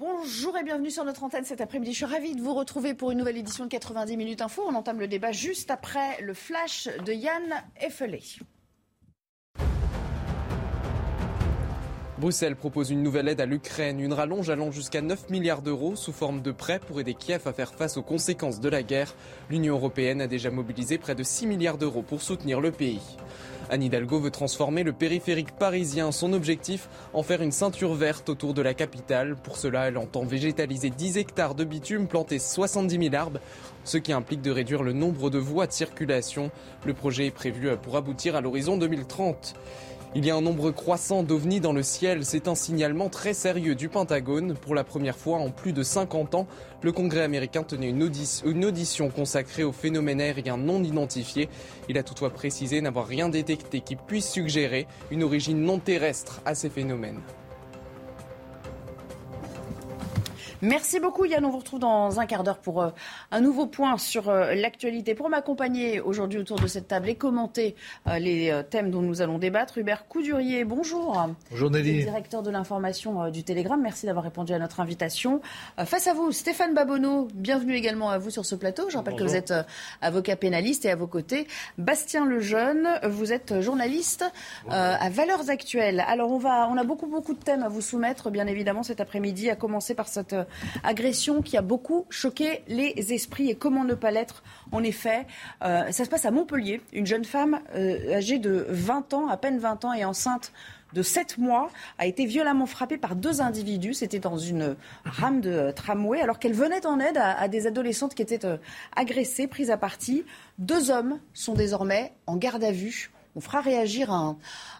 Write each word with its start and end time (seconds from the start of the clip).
Bonjour 0.00 0.56
et 0.56 0.64
bienvenue 0.64 0.90
sur 0.90 1.04
notre 1.04 1.24
antenne 1.24 1.44
cet 1.44 1.60
après-midi. 1.60 1.92
Je 1.92 1.96
suis 1.98 2.06
ravie 2.06 2.34
de 2.34 2.40
vous 2.40 2.54
retrouver 2.54 2.94
pour 2.94 3.10
une 3.10 3.18
nouvelle 3.18 3.36
édition 3.36 3.64
de 3.64 3.68
90 3.68 4.16
minutes 4.16 4.40
info. 4.40 4.62
On 4.66 4.74
entame 4.74 4.98
le 4.98 5.06
débat 5.06 5.30
juste 5.30 5.70
après 5.70 6.22
le 6.22 6.32
flash 6.32 6.88
de 7.04 7.12
Yann 7.12 7.62
Effelé. 7.78 8.22
Bruxelles 12.16 12.56
propose 12.56 12.90
une 12.90 13.02
nouvelle 13.02 13.28
aide 13.28 13.42
à 13.42 13.46
l'Ukraine, 13.46 14.00
une 14.00 14.14
rallonge 14.14 14.48
allant 14.48 14.70
jusqu'à 14.70 15.02
9 15.02 15.28
milliards 15.28 15.60
d'euros 15.60 15.96
sous 15.96 16.12
forme 16.12 16.40
de 16.40 16.50
prêts 16.50 16.78
pour 16.78 16.98
aider 16.98 17.12
Kiev 17.12 17.46
à 17.46 17.52
faire 17.52 17.74
face 17.74 17.98
aux 17.98 18.02
conséquences 18.02 18.60
de 18.60 18.70
la 18.70 18.82
guerre. 18.82 19.14
L'Union 19.50 19.74
européenne 19.74 20.22
a 20.22 20.26
déjà 20.26 20.50
mobilisé 20.50 20.96
près 20.96 21.14
de 21.14 21.22
6 21.22 21.46
milliards 21.46 21.76
d'euros 21.76 22.02
pour 22.02 22.22
soutenir 22.22 22.62
le 22.62 22.72
pays. 22.72 23.02
Anne 23.70 23.84
Hidalgo 23.84 24.18
veut 24.18 24.32
transformer 24.32 24.82
le 24.82 24.92
périphérique 24.92 25.52
parisien. 25.52 26.10
Son 26.10 26.32
objectif, 26.32 26.88
en 27.14 27.22
faire 27.22 27.40
une 27.40 27.52
ceinture 27.52 27.94
verte 27.94 28.28
autour 28.28 28.52
de 28.52 28.62
la 28.62 28.74
capitale. 28.74 29.36
Pour 29.36 29.56
cela, 29.56 29.86
elle 29.86 29.96
entend 29.96 30.24
végétaliser 30.24 30.90
10 30.90 31.18
hectares 31.18 31.54
de 31.54 31.62
bitume, 31.62 32.08
planter 32.08 32.40
70 32.40 33.10
000 33.10 33.14
arbres, 33.14 33.38
ce 33.84 33.96
qui 33.96 34.12
implique 34.12 34.42
de 34.42 34.50
réduire 34.50 34.82
le 34.82 34.92
nombre 34.92 35.30
de 35.30 35.38
voies 35.38 35.68
de 35.68 35.72
circulation. 35.72 36.50
Le 36.84 36.94
projet 36.94 37.26
est 37.26 37.30
prévu 37.30 37.70
pour 37.80 37.96
aboutir 37.96 38.34
à 38.34 38.40
l'horizon 38.40 38.76
2030. 38.76 39.54
Il 40.16 40.26
y 40.26 40.30
a 40.32 40.34
un 40.34 40.40
nombre 40.40 40.72
croissant 40.72 41.22
d'ovnis 41.22 41.60
dans 41.60 41.72
le 41.72 41.84
ciel. 41.84 42.24
C'est 42.24 42.48
un 42.48 42.56
signalement 42.56 43.08
très 43.08 43.32
sérieux 43.32 43.76
du 43.76 43.88
Pentagone. 43.88 44.54
Pour 44.54 44.74
la 44.74 44.82
première 44.82 45.16
fois 45.16 45.38
en 45.38 45.50
plus 45.50 45.72
de 45.72 45.84
50 45.84 46.34
ans, 46.34 46.48
le 46.82 46.90
Congrès 46.90 47.22
américain 47.22 47.62
tenait 47.62 47.90
une, 47.90 48.02
audition 48.64 49.08
consacrée 49.08 49.62
au 49.62 49.70
phénomène 49.70 50.20
aérien 50.20 50.56
non 50.56 50.82
identifié. 50.82 51.48
Il 51.88 51.96
a 51.96 52.02
toutefois 52.02 52.30
précisé 52.30 52.80
n'avoir 52.80 53.06
rien 53.06 53.28
détecté 53.28 53.82
qui 53.82 53.94
puisse 53.94 54.28
suggérer 54.28 54.88
une 55.12 55.22
origine 55.22 55.60
non 55.62 55.78
terrestre 55.78 56.40
à 56.44 56.56
ces 56.56 56.70
phénomènes. 56.70 57.20
Merci 60.62 61.00
beaucoup 61.00 61.24
Yann. 61.24 61.42
On 61.46 61.48
vous 61.48 61.58
retrouve 61.58 61.80
dans 61.80 62.20
un 62.20 62.26
quart 62.26 62.44
d'heure 62.44 62.58
pour 62.58 62.82
euh, 62.82 62.90
un 63.30 63.40
nouveau 63.40 63.66
point 63.66 63.96
sur 63.96 64.28
euh, 64.28 64.54
l'actualité. 64.54 65.14
Pour 65.14 65.30
m'accompagner 65.30 66.00
aujourd'hui 66.00 66.38
autour 66.38 66.58
de 66.58 66.66
cette 66.66 66.88
table 66.88 67.08
et 67.08 67.14
commenter 67.14 67.74
euh, 68.06 68.18
les 68.18 68.52
thèmes 68.68 68.90
dont 68.90 69.00
nous 69.00 69.22
allons 69.22 69.38
débattre, 69.38 69.78
Hubert 69.78 70.06
Coudurier, 70.06 70.64
bonjour. 70.64 71.28
Bonjour 71.50 71.70
Nelly. 71.70 72.04
Directeur 72.04 72.42
de 72.42 72.50
l'information 72.50 73.30
du 73.30 73.42
Télégramme, 73.42 73.80
merci 73.80 74.04
d'avoir 74.04 74.24
répondu 74.24 74.52
à 74.52 74.58
notre 74.58 74.80
invitation. 74.80 75.40
face 75.78 76.06
à 76.06 76.12
vous, 76.12 76.30
Stéphane 76.30 76.74
Babonneau, 76.74 77.28
bienvenue 77.34 77.74
également 77.74 78.10
à 78.10 78.18
vous 78.18 78.30
sur 78.30 78.44
ce 78.44 78.54
plateau. 78.54 78.90
Je 78.90 78.98
rappelle 78.98 79.16
que 79.16 79.22
vous 79.22 79.36
êtes 79.36 79.54
avocat 80.02 80.36
pénaliste 80.36 80.84
et 80.84 80.90
à 80.90 80.96
vos 80.96 81.06
côtés, 81.06 81.46
Bastien 81.78 82.26
Lejeune, 82.26 82.86
vous 83.08 83.32
êtes 83.32 83.60
journaliste 83.60 84.24
à 84.68 85.08
Valeurs 85.08 85.48
Actuelles. 85.48 86.04
Alors 86.06 86.30
on, 86.30 86.38
va, 86.38 86.68
on 86.70 86.76
a 86.76 86.84
beaucoup 86.84 87.06
beaucoup 87.06 87.34
de 87.34 87.42
thèmes 87.42 87.62
à 87.62 87.68
vous 87.68 87.80
soumettre, 87.80 88.30
bien 88.30 88.46
évidemment, 88.46 88.82
cet 88.82 89.00
après-midi, 89.00 89.48
à 89.48 89.56
commencer 89.56 89.94
par 89.94 90.08
cette 90.08 90.34
agression 90.82 91.42
qui 91.42 91.56
a 91.56 91.62
beaucoup 91.62 92.06
choqué 92.10 92.62
les 92.68 93.12
esprits. 93.12 93.50
Et 93.50 93.54
comment 93.54 93.84
ne 93.84 93.94
pas 93.94 94.10
l'être 94.10 94.42
En 94.72 94.82
effet, 94.82 95.26
euh, 95.62 95.90
ça 95.90 96.04
se 96.04 96.10
passe 96.10 96.24
à 96.24 96.30
Montpellier. 96.30 96.80
Une 96.92 97.06
jeune 97.06 97.24
femme 97.24 97.60
euh, 97.74 98.14
âgée 98.14 98.38
de 98.38 98.66
20 98.68 99.14
ans, 99.14 99.28
à 99.28 99.36
peine 99.36 99.58
20 99.58 99.84
ans, 99.84 99.92
et 99.92 100.04
enceinte 100.04 100.52
de 100.92 101.02
7 101.02 101.38
mois 101.38 101.70
a 101.98 102.06
été 102.06 102.24
violemment 102.26 102.66
frappée 102.66 102.98
par 102.98 103.16
deux 103.16 103.40
individus. 103.40 103.94
C'était 103.94 104.18
dans 104.18 104.38
une 104.38 104.76
rame 105.04 105.40
de 105.40 105.70
tramway 105.70 106.20
alors 106.20 106.38
qu'elle 106.38 106.54
venait 106.54 106.86
en 106.86 107.00
aide 107.00 107.16
à, 107.16 107.48
des 107.48 107.66
adolescentes 107.66 108.14
qui 108.14 108.22
étaient 108.22 108.44
euh, 108.44 108.56
agressées, 108.96 109.46
prises 109.46 109.70
à 109.70 109.76
partie. 109.76 110.24
Deux 110.58 110.90
hommes 110.90 111.20
sont 111.32 111.54
désormais 111.54 112.12
en 112.26 112.36
garde 112.36 112.64
à 112.64 112.72
vue. 112.72 113.10
On 113.36 113.40
fera 113.40 113.60
réagir 113.60 114.10
un, 114.10 114.36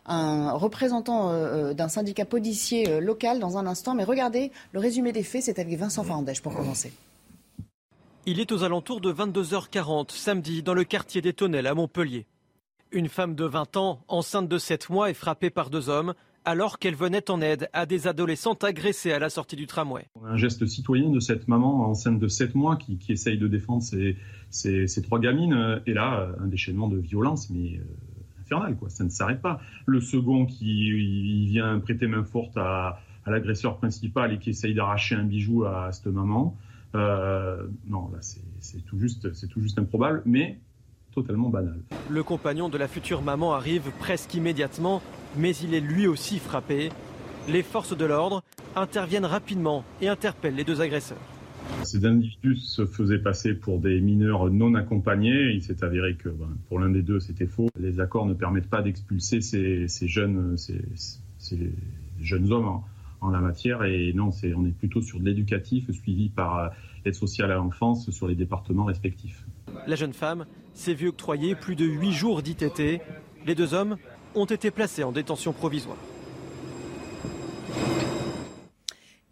un 0.06 0.52
représentant 0.52 1.30
euh, 1.30 1.70
euh, 1.70 1.74
d'un 1.74 1.88
syndicat 1.88 2.24
policier 2.24 2.88
euh, 2.88 3.00
local 3.00 3.38
dans 3.38 3.56
un 3.56 3.66
instant. 3.66 3.94
Mais 3.94 4.04
regardez, 4.04 4.50
le 4.72 4.80
résumé 4.80 5.12
des 5.12 5.22
faits, 5.22 5.44
c'est 5.44 5.58
avec 5.58 5.76
Vincent 5.78 6.02
Fernandez 6.04 6.34
pour 6.42 6.54
commencer. 6.54 6.92
Il 8.26 8.40
est 8.40 8.52
aux 8.52 8.64
alentours 8.64 9.00
de 9.00 9.12
22h40 9.12 10.10
samedi 10.10 10.62
dans 10.62 10.74
le 10.74 10.84
quartier 10.84 11.22
des 11.22 11.32
Tonnelles 11.32 11.66
à 11.66 11.74
Montpellier. 11.74 12.26
Une 12.92 13.08
femme 13.08 13.34
de 13.34 13.44
20 13.44 13.76
ans, 13.76 14.00
enceinte 14.08 14.48
de 14.48 14.58
7 14.58 14.90
mois, 14.90 15.10
est 15.10 15.14
frappée 15.14 15.50
par 15.50 15.70
deux 15.70 15.88
hommes 15.88 16.14
alors 16.44 16.78
qu'elle 16.78 16.94
venait 16.94 17.30
en 17.30 17.40
aide 17.40 17.68
à 17.72 17.86
des 17.86 18.08
adolescentes 18.08 18.64
agressées 18.64 19.12
à 19.12 19.18
la 19.18 19.28
sortie 19.28 19.56
du 19.56 19.66
tramway. 19.66 20.06
Un 20.24 20.36
geste 20.36 20.66
citoyen 20.66 21.10
de 21.10 21.20
cette 21.20 21.48
maman 21.48 21.86
enceinte 21.86 22.18
de 22.18 22.28
7 22.28 22.54
mois 22.54 22.76
qui, 22.76 22.98
essaye 23.10 23.38
de 23.38 23.46
défendre 23.46 23.82
ses, 23.82 25.02
trois 25.02 25.20
gamines. 25.20 25.82
Et 25.86 25.92
là, 25.92 26.32
un 26.40 26.46
déchaînement 26.46 26.88
de 26.88 26.98
violence, 26.98 27.50
mais 27.50 27.78
quoi. 28.78 28.90
Ça 28.90 29.04
ne 29.04 29.08
s'arrête 29.08 29.40
pas. 29.40 29.60
Le 29.86 30.00
second 30.00 30.46
qui 30.46 31.46
vient 31.46 31.78
prêter 31.80 32.06
main 32.06 32.24
forte 32.24 32.56
à, 32.56 33.00
l'agresseur 33.26 33.76
principal 33.76 34.32
et 34.32 34.38
qui 34.38 34.50
essaye 34.50 34.74
d'arracher 34.74 35.14
un 35.14 35.24
bijou 35.24 35.64
à 35.64 35.92
cette 35.92 36.06
maman. 36.06 36.56
Euh, 36.96 37.68
non, 37.86 38.10
là, 38.12 38.18
c'est 38.20 38.84
tout 38.86 38.98
juste, 38.98 39.32
c'est 39.34 39.46
tout 39.46 39.60
juste 39.60 39.78
improbable, 39.78 40.22
mais 40.24 40.58
totalement 41.12 41.48
banal. 41.48 41.78
Le 42.08 42.22
compagnon 42.24 42.68
de 42.68 42.78
la 42.78 42.88
future 42.88 43.22
maman 43.22 43.54
arrive 43.54 43.92
presque 44.00 44.34
immédiatement, 44.34 45.00
mais 45.36 45.54
il 45.56 45.74
est 45.74 45.80
lui 45.80 46.08
aussi 46.08 46.38
frappé. 46.38 46.88
Les 47.48 47.62
forces 47.62 47.96
de 47.96 48.04
l'ordre 48.04 48.42
interviennent 48.74 49.24
rapidement 49.24 49.84
et 50.00 50.08
interpellent 50.08 50.56
les 50.56 50.64
deux 50.64 50.80
agresseurs. 50.80 51.18
Ces 51.84 52.04
individus 52.04 52.56
se 52.56 52.86
faisaient 52.86 53.18
passer 53.18 53.54
pour 53.54 53.78
des 53.80 54.00
mineurs 54.00 54.50
non 54.50 54.74
accompagnés. 54.74 55.52
Il 55.52 55.62
s'est 55.62 55.82
avéré 55.82 56.14
que 56.14 56.28
ben, 56.28 56.48
pour 56.68 56.78
l'un 56.78 56.90
des 56.90 57.02
deux, 57.02 57.20
c'était 57.20 57.46
faux. 57.46 57.68
Les 57.78 58.00
accords 58.00 58.26
ne 58.26 58.34
permettent 58.34 58.68
pas 58.68 58.82
d'expulser 58.82 59.40
ces, 59.40 59.88
jeunes, 60.06 60.56
hommes 62.50 62.82
en, 63.20 63.30
la 63.30 63.40
matière. 63.40 63.84
Et 63.84 64.12
non, 64.12 64.30
on 64.56 64.66
est 64.66 64.76
plutôt 64.76 65.02
sur 65.02 65.18
de 65.20 65.24
l'éducatif 65.24 65.90
suivi 65.90 66.28
par 66.28 66.58
euh, 66.58 66.68
l'aide 67.04 67.14
sociale 67.14 67.50
à 67.50 67.56
l'enfance 67.56 68.10
sur 68.10 68.28
les 68.28 68.34
départements 68.34 68.84
respectifs. 68.84 69.44
La 69.86 69.96
jeune 69.96 70.12
femme 70.12 70.46
s'est 70.74 70.94
vue 70.94 71.08
octroyer 71.08 71.54
plus 71.54 71.76
de 71.76 71.86
huit 71.86 72.12
jours 72.12 72.42
d'ITT. 72.42 73.00
Les 73.46 73.54
deux 73.54 73.74
hommes 73.74 73.96
ont 74.34 74.44
été 74.44 74.70
placés 74.70 75.02
en 75.02 75.12
détention 75.12 75.52
provisoire. 75.52 75.96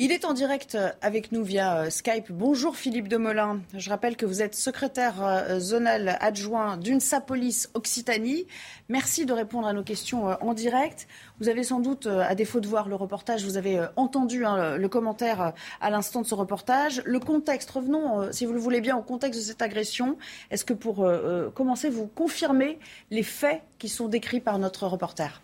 Il 0.01 0.13
est 0.13 0.25
en 0.25 0.33
direct 0.33 0.79
avec 1.03 1.33
nous 1.33 1.43
via 1.43 1.79
euh, 1.79 1.91
Skype. 1.91 2.31
Bonjour 2.31 2.77
Philippe 2.77 3.09
Demelin. 3.09 3.63
Je 3.75 3.91
rappelle 3.91 4.17
que 4.17 4.27
vous 4.27 4.43
êtes 4.43 4.55
secrétaire 4.55 5.25
euh, 5.25 5.59
zonal 5.59 6.17
adjoint 6.21 6.77
d'une 6.77 7.01
Sapolis 7.01 7.69
Occitanie. 7.75 8.47
Merci 8.89 9.27
de 9.27 9.33
répondre 9.33 9.67
à 9.67 9.73
nos 9.73 9.83
questions 9.83 10.31
euh, 10.31 10.35
en 10.41 10.55
direct. 10.55 11.09
Vous 11.41 11.49
avez 11.49 11.65
sans 11.65 11.81
doute, 11.81 12.07
à 12.07 12.37
défaut 12.37 12.61
de 12.61 12.69
voir 12.69 12.89
le 12.89 12.95
reportage, 12.95 13.45
vous 13.45 13.57
avez 13.57 13.85
entendu 13.97 14.45
hein, 14.45 14.77
le 14.77 14.89
commentaire 14.89 15.53
à 15.81 15.91
l'instant 15.91 16.23
de 16.23 16.27
ce 16.29 16.35
reportage. 16.37 17.03
Le 17.05 17.19
contexte, 17.19 17.69
revenons, 17.71 18.31
si 18.33 18.47
vous 18.47 18.53
le 18.53 18.61
voulez 18.61 18.81
bien, 18.81 18.97
au 18.97 19.03
contexte 19.03 19.41
de 19.41 19.45
cette 19.45 19.63
agression. 19.63 20.17
Est-ce 20.53 20.65
que 20.65 20.75
pour 20.75 21.09
commencer, 21.55 21.91
vous 21.91 22.07
confirmez 22.07 22.79
les 23.11 23.23
faits 23.23 23.63
qui 23.79 23.89
sont 23.89 24.09
décrits 24.09 24.41
par 24.41 24.59
notre 24.59 24.87
reporter? 24.87 25.43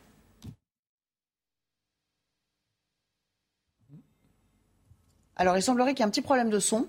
Alors, 5.37 5.56
il 5.56 5.62
semblerait 5.62 5.95
qu'il 5.95 6.00
y 6.00 6.03
ait 6.03 6.06
un 6.06 6.11
petit 6.11 6.22
problème 6.22 6.50
de 6.50 6.59
son. 6.59 6.87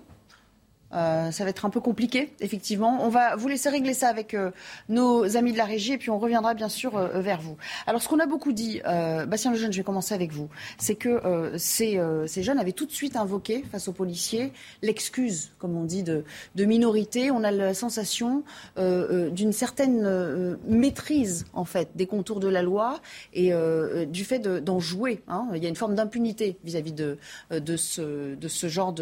Euh, 0.96 1.30
ça 1.30 1.44
va 1.44 1.50
être 1.50 1.64
un 1.64 1.70
peu 1.70 1.80
compliqué, 1.80 2.32
effectivement. 2.40 2.98
On 3.02 3.08
va 3.08 3.36
vous 3.36 3.48
laisser 3.48 3.68
régler 3.68 3.92
ça 3.92 4.08
avec 4.08 4.34
euh, 4.34 4.50
nos 4.88 5.36
amis 5.36 5.52
de 5.52 5.58
la 5.58 5.64
régie 5.64 5.92
et 5.92 5.98
puis 5.98 6.10
on 6.10 6.18
reviendra 6.18 6.54
bien 6.54 6.68
sûr 6.68 6.96
euh, 6.96 7.20
vers 7.20 7.40
vous. 7.40 7.56
Alors, 7.86 8.02
ce 8.02 8.08
qu'on 8.08 8.18
a 8.18 8.26
beaucoup 8.26 8.52
dit, 8.52 8.80
Bastien 9.28 9.52
Lejeune, 9.52 9.72
je 9.72 9.78
vais 9.78 9.84
commencer 9.84 10.14
avec 10.14 10.32
vous, 10.32 10.48
c'est 10.78 10.94
que 10.94 11.52
ces, 11.56 11.98
jeunes 12.42 12.58
avaient 12.58 12.72
tout 12.72 12.86
de 12.86 12.92
suite 12.92 13.16
invoqué 13.16 13.64
face 13.70 13.88
aux 13.88 13.92
policiers 13.92 14.52
l'excuse, 14.82 15.52
comme 15.58 15.76
on 15.76 15.84
dit, 15.84 16.02
de, 16.02 16.24
de, 16.54 16.64
minorité. 16.64 17.30
On 17.30 17.44
a 17.44 17.50
la 17.50 17.74
sensation 17.74 18.44
d'une 18.76 19.52
certaine 19.52 20.58
maîtrise, 20.66 21.44
en 21.52 21.64
fait, 21.64 21.90
des 21.94 22.06
contours 22.06 22.40
de 22.40 22.48
la 22.48 22.62
loi 22.62 23.00
et 23.32 23.52
du 24.06 24.24
fait 24.24 24.38
d'en 24.38 24.80
jouer. 24.80 25.22
Hein. 25.28 25.48
Il 25.54 25.62
y 25.62 25.66
a 25.66 25.68
une 25.68 25.76
forme 25.76 25.94
d'impunité 25.94 26.56
vis-à-vis 26.64 26.92
de, 26.92 27.18
de, 27.50 27.76
ce, 27.76 28.34
de 28.34 28.48
ce 28.48 28.68
genre 28.68 28.94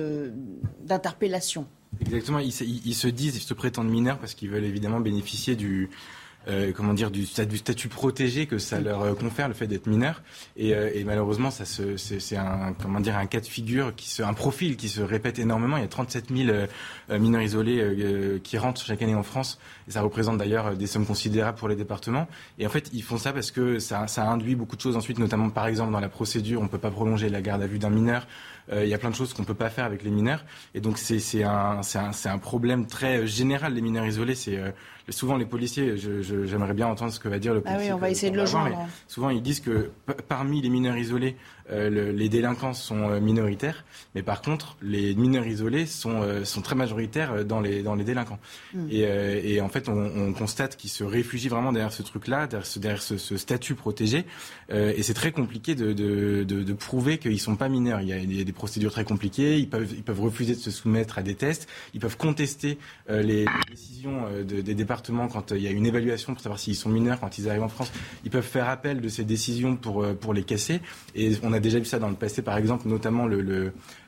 d'interpellation. 0.81 1.67
Exactement, 2.01 2.39
ils, 2.39 2.53
se 2.53 3.07
disent, 3.09 3.37
ils 3.37 3.41
se 3.41 3.55
prétendent 3.55 3.91
mineurs 3.91 4.19
parce 4.19 4.35
qu'ils 4.35 4.51
veulent 4.51 4.65
évidemment 4.65 5.01
bénéficier 5.01 5.57
du, 5.57 5.91
euh, 6.47 6.73
comment 6.77 6.93
dire, 6.93 7.11
du, 7.11 7.21
du, 7.21 7.57
statut 7.57 7.89
protégé 7.89 8.47
que 8.47 8.59
ça 8.59 8.79
leur 8.79 9.01
euh, 9.01 9.15
confère 9.15 9.49
le 9.49 9.55
fait 9.55 9.67
d'être 9.67 9.87
mineur. 9.87 10.23
Et, 10.57 10.75
euh, 10.75 10.91
et, 10.95 11.03
malheureusement, 11.03 11.51
ça 11.51 11.65
c'est 11.65 12.37
un, 12.37 12.75
comment 12.81 13.01
dire, 13.01 13.17
un 13.17 13.25
cas 13.27 13.41
de 13.41 13.47
figure, 13.47 13.95
qui 13.97 14.11
se, 14.11 14.23
un 14.23 14.35
profil 14.35 14.77
qui 14.77 14.91
se 14.91 15.01
répète 15.01 15.39
énormément. 15.39 15.79
Il 15.79 15.81
y 15.81 15.85
a 15.85 15.89
37 15.89 16.27
000 16.35 16.67
mineurs 17.19 17.43
isolés 17.43 18.41
qui 18.43 18.59
rentrent 18.59 18.85
chaque 18.85 19.01
année 19.03 19.15
en 19.15 19.23
France. 19.23 19.59
Et 19.89 19.93
ça 19.93 20.03
représente 20.03 20.37
d'ailleurs 20.37 20.77
des 20.77 20.87
sommes 20.87 21.07
considérables 21.07 21.57
pour 21.57 21.69
les 21.69 21.77
départements. 21.77 22.29
Et 22.59 22.67
en 22.67 22.71
fait, 22.71 22.91
ils 22.93 23.03
font 23.03 23.19
ça 23.19 23.33
parce 23.33 23.51
que 23.51 23.79
ça, 23.79 24.07
ça 24.07 24.29
induit 24.29 24.55
beaucoup 24.55 24.77
de 24.77 24.81
choses 24.81 24.97
ensuite, 24.97 25.19
notamment 25.19 25.49
par 25.51 25.67
exemple 25.67 25.93
dans 25.93 26.01
la 26.01 26.09
procédure, 26.09 26.61
on 26.61 26.69
peut 26.69 26.79
pas 26.79 26.91
prolonger 26.91 27.29
la 27.29 27.41
garde 27.41 27.63
à 27.63 27.67
vue 27.67 27.79
d'un 27.79 27.91
mineur. 27.91 28.27
Il 28.73 28.89
y 28.89 28.95
a 28.95 28.99
plein 28.99 29.11
de 29.11 29.15
choses 29.15 29.35
qu'on 29.35 29.43
ne 29.43 29.47
peut 29.47 29.55
pas 29.55 29.71
faire 29.71 29.85
avec 29.85 30.03
les 30.03 30.11
mineurs. 30.11 30.45
Et 30.75 30.81
donc 30.81 30.99
c'est 30.99 31.45
un, 31.45 31.81
un, 31.83 32.11
un, 32.25 32.39
problème 32.39 32.87
très 32.87 33.27
général, 33.27 33.75
les 33.75 33.83
mineurs 33.83 34.07
isolés. 34.07 34.35
C'est 34.35 34.59
souvent 35.11 35.37
les 35.37 35.45
policiers, 35.45 35.97
j'aimerais 35.97 36.75
bien 36.75 36.87
entendre 36.87 37.13
ce 37.13 37.21
que 37.21 37.29
va 37.29 37.39
dire 37.39 37.53
le 37.53 37.61
policier. 37.61 37.89
Ah 37.91 37.93
oui, 37.93 37.93
on 37.93 37.99
va 37.99 38.11
essayer 38.11 38.33
de 38.33 38.37
le 38.37 38.47
joindre. 38.47 38.79
Souvent, 39.09 39.31
ils 39.31 39.43
disent 39.43 39.61
que 39.61 39.91
parmi 40.29 40.63
les 40.63 40.69
mineurs 40.69 40.97
isolés, 40.97 41.37
les 41.71 42.29
délinquants 42.29 42.75
sont 42.75 43.21
minoritaires, 43.21 43.85
mais 44.15 44.23
par 44.23 44.41
contre, 44.43 44.77
les 44.83 45.15
mineurs 45.15 45.47
isolés 45.47 45.87
sont, 45.87 46.45
sont 46.45 46.63
très 46.63 46.75
majoritaires 46.75 47.45
dans 47.45 47.61
les, 47.61 47.83
dans 47.83 47.95
les 47.95 48.05
délinquants. 48.05 48.39
Hmm. 48.73 48.89
Et, 48.91 49.01
et, 49.55 49.61
en 49.61 49.69
fait, 49.69 49.89
on, 49.89 49.93
on 49.95 50.33
constate 50.33 50.77
qu'ils 50.77 50.91
se 50.91 51.05
réfugient 51.05 51.49
vraiment 51.49 51.73
derrière 51.73 51.93
ce 51.93 52.03
truc-là, 52.03 52.47
derrière 52.47 52.67
ce, 52.67 52.79
derrière 52.79 53.03
ce, 53.03 53.19
ce 53.19 53.37
statut 53.37 53.75
protégé. 53.75 54.25
et 54.71 55.03
c'est 55.03 55.15
très 55.15 55.33
compliqué 55.33 55.75
de, 55.75 55.93
de, 55.93 56.45
de, 56.45 56.63
de 56.63 56.73
prouver 56.73 57.19
qu'ils 57.19 57.41
sont 57.41 57.57
pas 57.57 57.69
mineurs. 57.69 58.01
Il 58.01 58.09
y, 58.09 58.13
a, 58.13 58.19
il 58.19 58.35
y, 58.35 58.41
a, 58.41 58.45
des 58.45 58.53
procédures 58.53 58.93
très 58.93 59.05
compliquées. 59.05 59.59
Ils 59.59 59.69
peuvent, 59.69 59.93
ils 59.95 60.03
peuvent 60.03 60.21
refuser 60.21 60.55
de 60.55 60.61
se 60.61 60.71
soumettre 60.71 61.19
à 61.19 61.23
des 61.23 61.35
tests. 61.35 61.69
Ils 61.93 62.01
peuvent 62.01 62.17
contester 62.17 62.79
les 63.09 63.45
décisions 63.71 64.25
des 64.43 64.63
départements 64.75 64.94
quand 65.03 65.53
il 65.53 65.63
y 65.63 65.67
a 65.67 65.71
une 65.71 65.87
évaluation 65.87 66.35
pour 66.35 66.43
savoir 66.43 66.59
s'ils 66.59 66.77
sont 66.77 66.89
mineurs 66.89 67.21
quand 67.21 67.39
ils 67.39 67.49
arrivent 67.49 67.63
en 67.63 67.69
France. 67.69 67.93
Ils 68.25 68.31
peuvent 68.31 68.43
faire 68.43 68.69
appel 68.69 69.01
de 69.01 69.09
ces 69.09 69.25
décisions 69.25 69.77
pour, 69.77 70.07
pour 70.17 70.35
les 70.35 70.45
casser. 70.45 70.81
Et 71.15 71.33
on 71.43 71.53
a 71.53 71.61
déjà 71.61 71.79
vu 71.79 71.85
ça 71.85 71.99
dans 71.99 72.09
le 72.09 72.15
passé, 72.15 72.43
par 72.43 72.57
exemple, 72.57 72.89
notamment 72.89 73.27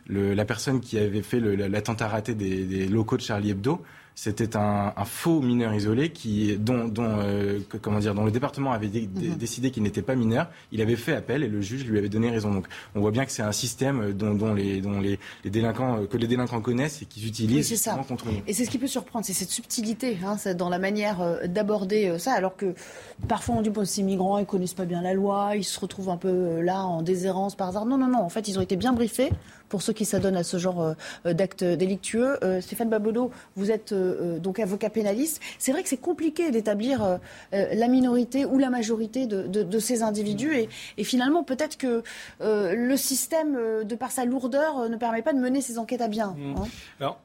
la 0.09 0.45
personne 0.45 0.81
qui 0.81 0.99
avait 0.99 1.23
fait 1.23 1.41
l'attentat 1.41 2.09
raté 2.09 2.35
des 2.35 2.87
locaux 2.87 3.17
de 3.17 3.23
Charlie 3.23 3.51
Hebdo 3.51 3.83
c'était 4.19 4.57
un, 4.57 4.95
un, 4.97 5.05
faux 5.05 5.43
mineur 5.43 5.75
isolé 5.75 6.09
qui, 6.09 6.57
dont, 6.57 6.89
dont, 6.89 7.19
euh, 7.19 7.61
comment 7.83 7.99
dire, 7.99 8.15
dont 8.15 8.25
le 8.25 8.31
département 8.31 8.73
avait 8.73 8.87
mhm. 8.87 9.35
décidé 9.37 9.71
qu'il 9.71 9.83
n'était 9.83 10.01
pas 10.01 10.15
mineur. 10.15 10.49
Il 10.73 10.81
avait 10.81 10.97
fait 10.97 11.15
appel 11.15 11.45
et 11.45 11.49
le 11.49 11.61
juge 11.61 11.85
lui 11.85 11.99
avait 11.99 12.09
donné 12.09 12.31
raison. 12.31 12.51
Donc, 12.51 12.67
on 12.95 13.01
voit 13.01 13.11
bien 13.11 13.27
que 13.27 13.31
c'est 13.31 13.43
un 13.43 13.53
système 13.53 14.15
dont, 14.15 14.33
dont, 14.33 14.55
les, 14.55 14.81
dont 14.81 15.01
les, 15.01 15.19
les, 15.45 15.51
délinquants, 15.51 15.99
euh, 15.99 16.07
que 16.07 16.17
les 16.17 16.27
délinquants 16.27 16.63
connaissent 16.63 17.03
et 17.03 17.05
qu'ils 17.05 17.27
utilisent 17.27 17.71
oui, 17.71 18.05
contre 18.09 18.27
nous. 18.29 18.41
Et 18.47 18.55
c'est 18.55 18.65
ce 18.65 18.71
qui 18.71 18.79
peut 18.79 18.87
surprendre, 18.87 19.27
c'est 19.27 19.35
cette 19.35 19.51
subtilité 19.51 20.17
hein, 20.25 20.37
dans 20.55 20.71
la 20.71 20.79
manière 20.79 21.21
euh, 21.21 21.47
d'aborder 21.47 22.19
ça, 22.19 22.33
alors 22.33 22.57
que 22.57 22.75
parfois 23.29 23.57
on 23.57 23.61
dit 23.61 23.69
bon, 23.69 23.85
ces 23.85 24.03
migrants, 24.03 24.39
ils 24.39 24.47
connaissent 24.47 24.73
pas 24.73 24.87
bien 24.87 25.03
la 25.03 25.13
loi, 25.13 25.57
ils 25.57 25.65
se 25.65 25.79
retrouvent 25.79 26.09
un 26.09 26.17
peu 26.17 26.63
là 26.63 26.85
en 26.85 27.03
déshérence 27.03 27.55
par 27.55 27.69
hasard. 27.69 27.85
Non, 27.85 27.99
non, 27.99 28.09
non. 28.09 28.21
En 28.21 28.31
fait, 28.31 28.49
ils 28.49 28.59
ont 28.59 28.63
été 28.63 28.77
bien 28.77 28.95
briefés 28.95 29.29
pour 29.69 29.83
ceux 29.83 29.93
qui 29.93 30.05
s'adonnent 30.05 30.37
à 30.37 30.45
ce 30.45 30.57
genre 30.59 30.95
d'actes 31.25 31.65
délictueux. 31.65 32.43
Euh, 32.45 32.61
Stéphane 32.61 32.89
Babodo, 32.89 33.31
vous 33.57 33.71
êtes 33.71 33.93
euh, 34.07 34.39
donc 34.39 34.59
avocat 34.59 34.91
pénaliste. 34.91 35.41
C'est 35.59 35.73
vrai 35.73 35.83
que 35.83 35.89
c'est 35.89 35.97
compliqué 35.97 36.51
d'établir 36.51 37.19
la 37.53 37.89
minorité 37.89 38.45
ou 38.45 38.59
la 38.59 38.71
majorité 38.71 39.27
de, 39.27 39.79
ces 39.79 40.03
individus 40.03 40.69
et, 40.97 41.05
finalement 41.05 41.45
peut-être 41.45 41.77
que 41.77 42.03
le 42.41 42.97
système, 42.97 43.85
de 43.85 43.95
par 43.95 44.11
sa 44.11 44.25
lourdeur, 44.25 44.89
ne 44.89 44.97
permet 44.97 45.23
pas 45.23 45.33
de 45.33 45.39
mener 45.39 45.61
ces 45.61 45.79
enquêtes 45.79 46.01
à 46.01 46.09
bien. 46.09 46.35
Mmh. 46.37 46.57
Hein. 46.57 46.69
Alors 47.01 47.21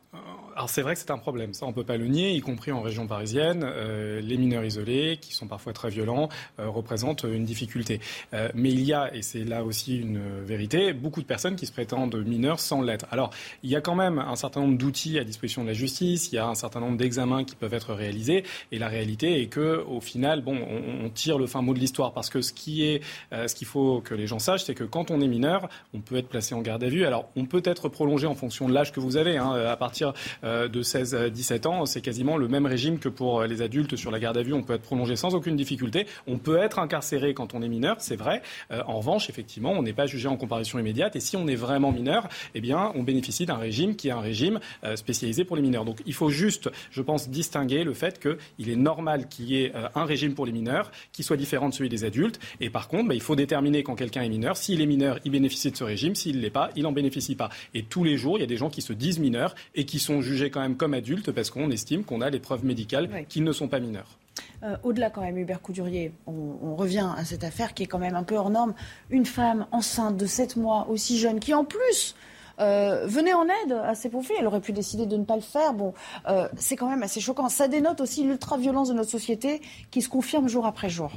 c'est 0.68 0.82
vrai 0.82 0.94
que 0.94 1.00
c'est 1.00 1.12
un 1.12 1.18
problème, 1.18 1.54
ça 1.54 1.66
on 1.66 1.74
peut 1.74 1.84
pas 1.84 1.98
le 1.98 2.08
nier, 2.08 2.32
y 2.32 2.42
compris 2.42 2.72
en 2.72 2.82
région 2.82 3.08
parisienne. 3.08 3.64
Euh, 3.64 4.22
les 4.22 4.38
mineurs 4.38 4.64
isolés, 4.64 5.18
qui 5.20 5.34
sont 5.34 5.48
parfois 5.48 5.74
très 5.74 5.90
violents, 5.90 6.30
euh, 6.60 6.70
représentent 6.70 7.24
une 7.24 7.46
difficulté. 7.46 8.00
Euh, 8.34 8.50
mais 8.54 8.72
il 8.72 8.82
y 8.82 8.94
a, 8.94 9.14
et 9.14 9.22
c'est 9.22 9.44
là 9.44 9.64
aussi 9.64 9.98
une 9.98 10.22
vérité, 10.44 10.94
beaucoup 10.94 11.22
de 11.22 11.26
personnes 11.26 11.56
qui 11.56 11.66
se 11.66 11.72
prétendent 11.72 12.16
mineurs 12.26 12.60
sans 12.60 12.82
l'être. 12.82 13.06
Alors 13.12 13.32
il 13.64 13.70
y 13.70 13.76
a 13.76 13.82
quand 13.82 13.96
même 13.96 14.20
un 14.20 14.36
certain 14.36 14.62
nombre 14.62 14.78
d'outils 14.78 15.20
à 15.20 15.24
disposition 15.24 15.64
de 15.64 15.68
la 15.68 15.74
justice, 15.74 16.32
il 16.32 16.36
y 16.36 16.38
a 16.38 16.48
un 16.48 16.56
certain 16.56 16.80
nombre 16.80 16.98
d'examens 16.98 17.44
qui 17.44 17.56
peuvent 17.56 17.74
être 17.74 17.94
réalisés, 17.94 18.44
et 18.72 18.80
la 18.80 18.88
réalité 18.88 19.42
est 19.42 19.48
que 19.48 19.84
au 19.88 20.02
final, 20.02 20.42
bon, 20.42 20.58
on, 20.58 21.06
on 21.06 21.10
tire 21.10 21.38
le 21.38 21.48
fin 21.48 21.62
mot 21.62 21.74
de 21.74 21.80
l'histoire 21.80 22.14
parce 22.14 22.30
que 22.30 22.42
ce 22.42 22.54
qui 22.54 22.86
est, 22.86 23.02
ce 23.32 23.54
qu'il 23.56 23.68
faut 23.68 24.02
que 24.02 24.14
les 24.14 24.28
gens 24.28 24.40
sachent, 24.40 24.64
c'est 24.64 24.76
que 24.76 24.84
quand 24.84 25.12
on 25.12 25.22
est 25.22 25.28
mineur, 25.28 25.70
on 25.94 26.00
peut 26.00 26.18
être 26.18 26.30
placé 26.30 26.56
en 26.56 26.62
garde 26.62 26.84
à 26.84 26.90
vue. 26.90 27.06
Alors 27.06 27.30
on 27.36 27.46
peut 27.46 27.64
être 27.66 27.90
prolongé 27.90 28.28
en 28.28 28.36
fonction 28.36 28.68
de 28.68 28.74
l'âge 28.74 28.92
que 28.92 29.00
vous 29.00 29.18
avez, 29.18 29.38
hein, 29.38 29.52
à 29.52 29.76
partir 29.78 30.01
euh, 30.44 30.68
de 30.68 30.82
16 30.82 31.16
à 31.16 31.30
17 31.30 31.66
ans, 31.66 31.86
c'est 31.86 32.02
quasiment 32.02 32.38
le 32.38 32.48
même 32.48 32.66
régime 32.66 33.00
que 33.00 33.10
pour 33.10 33.44
les 33.44 33.62
adultes 33.62 33.96
sur 33.96 34.12
la 34.12 34.20
garde 34.20 34.38
à 34.38 34.44
vue. 34.44 34.54
On 34.54 34.64
peut 34.64 34.74
être 34.74 34.82
prolongé 34.82 35.16
sans 35.16 35.36
aucune 35.36 35.56
difficulté. 35.56 36.06
On 36.28 36.38
peut 36.38 36.58
être 36.58 36.80
incarcéré 36.80 37.34
quand 37.34 37.54
on 37.54 37.62
est 37.62 37.68
mineur, 37.68 37.98
c'est 38.00 38.16
vrai. 38.16 38.42
Euh, 38.72 38.82
en 38.88 38.98
revanche, 38.98 39.30
effectivement, 39.30 39.72
on 39.72 39.84
n'est 39.84 39.94
pas 39.94 40.06
jugé 40.06 40.28
en 40.28 40.38
comparution 40.38 40.80
immédiate. 40.80 41.16
Et 41.16 41.20
si 41.20 41.36
on 41.38 41.48
est 41.48 41.56
vraiment 41.56 41.92
mineur, 41.92 42.28
eh 42.56 42.62
bien, 42.62 42.92
on 42.96 43.04
bénéficie 43.04 43.46
d'un 43.46 43.58
régime 43.58 43.96
qui 43.96 44.10
est 44.10 44.12
un 44.12 44.22
régime 44.22 44.60
euh, 44.84 44.96
spécialisé 44.96 45.46
pour 45.46 45.56
les 45.56 45.62
mineurs. 45.62 45.86
Donc, 45.86 46.02
il 46.06 46.14
faut 46.14 46.30
juste, 46.30 46.70
je 46.92 47.02
pense, 47.02 47.30
distinguer 47.30 47.84
le 47.84 47.94
fait 47.94 48.20
qu'il 48.20 48.70
est 48.70 48.76
normal 48.76 49.28
qu'il 49.28 49.46
y 49.46 49.64
ait 49.64 49.74
un 49.96 50.06
régime 50.06 50.34
pour 50.34 50.46
les 50.46 50.52
mineurs 50.52 50.92
qui 51.12 51.24
soit 51.24 51.38
différent 51.38 51.70
de 51.70 51.74
celui 51.74 51.90
des 51.90 52.04
adultes. 52.04 52.40
Et 52.60 52.70
par 52.70 52.88
contre, 52.88 53.10
bah, 53.10 53.16
il 53.16 53.22
faut 53.22 53.36
déterminer 53.36 53.84
quand 53.84 53.96
quelqu'un 53.96 54.22
est 54.22 54.30
mineur. 54.30 54.58
S'il 54.58 54.82
est 54.82 54.86
mineur, 54.86 55.20
il 55.26 55.32
bénéficie 55.32 55.72
de 55.72 55.78
ce 55.78 55.84
régime. 55.84 56.16
S'il 56.16 56.38
ne 56.38 56.42
l'est 56.42 56.50
pas, 56.50 56.70
il 56.76 56.84
n'en 56.84 56.92
bénéficie 56.92 57.36
pas. 57.36 57.50
Et 57.74 57.84
tous 57.84 58.04
les 58.04 58.18
jours, 58.18 58.38
il 58.38 58.42
y 58.42 58.44
a 58.44 58.48
des 58.48 58.58
gens 58.58 58.70
qui 58.70 58.82
se 58.82 58.94
disent 58.94 59.20
mineurs 59.20 59.56
et 59.76 59.86
qui 59.86 59.91
sont 60.00 60.22
jugés 60.22 60.50
quand 60.50 60.62
même 60.62 60.78
comme 60.78 60.94
adultes 60.94 61.32
parce 61.32 61.50
qu'on 61.50 61.72
estime 61.72 62.04
qu'on 62.04 62.22
a 62.22 62.30
les 62.30 62.40
preuves 62.40 62.66
médicales 62.66 63.26
qu'ils 63.28 63.44
ne 63.44 63.52
sont 63.52 63.68
pas 63.68 63.80
mineurs. 63.80 64.18
Euh, 64.64 64.78
au-delà 64.84 65.10
quand 65.10 65.22
même, 65.22 65.38
Hubert 65.38 65.62
Coudurier, 65.62 66.14
on, 66.28 66.76
revient 66.76 67.10
à 67.18 67.26
cette 67.26 67.44
affaire 67.44 67.74
qui 67.74 67.84
est 67.84 67.88
quand 67.88 68.00
même 68.00 68.16
un 68.16 68.24
peu 68.24 68.36
hors 68.36 68.50
norme. 68.50 68.74
Une 69.10 69.26
femme 69.26 69.66
enceinte 69.72 70.18
de 70.18 70.26
7 70.26 70.56
mois, 70.56 70.88
aussi 70.90 71.18
jeune, 71.20 71.40
qui 71.40 71.54
en 71.54 71.66
plus 71.66 72.16
euh, 72.60 73.06
venait 73.08 73.34
en 73.34 73.46
aide 73.46 73.74
à 73.84 73.96
ses 73.96 74.10
profils. 74.10 74.36
Elle 74.40 74.48
aurait 74.48 74.62
pu 74.62 74.72
décider 74.72 75.06
de 75.06 75.18
ne 75.18 75.26
pas 75.26 75.36
le 75.36 75.42
faire. 75.42 75.74
Bon, 75.74 75.94
euh, 76.28 76.48
c'est 76.58 76.76
quand 76.76 76.90
même 76.90 77.04
assez 77.04 77.20
choquant. 77.20 77.50
Ça 77.50 77.68
dénote 77.68 78.02
aussi 78.02 78.24
l'ultra-violence 78.24 78.90
de 78.90 78.94
notre 78.94 79.10
société 79.10 79.62
qui 79.90 80.02
se 80.02 80.10
confirme 80.10 80.48
jour 80.48 80.66
après 80.66 80.90
jour. 80.90 81.12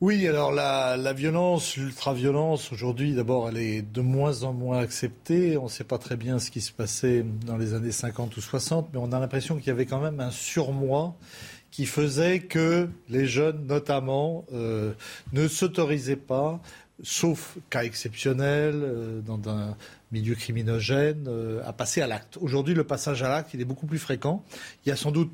Oui, 0.00 0.26
alors 0.26 0.50
la, 0.50 1.12
violence, 1.12 1.76
l'ultra-violence, 1.76 2.72
aujourd'hui, 2.72 3.12
d'abord, 3.12 3.50
elle 3.50 3.58
est 3.58 3.82
de 3.82 4.00
moins 4.00 4.44
en 4.44 4.54
moins 4.54 4.78
acceptée. 4.78 5.58
On 5.58 5.64
ne 5.64 5.68
sait 5.68 5.84
pas 5.84 5.98
très 5.98 6.16
bien 6.16 6.38
ce 6.38 6.50
qui 6.50 6.62
se 6.62 6.72
passait 6.72 7.22
dans 7.44 7.58
les 7.58 7.74
années 7.74 7.92
50 7.92 8.34
ou 8.34 8.40
60, 8.40 8.88
mais 8.94 8.98
on 8.98 9.12
a 9.12 9.20
l'impression 9.20 9.58
qu'il 9.58 9.66
y 9.66 9.70
avait 9.70 9.84
quand 9.84 10.00
même 10.00 10.18
un 10.20 10.30
surmoi 10.30 11.14
qui 11.70 11.84
faisait 11.84 12.40
que 12.40 12.88
les 13.10 13.26
jeunes, 13.26 13.66
notamment, 13.66 14.46
euh, 14.54 14.94
ne 15.34 15.46
s'autorisaient 15.46 16.16
pas, 16.16 16.62
sauf 17.02 17.58
cas 17.68 17.84
exceptionnel, 17.84 18.76
euh, 18.76 19.20
dans 19.20 19.50
un 19.50 19.76
milieu 20.12 20.34
criminogène, 20.34 21.26
euh, 21.28 21.60
à 21.66 21.74
passer 21.74 22.00
à 22.00 22.06
l'acte. 22.06 22.38
Aujourd'hui, 22.40 22.72
le 22.72 22.84
passage 22.84 23.22
à 23.22 23.28
l'acte, 23.28 23.52
il 23.52 23.60
est 23.60 23.66
beaucoup 23.66 23.86
plus 23.86 23.98
fréquent. 23.98 24.42
Il 24.86 24.88
y 24.88 24.92
a 24.92 24.96
sans 24.96 25.10
doute, 25.10 25.30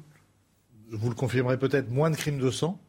vous 0.90 1.08
le 1.08 1.14
confirmerez 1.14 1.56
peut-être, 1.56 1.88
moins 1.88 2.10
de 2.10 2.16
crimes 2.16 2.40
de 2.40 2.50
sang 2.50 2.80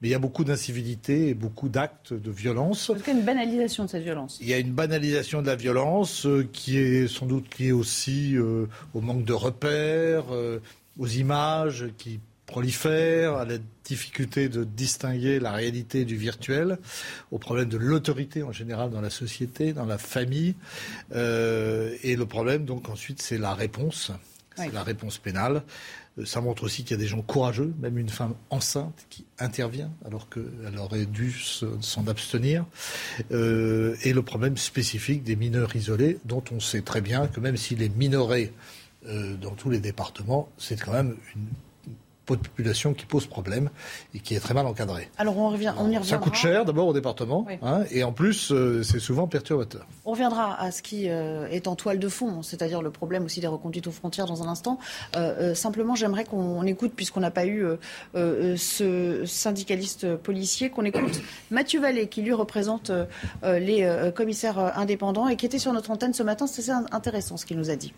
mais 0.00 0.08
il 0.08 0.10
y 0.12 0.14
a 0.14 0.18
beaucoup 0.18 0.44
d'incivilité 0.44 1.28
et 1.28 1.34
beaucoup 1.34 1.68
d'actes 1.68 2.14
de 2.14 2.30
violence. 2.30 2.90
Il 2.94 3.06
y 3.06 3.10
a 3.10 3.12
une 3.12 3.22
banalisation 3.22 3.84
de 3.84 3.90
cette 3.90 4.02
violence. 4.02 4.38
Il 4.40 4.48
y 4.48 4.54
a 4.54 4.58
une 4.58 4.72
banalisation 4.72 5.42
de 5.42 5.46
la 5.46 5.56
violence 5.56 6.26
euh, 6.26 6.48
qui 6.52 6.78
est 6.78 7.06
sans 7.06 7.26
doute 7.26 7.58
liée 7.58 7.72
aussi 7.72 8.36
euh, 8.36 8.66
au 8.94 9.02
manque 9.02 9.24
de 9.24 9.34
repères, 9.34 10.24
euh, 10.32 10.58
aux 10.98 11.06
images 11.06 11.86
qui 11.98 12.18
prolifèrent, 12.46 13.34
à 13.34 13.44
la 13.44 13.58
difficulté 13.84 14.48
de 14.48 14.64
distinguer 14.64 15.38
la 15.38 15.52
réalité 15.52 16.04
du 16.04 16.16
virtuel, 16.16 16.78
au 17.30 17.38
problème 17.38 17.68
de 17.68 17.76
l'autorité 17.76 18.42
en 18.42 18.52
général 18.52 18.90
dans 18.90 19.00
la 19.00 19.10
société, 19.10 19.72
dans 19.72 19.84
la 19.84 19.98
famille. 19.98 20.54
et 21.12 22.16
le 22.16 22.24
problème, 22.26 22.64
donc 22.64 22.88
ensuite, 22.88 23.22
c'est 23.22 23.38
la 23.38 23.54
réponse. 23.54 24.10
C'est 24.56 24.72
la 24.74 24.82
réponse 24.82 25.18
pénale. 25.18 25.62
Euh, 26.18 26.24
ça 26.24 26.40
montre 26.40 26.64
aussi 26.64 26.82
qu'il 26.82 26.92
y 26.92 27.00
a 27.00 27.02
des 27.02 27.08
gens 27.08 27.22
courageux, 27.22 27.72
même 27.80 27.98
une 27.98 28.08
femme 28.08 28.34
enceinte 28.50 29.06
qui 29.10 29.24
intervient 29.38 29.90
alors 30.04 30.28
qu'elle 30.28 30.78
aurait 30.78 31.06
dû 31.06 31.32
s'en 31.32 32.06
abstenir. 32.06 32.64
Euh, 33.32 33.96
et 34.02 34.12
le 34.12 34.22
problème 34.22 34.56
spécifique 34.56 35.22
des 35.22 35.36
mineurs 35.36 35.74
isolés, 35.76 36.18
dont 36.24 36.44
on 36.52 36.60
sait 36.60 36.82
très 36.82 37.00
bien 37.00 37.26
que 37.26 37.40
même 37.40 37.56
s'il 37.56 37.82
est 37.82 37.94
minoré 37.96 38.52
euh, 39.06 39.36
dans 39.36 39.52
tous 39.52 39.70
les 39.70 39.80
départements, 39.80 40.48
c'est 40.58 40.80
quand 40.80 40.92
même 40.92 41.16
une 41.34 41.46
population 42.38 42.94
qui 42.94 43.06
pose 43.06 43.26
problème 43.26 43.70
et 44.14 44.20
qui 44.20 44.34
est 44.34 44.40
très 44.40 44.54
mal 44.54 44.66
encadrée. 44.66 45.08
Alors 45.18 45.38
on, 45.38 45.48
revient, 45.48 45.72
on 45.76 45.84
y 45.90 45.96
reviendra. 45.96 46.04
Ça 46.04 46.18
coûte 46.18 46.34
cher 46.34 46.64
d'abord 46.64 46.88
au 46.88 46.92
département 46.92 47.46
hein, 47.62 47.84
et 47.90 48.04
en 48.04 48.12
plus 48.12 48.52
euh, 48.52 48.82
c'est 48.82 49.00
souvent 49.00 49.26
perturbateur. 49.26 49.86
On 50.04 50.12
reviendra 50.12 50.60
à 50.60 50.70
ce 50.70 50.82
qui 50.82 51.08
euh, 51.08 51.48
est 51.48 51.66
en 51.66 51.76
toile 51.76 51.98
de 51.98 52.08
fond, 52.08 52.42
c'est-à-dire 52.42 52.82
le 52.82 52.90
problème 52.90 53.24
aussi 53.24 53.40
des 53.40 53.46
reconduites 53.46 53.86
aux 53.86 53.92
frontières 53.92 54.26
dans 54.26 54.42
un 54.42 54.48
instant. 54.48 54.78
Euh, 55.16 55.54
simplement 55.54 55.94
j'aimerais 55.94 56.24
qu'on 56.24 56.62
écoute, 56.64 56.92
puisqu'on 56.94 57.20
n'a 57.20 57.30
pas 57.30 57.46
eu 57.46 57.64
ce 58.14 59.24
syndicaliste 59.26 60.16
policier, 60.16 60.70
qu'on 60.70 60.84
écoute 60.84 61.20
Mathieu 61.50 61.80
Vallée 61.80 62.08
qui 62.08 62.22
lui 62.22 62.32
représente 62.32 62.90
les 63.42 64.12
commissaires 64.14 64.58
indépendants 64.78 65.28
et 65.28 65.36
qui 65.36 65.46
était 65.46 65.58
sur 65.58 65.72
notre 65.72 65.90
antenne 65.90 66.14
ce 66.14 66.22
matin. 66.22 66.46
C'est 66.46 66.70
intéressant 66.70 67.36
ce 67.36 67.46
qu'il 67.46 67.56
nous 67.56 67.70
a 67.70 67.76
dit. 67.76 67.92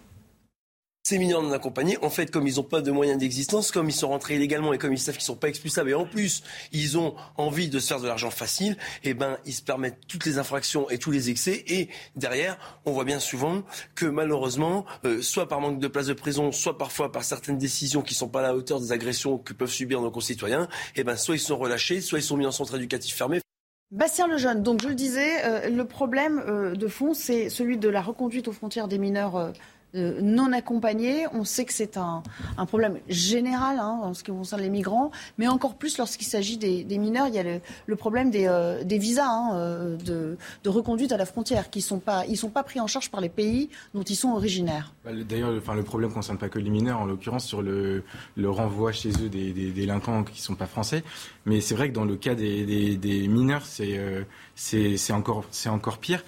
Ces 1.12 1.18
mineurs 1.18 1.42
non 1.42 1.52
accompagnés, 1.52 1.98
en 2.00 2.08
fait, 2.08 2.30
comme 2.30 2.46
ils 2.46 2.54
n'ont 2.54 2.62
pas 2.62 2.80
de 2.80 2.90
moyens 2.90 3.18
d'existence, 3.18 3.70
comme 3.70 3.90
ils 3.90 3.94
sont 3.94 4.08
rentrés 4.08 4.36
illégalement 4.36 4.72
et 4.72 4.78
comme 4.78 4.94
ils 4.94 4.98
savent 4.98 5.16
qu'ils 5.16 5.24
ne 5.24 5.26
sont 5.26 5.36
pas 5.36 5.48
expulsables, 5.48 5.90
et 5.90 5.94
en 5.94 6.06
plus, 6.06 6.42
ils 6.72 6.96
ont 6.96 7.14
envie 7.36 7.68
de 7.68 7.78
se 7.80 7.88
faire 7.88 8.00
de 8.00 8.06
l'argent 8.06 8.30
facile, 8.30 8.78
eh 9.04 9.12
ben, 9.12 9.36
ils 9.44 9.52
se 9.52 9.60
permettent 9.60 9.98
toutes 10.08 10.24
les 10.24 10.38
infractions 10.38 10.88
et 10.88 10.96
tous 10.96 11.10
les 11.10 11.28
excès. 11.28 11.64
Et 11.66 11.90
derrière, 12.16 12.56
on 12.86 12.92
voit 12.92 13.04
bien 13.04 13.20
souvent 13.20 13.62
que 13.94 14.06
malheureusement, 14.06 14.86
euh, 15.04 15.20
soit 15.20 15.48
par 15.48 15.60
manque 15.60 15.80
de 15.80 15.86
place 15.86 16.06
de 16.06 16.14
prison, 16.14 16.50
soit 16.50 16.78
parfois 16.78 17.12
par 17.12 17.24
certaines 17.24 17.58
décisions 17.58 18.00
qui 18.00 18.14
ne 18.14 18.16
sont 18.16 18.30
pas 18.30 18.38
à 18.38 18.44
la 18.44 18.56
hauteur 18.56 18.80
des 18.80 18.92
agressions 18.92 19.36
que 19.36 19.52
peuvent 19.52 19.70
subir 19.70 20.00
nos 20.00 20.10
concitoyens, 20.10 20.66
eh 20.96 21.04
ben, 21.04 21.18
soit 21.18 21.34
ils 21.34 21.40
sont 21.40 21.58
relâchés, 21.58 22.00
soit 22.00 22.20
ils 22.20 22.22
sont 22.22 22.38
mis 22.38 22.46
en 22.46 22.52
centre 22.52 22.74
éducatif 22.76 23.14
fermé. 23.14 23.42
Bastien 23.90 24.28
Lejeune, 24.28 24.62
donc 24.62 24.80
je 24.80 24.88
le 24.88 24.94
disais, 24.94 25.44
euh, 25.44 25.68
le 25.68 25.84
problème 25.84 26.42
euh, 26.48 26.74
de 26.74 26.88
fond, 26.88 27.12
c'est 27.12 27.50
celui 27.50 27.76
de 27.76 27.90
la 27.90 28.00
reconduite 28.00 28.48
aux 28.48 28.52
frontières 28.52 28.88
des 28.88 28.96
mineurs 28.96 29.52
euh, 29.94 30.20
non 30.22 30.52
accompagnés. 30.54 31.26
On 31.34 31.44
sait 31.44 31.66
que 31.66 31.72
c'est 31.72 31.98
un, 31.98 32.22
problème 32.66 32.98
général 33.08 33.78
hein, 33.78 34.00
en 34.02 34.14
ce 34.14 34.24
qui 34.24 34.30
concerne 34.30 34.62
les 34.62 34.70
migrants, 34.70 35.10
mais 35.36 35.48
encore 35.48 35.74
plus 35.74 35.98
lorsqu'il 35.98 36.26
s'agit 36.26 36.56
des, 36.56 36.98
mineurs. 36.98 37.28
Il 37.28 37.34
y 37.34 37.38
a 37.38 37.42
le, 37.42 37.96
problème 37.96 38.30
des, 38.30 38.46
euh, 38.46 38.82
visas 38.88 39.26
hein, 39.26 39.50
euh, 39.54 39.96
de, 39.98 40.68
reconduite 40.68 41.12
à 41.12 41.18
la 41.18 41.26
frontière 41.26 41.68
qui 41.68 41.82
sont 41.82 42.00
sont 42.34 42.50
pas 42.50 42.62
pris 42.62 42.80
en 42.80 42.86
charge 42.86 43.10
par 43.10 43.20
les 43.20 43.28
pays 43.28 43.68
dont 43.94 44.02
ils 44.02 44.16
sont 44.16 44.30
originaires. 44.30 44.94
Bah, 45.04 45.10
d'ailleurs, 45.12 45.52
le 45.52 45.82
problème 45.82 46.10
ne 46.10 46.14
concerne 46.14 46.38
pas 46.38 46.48
que 46.48 46.58
les 46.58 46.70
mineurs, 46.70 47.00
en 47.00 47.04
l'occurrence 47.04 47.44
sur 47.44 47.60
le, 47.60 48.02
renvoi 48.42 48.92
chez 48.92 49.10
eux 49.10 49.28
des, 49.28 49.52
délinquants 49.52 50.24
qui 50.24 50.40
ne 50.40 50.44
sont 50.44 50.54
pas 50.54 50.66
français. 50.66 51.04
Mais 51.44 51.60
c'est 51.60 51.74
vrai 51.74 51.90
que 51.90 51.94
dans 51.94 52.04
le 52.04 52.16
cas 52.16 52.34
des, 52.34 53.28
mineurs, 53.28 53.66
c'est 53.66 55.12
encore, 55.12 55.98
pire 55.98 56.24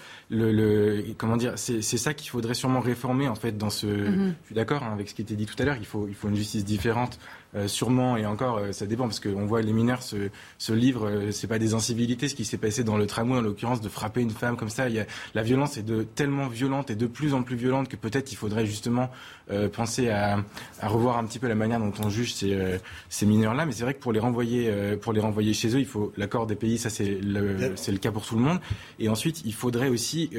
comment 1.17 1.37
dire, 1.37 1.55
c'est 1.57 1.83
ça 1.83 2.15
qu'il 2.15 2.31
faudrait 2.31 2.55
sûrement 2.55 2.81
réformer 2.81 3.29
en 3.29 3.35
fait 3.35 3.54
dans 3.57 3.71
ce. 3.71 3.87
Mm-hmm. 3.87 4.35
Je 4.43 4.47
suis 4.47 4.55
d'accord 4.55 4.83
hein, 4.83 4.93
avec 4.93 5.09
ce 5.09 5.15
qui 5.15 5.23
était 5.23 5.37
dit 5.37 5.47
tout 5.47 5.57
à 5.59 5.65
l'heure. 5.65 5.77
Il 5.79 5.87
faut, 5.87 6.07
il 6.09 6.15
faut 6.15 6.29
une 6.29 6.37
justice 6.37 6.65
différente 6.65 7.19
sûrement, 7.67 8.17
et 8.17 8.27
encore, 8.27 8.59
euh, 8.59 8.73
ça 8.73 8.87
dépend, 8.87 9.05
parce 9.05 9.21
qu'on 9.21 9.47
voit 9.47 9.63
les 9.63 9.73
mineurs 9.73 10.03
se, 10.03 10.29
se 10.59 10.73
livrent, 10.73 11.09
euh, 11.09 11.31
c'est 11.31 11.47
pas 11.47 11.59
des 11.59 11.75
incivilités, 11.75 12.29
ce 12.29 12.35
qui 12.35 12.45
s'est 12.45 12.59
passé 12.59 12.85
dans 12.85 12.97
le 12.97 13.07
tramway, 13.07 13.39
en 13.39 13.43
l'occurrence, 13.43 13.81
de 13.81 13.89
frapper 13.89 14.23
une 14.23 14.31
femme 14.31 14.57
comme 14.57 14.69
ça. 14.69 14.89
Y 14.89 15.01
a, 15.01 15.07
la 15.35 15.43
violence 15.43 15.77
est 15.77 15.83
de, 15.83 16.03
tellement 16.03 16.49
violente 16.49 16.91
et 16.91 16.97
de 16.97 17.07
plus 17.07 17.35
en 17.35 17.43
plus 17.43 17.57
violente 17.57 17.89
que 17.89 17.97
peut-être 17.97 18.33
il 18.33 18.37
faudrait 18.37 18.67
justement 18.67 19.11
penser 19.75 20.09
à, 20.09 20.39
à, 20.81 20.89
revoir 20.89 21.19
un 21.19 21.25
petit 21.25 21.39
peu 21.39 21.49
la 21.49 21.55
manière 21.55 21.79
dont 21.79 21.93
on 22.03 22.09
juge 22.09 22.33
ces, 22.33 22.79
ces 23.11 23.27
mineurs-là. 23.27 23.67
Mais 23.67 23.73
c'est 23.73 23.83
vrai 23.83 23.93
que 23.93 24.01
pour 24.01 24.13
les 24.13 24.21
renvoyer, 24.21 24.97
pour 25.03 25.13
les 25.13 25.21
renvoyer 25.21 25.53
chez 25.53 25.69
eux, 25.77 25.81
il 25.81 25.87
faut 25.87 26.13
l'accord 26.17 26.47
des 26.47 26.55
pays, 26.55 26.79
ça 26.79 26.89
c'est 26.89 27.21
le, 27.21 27.73
c'est 27.77 27.93
le 27.93 27.99
cas 27.99 28.11
pour 28.11 28.25
tout 28.25 28.37
le 28.37 28.41
monde. 28.41 28.59
Et 28.99 29.11
ensuite, 29.11 29.43
il 29.45 29.53
faudrait 29.53 29.89
aussi, 29.89 30.31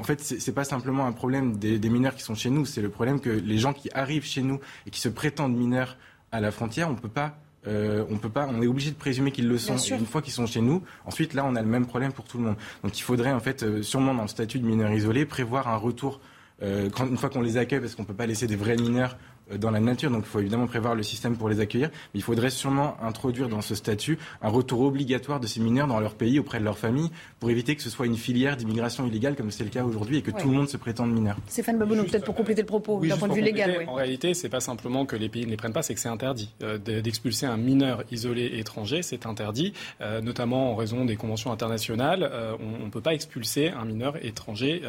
en 0.00 0.02
fait, 0.04 0.20
c'est 0.20 0.54
pas 0.54 0.64
simplement 0.64 1.06
un 1.06 1.12
problème 1.12 1.58
des, 1.58 1.78
des 1.78 1.90
mineurs 1.90 2.14
qui 2.14 2.22
sont 2.22 2.34
chez 2.34 2.48
nous, 2.48 2.64
c'est 2.64 2.82
le 2.82 2.88
problème 2.88 3.20
que 3.20 3.30
les 3.30 3.58
gens 3.58 3.74
qui 3.74 3.90
arrivent 3.92 4.24
chez 4.24 4.42
nous 4.42 4.60
et 4.86 4.90
qui 4.90 5.00
se 5.00 5.10
prétendent 5.10 5.54
mineurs 5.54 5.96
à 6.32 6.40
la 6.40 6.50
frontière, 6.50 6.88
on 6.88 6.94
peut 6.94 7.08
pas 7.08 7.36
euh, 7.66 8.04
on 8.10 8.18
peut 8.18 8.28
pas, 8.28 8.48
on 8.48 8.60
est 8.60 8.66
obligé 8.66 8.90
de 8.90 8.96
présumer 8.96 9.30
qu'ils 9.30 9.48
le 9.48 9.56
sont. 9.56 9.76
une 9.76 10.06
fois 10.06 10.20
qu'ils 10.20 10.32
sont 10.32 10.46
chez 10.46 10.60
nous, 10.60 10.82
ensuite 11.04 11.32
là, 11.32 11.44
on 11.46 11.54
a 11.54 11.62
le 11.62 11.68
même 11.68 11.86
problème 11.86 12.12
pour 12.12 12.24
tout 12.24 12.38
le 12.38 12.44
monde. 12.44 12.56
Donc 12.82 12.98
il 12.98 13.02
faudrait 13.02 13.32
en 13.32 13.40
fait, 13.40 13.62
euh, 13.62 13.82
sûrement 13.82 14.14
dans 14.14 14.22
le 14.22 14.28
statut 14.28 14.58
de 14.58 14.66
mineur 14.66 14.90
isolé, 14.90 15.26
prévoir 15.26 15.68
un 15.68 15.76
retour 15.76 16.20
euh, 16.62 16.90
une 17.08 17.16
fois 17.16 17.28
qu'on 17.28 17.40
les 17.40 17.56
accueille, 17.56 17.80
parce 17.80 17.94
qu'on 17.94 18.04
peut 18.04 18.14
pas 18.14 18.26
laisser 18.26 18.46
des 18.46 18.56
vrais 18.56 18.76
mineurs 18.76 19.16
dans 19.58 19.70
la 19.70 19.80
nature, 19.80 20.10
donc 20.10 20.24
il 20.24 20.28
faut 20.28 20.40
évidemment 20.40 20.66
prévoir 20.66 20.94
le 20.94 21.02
système 21.02 21.36
pour 21.36 21.48
les 21.48 21.60
accueillir, 21.60 21.90
mais 22.14 22.20
il 22.20 22.22
faudrait 22.22 22.50
sûrement 22.50 22.96
introduire 23.02 23.48
dans 23.48 23.60
ce 23.60 23.74
statut 23.74 24.18
un 24.40 24.48
retour 24.48 24.80
obligatoire 24.82 25.40
de 25.40 25.46
ces 25.46 25.60
mineurs 25.60 25.86
dans 25.86 26.00
leur 26.00 26.14
pays 26.14 26.38
auprès 26.38 26.58
de 26.58 26.64
leur 26.64 26.78
famille 26.78 27.10
pour 27.40 27.50
éviter 27.50 27.76
que 27.76 27.82
ce 27.82 27.90
soit 27.90 28.06
une 28.06 28.16
filière 28.16 28.56
d'immigration 28.56 29.06
illégale 29.06 29.36
comme 29.36 29.50
c'est 29.50 29.64
le 29.64 29.70
cas 29.70 29.84
aujourd'hui 29.84 30.18
et 30.18 30.22
que 30.22 30.30
tout 30.30 30.48
le 30.48 30.54
monde 30.54 30.68
se 30.68 30.76
prétende 30.76 31.12
mineur. 31.12 31.36
Stéphane 31.48 31.78
Babounou, 31.78 32.04
peut-être 32.04 32.24
pour 32.24 32.34
compléter 32.34 32.62
le 32.62 32.66
propos 32.66 33.00
d'un 33.00 33.16
point 33.16 33.28
de 33.28 33.34
vue 33.34 33.40
légal. 33.42 33.84
En 33.86 33.94
réalité, 33.94 34.34
c'est 34.34 34.48
pas 34.48 34.60
simplement 34.60 35.06
que 35.06 35.16
les 35.16 35.28
pays 35.28 35.44
ne 35.44 35.50
les 35.50 35.56
prennent 35.56 35.72
pas, 35.72 35.82
c'est 35.82 35.94
que 35.94 36.00
c'est 36.00 36.08
interdit. 36.08 36.50
Euh, 36.62 36.78
d'expulser 36.78 37.46
un 37.46 37.56
mineur 37.56 38.04
isolé 38.10 38.58
étranger, 38.58 39.02
c'est 39.02 39.26
interdit, 39.26 39.72
euh, 40.00 40.20
notamment 40.20 40.72
en 40.72 40.76
raison 40.76 41.04
des 41.04 41.16
conventions 41.16 41.52
internationales. 41.52 42.30
on 42.60 42.84
ne 42.84 42.90
peut 42.90 43.00
pas 43.00 43.14
expulser 43.14 43.68
un 43.68 43.84
mineur 43.84 44.24
étranger 44.24 44.82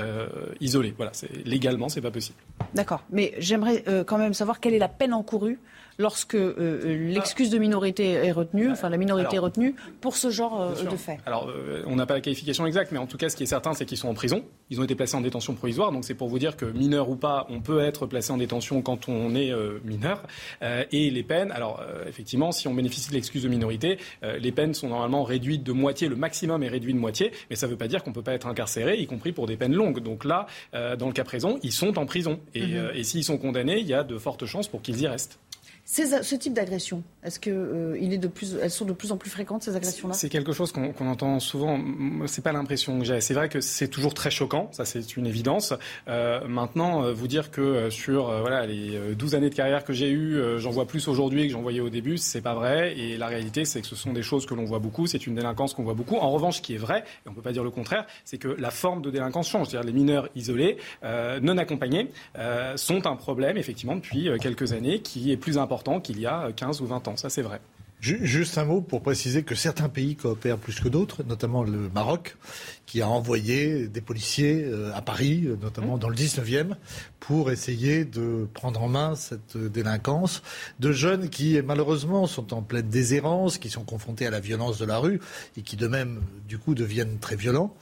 isolé. 0.59 0.93
Voilà, 0.95 1.11
légalement, 1.45 1.89
c'est 1.89 2.01
pas 2.01 2.11
possible. 2.11 2.37
D'accord, 2.73 3.03
mais 3.11 3.33
j'aimerais 3.39 3.83
quand 4.05 4.17
même 4.17 4.33
savoir 4.33 4.42
quelle 4.59 4.73
est 4.73 4.79
la 4.79 4.87
peine 4.87 5.13
encourue 5.13 5.59
lorsque 5.97 6.35
euh, 6.35 6.55
euh, 6.57 7.13
l'excuse 7.13 7.49
de 7.49 7.57
minorité 7.57 8.11
est 8.11 8.31
retenue, 8.31 8.71
enfin 8.71 8.89
la 8.89 8.97
minorité 8.97 9.35
est 9.35 9.39
retenue 9.39 9.75
pour 10.01 10.15
ce 10.15 10.29
genre 10.29 10.61
euh, 10.61 10.83
de 10.83 10.95
fait 10.95 11.19
Alors, 11.25 11.51
on 11.85 11.95
n'a 11.95 12.05
pas 12.05 12.15
la 12.15 12.21
qualification 12.21 12.65
exacte, 12.65 12.91
mais 12.91 12.97
en 12.97 13.07
tout 13.07 13.17
cas, 13.17 13.29
ce 13.29 13.35
qui 13.35 13.43
est 13.43 13.47
certain, 13.47 13.73
c'est 13.73 13.85
qu'ils 13.85 13.97
sont 13.97 14.09
en 14.09 14.13
prison. 14.13 14.43
Ils 14.69 14.79
ont 14.79 14.83
été 14.83 14.95
placés 14.95 15.15
en 15.15 15.21
détention 15.21 15.53
provisoire, 15.53 15.91
donc 15.91 16.05
c'est 16.05 16.13
pour 16.13 16.27
vous 16.27 16.39
dire 16.39 16.57
que 16.57 16.65
mineur 16.65 17.09
ou 17.09 17.15
pas, 17.15 17.45
on 17.49 17.61
peut 17.61 17.81
être 17.81 18.05
placé 18.05 18.31
en 18.31 18.37
détention 18.37 18.81
quand 18.81 19.09
on 19.09 19.35
est 19.35 19.53
mineur. 19.83 20.23
et 20.61 21.09
les 21.09 21.23
peines, 21.23 21.51
alors 21.51 21.83
effectivement, 22.07 22.51
si 22.51 22.67
on 22.67 22.73
bénéficie 22.73 23.09
de 23.09 23.15
l'excuse 23.15 23.43
de 23.43 23.49
minorité, 23.49 23.97
les 24.21 24.51
peines 24.51 24.73
sont 24.73 24.89
normalement 24.89 25.23
réduites 25.23 25.63
de 25.63 25.71
moitié, 25.71 26.07
le 26.07 26.15
maximum 26.15 26.63
est 26.63 26.69
réduit 26.69 26.93
de 26.93 26.99
moitié, 26.99 27.31
mais 27.49 27.55
ça 27.55 27.67
ne 27.67 27.71
veut 27.71 27.77
pas 27.77 27.87
dire 27.87 28.03
qu'on 28.03 28.11
ne 28.11 28.15
peut 28.15 28.23
pas 28.23 28.33
être 28.33 28.47
incarcéré, 28.47 28.97
y 28.97 29.07
compris 29.07 29.31
pour 29.31 29.47
des 29.47 29.57
peines 29.57 29.73
longues. 29.73 29.99
Donc 29.99 30.25
là, 30.25 30.47
dans 30.73 31.07
le 31.07 31.13
cas 31.13 31.23
présent, 31.23 31.57
ils 31.63 31.71
sont 31.71 31.97
en 31.97 32.05
prison. 32.05 32.39
Et, 32.53 32.65
mhm. 32.65 32.91
et 32.95 33.03
s'ils 33.03 33.23
sont 33.23 33.37
condamnés, 33.37 33.79
il 33.79 33.87
y 33.87 33.93
a 33.93 34.03
de 34.03 34.17
fortes 34.17 34.45
chances 34.45 34.67
pour 34.67 34.81
qu'ils 34.81 35.01
y 35.01 35.07
restent 35.07 35.39
ce 35.85 36.35
type 36.35 36.53
d'agression, 36.53 37.03
est-ce 37.23 37.39
que 37.39 37.49
euh, 37.49 37.97
il 37.99 38.13
est 38.13 38.17
de 38.17 38.29
plus, 38.29 38.55
elles 38.61 38.71
sont 38.71 38.85
de 38.85 38.93
plus 38.93 39.11
en 39.11 39.17
plus 39.17 39.29
fréquentes 39.29 39.63
ces 39.63 39.75
agressions-là? 39.75 40.13
C'est 40.13 40.29
quelque 40.29 40.53
chose 40.53 40.71
qu'on 40.71 41.07
entend 41.07 41.39
souvent. 41.41 41.77
C'est 42.25 42.41
pas 42.41 42.53
l'impression 42.53 42.99
que 42.99 43.05
j'ai. 43.05 43.19
C'est 43.19 43.33
vrai 43.33 43.49
que 43.49 43.59
c'est 43.59 43.89
toujours 43.89 44.13
très 44.13 44.31
choquant, 44.31 44.69
ça 44.71 44.85
c'est 44.85 45.17
une 45.17 45.27
évidence. 45.27 45.73
Euh, 46.07 46.47
maintenant, 46.47 47.03
euh, 47.03 47.13
vous 47.13 47.27
dire 47.27 47.51
que 47.51 47.89
sur 47.89 48.31
les 48.65 48.97
12 49.13 49.35
années 49.35 49.49
de 49.49 49.55
carrière 49.55 49.83
que 49.83 49.91
j'ai 49.91 50.09
eues, 50.09 50.39
j'en 50.57 50.71
vois 50.71 50.87
plus 50.87 51.07
aujourd'hui 51.09 51.47
que 51.47 51.53
j'en 51.53 51.61
voyais 51.61 51.81
au 51.81 51.89
début, 51.89 52.17
c'est 52.17 52.41
pas 52.41 52.53
vrai. 52.53 52.97
Et 52.97 53.17
la 53.17 53.27
réalité, 53.27 53.65
c'est 53.65 53.81
que 53.81 53.87
ce 53.87 53.97
sont 53.97 54.13
des 54.13 54.23
choses 54.23 54.45
que 54.45 54.53
l'on 54.53 54.63
voit 54.63 54.79
beaucoup. 54.79 55.05
C'est 55.05 55.27
une 55.27 55.35
délinquance 55.35 55.73
qu'on 55.73 55.83
voit 55.83 55.93
beaucoup. 55.95 56.15
En 56.15 56.31
revanche, 56.31 56.57
ce 56.57 56.61
qui 56.61 56.75
est 56.75 56.77
vrai, 56.77 57.03
et 57.25 57.29
on 57.29 57.33
peut 57.33 57.41
pas 57.41 57.51
dire 57.51 57.63
le 57.63 57.71
contraire, 57.71 58.05
c'est 58.23 58.37
que 58.37 58.47
la 58.47 58.71
forme 58.71 59.01
de 59.01 59.11
délinquance 59.11 59.49
change. 59.49 59.67
C'est-à-dire 59.67 59.87
les 59.87 59.93
mineurs 59.93 60.29
isolés, 60.35 60.77
non 61.41 61.57
accompagnés, 61.57 62.09
sont 62.77 63.05
un 63.05 63.15
problème 63.17 63.57
effectivement 63.57 63.95
depuis 63.95 64.29
quelques 64.39 64.71
années 64.71 64.99
qui 64.99 65.31
est 65.31 65.37
plus 65.37 65.57
important 65.57 65.72
qu'il 66.03 66.19
y 66.19 66.25
a 66.25 66.51
15 66.51 66.81
ou 66.81 66.85
20 66.85 67.07
ans. 67.07 67.15
Ça, 67.15 67.29
c'est 67.29 67.41
vrai. 67.41 67.61
Juste 68.03 68.57
un 68.57 68.65
mot 68.65 68.81
pour 68.81 69.01
préciser 69.01 69.43
que 69.43 69.55
certains 69.55 69.87
pays 69.87 70.17
coopèrent 70.17 70.57
plus 70.57 70.81
que 70.81 70.89
d'autres, 70.89 71.23
notamment 71.23 71.63
le 71.63 71.89
Maroc, 71.95 72.35
qui 72.85 73.01
a 73.01 73.07
envoyé 73.07 73.87
des 73.87 74.01
policiers 74.01 74.65
euh, 74.65 74.93
à 74.93 75.01
Paris, 75.01 75.47
notamment 75.61 75.97
dans 75.97 76.09
le 76.09 76.15
19e, 76.17 76.75
pour 77.21 77.49
essayer 77.49 78.03
de 78.03 78.45
prendre 78.53 78.83
en 78.83 78.89
main 78.89 79.15
cette 79.15 79.55
délinquance 79.55 80.43
de 80.81 80.91
jeunes 80.91 81.29
qui, 81.29 81.61
malheureusement, 81.61 82.27
sont 82.27 82.53
en 82.53 82.61
pleine 82.61 82.89
déshérence, 82.89 83.57
qui 83.57 83.69
sont 83.69 83.85
confrontés 83.85 84.27
à 84.27 84.31
la 84.31 84.41
violence 84.41 84.77
de 84.79 84.85
la 84.85 84.97
rue 84.97 85.21
et 85.55 85.61
qui, 85.61 85.77
de 85.77 85.87
même, 85.87 86.19
du 86.45 86.57
coup, 86.57 86.75
deviennent 86.75 87.19
très 87.19 87.37
violents. 87.37 87.73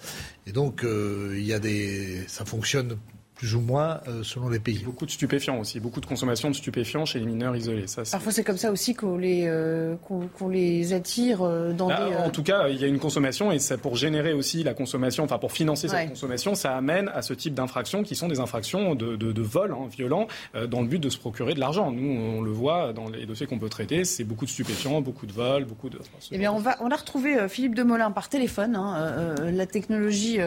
Et 0.45 0.51
donc, 0.51 0.83
euh, 0.83 1.33
il 1.35 1.47
y 1.47 1.53
a 1.53 1.57
des, 1.59 2.25
ça 2.27 2.45
fonctionne 2.45 2.99
plus 3.41 3.55
ou 3.55 3.59
moins 3.61 4.01
euh, 4.07 4.21
selon 4.21 4.49
les 4.49 4.59
pays. 4.59 4.83
Beaucoup 4.85 5.07
de 5.07 5.09
stupéfiants 5.09 5.57
aussi, 5.59 5.79
beaucoup 5.79 5.99
de 5.99 6.05
consommation 6.05 6.51
de 6.51 6.53
stupéfiants 6.53 7.05
chez 7.05 7.17
les 7.17 7.25
mineurs 7.25 7.55
isolés. 7.55 7.87
Ça, 7.87 8.03
Parfois 8.11 8.31
c'est 8.31 8.43
comme 8.43 8.57
ça 8.57 8.71
aussi 8.71 8.93
qu'on 8.93 9.17
les, 9.17 9.45
euh, 9.47 9.95
qu'on, 9.95 10.47
les 10.47 10.93
attire 10.93 11.41
euh, 11.41 11.73
dans 11.73 11.87
des... 11.87 12.15
En 12.23 12.29
tout 12.29 12.43
cas, 12.43 12.67
il 12.67 12.79
y 12.79 12.83
a 12.83 12.87
une 12.87 12.99
consommation 12.99 13.51
et 13.51 13.57
ça, 13.57 13.79
pour 13.79 13.95
générer 13.95 14.33
aussi 14.33 14.61
la 14.61 14.75
consommation, 14.75 15.23
enfin 15.23 15.39
pour 15.39 15.53
financer 15.53 15.87
cette 15.87 16.09
consommation, 16.09 16.53
ça 16.53 16.77
amène 16.77 17.09
à 17.15 17.23
ce 17.23 17.33
type 17.33 17.55
d'infractions 17.55 18.03
qui 18.03 18.13
sont 18.15 18.27
des 18.27 18.39
infractions 18.39 18.93
de, 18.93 19.15
de, 19.15 19.41
vol 19.41 19.71
hein, 19.71 19.87
violent 19.89 20.27
dans 20.69 20.81
le 20.81 20.87
but 20.87 20.99
de 20.99 21.09
se 21.09 21.17
procurer 21.17 21.55
de 21.55 21.59
l'argent. 21.59 21.91
Nous, 21.91 22.11
on 22.11 22.41
le 22.43 22.51
voit 22.51 22.93
dans 22.93 23.09
les 23.09 23.25
dossiers 23.25 23.47
qu'on 23.47 23.57
peut 23.57 23.69
traiter, 23.69 24.03
c'est 24.03 24.23
beaucoup 24.23 24.45
de 24.45 24.51
stupéfiants, 24.51 25.01
beaucoup 25.01 25.25
de 25.25 25.33
vols, 25.33 25.65
beaucoup 25.65 25.89
de... 25.89 25.97
Eh 26.31 26.37
bien, 26.37 26.51
on, 26.51 26.59
va, 26.59 26.77
on 26.79 26.91
a 26.91 26.95
retrouvé 26.95 27.49
Philippe 27.49 27.73
Demolin 27.73 28.11
par 28.11 28.29
téléphone. 28.29 28.75
Hein, 28.75 29.33
la 29.51 29.65
technologie 29.65 30.37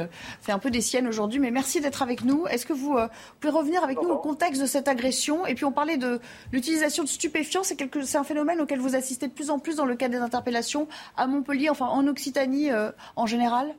fait 0.40 0.52
un 0.52 0.60
peu 0.60 0.70
des 0.70 0.80
siennes 0.80 1.08
aujourd'hui, 1.08 1.40
mais 1.40 1.50
merci 1.50 1.80
d'être 1.80 2.00
avec 2.00 2.24
nous. 2.24 2.46
Est-ce 2.46 2.64
que 2.64 2.72
vous 2.72 2.83
vous, 2.84 2.98
euh, 2.98 3.08
pouvez 3.40 3.52
revenir 3.52 3.82
avec 3.82 4.00
nous 4.00 4.08
au 4.08 4.18
contexte 4.18 4.60
de 4.60 4.66
cette 4.66 4.88
agression. 4.88 5.46
Et 5.46 5.54
puis 5.54 5.64
on 5.64 5.72
parlait 5.72 5.96
de 5.96 6.20
l'utilisation 6.52 7.02
de 7.02 7.08
stupéfiants. 7.08 7.62
C'est 7.62 8.16
un 8.16 8.24
phénomène 8.24 8.60
auquel 8.60 8.78
vous 8.78 8.94
assistez 8.94 9.28
de 9.28 9.32
plus 9.32 9.50
en 9.50 9.58
plus 9.58 9.76
dans 9.76 9.86
le 9.86 9.96
cadre 9.96 10.14
des 10.14 10.20
interpellations 10.20 10.88
à 11.16 11.26
Montpellier, 11.26 11.70
enfin 11.70 11.86
en 11.86 12.06
Occitanie 12.06 12.70
euh, 12.70 12.90
en 13.16 13.26
général. 13.26 13.74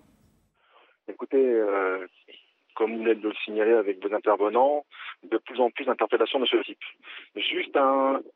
Écoutez, 1.08 1.38
euh, 1.38 2.08
comme 2.76 2.92
vous 2.94 3.04
venez 3.04 3.16
de 3.16 3.28
le 3.28 3.34
signaler 3.46 3.74
avec 3.74 4.06
vos 4.06 4.14
intervenants, 4.14 4.86
de 5.30 5.38
plus 5.38 5.60
en 5.60 5.70
plus 5.70 5.86
d'interpellations 5.86 6.40
de 6.40 6.46
ce 6.46 6.58
type. 6.58 6.84
Juste 7.36 7.78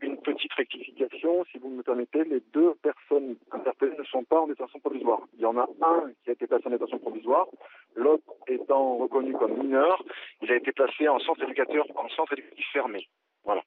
une 0.01 0.17
petite 0.17 0.53
rectification, 0.53 1.45
si 1.51 1.57
vous 1.57 1.69
me 1.69 1.83
permettez, 1.83 2.23
les 2.23 2.41
deux 2.53 2.73
personnes 2.81 3.35
interpellées 3.51 3.97
ne 3.97 4.03
sont 4.03 4.23
pas 4.23 4.41
en 4.41 4.47
détention 4.47 4.79
provisoire. 4.79 5.21
Il 5.35 5.41
y 5.41 5.45
en 5.45 5.57
a 5.57 5.67
un 5.81 6.11
qui 6.23 6.29
a 6.29 6.33
été 6.33 6.47
placé 6.47 6.67
en 6.67 6.71
détention 6.71 6.99
provisoire, 6.99 7.47
l'autre 7.95 8.23
étant 8.47 8.97
reconnu 8.97 9.33
comme 9.33 9.57
mineur, 9.57 10.03
il 10.41 10.51
a 10.51 10.55
été 10.55 10.71
placé 10.71 11.07
en 11.07 11.19
centre 11.19 11.43
éducateur, 11.43 11.85
en 11.95 12.09
centre 12.09 12.33
éducatif 12.33 12.65
fermé. 12.73 13.07
Voilà. 13.43 13.63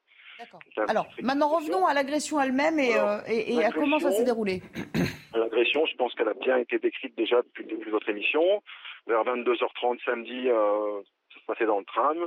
Alors, 0.88 1.06
maintenant 1.22 1.48
revenons 1.48 1.86
à 1.86 1.94
l'agression 1.94 2.40
elle-même 2.40 2.78
et, 2.78 2.96
euh, 2.96 3.20
et, 3.28 3.64
à 3.64 3.70
comment 3.70 3.98
ça 3.98 4.10
s'est 4.10 4.24
déroulé. 4.24 4.62
L'agression, 5.34 5.86
je 5.86 5.96
pense 5.96 6.14
qu'elle 6.14 6.28
a 6.28 6.34
bien 6.34 6.58
été 6.58 6.78
décrite 6.78 7.16
déjà 7.16 7.40
depuis 7.42 7.64
le 7.64 7.70
début 7.70 7.86
de 7.86 7.90
votre 7.90 8.08
émission. 8.08 8.62
Vers 9.06 9.24
22h30 9.24 10.04
samedi, 10.04 10.48
euh, 10.48 11.00
ça 11.32 11.40
se 11.40 11.44
passait 11.46 11.66
dans 11.66 11.78
le 11.78 11.84
tram 11.84 12.26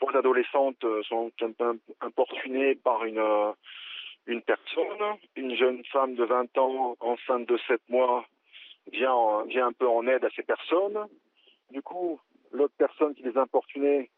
trois 0.00 0.16
adolescentes 0.16 0.82
euh, 0.84 1.02
sont 1.04 1.30
importunées 2.00 2.74
par 2.74 3.04
une, 3.04 3.18
euh, 3.18 3.52
une 4.26 4.42
personne. 4.42 5.18
Une 5.36 5.54
jeune 5.54 5.84
femme 5.92 6.14
de 6.14 6.24
20 6.24 6.58
ans, 6.58 6.96
enceinte 7.00 7.46
de 7.46 7.58
7 7.68 7.80
mois, 7.88 8.26
vient, 8.90 9.44
vient 9.46 9.68
un 9.68 9.72
peu 9.72 9.88
en 9.88 10.06
aide 10.06 10.24
à 10.24 10.30
ces 10.34 10.42
personnes. 10.42 11.06
Du 11.70 11.82
coup, 11.82 12.18
l'autre 12.50 12.74
personne 12.78 13.14
qui 13.14 13.22
les 13.22 13.36
importunait 13.36 14.10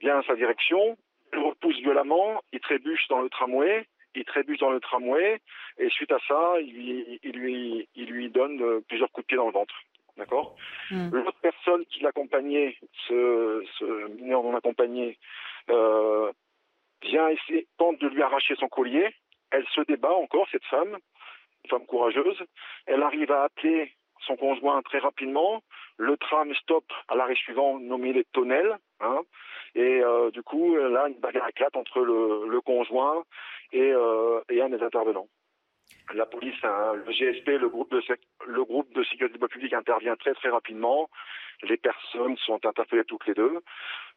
vient 0.00 0.18
à 0.18 0.22
sa 0.24 0.34
direction, 0.34 0.96
le 1.32 1.40
repousse 1.40 1.78
violemment, 1.78 2.42
il 2.52 2.60
trébuche 2.60 3.08
dans 3.08 3.20
le 3.20 3.28
tramway, 3.28 3.86
il 4.14 4.24
trébuche 4.24 4.58
dans 4.58 4.70
le 4.70 4.80
tramway, 4.80 5.40
et 5.78 5.88
suite 5.90 6.12
à 6.12 6.18
ça, 6.26 6.54
il 6.60 6.72
lui, 6.72 7.20
il 7.22 7.32
lui, 7.32 7.88
il 7.94 8.06
lui 8.06 8.30
donne 8.30 8.60
euh, 8.62 8.80
plusieurs 8.88 9.10
coups 9.12 9.24
de 9.24 9.28
pied 9.28 9.36
dans 9.36 9.46
le 9.46 9.52
ventre. 9.52 9.74
D'accord 10.18 10.56
hmm. 10.90 11.10
L'autre 11.12 11.38
personne 11.40 11.84
qui 11.86 12.00
l'accompagnait, 12.00 12.76
ce, 13.06 13.64
ce, 13.78 14.08
mineur 14.20 14.42
non 14.42 14.56
accompagné, 14.56 15.16
euh, 15.70 16.32
d'arracher 18.28 18.56
son 18.56 18.68
collier. 18.68 19.14
Elle 19.50 19.66
se 19.74 19.80
débat 19.82 20.12
encore, 20.12 20.46
cette 20.52 20.64
femme, 20.64 20.98
une 21.64 21.70
femme 21.70 21.86
courageuse. 21.86 22.42
Elle 22.86 23.02
arrive 23.02 23.32
à 23.32 23.44
appeler 23.44 23.92
son 24.26 24.36
conjoint 24.36 24.82
très 24.82 24.98
rapidement. 24.98 25.62
Le 25.96 26.16
tram 26.16 26.54
stoppe 26.56 26.92
à 27.08 27.14
l'arrêt 27.16 27.34
suivant, 27.34 27.78
nommé 27.78 28.12
les 28.12 28.24
tonnelles. 28.24 28.76
Hein, 29.00 29.20
et 29.74 30.00
euh, 30.02 30.30
du 30.30 30.42
coup, 30.42 30.76
là, 30.76 31.08
une 31.08 31.20
bagarre 31.20 31.48
éclate 31.48 31.76
entre 31.76 32.00
le, 32.00 32.60
conjoint 32.60 33.24
et, 33.72 33.92
euh, 33.92 34.40
et, 34.50 34.60
un 34.60 34.68
des 34.68 34.82
intervenants. 34.82 35.28
La 36.14 36.26
police, 36.26 36.56
hein, 36.62 36.94
le 36.94 37.12
GSP, 37.12 37.48
le 37.60 37.68
groupe 37.68 37.90
de, 37.90 38.02
le 38.46 38.64
groupe 38.64 38.92
de 38.94 39.04
sécurité 39.04 39.38
publique 39.38 39.74
intervient 39.74 40.16
très 40.16 40.34
très 40.34 40.48
rapidement. 40.48 41.10
Les 41.62 41.76
personnes 41.76 42.36
sont 42.38 42.64
interpellées 42.64 43.04
toutes 43.04 43.26
les 43.26 43.34
deux. 43.34 43.58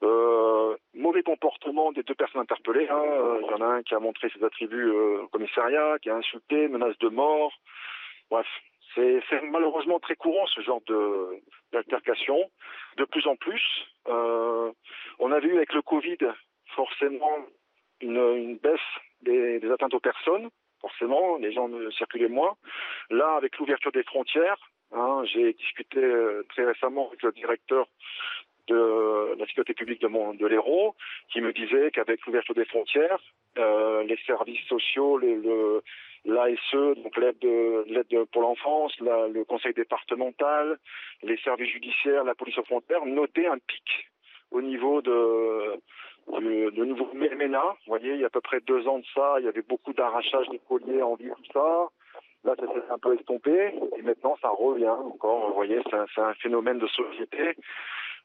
Euh, 0.03 0.77
mauvais 0.93 1.24
comportement 1.24 1.91
des 1.91 2.03
deux 2.03 2.15
personnes 2.15 2.41
interpellées. 2.41 2.88
Hein. 2.89 3.03
Il 3.41 3.48
y 3.50 3.53
en 3.53 3.62
a 3.62 3.65
un 3.65 3.83
qui 3.83 3.95
a 3.95 4.00
montré 4.00 4.29
ses 4.29 4.43
attributs 4.43 4.89
au 4.89 5.27
commissariat, 5.29 5.98
qui 6.01 6.10
a 6.10 6.15
insulté, 6.15 6.67
menace 6.67 6.98
de 7.00 7.10
mort. 7.10 7.51
Bref, 8.29 8.48
c'est 8.95 9.41
malheureusement 9.43 10.00
très 10.00 10.15
courant 10.15 10.45
ce 10.48 10.62
genre 10.62 10.81
d'altercation. 11.71 12.50
De, 12.98 13.05
plus 13.05 13.25
en 13.27 13.36
plus, 13.36 13.62
euh, 14.07 14.71
on 15.19 15.31
a 15.31 15.39
vu 15.39 15.55
avec 15.55 15.74
le 15.74 15.81
Covid 15.81 16.17
forcément 16.75 17.38
une, 18.01 18.57
baisse 18.57 18.79
des, 19.21 19.71
atteintes 19.71 19.93
aux 19.93 20.00
personnes. 20.00 20.50
Forcément, 20.81 21.38
les 21.38 21.51
gens 21.51 21.67
ne 21.67 21.89
circulaient 21.91 22.27
moins. 22.27 22.55
Là, 23.09 23.35
avec 23.35 23.57
l'ouverture 23.57 23.91
des 23.91 24.03
frontières, 24.03 24.57
hein, 24.91 25.23
j'ai 25.25 25.53
discuté 25.53 26.00
euh, 26.00 26.43
très 26.50 26.65
récemment 26.65 27.07
avec 27.07 27.21
le 27.21 27.31
directeur 27.31 27.88
de 28.67 29.35
la 29.38 29.45
sécurité 29.47 29.73
publique 29.73 30.01
de, 30.01 30.38
de 30.38 30.47
l'Hérault, 30.47 30.95
qui 31.29 31.41
me 31.41 31.51
disait 31.53 31.91
qu'avec 31.91 32.25
l'ouverture 32.25 32.55
des 32.55 32.65
frontières, 32.65 33.19
euh, 33.57 34.03
les 34.03 34.17
services 34.25 34.65
sociaux, 34.67 35.19
l'ASE, 36.25 36.95
donc 37.03 37.17
l'aide 37.17 38.25
pour 38.31 38.41
l'enfance, 38.41 38.97
le 39.00 39.43
conseil 39.43 39.73
départemental, 39.73 40.77
les 41.23 41.38
services 41.38 41.71
judiciaires, 41.71 42.23
la 42.23 42.35
police 42.35 42.57
aux 42.57 42.63
frontières 42.63 43.05
notaient 43.05 43.47
un 43.47 43.57
pic 43.57 44.07
au 44.51 44.61
niveau 44.61 45.01
de, 45.01 45.79
de, 46.28 46.86
nouveau 46.86 47.08
MENA. 47.13 47.62
Vous 47.62 47.88
voyez, 47.88 48.13
il 48.13 48.20
y 48.22 48.24
a 48.24 48.28
à 48.28 48.30
peu 48.30 48.42
près 48.42 48.60
deux 48.62 48.88
ans 48.88 49.00
de 49.00 49.06
ça, 49.13 49.36
il 49.40 49.46
y 49.46 49.48
avait 49.48 49.62
beaucoup 49.62 49.94
d'arrachage 49.94 50.48
des 50.50 50.60
colliers 50.60 51.01
en 51.01 51.16
ville, 51.16 51.34
tout 51.44 51.54
ça. 51.54 51.90
Là, 52.44 52.56
ça 52.60 52.66
s'est 52.74 52.90
un 52.90 52.98
peu 52.98 53.13
estompé 53.16 53.74
et 53.98 54.01
maintenant 54.01 54.36
ça 54.42 54.50
revient 54.50 54.90
encore. 54.90 55.50
Vous 55.50 55.54
voyez, 55.54 55.80
c'est 55.90 56.22
un, 56.22 56.34
phénomène 56.36 56.80
de 56.80 56.88
société 56.88 57.56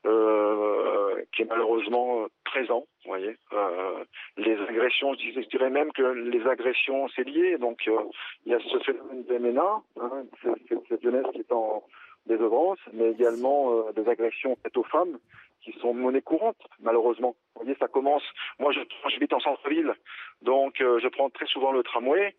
euh, 0.07 1.23
qui 1.35 1.43
est 1.43 1.47
malheureusement 1.47 2.27
présent. 2.45 2.87
Vous 3.05 3.11
voyez, 3.11 3.37
euh, 3.53 4.05
les 4.39 4.57
agressions, 4.69 5.13
je, 5.15 5.41
dirais 5.49 5.69
même 5.69 5.93
que 5.93 6.03
les 6.03 6.47
agressions 6.47 7.09
c'est 7.15 7.25
lié. 7.25 7.59
Donc 7.59 7.83
euh, 7.89 7.99
il 8.47 8.53
y 8.53 8.55
a 8.55 8.59
ce 8.61 8.79
phénomène 8.79 9.25
des 9.25 9.39
MENA, 9.39 9.83
hein, 10.01 10.25
cette 10.89 11.03
jeunesse 11.03 11.27
qui 11.35 11.41
est 11.41 11.53
en 11.53 11.85
désœuvrance, 12.25 12.79
mais 12.95 13.11
également 13.11 13.91
des 13.93 14.09
agressions 14.09 14.57
faites 14.63 14.77
aux 14.79 14.85
femmes 14.85 15.19
qui 15.61 15.73
sont 15.81 15.93
monnaie 15.93 16.23
courante, 16.23 16.57
malheureusement. 16.81 17.37
Vous 17.57 17.65
voyez, 17.65 17.77
ça 17.81 17.89
commence. 17.89 18.23
Moi, 18.59 18.73
je, 18.73 18.81
j'habite 19.11 19.33
en 19.33 19.41
centre-ville, 19.41 19.93
donc 20.43 20.75
je 20.79 21.09
prends 21.09 21.31
très 21.31 21.47
souvent 21.47 21.73
le 21.73 21.83
tramway. 21.83 22.35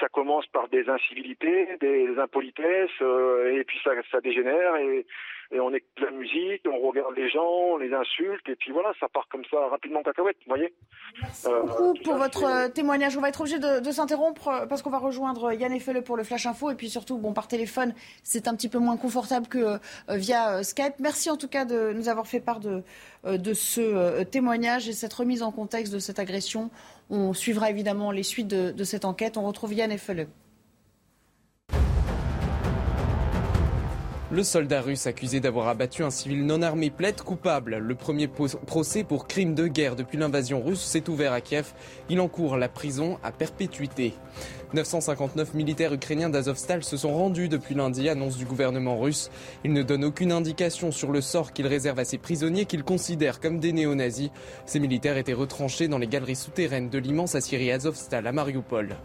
Ça 0.00 0.08
commence 0.08 0.46
par 0.48 0.68
des 0.68 0.88
incivilités, 0.88 1.76
des 1.80 2.18
impolitesses, 2.18 3.00
et 3.00 3.64
puis 3.64 3.78
ça, 3.84 3.92
ça 4.10 4.20
dégénère 4.20 4.76
et 4.76 5.06
et 5.52 5.60
on 5.60 5.72
écoute 5.72 6.00
la 6.00 6.10
musique, 6.10 6.62
on 6.66 6.78
regarde 6.88 7.14
les 7.16 7.28
gens, 7.28 7.44
on 7.44 7.76
les 7.76 7.92
insulte, 7.92 8.48
et 8.48 8.56
puis 8.56 8.72
voilà, 8.72 8.92
ça 8.98 9.08
part 9.08 9.28
comme 9.28 9.44
ça 9.50 9.56
rapidement 9.68 10.02
cacahuète, 10.02 10.36
vous 10.46 10.54
voyez. 10.54 10.72
Merci 11.20 11.46
euh, 11.48 11.62
beaucoup 11.62 11.94
pour 12.02 12.16
votre 12.16 12.44
euh, 12.44 12.68
témoignage. 12.68 13.16
On 13.16 13.20
va 13.20 13.28
être 13.28 13.40
obligé 13.40 13.58
de, 13.58 13.90
s'interrompre 13.90 14.48
euh, 14.48 14.66
parce 14.66 14.82
qu'on 14.82 14.90
va 14.90 14.98
rejoindre 14.98 15.52
Yann 15.52 15.72
Effele 15.72 16.02
pour 16.02 16.16
le 16.16 16.24
Flash 16.24 16.46
Info, 16.46 16.70
et 16.70 16.74
puis 16.74 16.88
surtout, 16.88 17.18
bon, 17.18 17.32
par 17.32 17.46
téléphone, 17.46 17.94
c'est 18.22 18.48
un 18.48 18.56
petit 18.56 18.68
peu 18.68 18.78
moins 18.78 18.96
confortable 18.96 19.46
que 19.46 19.78
via 20.08 20.62
Skype. 20.62 20.94
Merci 20.98 21.30
en 21.30 21.36
tout 21.36 21.48
cas 21.48 21.64
de 21.64 21.92
nous 21.92 22.08
avoir 22.08 22.26
fait 22.26 22.40
part 22.40 22.60
de, 22.60 22.82
de 23.24 23.54
ce 23.54 24.22
témoignage 24.24 24.88
et 24.88 24.92
cette 24.92 25.12
remise 25.12 25.42
en 25.42 25.50
contexte 25.50 25.92
de 25.92 25.98
cette 25.98 26.18
agression. 26.18 26.70
On 27.10 27.32
suivra 27.34 27.70
évidemment 27.70 28.10
les 28.10 28.22
suites 28.22 28.48
de, 28.48 28.84
cette 28.84 29.04
enquête. 29.04 29.36
On 29.36 29.46
retrouve 29.46 29.74
Yann 29.74 29.92
Effele. 29.92 30.28
Le 34.30 34.42
soldat 34.42 34.80
russe 34.80 35.06
accusé 35.06 35.38
d'avoir 35.38 35.68
abattu 35.68 36.02
un 36.02 36.10
civil 36.10 36.44
non 36.44 36.60
armé 36.60 36.90
plaide 36.90 37.20
coupable. 37.20 37.76
Le 37.76 37.94
premier 37.94 38.26
procès 38.26 39.04
pour 39.04 39.28
crime 39.28 39.54
de 39.54 39.68
guerre 39.68 39.94
depuis 39.94 40.18
l'invasion 40.18 40.60
russe 40.60 40.80
s'est 40.80 41.08
ouvert 41.08 41.32
à 41.32 41.40
Kiev. 41.40 41.72
Il 42.08 42.18
encourt 42.18 42.56
la 42.56 42.68
prison 42.68 43.18
à 43.22 43.30
perpétuité. 43.30 44.12
959 44.74 45.54
militaires 45.54 45.92
ukrainiens 45.92 46.28
d'Azovstal 46.28 46.82
se 46.82 46.96
sont 46.96 47.14
rendus 47.14 47.48
depuis 47.48 47.76
lundi, 47.76 48.08
annonce 48.08 48.36
du 48.36 48.44
gouvernement 48.44 48.98
russe. 48.98 49.30
Il 49.64 49.72
ne 49.72 49.84
donne 49.84 50.04
aucune 50.04 50.32
indication 50.32 50.90
sur 50.90 51.12
le 51.12 51.20
sort 51.20 51.52
qu'il 51.52 51.68
réserve 51.68 52.00
à 52.00 52.04
ses 52.04 52.18
prisonniers 52.18 52.64
qu'il 52.64 52.82
considère 52.82 53.38
comme 53.38 53.60
des 53.60 53.72
néo-nazis. 53.72 54.30
Ces 54.66 54.80
militaires 54.80 55.16
étaient 55.16 55.32
retranchés 55.32 55.86
dans 55.86 55.98
les 55.98 56.08
galeries 56.08 56.34
souterraines 56.34 56.90
de 56.90 56.98
l'immense 56.98 57.36
Assyrie 57.36 57.70
Azovstal 57.70 58.26
à 58.26 58.32
Mariupol. 58.32 58.96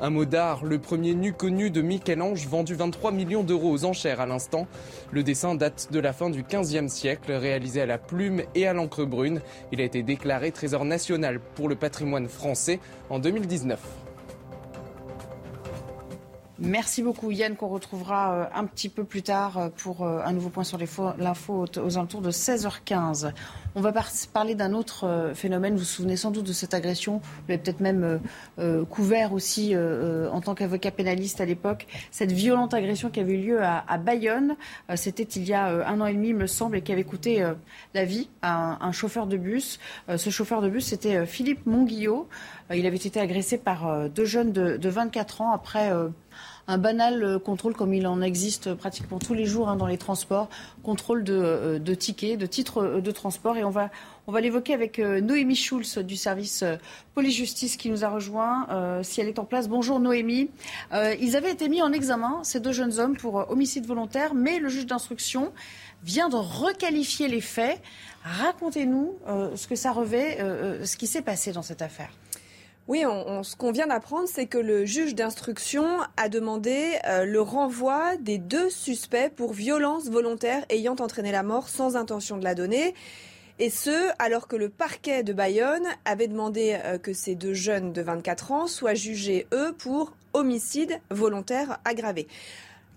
Un 0.00 0.10
mot 0.10 0.24
d'art, 0.24 0.64
le 0.64 0.78
premier 0.78 1.14
nu 1.14 1.34
connu 1.34 1.70
de 1.70 1.82
Michel-Ange, 1.82 2.48
vendu 2.48 2.74
23 2.74 3.12
millions 3.12 3.44
d'euros 3.44 3.70
aux 3.70 3.84
enchères 3.84 4.20
à 4.20 4.26
l'instant. 4.26 4.66
Le 5.12 5.22
dessin 5.22 5.54
date 5.54 5.88
de 5.92 6.00
la 6.00 6.14
fin 6.14 6.30
du 6.30 6.42
XVe 6.42 6.88
siècle, 6.88 7.32
réalisé 7.32 7.82
à 7.82 7.86
la 7.86 7.98
plume 7.98 8.42
et 8.54 8.66
à 8.66 8.72
l'encre 8.72 9.04
brune. 9.04 9.42
Il 9.72 9.80
a 9.82 9.84
été 9.84 10.02
déclaré 10.02 10.50
trésor 10.52 10.86
national 10.86 11.38
pour 11.54 11.68
le 11.68 11.76
patrimoine 11.76 12.28
français 12.28 12.80
en 13.10 13.18
2019. 13.18 13.78
Merci 16.64 17.02
beaucoup 17.02 17.32
Yann, 17.32 17.56
qu'on 17.56 17.66
retrouvera 17.66 18.34
euh, 18.34 18.44
un 18.54 18.66
petit 18.66 18.88
peu 18.88 19.02
plus 19.02 19.22
tard 19.22 19.58
euh, 19.58 19.68
pour 19.68 20.04
euh, 20.04 20.20
un 20.24 20.32
nouveau 20.32 20.48
point 20.48 20.62
sur 20.62 20.78
l'info 20.78 21.66
aux 21.76 21.96
alentours 21.98 22.20
de 22.20 22.30
16h15. 22.30 23.32
On 23.74 23.80
va 23.80 23.92
parler 24.32 24.54
d'un 24.54 24.72
autre 24.72 25.32
phénomène. 25.34 25.72
Vous 25.72 25.80
vous 25.80 25.84
souvenez 25.84 26.16
sans 26.16 26.30
doute 26.30 26.46
de 26.46 26.52
cette 26.52 26.72
agression. 26.72 27.18
Vous 27.18 27.48
l'avez 27.48 27.60
peut-être 27.60 27.80
même 27.80 28.20
couvert 28.90 29.32
aussi 29.32 29.74
en 29.74 30.42
tant 30.42 30.54
qu'avocat 30.54 30.90
pénaliste 30.90 31.40
à 31.40 31.46
l'époque. 31.46 31.86
Cette 32.10 32.32
violente 32.32 32.74
agression 32.74 33.08
qui 33.08 33.20
avait 33.20 33.32
eu 33.32 33.46
lieu 33.46 33.62
à, 33.62 33.96
Bayonne. 33.96 34.56
C'était 34.94 35.22
il 35.22 35.44
y 35.44 35.54
a 35.54 35.88
un 35.88 36.02
an 36.02 36.06
et 36.06 36.12
demi, 36.12 36.34
me 36.34 36.46
semble, 36.46 36.76
et 36.76 36.82
qui 36.82 36.92
avait 36.92 37.02
coûté 37.02 37.42
la 37.94 38.04
vie 38.04 38.28
à 38.42 38.84
un, 38.84 38.92
chauffeur 38.92 39.26
de 39.26 39.38
bus. 39.38 39.80
ce 40.14 40.28
chauffeur 40.28 40.60
de 40.60 40.68
bus, 40.68 40.84
c'était 40.84 41.24
Philippe 41.24 41.64
Monguillot. 41.64 42.28
il 42.74 42.84
avait 42.84 42.96
été 42.96 43.20
agressé 43.20 43.56
par 43.56 44.10
deux 44.10 44.26
jeunes 44.26 44.52
de, 44.52 44.76
de 44.76 44.88
24 44.90 45.40
ans 45.40 45.52
après 45.52 45.90
un 46.68 46.78
banal 46.78 47.22
euh, 47.22 47.38
contrôle 47.38 47.74
comme 47.74 47.94
il 47.94 48.06
en 48.06 48.22
existe 48.22 48.74
pratiquement 48.74 49.18
tous 49.18 49.34
les 49.34 49.44
jours 49.44 49.68
hein, 49.68 49.76
dans 49.76 49.86
les 49.86 49.98
transports, 49.98 50.48
contrôle 50.82 51.24
de, 51.24 51.34
euh, 51.34 51.94
tickets, 51.94 52.38
de 52.38 52.46
titres 52.46 52.78
euh, 52.78 53.00
de 53.00 53.10
transport. 53.10 53.56
Et 53.56 53.64
on 53.64 53.70
va, 53.70 53.90
on 54.26 54.32
va 54.32 54.40
l'évoquer 54.40 54.74
avec 54.74 54.98
Noémie 54.98 55.56
Schulz 55.56 55.98
du 55.98 56.16
service 56.16 56.64
police-justice 57.14 57.76
qui 57.76 57.90
nous 57.90 58.04
a 58.04 58.08
rejoint, 58.08 59.02
si 59.02 59.20
elle 59.20 59.26
est 59.26 59.40
en 59.40 59.44
place. 59.44 59.68
Bonjour 59.68 59.98
Noémie. 59.98 60.48
ils 61.20 61.36
avaient 61.36 61.50
été 61.50 61.68
mis 61.68 61.82
en 61.82 61.92
examen, 61.92 62.44
ces 62.44 62.60
deux 62.60 62.72
jeunes 62.72 63.00
hommes, 63.00 63.16
pour 63.16 63.50
homicide 63.50 63.84
volontaire, 63.84 64.34
mais 64.34 64.60
le 64.60 64.68
juge 64.68 64.86
d'instruction 64.86 65.52
vient 66.04 66.28
de 66.28 66.36
requalifier 66.36 67.26
les 67.26 67.40
faits. 67.40 67.82
Racontez-nous 68.22 69.16
ce 69.56 69.66
que 69.66 69.74
ça 69.74 69.90
revêt, 69.90 70.38
ce 70.84 70.96
qui 70.96 71.08
s'est 71.08 71.22
passé 71.22 71.50
dans 71.50 71.62
cette 71.62 71.82
affaire. 71.82 72.10
Oui, 72.88 73.04
ce 73.42 73.54
qu'on 73.54 73.70
vient 73.70 73.86
d'apprendre, 73.86 74.28
c'est 74.28 74.46
que 74.46 74.58
le 74.58 74.84
juge 74.84 75.14
d'instruction 75.14 76.00
a 76.16 76.28
demandé 76.28 76.98
euh, 77.06 77.24
le 77.24 77.40
renvoi 77.40 78.16
des 78.16 78.38
deux 78.38 78.70
suspects 78.70 79.30
pour 79.36 79.52
violence 79.52 80.10
volontaire 80.10 80.64
ayant 80.68 80.96
entraîné 80.98 81.30
la 81.30 81.44
mort 81.44 81.68
sans 81.68 81.94
intention 81.94 82.38
de 82.38 82.44
la 82.44 82.56
donner. 82.56 82.94
Et 83.60 83.70
ce, 83.70 84.10
alors 84.18 84.48
que 84.48 84.56
le 84.56 84.68
parquet 84.68 85.22
de 85.22 85.32
Bayonne 85.32 85.86
avait 86.04 86.26
demandé 86.26 86.76
euh, 86.84 86.98
que 86.98 87.12
ces 87.12 87.36
deux 87.36 87.54
jeunes 87.54 87.92
de 87.92 88.02
24 88.02 88.50
ans 88.50 88.66
soient 88.66 88.94
jugés, 88.94 89.46
eux, 89.52 89.72
pour 89.78 90.12
homicide 90.32 91.00
volontaire 91.10 91.78
aggravé. 91.84 92.26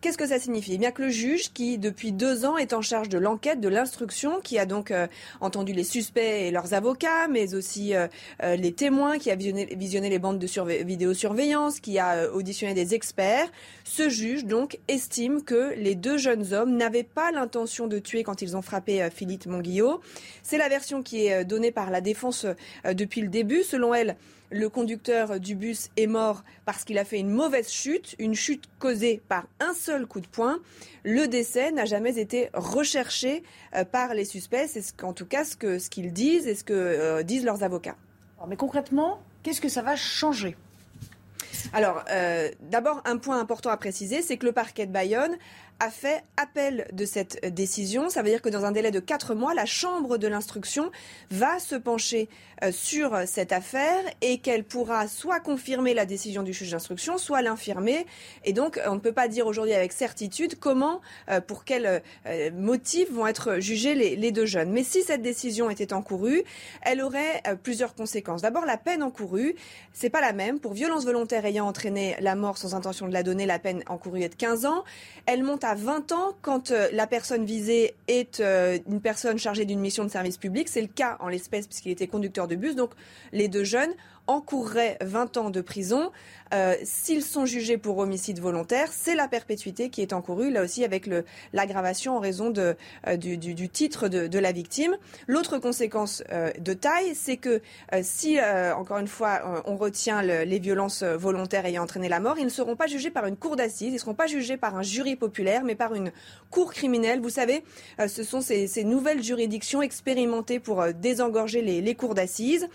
Qu'est-ce 0.06 0.20
que 0.20 0.28
ça 0.28 0.38
signifie? 0.38 0.74
Eh 0.76 0.78
bien 0.78 0.92
que 0.92 1.02
le 1.02 1.10
juge, 1.10 1.52
qui 1.52 1.80
depuis 1.80 2.12
deux 2.12 2.46
ans 2.46 2.58
est 2.58 2.74
en 2.74 2.82
charge 2.84 3.10
de 3.10 3.18
l'enquête, 3.18 3.60
de 3.60 3.68
l'instruction, 3.68 4.40
qui 4.40 4.60
a 4.60 4.68
donc 4.68 4.92
euh, 4.92 5.08
entendu 5.42 5.74
les 5.74 5.84
suspects 5.84 6.22
et 6.22 6.52
leurs 6.52 6.76
avocats, 6.76 7.28
mais 7.28 7.56
aussi 7.56 7.96
euh, 7.96 8.06
euh, 8.44 8.56
les 8.56 8.72
témoins, 8.72 9.18
qui 9.18 9.32
a 9.32 9.36
visionné, 9.36 10.10
les 10.12 10.20
bandes 10.20 10.38
de 10.38 10.84
vidéosurveillance, 10.84 11.80
qui 11.80 11.98
a 11.98 12.32
auditionné 12.32 12.76
des 12.76 12.94
experts, 12.94 13.52
ce 13.84 14.08
juge 14.08 14.46
donc 14.46 14.78
estime 14.88 15.42
que 15.42 15.74
les 15.76 15.96
deux 15.96 16.20
jeunes 16.20 16.54
hommes 16.54 16.78
n'avaient 16.78 17.02
pas 17.02 17.32
l'intention 17.32 17.88
de 17.88 17.98
tuer 17.98 18.22
quand 18.22 18.44
ils 18.44 18.56
ont 18.56 18.62
frappé 18.62 19.10
Philippe 19.12 19.48
Monguillot. 19.48 20.02
C'est 20.44 20.60
la 20.60 20.70
version 20.70 21.02
qui 21.02 21.26
est 21.26 21.46
donnée 21.46 21.72
par 21.72 21.90
la 21.90 22.02
défense 22.02 22.46
depuis 22.88 23.22
le 23.22 23.30
début. 23.30 23.64
Selon 23.64 23.96
elle, 23.96 24.18
le 24.52 24.70
conducteur 24.70 25.40
du 25.40 25.56
bus 25.56 25.90
est 25.98 26.08
mort 26.08 26.44
parce 26.66 26.84
qu'il 26.84 26.98
a 26.98 27.06
fait 27.06 27.20
une 27.20 27.30
mauvaise 27.30 27.70
chute, 27.70 28.16
une 28.20 28.36
chute 28.36 28.66
causée 28.80 29.22
par 29.28 29.48
un 29.60 29.74
seul 29.74 30.06
coup 30.06 30.20
de 30.20 30.28
poing. 30.28 30.60
Le 31.04 31.28
décès 31.28 31.72
n'a 31.72 31.86
jamais 31.86 32.20
été 32.20 32.50
recherché 32.54 33.44
euh, 33.76 33.86
par 33.86 34.14
les 34.14 34.26
suspects. 34.26 34.68
C'est 34.68 35.04
en 35.04 35.14
tout 35.14 35.26
cas 35.26 35.44
ce 35.44 35.56
qu'ils 35.56 36.10
ce 36.10 36.14
disent 36.14 36.48
et 36.48 36.56
ce 36.56 36.64
que 36.64 36.74
euh, 36.74 37.24
disent 37.24 37.46
leurs 37.46 37.64
avocats. 37.64 37.98
Mais 38.48 38.58
concrètement, 38.58 39.20
Qu'est-ce 39.46 39.62
que 39.62 39.70
ça 39.70 39.84
va 39.84 39.96
changer? 39.96 40.58
Alors, 41.72 42.04
euh, 42.10 42.50
d'abord, 42.62 43.04
un 43.06 43.18
point 43.18 43.40
important 43.40 43.70
à 43.70 43.78
préciser, 43.78 44.24
c'est 44.24 44.38
que 44.38 44.46
le 44.48 44.54
parquet 44.54 44.88
de 44.88 44.92
Bayonne 44.92 45.38
a 45.80 45.90
fait 45.90 46.24
appel 46.38 46.88
de 46.94 47.06
cette 47.06 47.54
décision. 47.54 48.10
Ça 48.10 48.22
veut 48.22 48.30
dire 48.30 48.42
que 48.42 48.50
dans 48.50 48.66
un 48.66 48.72
délai 48.72 48.92
de 48.92 49.00
quatre 49.00 49.36
mois, 49.36 49.54
la 49.54 49.66
Chambre 49.66 50.18
de 50.18 50.28
l'instruction 50.28 50.92
va 51.32 51.60
se 51.60 51.76
pencher 51.76 52.30
euh, 52.64 52.72
sur 52.72 53.18
cette 53.26 53.52
affaire 53.52 54.02
et 54.22 54.38
qu'elle 54.38 54.64
pourra 54.64 55.08
soit 55.08 55.42
confirmer 55.42 55.94
la 55.94 56.06
décision 56.06 56.44
du 56.44 56.54
juge 56.54 56.72
d'instruction, 56.72 57.18
soit 57.18 57.42
l'infirmer. 57.42 58.06
Et 58.46 58.54
donc, 58.54 58.80
on 58.88 58.96
ne 58.96 59.00
peut 59.00 59.12
pas 59.12 59.28
dire 59.28 59.48
aujourd'hui 59.48 59.74
avec 59.74 59.92
certitude 59.92 60.58
comment, 60.58 61.02
euh, 61.30 61.42
pour 61.42 61.66
quels 61.66 62.02
euh, 62.26 62.52
motifs 62.52 63.12
vont 63.12 63.28
être 63.28 63.60
jugés 63.60 63.96
les, 63.96 64.32
deux 64.32 64.46
jeunes. 64.46 64.72
Mais 64.72 64.84
si 64.84 65.04
cette 65.04 65.22
décision 65.22 65.70
était 65.70 65.94
encourue, 65.94 66.44
elle 66.82 67.02
aurait 67.02 67.42
plusieurs 67.64 67.94
conséquences. 67.94 68.42
D'abord, 68.42 68.66
la 68.66 68.78
peine 68.78 69.04
encourue, 69.04 69.56
c'est 69.94 70.10
pas 70.10 70.22
la 70.22 70.34
même. 70.34 70.60
Pour 70.60 70.74
violence 70.74 71.06
volontaire 71.06 71.46
ayant 71.46 71.68
entraîné 71.68 72.16
la 72.20 72.36
mort 72.36 72.58
sans 72.58 72.74
intention 72.74 73.08
de 73.08 73.14
la 73.14 73.24
donner, 73.24 73.46
la 73.46 73.60
peine 73.60 73.84
encourue 73.88 74.24
est 74.24 74.30
de 74.30 74.36
15 74.36 74.66
ans. 74.66 74.84
Elle 75.26 75.44
monte 75.44 75.64
à 75.66 75.76
20 75.76 76.12
ans 76.12 76.34
quand 76.42 76.72
euh, 76.72 76.88
la 76.94 77.08
personne 77.08 77.46
visée 77.46 77.96
est 78.08 78.40
euh, 78.40 78.78
une 78.88 79.02
personne 79.02 79.38
chargée 79.38 79.66
d'une 79.66 79.80
mission 79.80 80.04
de 80.04 80.10
service 80.10 80.38
public. 80.38 80.70
C'est 80.70 80.82
le 80.82 80.88
cas 80.88 81.18
en 81.20 81.28
l'espèce 81.28 81.68
puisqu'il 81.68 81.92
était 81.92 82.08
conducteur 82.08 82.48
de 82.48 82.56
bus. 82.56 82.76
Donc 82.76 82.92
les 83.32 83.48
deux 83.48 83.64
jeunes 83.64 83.92
encourraient 84.28 84.98
20 85.02 85.38
ans 85.38 85.50
de 85.50 85.62
prison. 85.62 86.12
Euh, 86.54 86.76
s'ils 86.84 87.24
sont 87.24 87.46
jugés 87.46 87.78
pour 87.78 87.98
homicide 87.98 88.40
volontaire, 88.40 88.90
c'est 88.92 89.16
la 89.16 89.28
perpétuité 89.28 89.90
qui 89.90 90.02
est 90.02 90.14
encourue, 90.14 90.52
là 90.52 90.62
aussi 90.64 90.84
avec 90.84 91.10
l'aggravation 91.54 92.18
en 92.18 92.20
raison 92.20 92.50
de, 92.50 92.76
euh, 93.08 93.18
du, 93.18 93.70
titre 93.70 94.08
de, 94.08 94.40
la 94.40 94.52
victime. 94.52 94.96
L'autre 95.28 95.58
conséquence 95.58 96.24
euh, 96.32 96.52
de 96.60 96.74
taille, 96.74 97.16
c'est 97.16 97.38
que 97.38 97.62
si, 98.02 98.38
encore 98.76 98.98
une 98.98 99.08
fois, 99.08 99.64
on 99.66 99.76
retient 99.78 100.22
les 100.22 100.60
violences 100.60 101.04
volontaires 101.04 101.66
ayant 101.66 101.84
entraîné 101.84 102.10
la 102.10 102.20
mort, 102.20 102.38
ils 102.38 102.46
ne 102.46 102.50
seront 102.50 102.76
pas 102.76 102.88
jugés 102.88 103.10
par 103.10 103.26
une 103.26 103.38
cour 103.38 103.56
d'assises, 103.56 103.90
ils 103.90 103.94
ne 103.94 103.98
seront 103.98 104.14
pas 104.14 104.28
jugés 104.28 104.58
par 104.58 104.76
un 104.76 104.82
jury 104.82 105.16
populaire, 105.16 105.64
mais 105.64 105.76
par 105.76 105.96
une 105.96 106.12
cour 106.52 106.74
criminelle. 106.74 107.22
Vous 107.22 107.30
savez, 107.30 107.64
ce 108.08 108.24
sont 108.24 108.42
ces, 108.42 108.84
nouvelles 108.84 109.24
juridictions 109.24 109.82
expérimentées 109.82 110.60
pour 110.60 110.86
désengorger 110.94 111.62
les, 111.62 111.82
les 111.82 111.96
cours 111.96 112.14
d'assises. 112.14 112.68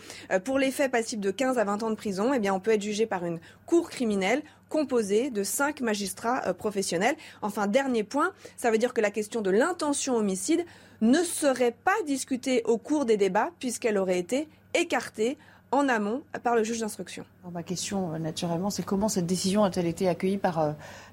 pour 0.44 0.58
les 0.58 0.70
faits 0.70 0.90
passibles 0.90 1.22
de 1.22 1.30
15 1.40 1.56
à 1.56 1.64
20 1.64 1.82
ans 1.84 1.88
de 1.88 1.94
prison, 1.94 2.34
eh 2.34 2.38
bien, 2.38 2.52
on 2.52 2.60
peut 2.60 2.72
être 2.72 2.82
jugé 2.82 3.06
par 3.06 3.24
une 3.24 3.40
cour 3.64 3.88
criminelle 3.88 4.42
composée 4.68 5.30
de 5.30 5.42
cinq 5.42 5.80
magistrats 5.80 6.42
euh, 6.46 6.52
professionnels. 6.52 7.16
Enfin, 7.40 7.66
dernier 7.66 8.04
point, 8.04 8.32
ça 8.58 8.70
veut 8.70 8.76
dire 8.76 8.92
que 8.92 9.00
la 9.00 9.10
question 9.10 9.40
de 9.40 9.48
l'intention 9.48 10.16
homicide 10.16 10.66
ne 11.00 11.22
serait 11.22 11.74
pas 11.82 11.94
discutée 12.06 12.62
au 12.66 12.76
cours 12.76 13.06
des 13.06 13.16
débats 13.16 13.52
puisqu'elle 13.58 13.96
aurait 13.96 14.18
été 14.18 14.48
écartée 14.74 15.38
en 15.72 15.88
amont 15.88 16.24
par 16.42 16.56
le 16.56 16.62
juge 16.62 16.80
d'instruction. 16.80 17.24
Ma 17.50 17.62
question, 17.62 18.12
euh, 18.12 18.18
naturellement, 18.18 18.68
c'est 18.68 18.84
comment 18.84 19.08
cette 19.08 19.26
décision 19.26 19.64
a-t-elle 19.64 19.86
été 19.86 20.10
accueillie 20.10 20.36
par, 20.36 20.58
euh, 20.58 20.72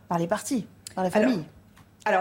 par 0.09 0.19
les 0.19 0.27
partis, 0.27 0.67
par 0.93 1.05
la 1.05 1.09
famille? 1.09 1.35
alors 1.35 1.45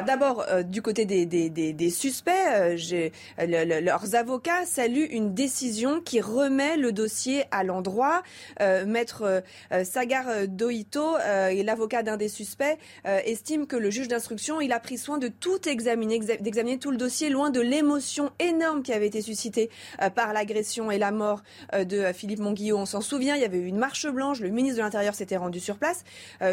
d'abord, 0.05 0.45
euh, 0.49 0.63
du 0.63 0.83
côté 0.83 1.05
des, 1.05 1.91
suspects, 1.91 2.31
euh, 2.31 3.11
leurs 3.39 4.15
avocats 4.15 4.65
saluent 4.67 5.09
une 5.11 5.35
décision 5.35 6.01
qui 6.01 6.21
remet 6.21 6.77
le 6.77 6.93
dossier 6.93 7.45
à 7.51 7.65
l'endroit. 7.65 8.23
Euh, 8.61 8.85
Maître 8.87 9.43
Sagar 9.85 10.47
Doito, 10.49 11.17
l'avocat 11.65 12.03
d'un 12.03 12.17
des 12.17 12.29
suspects, 12.29 12.79
estime 13.05 13.67
que 13.67 13.77
le 13.77 13.91
juge 13.91 14.09
d'instruction, 14.09 14.61
il 14.61 14.73
a 14.73 14.81
pris 14.81 14.99
soin 14.99 15.19
de 15.19 15.29
tout 15.29 15.69
examiner, 15.69 16.19
d'examiner 16.19 16.79
tout 16.79 16.91
le 16.91 16.97
dossier, 16.97 17.31
loin 17.31 17.51
de 17.51 17.61
l'émotion 17.61 18.31
énorme 18.39 18.83
qui 18.83 18.93
avait 18.93 19.07
été 19.07 19.23
suscitée 19.23 19.71
par 20.15 20.33
l'agression 20.33 20.91
et 20.91 20.99
la 20.99 21.11
mort 21.11 21.43
de 21.77 22.13
Philippe 22.13 22.41
Monguillot. 22.41 22.79
On 22.79 22.87
s'en 22.87 23.01
souvient, 23.01 23.35
il 23.37 23.43
y 23.43 23.45
avait 23.45 23.59
eu 23.59 23.67
une 23.67 23.79
marche 23.79 24.07
blanche, 24.07 24.41
le 24.41 24.51
ministre 24.51 24.79
de 24.79 24.83
l'Intérieur 24.83 25.15
s'était 25.15 25.37
rendu 25.37 25.61
sur 25.61 25.77
place. 25.77 26.05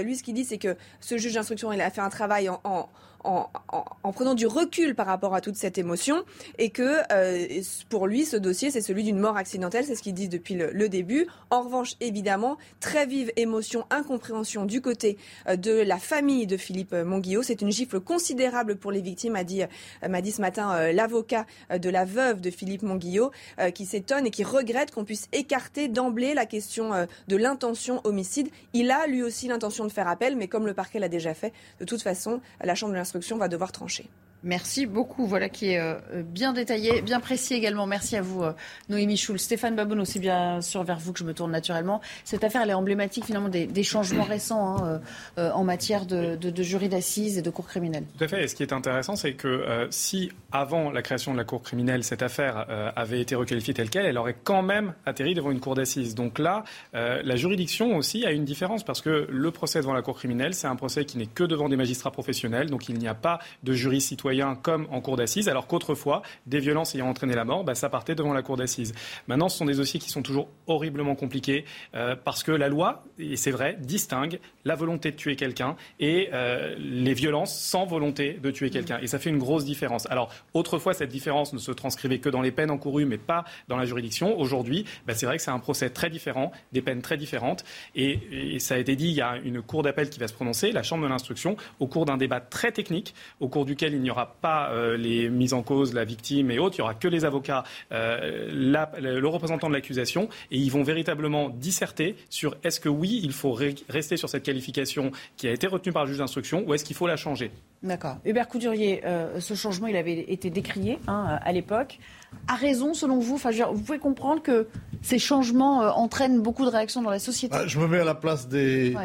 lui, 0.03 0.15
ce 0.15 0.23
qu'il 0.23 0.33
dit, 0.33 0.45
c'est 0.45 0.57
que 0.57 0.75
ce 0.99 1.17
juge 1.17 1.33
d'instruction, 1.33 1.71
il 1.71 1.81
a 1.81 1.89
fait 1.89 2.01
un 2.01 2.09
travail 2.09 2.49
en 2.49 2.89
en, 3.23 4.11
prenant 4.11 4.35
du 4.35 4.47
recul 4.47 4.95
par 4.95 5.07
rapport 5.07 5.33
à 5.33 5.41
toute 5.41 5.55
cette 5.55 5.77
émotion 5.77 6.23
et 6.57 6.69
que 6.69 6.99
euh, 7.11 7.61
pour 7.89 8.07
lui, 8.07 8.25
ce 8.25 8.37
dossier, 8.37 8.69
c'est 8.69 8.81
celui 8.81 9.03
d'une 9.03 9.17
mort 9.17 9.37
accidentelle, 9.37 9.85
c'est 9.85 9.95
ce 9.95 10.03
qu'il 10.03 10.13
dit 10.13 10.27
depuis 10.27 10.55
le, 10.55 10.89
début. 10.89 11.27
En 11.49 11.61
revanche, 11.61 11.93
évidemment, 12.01 12.57
très 12.79 13.05
vive 13.05 13.31
émotion, 13.37 13.85
incompréhension 13.89 14.65
du 14.65 14.81
côté 14.81 15.17
euh, 15.47 15.55
de 15.55 15.71
la 15.71 15.97
famille 15.97 16.45
de 16.45 16.57
Philippe 16.57 16.93
Monguillot. 16.93 17.41
C'est 17.41 17.61
une 17.61 17.71
gifle 17.71 17.99
considérable 17.99 18.75
pour 18.75 18.91
les 18.91 19.01
victimes, 19.01 19.35
a 19.35 19.43
dit, 19.43 19.63
euh, 19.63 20.07
m'a 20.07 20.21
dit 20.21 20.31
ce 20.31 20.41
matin 20.41 20.91
l'avocat 20.91 21.45
de 21.73 21.89
la 21.89 22.05
veuve 22.05 22.41
de 22.41 22.49
Philippe 22.49 22.83
Monguillot, 22.83 23.31
qui 23.73 23.85
s'étonne 23.85 24.25
et 24.25 24.31
qui 24.31 24.43
regrette 24.43 24.91
qu'on 24.91 25.05
puisse 25.05 25.27
écarter 25.31 25.87
d'emblée 25.87 26.33
la 26.33 26.45
question 26.45 26.91
de 27.27 27.35
l'intention 27.35 28.01
homicide. 28.03 28.49
Il 28.73 28.91
a 28.91 29.07
lui 29.07 29.23
aussi 29.23 29.47
l'intention 29.47 29.85
de 29.85 29.91
faire 29.91 30.07
appel, 30.07 30.35
mais 30.35 30.47
comme 30.47 30.65
le 30.65 30.73
parquet 30.73 30.99
l'a 30.99 31.09
déjà 31.09 31.33
fait, 31.33 31.53
de 31.79 31.85
toute 31.85 32.01
façon, 32.01 32.41
la 32.63 32.75
Chambre 32.75 32.91
de 32.91 32.97
l'instruction 32.97 33.12
va 33.37 33.47
devoir 33.47 33.71
trancher. 33.71 34.09
Merci 34.43 34.85
beaucoup. 34.85 35.25
Voilà 35.25 35.47
qui 35.47 35.69
est 35.69 35.79
euh, 35.79 35.95
bien 36.23 36.51
détaillé, 36.51 37.01
bien 37.01 37.21
précis 37.21 37.53
également. 37.53 37.85
Merci 37.85 38.17
à 38.17 38.21
vous, 38.21 38.43
euh, 38.43 38.51
Noémie 38.89 39.15
Schul. 39.15 39.39
Stéphane 39.39 39.75
Babonneau, 39.75 40.03
c'est 40.03 40.19
bien 40.19 40.59
sûr 40.61 40.83
vers 40.83 40.99
vous 40.99 41.13
que 41.13 41.19
je 41.19 41.23
me 41.23 41.33
tourne 41.33 41.51
naturellement. 41.51 42.01
Cette 42.25 42.43
affaire, 42.43 42.61
elle 42.61 42.69
est 42.69 42.73
emblématique 42.73 43.25
finalement 43.25 43.49
des, 43.49 43.83
changements 43.83 44.23
récents 44.23 44.83
hein, 44.83 45.01
euh, 45.37 45.51
en 45.51 45.63
matière 45.63 46.05
de, 46.05 46.37
jury 46.61 46.89
d'assises 46.89 47.37
et 47.37 47.41
de 47.41 47.49
cour 47.49 47.67
criminelle. 47.67 48.03
Tout 48.17 48.23
à 48.23 48.27
fait. 48.27 48.43
Et 48.43 48.47
ce 48.47 48.55
qui 48.55 48.63
est 48.63 48.73
intéressant, 48.73 49.15
c'est 49.15 49.33
que 49.33 49.87
si 49.89 50.31
avant 50.53 50.91
la 50.91 51.01
création 51.01 51.33
de 51.33 51.37
la 51.37 51.43
cour 51.43 51.61
criminelle, 51.61 52.03
cette 52.03 52.21
affaire 52.21 52.65
avait 52.95 53.19
été 53.19 53.35
requalifiée 53.35 53.73
telle 53.73 53.89
qu'elle, 53.89 54.05
elle 54.05 54.17
aurait 54.17 54.35
quand 54.43 54.61
même 54.61 54.93
atterri 55.05 55.33
devant 55.33 55.51
une 55.51 55.59
cour 55.59 55.75
d'assises. 55.75 56.15
Donc 56.15 56.39
là, 56.39 56.63
la 56.93 57.35
juridiction 57.35 57.95
aussi 57.97 58.25
a 58.25 58.31
une 58.31 58.45
différence 58.45 58.83
parce 58.83 59.01
que 59.01 59.27
le 59.29 59.51
procès 59.51 59.79
devant 59.79 59.93
la 59.93 60.01
cour 60.01 60.15
criminelle, 60.15 60.53
c'est 60.53 60.67
un 60.67 60.75
procès 60.75 61.05
qui 61.05 61.17
n'est 61.17 61.25
que 61.25 61.43
devant 61.43 61.69
des 61.69 61.75
magistrats 61.75 62.11
professionnels. 62.11 62.69
Donc 62.69 62.87
il 62.89 62.97
n'y 62.97 63.07
a 63.07 63.15
pas 63.15 63.39
de 63.63 63.73
jury 63.73 64.01
citoyen 64.01 64.55
comme 64.55 64.87
en 64.91 65.01
cour 65.01 65.17
d'assises, 65.17 65.49
alors 65.49 65.67
qu'autrefois, 65.67 66.21
des 66.45 66.59
violences 66.59 66.95
ayant 66.95 67.07
entraîné 67.07 67.35
la 67.35 67.45
mort, 67.45 67.63
bah, 67.63 67.75
ça 67.75 67.89
partait 67.89 68.15
devant 68.15 68.33
la 68.33 68.41
cour 68.41 68.57
d'assises. 68.57 68.93
Maintenant, 69.27 69.49
ce 69.49 69.57
sont 69.57 69.65
des 69.65 69.75
dossiers 69.75 69.99
qui 69.99 70.09
sont 70.09 70.21
toujours 70.21 70.49
horriblement 70.67 71.15
compliqués 71.15 71.65
euh, 71.95 72.15
parce 72.15 72.43
que 72.43 72.51
la 72.51 72.69
loi, 72.69 73.03
et 73.19 73.37
c'est 73.37 73.51
vrai, 73.51 73.77
distingue 73.79 74.39
la 74.65 74.75
volonté 74.75 75.11
de 75.11 75.15
tuer 75.15 75.35
quelqu'un 75.35 75.75
et 75.99 76.29
euh, 76.33 76.75
les 76.77 77.13
violences 77.13 77.57
sans 77.57 77.85
volonté 77.85 78.39
de 78.41 78.51
tuer 78.51 78.69
quelqu'un. 78.69 78.99
Et 79.01 79.07
ça 79.07 79.19
fait 79.19 79.29
une 79.29 79.37
grosse 79.39 79.65
différence. 79.65 80.09
Alors, 80.09 80.29
autrefois, 80.53 80.93
cette 80.93 81.09
différence 81.09 81.53
ne 81.53 81.59
se 81.59 81.71
transcrivait 81.71 82.19
que 82.19 82.29
dans 82.29 82.41
les 82.41 82.51
peines 82.51 82.71
encourues, 82.71 83.05
mais 83.05 83.17
pas 83.17 83.45
dans 83.67 83.77
la 83.77 83.85
juridiction. 83.85 84.39
Aujourd'hui, 84.39 84.85
bah, 85.07 85.13
c'est 85.15 85.25
vrai 85.25 85.37
que 85.37 85.43
c'est 85.43 85.51
un 85.51 85.59
procès 85.59 85.89
très 85.89 86.09
différent, 86.09 86.51
des 86.71 86.81
peines 86.81 87.01
très 87.01 87.17
différentes. 87.17 87.63
Et, 87.95 88.55
et, 88.55 88.59
ça 88.59 88.75
a 88.75 88.77
été 88.77 88.95
dit, 88.95 89.07
il 89.07 89.15
y 89.15 89.21
a 89.21 89.37
une 89.43 89.61
cour 89.61 89.83
d'appel 89.83 90.09
qui 90.09 90.19
va 90.19 90.27
se 90.27 90.33
prononcer, 90.33 90.71
la 90.71 90.83
Chambre 90.83 91.03
de 91.03 91.09
l'instruction, 91.09 91.57
au 91.79 91.87
cours 91.87 92.05
d'un 92.05 92.17
débat 92.17 92.39
très 92.39 92.71
technique, 92.71 93.13
au 93.39 93.47
cours 93.47 93.65
duquel 93.65 93.93
il 93.93 94.01
n'y 94.01 94.11
aura 94.11 94.35
pas 94.41 94.69
euh, 94.71 94.97
les 94.97 95.29
mises 95.29 95.53
en 95.53 95.63
cause, 95.63 95.93
la 95.93 96.05
victime 96.05 96.51
et 96.51 96.59
autres. 96.59 96.75
Il 96.77 96.81
n'y 96.81 96.83
aura 96.83 96.93
que 96.93 97.07
les 97.07 97.25
avocats, 97.25 97.63
euh, 97.91 98.49
le 98.51 99.27
représentant 99.27 99.69
de 99.69 99.73
l'accusation, 99.73 100.29
et 100.51 100.57
ils 100.57 100.71
vont 100.71 100.83
véritablement 100.83 101.49
disserter 101.49 102.15
sur 102.29 102.55
est-ce 102.63 102.79
que 102.79 102.89
oui, 102.89 103.19
il 103.23 103.33
faut 103.33 103.53
rester 103.53 104.17
sur 104.17 104.29
cette 104.29 104.43
qualification 104.43 105.11
qui 105.37 105.47
a 105.47 105.51
été 105.51 105.67
retenue 105.67 105.93
par 105.93 106.03
le 106.03 106.09
juge 106.09 106.19
d'instruction, 106.19 106.63
ou 106.67 106.73
est-ce 106.73 106.85
qu'il 106.85 106.95
faut 106.95 107.07
la 107.07 107.17
changer. 107.17 107.51
D'accord. 107.83 108.17
Hubert 108.25 108.47
Coudurier, 108.47 109.01
euh, 109.05 109.39
ce 109.39 109.53
changement, 109.53 109.87
il 109.87 109.95
avait 109.95 110.19
été 110.31 110.49
décrié 110.49 110.99
hein, 111.07 111.37
à 111.41 111.51
l'époque. 111.51 111.99
A 112.47 112.55
raison, 112.55 112.93
selon 112.93 113.19
vous 113.19 113.35
enfin, 113.35 113.51
Vous 113.73 113.81
pouvez 113.81 113.99
comprendre 113.99 114.41
que 114.41 114.67
ces 115.01 115.19
changements 115.19 115.81
entraînent 115.97 116.41
beaucoup 116.41 116.65
de 116.65 116.69
réactions 116.69 117.01
dans 117.01 117.09
la 117.09 117.19
société 117.19 117.55
bah, 117.55 117.67
Je 117.67 117.77
me 117.79 117.87
mets 117.87 117.99
à 117.99 118.05
la 118.05 118.15
place 118.15 118.47
des, 118.47 118.95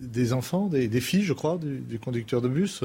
des 0.00 0.32
enfants, 0.32 0.68
des, 0.68 0.88
filles, 1.00 1.24
je 1.24 1.32
crois, 1.32 1.58
du, 1.58 1.80
du 1.80 1.98
conducteur 1.98 2.40
de 2.40 2.48
bus. 2.48 2.82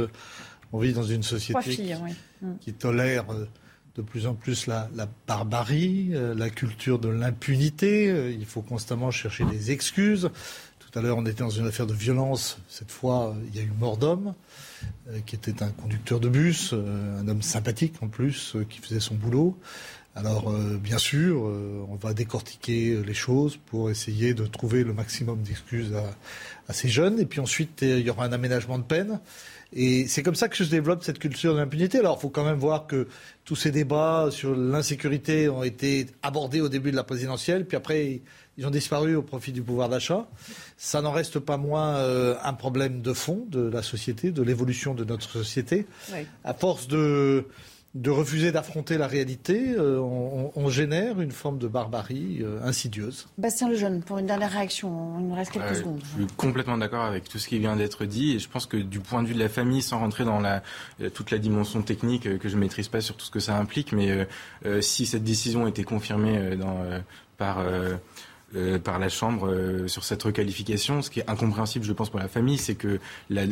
On 0.75 0.79
vit 0.79 0.91
dans 0.91 1.03
une 1.03 1.23
société 1.23 1.95
mm. 2.41 2.57
qui, 2.59 2.73
tolère 2.73 3.29
euh, 3.31 3.47
de 3.95 4.01
plus 4.01 4.27
en 4.27 4.33
plus 4.33 4.67
la, 4.67 4.89
barbarie, 5.27 6.09
euh, 6.11 6.35
la 6.35 6.49
culture 6.49 6.99
de 6.99 7.07
l'impunité. 7.07 8.09
Euh, 8.09 8.31
il 8.31 8.45
faut 8.45 8.61
constamment 8.61 9.09
chercher 9.09 9.45
des 9.45 9.71
excuses. 9.71 10.29
Tout 10.79 10.99
à 10.99 11.01
l'heure, 11.01 11.17
on 11.17 11.25
était 11.25 11.43
dans 11.43 11.49
une 11.49 11.65
affaire 11.65 11.87
de 11.87 11.93
violence. 11.93 12.57
Cette 12.67 12.91
fois, 12.91 13.35
il 13.47 13.55
y 13.55 13.59
a 13.59 13.63
eu 13.63 13.71
mort 13.79 13.95
d'homme, 13.95 14.33
qui 15.25 15.35
était 15.35 15.63
un 15.63 15.69
conducteur 15.69 16.19
de 16.19 16.29
bus, 16.29 16.73
un 16.73 17.27
homme 17.27 17.41
sympathique 17.41 17.95
en 18.01 18.07
plus, 18.07 18.55
qui 18.69 18.79
faisait 18.79 18.99
son 18.99 19.15
boulot. 19.15 19.57
Alors, 20.15 20.51
bien 20.79 20.97
sûr, 20.97 21.41
on 21.41 21.95
va 21.95 22.13
décortiquer 22.13 23.01
les 23.05 23.13
choses 23.13 23.57
pour 23.57 23.89
essayer 23.89 24.33
de 24.33 24.45
trouver 24.45 24.83
le 24.83 24.93
maximum 24.93 25.41
d'excuses 25.41 25.93
à, 26.67 26.73
ces 26.73 26.87
jeunes. 26.87 27.19
Et 27.19 27.25
puis 27.25 27.41
ensuite, 27.41 27.81
il 27.81 27.99
y 27.99 28.09
aura 28.09 28.25
un 28.25 28.31
aménagement 28.31 28.79
de 28.79 28.83
peine. 28.83 29.19
Et 29.75 30.07
c'est 30.07 30.23
comme 30.23 30.35
ça 30.35 30.47
que 30.47 30.55
se 30.55 30.63
développe 30.63 31.03
cette 31.03 31.19
culture 31.19 31.53
de 31.53 31.59
l'impunité. 31.59 31.99
Alors, 31.99 32.17
il 32.17 32.21
faut 32.21 32.29
quand 32.29 32.45
même 32.45 32.57
voir 32.57 32.87
que 32.87 33.07
tous 33.43 33.57
ces 33.57 33.71
débats 33.71 34.29
sur 34.31 34.55
l'insécurité 34.55 35.49
ont 35.49 35.63
été 35.63 36.07
abordés 36.23 36.61
au 36.61 36.69
début 36.69 36.91
de 36.91 36.95
la 36.95 37.03
présidentielle, 37.03 37.65
puis 37.65 37.75
après, 37.75 38.21
ils 38.57 38.65
ont 38.65 38.71
disparu 38.71 39.15
au 39.15 39.21
profit 39.21 39.51
du 39.51 39.61
pouvoir 39.61 39.89
d'achat. 39.89 40.27
Ça 40.77 41.01
n'en 41.01 41.11
reste 41.11 41.39
pas 41.39 41.57
moins 41.57 41.95
euh, 41.97 42.35
un 42.41 42.53
problème 42.53 43.01
de 43.01 43.11
fond 43.11 43.45
de 43.49 43.69
la 43.69 43.81
société, 43.81 44.31
de 44.31 44.41
l'évolution 44.41 44.93
de 44.93 45.03
notre 45.03 45.29
société. 45.29 45.85
À 46.45 46.53
force 46.53 46.87
de 46.87 47.45
de 47.95 48.09
refuser 48.09 48.51
d'affronter 48.51 48.97
la 48.97 49.07
réalité, 49.07 49.73
euh, 49.77 49.99
on, 49.99 50.69
génère 50.69 51.21
une 51.21 51.31
forme 51.31 51.57
de 51.57 51.67
barbarie 51.69 52.39
euh, 52.41 52.59
insidieuse. 52.61 53.27
Bastien 53.37 53.69
Lejeune, 53.69 54.03
pour 54.03 54.17
une 54.17 54.25
dernière 54.25 54.51
réaction, 54.51 55.17
il 55.17 55.27
nous 55.27 55.33
reste 55.33 55.51
quelques 55.51 55.77
secondes. 55.77 56.01
Je 56.03 56.23
suis 56.23 56.33
complètement 56.35 56.77
d'accord 56.77 57.05
avec 57.05 57.29
tout 57.29 57.39
ce 57.39 57.47
qui 57.47 57.57
vient 57.57 57.77
d'être 57.77 58.03
dit 58.03 58.33
et 58.33 58.39
je 58.39 58.49
pense 58.49 58.65
que 58.65 58.75
du 58.75 58.99
point 58.99 59.23
de 59.23 59.29
vue 59.29 59.33
de 59.33 59.39
la 59.39 59.47
famille, 59.47 59.81
sans 59.81 59.99
rentrer 59.99 60.25
dans 60.25 60.41
la, 60.41 60.61
euh, 60.99 61.09
toute 61.09 61.31
la 61.31 61.37
dimension 61.37 61.81
technique 61.83 62.37
que 62.37 62.49
je 62.49 62.55
ne 62.55 62.59
maîtrise 62.59 62.89
pas 62.89 62.99
sur 62.99 63.15
tout 63.15 63.25
ce 63.25 63.31
que 63.31 63.39
ça 63.39 63.55
implique, 63.57 63.93
mais 63.93 64.27
si 64.81 65.05
cette 65.05 65.23
décision 65.23 65.67
était 65.67 65.83
confirmée 65.83 66.57
dans, 66.57 66.83
par 67.37 67.59
euh, 68.55 68.77
par 68.77 68.99
la 68.99 69.09
Chambre 69.09 69.49
euh, 69.49 69.87
sur 69.87 70.03
cette 70.03 70.21
requalification. 70.21 71.01
Ce 71.01 71.09
qui 71.09 71.19
est 71.19 71.29
incompréhensible, 71.29 71.83
je 71.83 71.93
pense, 71.93 72.09
pour 72.09 72.19
la 72.19 72.27
famille, 72.27 72.57
c'est 72.57 72.75
que 72.75 72.99
la, 73.29 73.43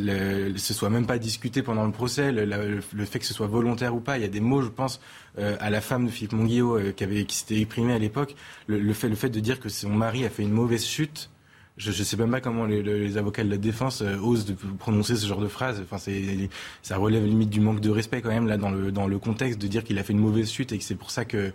ce 0.56 0.72
soit 0.72 0.88
même 0.88 1.06
pas 1.06 1.18
discuté 1.18 1.62
pendant 1.62 1.84
le 1.84 1.92
procès, 1.92 2.30
le, 2.30 2.80
fait 3.04 3.18
que 3.18 3.26
ce 3.26 3.34
soit 3.34 3.48
volontaire 3.48 3.94
ou 3.94 4.00
pas. 4.00 4.18
Il 4.18 4.22
y 4.22 4.24
a 4.24 4.28
des 4.28 4.40
mots, 4.40 4.62
je 4.62 4.68
pense, 4.68 5.00
euh, 5.38 5.56
à 5.60 5.70
la 5.70 5.80
femme 5.80 6.06
de 6.06 6.10
Philippe 6.10 6.32
Monguillot 6.32 6.92
qui, 6.92 7.04
avait, 7.04 7.24
qui 7.24 7.36
s'était 7.36 7.60
exprimé 7.60 7.92
à 7.92 7.98
l'époque, 7.98 8.36
le, 8.66 8.92
fait, 8.92 9.08
le 9.08 9.16
fait 9.16 9.30
de 9.30 9.40
dire 9.40 9.60
que 9.60 9.68
son 9.68 9.90
mari 9.90 10.24
a 10.24 10.30
fait 10.30 10.42
une 10.42 10.52
mauvaise 10.52 10.84
chute 10.84 11.30
je 11.76 11.88
ne 11.90 12.04
sais 12.04 12.16
même 12.16 12.30
pas 12.30 12.40
comment 12.40 12.66
les, 12.66 12.82
les, 12.82 13.16
avocats 13.16 13.42
de 13.42 13.50
la 13.50 13.56
défense 13.56 14.00
euh, 14.00 14.16
osent 14.18 14.44
de 14.44 14.54
prononcer 14.78 15.16
ce 15.16 15.26
genre 15.26 15.40
de 15.40 15.48
phrase. 15.48 15.82
Enfin, 15.82 15.98
ça 16.82 16.96
relève 16.96 17.24
limite 17.24 17.50
du 17.50 17.60
manque 17.60 17.80
de 17.80 17.90
respect 17.90 18.22
quand 18.22 18.28
même 18.28 18.46
là 18.46 18.56
dans 18.56 18.70
le 18.70 18.92
dans 18.92 19.08
le 19.08 19.18
contexte 19.18 19.60
de 19.60 19.66
dire 19.66 19.82
qu'il 19.82 19.98
a 19.98 20.04
fait 20.04 20.12
une 20.12 20.20
mauvaise 20.20 20.50
chute 20.50 20.70
et 20.70 20.78
que 20.78 20.84
c'est 20.84 20.94
pour 20.94 21.10
ça 21.10 21.24
que 21.24 21.52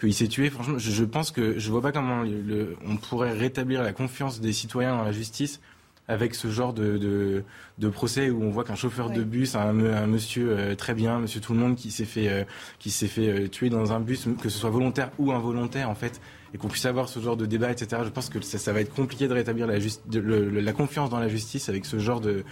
qu'il 0.00 0.14
s'est 0.14 0.28
tué. 0.28 0.50
Franchement, 0.50 0.78
je, 0.78 0.90
je, 0.90 1.04
pense 1.04 1.30
que 1.30 1.58
je 1.58 1.70
vois 1.70 1.82
pas 1.82 1.92
comment 1.92 2.22
le, 2.22 2.76
on 2.86 2.96
pourrait 2.96 3.32
rétablir 3.32 3.82
la 3.82 3.92
confiance 3.92 4.40
des 4.40 4.52
citoyens 4.52 4.96
dans 4.96 5.04
la 5.04 5.12
justice 5.12 5.60
avec 6.08 6.34
ce 6.34 6.48
genre 6.48 6.72
de, 6.72 6.98
de, 6.98 7.44
de 7.78 7.88
procès 7.88 8.30
où 8.30 8.42
on 8.42 8.50
voit 8.50 8.64
qu'un 8.64 8.74
chauffeur 8.74 9.10
de 9.10 9.22
bus, 9.22 9.54
un, 9.54 9.78
un 9.78 10.06
monsieur 10.08 10.50
euh, 10.50 10.74
très 10.74 10.92
bien, 10.92 11.20
monsieur 11.20 11.40
tout 11.40 11.52
le 11.52 11.60
monde, 11.60 11.76
qui 11.76 11.92
s'est 11.92 12.04
fait, 12.04 12.28
euh, 12.28 12.44
qui 12.80 12.90
s'est 12.90 13.06
fait 13.06 13.48
tuer 13.48 13.70
dans 13.70 13.92
un 13.92 14.00
bus, 14.00 14.26
que 14.42 14.48
ce 14.48 14.58
soit 14.58 14.70
volontaire 14.70 15.10
ou 15.20 15.30
involontaire, 15.30 15.88
en 15.88 15.94
fait, 15.94 16.20
et 16.52 16.58
qu'on 16.58 16.68
puisse 16.68 16.86
avoir 16.86 17.08
ce 17.08 17.20
genre 17.20 17.36
de 17.36 17.46
débat, 17.46 17.70
etc. 17.70 18.02
Je 18.04 18.08
pense 18.08 18.28
que 18.28 18.40
ça, 18.40 18.72
va 18.72 18.80
être 18.80 18.94
compliqué 18.94 19.28
de 19.28 19.34
rétablir 19.34 19.66
la, 19.66 20.72
confiance 20.72 21.10
dans 21.10 21.18
la 21.18 21.28
justice 21.28 21.68
avec 21.68 21.84
ce 21.84 21.98
genre 21.98 22.20
de, 22.20 22.44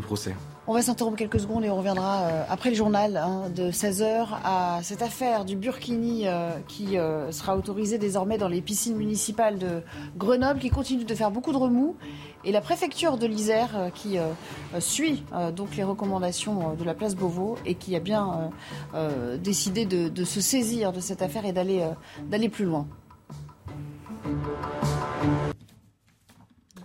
procès. 0.00 0.34
On 0.66 0.74
va 0.74 0.82
s'interrompre 0.82 1.16
quelques 1.16 1.40
secondes 1.40 1.64
et 1.64 1.70
on 1.70 1.76
reviendra 1.76 2.22
euh, 2.22 2.44
après 2.48 2.70
le 2.70 2.76
journal 2.76 3.16
hein, 3.16 3.50
de 3.54 3.70
16h 3.70 4.28
à 4.44 4.80
cette 4.82 5.02
affaire 5.02 5.44
du 5.44 5.56
Burkini 5.56 6.26
euh, 6.26 6.50
qui 6.68 6.98
euh, 6.98 7.30
sera 7.32 7.56
autorisée 7.56 7.98
désormais 7.98 8.38
dans 8.38 8.48
les 8.48 8.60
piscines 8.60 8.96
municipales 8.96 9.58
de 9.58 9.82
Grenoble 10.16 10.60
qui 10.60 10.70
continue 10.70 11.04
de 11.04 11.14
faire 11.14 11.30
beaucoup 11.30 11.52
de 11.52 11.56
remous 11.56 11.96
et 12.44 12.52
la 12.52 12.60
préfecture 12.60 13.18
de 13.18 13.26
l'Isère 13.26 13.90
qui 13.94 14.18
suit 14.80 15.22
donc 15.54 15.76
les 15.76 15.84
recommandations 15.84 16.74
de 16.74 16.82
la 16.82 16.92
place 16.92 17.14
Beauvau 17.14 17.56
et 17.64 17.76
qui 17.76 17.94
a 17.94 18.00
bien 18.00 18.50
décidé 19.38 19.86
de, 19.86 20.24
se 20.24 20.40
saisir 20.40 20.92
de 20.92 20.98
cette 20.98 21.22
affaire 21.22 21.44
et 21.44 21.52
d'aller 21.52 22.48
plus 22.48 22.64
loin. 22.64 22.88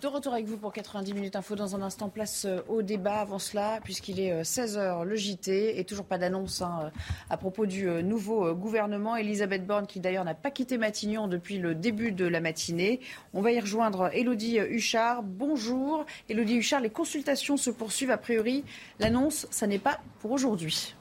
De 0.00 0.06
retour 0.06 0.32
avec 0.32 0.46
vous 0.46 0.56
pour 0.56 0.72
90 0.72 1.12
minutes 1.12 1.34
info 1.34 1.56
dans 1.56 1.74
un 1.74 1.82
instant. 1.82 2.08
Place 2.08 2.44
euh, 2.44 2.60
au 2.68 2.82
débat 2.82 3.20
avant 3.20 3.40
cela, 3.40 3.80
puisqu'il 3.82 4.20
est 4.20 4.42
16h 4.42 4.78
euh, 4.78 5.04
le 5.04 5.16
JT 5.16 5.78
et 5.78 5.84
toujours 5.84 6.04
pas 6.04 6.18
d'annonce 6.18 6.62
hein, 6.62 6.82
euh, 6.84 6.90
à 7.30 7.36
propos 7.36 7.66
du 7.66 7.88
nouveau 8.04 8.54
gouvernement. 8.54 9.16
Elisabeth 9.16 9.66
Borne, 9.66 9.88
qui 9.88 9.98
d'ailleurs 9.98 10.24
n'a 10.24 10.34
pas 10.34 10.52
quitté 10.52 10.78
Matignon 10.78 11.26
depuis 11.26 11.58
le 11.58 11.74
début 11.74 12.12
de 12.12 12.26
la 12.26 12.40
matinée. 12.40 13.00
On 13.34 13.40
va 13.40 13.50
y 13.50 13.58
rejoindre 13.58 14.10
Elodie 14.14 14.58
Huchard. 14.58 15.24
Bonjour. 15.24 16.06
Elodie 16.28 16.56
Huchard, 16.56 16.80
les 16.80 16.90
consultations 16.90 17.56
se 17.56 17.70
poursuivent. 17.70 18.12
A 18.12 18.18
priori, 18.18 18.64
l'annonce, 19.00 19.48
ça 19.50 19.66
n'est 19.66 19.80
pas 19.80 19.98
pour 20.20 20.30
aujourd'hui. 20.30 20.94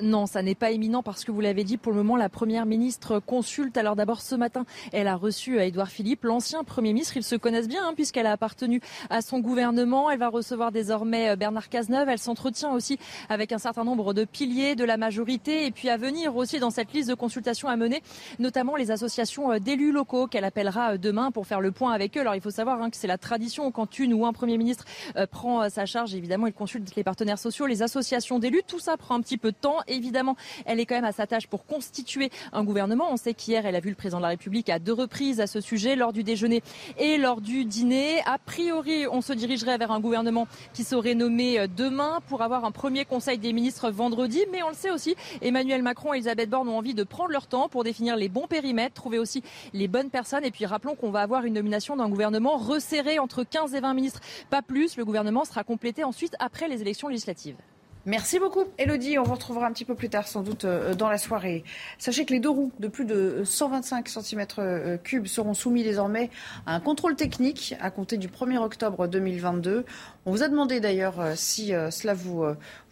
Non, 0.00 0.24
ça 0.24 0.42
n'est 0.42 0.54
pas 0.54 0.70
imminent 0.70 1.02
parce 1.02 1.22
que 1.22 1.30
vous 1.30 1.42
l'avez 1.42 1.64
dit, 1.64 1.76
pour 1.76 1.92
le 1.92 1.98
moment, 1.98 2.16
la 2.16 2.30
Première 2.30 2.64
ministre 2.64 3.18
consulte. 3.18 3.76
Alors 3.76 3.94
d'abord, 3.94 4.22
ce 4.22 4.34
matin, 4.34 4.64
elle 4.90 5.06
a 5.06 5.16
reçu 5.16 5.60
Édouard 5.60 5.90
Philippe, 5.90 6.24
l'ancien 6.24 6.64
Premier 6.64 6.94
ministre. 6.94 7.18
Ils 7.18 7.22
se 7.22 7.36
connaissent 7.36 7.68
bien 7.68 7.86
hein, 7.86 7.92
puisqu'elle 7.94 8.26
a 8.26 8.32
appartenu 8.32 8.80
à 9.10 9.20
son 9.20 9.40
gouvernement. 9.40 10.10
Elle 10.10 10.18
va 10.18 10.30
recevoir 10.30 10.72
désormais 10.72 11.28
euh, 11.28 11.36
Bernard 11.36 11.68
Cazeneuve. 11.68 12.08
Elle 12.08 12.18
s'entretient 12.18 12.72
aussi 12.72 12.98
avec 13.28 13.52
un 13.52 13.58
certain 13.58 13.84
nombre 13.84 14.14
de 14.14 14.24
piliers 14.24 14.76
de 14.76 14.84
la 14.84 14.96
majorité 14.96 15.66
et 15.66 15.70
puis 15.70 15.90
à 15.90 15.98
venir 15.98 16.36
aussi 16.36 16.58
dans 16.58 16.70
cette 16.70 16.90
liste 16.94 17.10
de 17.10 17.14
consultations 17.14 17.68
à 17.68 17.76
mener, 17.76 18.02
notamment 18.38 18.76
les 18.76 18.90
associations 18.90 19.52
euh, 19.52 19.58
d'élus 19.58 19.92
locaux 19.92 20.26
qu'elle 20.26 20.44
appellera 20.44 20.94
euh, 20.94 20.96
demain 20.96 21.30
pour 21.30 21.46
faire 21.46 21.60
le 21.60 21.70
point 21.70 21.92
avec 21.92 22.16
eux. 22.16 22.20
Alors 22.22 22.34
il 22.34 22.40
faut 22.40 22.50
savoir 22.50 22.80
hein, 22.80 22.88
que 22.88 22.96
c'est 22.96 23.06
la 23.06 23.18
tradition 23.18 23.70
quand 23.70 23.98
une 23.98 24.14
ou 24.14 24.24
un 24.24 24.32
Premier 24.32 24.56
ministre 24.56 24.86
prend 25.30 25.68
sa 25.68 25.84
charge. 25.84 26.14
Évidemment, 26.14 26.46
il 26.46 26.52
consulte 26.54 26.94
les 26.96 27.04
partenaires 27.04 27.38
sociaux, 27.38 27.66
les 27.66 27.82
associations 27.82 28.38
d'élus. 28.38 28.62
Tout 28.66 28.78
ça 28.78 28.96
prend 28.96 29.16
un 29.16 29.20
petit 29.20 29.36
peu 29.36 29.52
de 29.52 29.56
temps 29.56 29.81
évidemment, 29.86 30.36
elle 30.66 30.80
est 30.80 30.86
quand 30.86 30.94
même 30.94 31.04
à 31.04 31.12
sa 31.12 31.26
tâche 31.26 31.46
pour 31.46 31.66
constituer 31.66 32.30
un 32.52 32.64
gouvernement. 32.64 33.08
On 33.10 33.16
sait 33.16 33.34
qu'hier, 33.34 33.66
elle 33.66 33.76
a 33.76 33.80
vu 33.80 33.90
le 33.90 33.96
président 33.96 34.18
de 34.18 34.22
la 34.22 34.28
République 34.28 34.68
à 34.68 34.78
deux 34.78 34.92
reprises 34.92 35.40
à 35.40 35.46
ce 35.46 35.60
sujet, 35.60 35.96
lors 35.96 36.12
du 36.12 36.22
déjeuner 36.22 36.62
et 36.98 37.18
lors 37.18 37.40
du 37.40 37.64
dîner. 37.64 38.20
A 38.26 38.38
priori, 38.38 39.06
on 39.10 39.20
se 39.20 39.32
dirigerait 39.32 39.78
vers 39.78 39.90
un 39.90 40.00
gouvernement 40.00 40.46
qui 40.72 40.84
serait 40.84 41.14
nommé 41.14 41.58
euh, 41.58 41.66
demain 41.66 42.20
pour 42.28 42.42
avoir 42.42 42.64
un 42.64 42.70
premier 42.70 43.04
conseil 43.04 43.38
des 43.38 43.52
ministres 43.52 43.90
vendredi. 43.90 44.40
Mais 44.52 44.62
on 44.62 44.68
le 44.68 44.74
sait 44.74 44.90
aussi, 44.90 45.14
Emmanuel 45.40 45.82
Macron 45.82 46.14
et 46.14 46.16
Elisabeth 46.16 46.50
Borne 46.50 46.68
ont 46.68 46.78
envie 46.78 46.94
de 46.94 47.04
prendre 47.04 47.30
leur 47.30 47.46
temps 47.46 47.68
pour 47.68 47.84
définir 47.84 48.16
les 48.16 48.28
bons 48.28 48.46
périmètres, 48.46 48.94
trouver 48.94 49.18
aussi 49.18 49.42
les 49.72 49.88
bonnes 49.88 50.10
personnes. 50.10 50.44
Et 50.44 50.50
puis 50.50 50.66
rappelons 50.66 50.94
qu'on 50.94 51.10
va 51.10 51.20
avoir 51.20 51.44
une 51.44 51.54
nomination 51.54 51.96
d'un 51.96 52.08
gouvernement 52.08 52.56
resserré 52.56 53.18
entre 53.18 53.44
15 53.44 53.74
et 53.74 53.80
20 53.80 53.94
ministres, 53.94 54.20
pas 54.50 54.62
plus. 54.62 54.96
Le 54.96 55.04
gouvernement 55.04 55.44
sera 55.44 55.64
complété 55.64 56.04
ensuite 56.04 56.34
après 56.38 56.68
les 56.68 56.80
élections 56.80 57.08
législatives. 57.08 57.56
Merci 58.04 58.40
beaucoup, 58.40 58.64
Elodie. 58.78 59.16
On 59.18 59.22
vous 59.22 59.34
retrouvera 59.34 59.66
un 59.66 59.72
petit 59.72 59.84
peu 59.84 59.94
plus 59.94 60.08
tard, 60.08 60.26
sans 60.26 60.42
doute, 60.42 60.64
euh, 60.64 60.92
dans 60.94 61.08
la 61.08 61.18
soirée. 61.18 61.62
Sachez 61.98 62.24
que 62.24 62.32
les 62.32 62.40
deux 62.40 62.50
roues 62.50 62.72
de 62.80 62.88
plus 62.88 63.04
de 63.04 63.42
125 63.44 64.08
cm3 64.08 65.26
seront 65.26 65.54
soumis 65.54 65.84
désormais 65.84 66.28
à 66.66 66.74
un 66.74 66.80
contrôle 66.80 67.14
technique 67.14 67.76
à 67.80 67.92
compter 67.92 68.16
du 68.16 68.26
1er 68.26 68.58
octobre 68.58 69.06
2022. 69.06 69.84
On 70.26 70.32
vous 70.32 70.42
a 70.42 70.48
demandé 70.48 70.80
d'ailleurs 70.80 71.20
euh, 71.20 71.34
si 71.36 71.72
euh, 71.74 71.92
cela 71.92 72.14
vous, 72.14 72.44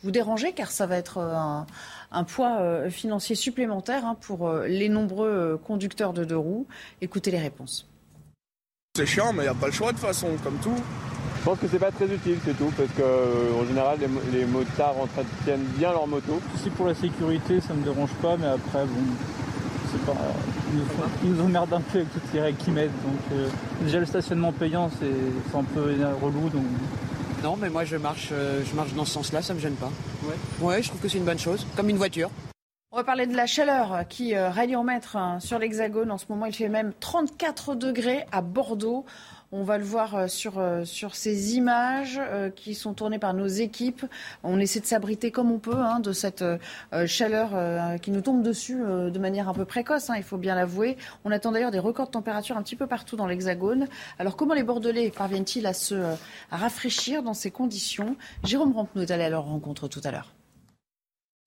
dérangeait, 0.04 0.52
car 0.52 0.70
ça 0.70 0.86
va 0.86 0.96
être 0.96 1.18
un, 1.18 2.24
poids 2.24 2.88
financier 2.88 3.34
supplémentaire 3.34 4.06
hein, 4.06 4.16
pour 4.20 4.50
les 4.60 4.88
nombreux 4.88 5.60
conducteurs 5.66 6.12
de 6.12 6.24
deux 6.24 6.36
roues. 6.36 6.66
Écoutez 7.00 7.30
les 7.30 7.38
réponses. 7.38 7.88
C'est 8.96 9.06
chiant, 9.06 9.32
mais 9.32 9.40
il 9.40 9.46
n'y 9.46 9.48
a 9.48 9.54
pas 9.54 9.66
le 9.66 9.72
choix 9.72 9.92
de 9.92 9.98
façon, 9.98 10.28
comme 10.42 10.58
tout. 10.58 10.76
Je 11.40 11.44
pense 11.46 11.58
que 11.58 11.68
c'est 11.68 11.78
pas 11.78 11.90
très 11.90 12.04
utile, 12.04 12.36
c'est 12.44 12.56
tout, 12.56 12.70
parce 12.76 12.90
qu'en 12.90 13.02
euh, 13.02 13.66
général, 13.66 13.98
les, 14.30 14.44
motards 14.44 14.96
entretiennent 15.00 15.64
bien 15.78 15.90
leur 15.90 16.06
moto. 16.06 16.38
Si 16.62 16.68
pour 16.68 16.86
la 16.86 16.94
sécurité, 16.94 17.62
ça 17.62 17.72
me 17.72 17.82
dérange 17.82 18.10
pas, 18.20 18.36
mais 18.36 18.46
après, 18.46 18.84
bon, 18.84 19.00
c'est 19.90 20.04
pas. 20.04 20.18
Ils 21.24 21.32
nous, 21.32 21.42
emmerdent 21.42 21.72
un 21.72 21.80
peu 21.80 22.00
avec 22.00 22.12
toutes 22.12 22.30
les 22.34 22.42
règles 22.42 22.58
qu'ils 22.58 22.74
mettent. 22.74 23.02
Donc, 23.02 23.20
euh, 23.32 23.48
déjà, 23.80 24.00
le 24.00 24.04
stationnement 24.04 24.52
payant, 24.52 24.90
c'est 25.00 25.56
un 25.56 25.64
peu 25.64 25.96
relou. 26.22 26.50
Donc... 26.50 26.64
Non, 27.42 27.56
mais 27.58 27.70
moi, 27.70 27.86
je 27.86 27.96
marche, 27.96 28.28
euh, 28.32 28.60
je 28.62 28.76
marche 28.76 28.92
dans 28.92 29.06
ce 29.06 29.12
sens-là, 29.12 29.40
ça 29.40 29.54
me 29.54 29.60
gêne 29.60 29.76
pas. 29.76 29.90
Ouais. 30.24 30.66
ouais, 30.66 30.82
je 30.82 30.88
trouve 30.88 31.00
que 31.00 31.08
c'est 31.08 31.16
une 31.16 31.24
bonne 31.24 31.38
chose, 31.38 31.66
comme 31.74 31.88
une 31.88 31.96
voiture. 31.96 32.30
On 32.92 32.96
va 32.96 33.04
parler 33.04 33.26
de 33.26 33.36
la 33.36 33.46
chaleur 33.46 34.00
qui 34.10 34.36
règne 34.36 34.76
en 34.76 34.84
maître 34.84 35.16
hein, 35.16 35.38
sur 35.40 35.58
l'Hexagone. 35.58 36.10
En 36.10 36.18
ce 36.18 36.26
moment, 36.28 36.44
il 36.44 36.52
fait 36.52 36.68
même 36.68 36.92
34 37.00 37.76
degrés 37.76 38.26
à 38.30 38.42
Bordeaux. 38.42 39.06
On 39.52 39.64
va 39.64 39.78
le 39.78 39.84
voir 39.84 40.14
euh, 40.14 40.28
sur, 40.28 40.60
euh, 40.60 40.84
sur 40.84 41.16
ces 41.16 41.56
images 41.56 42.20
euh, 42.20 42.50
qui 42.50 42.76
sont 42.76 42.94
tournées 42.94 43.18
par 43.18 43.34
nos 43.34 43.48
équipes. 43.48 44.06
On 44.44 44.60
essaie 44.60 44.78
de 44.78 44.86
s'abriter 44.86 45.32
comme 45.32 45.50
on 45.50 45.58
peut 45.58 45.76
hein, 45.76 45.98
de 45.98 46.12
cette 46.12 46.44
chaleur 47.06 47.50
qui 48.00 48.10
nous 48.10 48.20
tombe 48.20 48.42
dessus 48.42 48.78
de 48.78 49.18
manière 49.18 49.48
un 49.48 49.54
peu 49.54 49.64
précoce, 49.64 50.10
hein, 50.10 50.14
il 50.16 50.22
faut 50.22 50.36
bien 50.36 50.54
l'avouer. 50.54 50.96
On 51.24 51.30
attend 51.30 51.52
d'ailleurs 51.52 51.70
des 51.70 51.78
records 51.78 52.06
de 52.06 52.12
température 52.12 52.56
un 52.56 52.62
petit 52.62 52.76
peu 52.76 52.86
partout 52.86 53.16
dans 53.16 53.26
l'Hexagone. 53.26 53.86
Alors 54.18 54.36
comment 54.36 54.54
les 54.54 54.62
Bordelais 54.62 55.10
parviennent-ils 55.10 55.66
à 55.66 55.72
se 55.72 56.14
rafraîchir 56.50 57.22
dans 57.22 57.34
ces 57.34 57.50
conditions? 57.50 58.16
Jérôme 58.44 58.72
Rampenot 58.72 59.04
est 59.04 59.10
allé 59.10 59.24
à 59.24 59.30
leur 59.30 59.44
rencontre 59.44 59.88
tout 59.88 60.00
à 60.04 60.10
l'heure. 60.10 60.32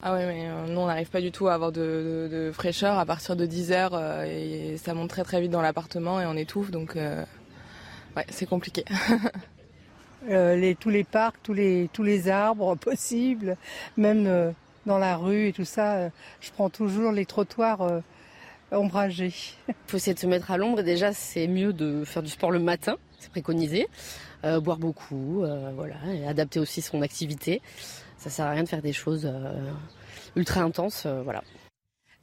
Ah 0.03 0.15
oui, 0.15 0.25
mais 0.25 0.49
nous, 0.67 0.79
on 0.79 0.87
n'arrive 0.87 1.09
pas 1.09 1.21
du 1.21 1.31
tout 1.31 1.47
à 1.47 1.53
avoir 1.53 1.71
de, 1.71 2.51
fraîcheur 2.53 2.99
à 2.99 3.05
partir 3.05 3.35
de 3.35 3.45
10 3.45 3.71
heures 3.71 4.23
et 4.23 4.75
ça 4.77 4.93
monte 4.93 5.09
très 5.09 5.23
très 5.23 5.41
vite 5.41 5.51
dans 5.51 5.61
l'appartement 5.61 6.19
et 6.19 6.25
on 6.25 6.35
étouffe, 6.35 6.71
ouais, 8.15 8.25
c'est 8.29 8.45
compliqué. 8.45 8.85
Euh, 10.29 10.55
les, 10.55 10.75
tous 10.75 10.89
les 10.89 11.03
parcs, 11.03 11.35
tous 11.43 11.53
les, 11.53 11.89
tous 11.91 12.03
les 12.03 12.29
arbres 12.29 12.75
possibles, 12.79 13.57
même 13.97 14.25
euh, 14.25 14.51
dans 14.85 14.97
la 14.97 15.17
rue 15.17 15.47
et 15.47 15.53
tout 15.53 15.65
ça, 15.65 15.95
euh, 15.95 16.09
je 16.39 16.51
prends 16.51 16.69
toujours 16.69 17.11
les 17.11 17.25
trottoirs 17.25 18.01
ombragés. 18.71 19.33
Il 19.67 19.73
faut 19.87 19.97
essayer 19.97 20.13
de 20.13 20.19
se 20.19 20.27
mettre 20.27 20.51
à 20.51 20.57
l'ombre 20.57 20.79
et 20.79 20.83
déjà 20.83 21.11
c'est 21.11 21.47
mieux 21.47 21.73
de 21.73 22.05
faire 22.05 22.23
du 22.23 22.29
sport 22.29 22.51
le 22.51 22.59
matin, 22.59 22.95
c'est 23.19 23.31
préconisé, 23.31 23.87
boire 24.61 24.77
beaucoup, 24.77 25.45
voilà, 25.75 25.95
et 26.13 26.25
adapter 26.25 26.59
aussi 26.59 26.81
son 26.81 27.01
activité. 27.01 27.61
Ça 28.17 28.29
sert 28.29 28.45
à 28.45 28.51
rien 28.51 28.63
de 28.63 28.69
faire 28.69 28.81
des 28.81 28.93
choses 28.93 29.29
ultra 30.35 30.61
intenses, 30.61 31.05
voilà. 31.05 31.43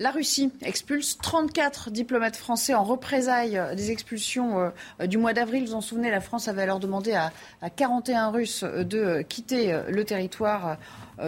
La 0.02 0.12
Russie 0.12 0.50
expulse 0.62 1.18
34 1.18 1.90
diplomates 1.90 2.36
français 2.36 2.72
en 2.72 2.84
représailles 2.84 3.60
des 3.76 3.90
expulsions 3.90 4.72
euh, 4.98 5.06
du 5.06 5.18
mois 5.18 5.34
d'avril. 5.34 5.64
Vous 5.64 5.72
vous 5.72 5.76
en 5.76 5.82
souvenez, 5.82 6.10
la 6.10 6.22
France 6.22 6.48
avait 6.48 6.62
alors 6.62 6.80
demandé 6.80 7.12
à, 7.12 7.30
41 7.68 8.30
Russes 8.30 8.64
de 8.64 9.20
quitter 9.20 9.74
euh, 9.74 9.82
le 9.90 10.02
territoire 10.06 10.78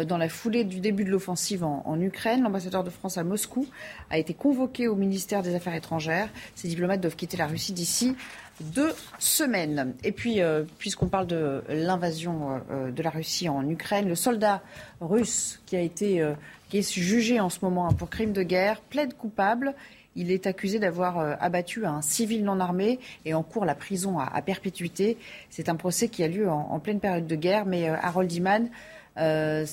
dans 0.09 0.17
la 0.17 0.31
foulée 0.31 0.65
du 0.65 0.81
début 0.81 1.05
de 1.05 1.11
l'offensive 1.11 1.65
en, 1.65 1.83
en, 1.85 2.01
Ukraine. 2.01 2.45
L'ambassadeur 2.45 2.83
de 2.83 2.89
France 2.89 3.19
à 3.19 3.25
Moscou 3.25 3.67
a 4.09 4.17
été 4.17 4.33
convoqué 4.33 4.89
au 4.89 4.95
ministère 4.95 5.43
des 5.43 5.55
Affaires 5.55 5.75
étrangères. 5.75 6.31
Ces 6.55 6.69
diplomates 6.69 7.03
doivent 7.03 7.15
quitter 7.15 7.37
la 7.37 7.47
Russie 7.47 7.75
d'ici 7.75 8.17
deux 8.61 8.95
semaines. 9.19 9.93
Et 10.03 10.13
puis, 10.13 10.41
puisqu'on 10.79 11.09
parle 11.09 11.27
de 11.27 11.63
l'invasion 11.69 12.63
de 12.71 13.03
la 13.03 13.11
Russie 13.11 13.51
en 13.51 13.69
Ukraine, 13.69 14.09
le 14.09 14.15
soldat 14.15 14.63
russe 15.03 15.61
qui 15.67 15.77
a 15.77 15.81
été 15.81 16.25
qui 16.73 16.79
est 16.79 16.91
jugé 16.91 17.39
en 17.39 17.51
ce 17.51 17.59
moment 17.61 17.87
hein, 17.87 17.93
pour 17.93 18.09
crime 18.09 18.33
de 18.33 18.43
guerre 18.43 18.81
plaide 18.81 19.15
coupable. 19.15 19.75
Il 20.17 20.31
est 20.31 20.47
accusé 20.47 20.79
d'avoir 20.79 21.19
euh, 21.19 21.35
abattu 21.39 21.85
un 21.85 22.01
civil 22.01 22.45
non 22.45 22.61
armé 22.61 22.99
et 23.27 23.35
en 23.35 23.43
cours 23.43 23.67
la 23.67 23.75
prison 23.75 24.19
à, 24.19 24.41
perpétuité. 24.41 25.19
C'est 25.51 25.69
un 25.69 25.77
procès 25.77 26.09
qui 26.09 26.25
a 26.25 26.29
lieu 26.29 26.49
en, 26.49 26.81
pleine 26.81 26.99
période 26.99 27.27
de 27.27 27.37
guerre, 27.37 27.67
mais 27.67 27.91
euh, 27.91 27.97
Harold 28.01 28.33
Iman, 28.33 28.71
euh, 29.19 29.67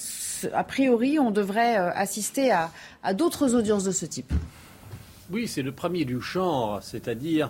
a 0.54 0.64
priori, 0.66 1.20
on 1.20 1.32
devrait 1.32 1.78
assister 1.78 2.52
à, 2.52 2.70
à 3.02 3.14
d'autres 3.14 3.56
audiences 3.56 3.86
de 3.86 3.92
ce 3.92 4.06
type. 4.06 4.34
Oui, 5.32 5.48
c'est 5.48 5.62
le 5.62 5.72
premier 5.72 6.04
du 6.04 6.20
genre, 6.20 6.84
c'est-à-dire 6.84 7.50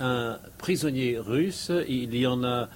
un 0.00 0.40
prisonnier 0.58 1.18
russe. 1.20 1.70
Il 1.86 2.16
y 2.16 2.26
en 2.26 2.42
a 2.42 2.68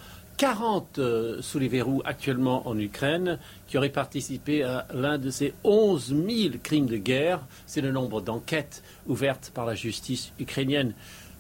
40 0.42 0.98
sous 1.40 1.60
les 1.60 1.68
verrous 1.68 2.02
actuellement 2.04 2.66
en 2.66 2.76
Ukraine 2.76 3.38
qui 3.68 3.78
auraient 3.78 3.90
participé 3.90 4.64
à 4.64 4.88
l'un 4.92 5.16
de 5.16 5.30
ces 5.30 5.54
11 5.62 6.08
000 6.08 6.54
crimes 6.60 6.86
de 6.86 6.96
guerre. 6.96 7.46
C'est 7.64 7.80
le 7.80 7.92
nombre 7.92 8.20
d'enquêtes 8.20 8.82
ouvertes 9.06 9.52
par 9.54 9.66
la 9.66 9.76
justice 9.76 10.32
ukrainienne. 10.40 10.94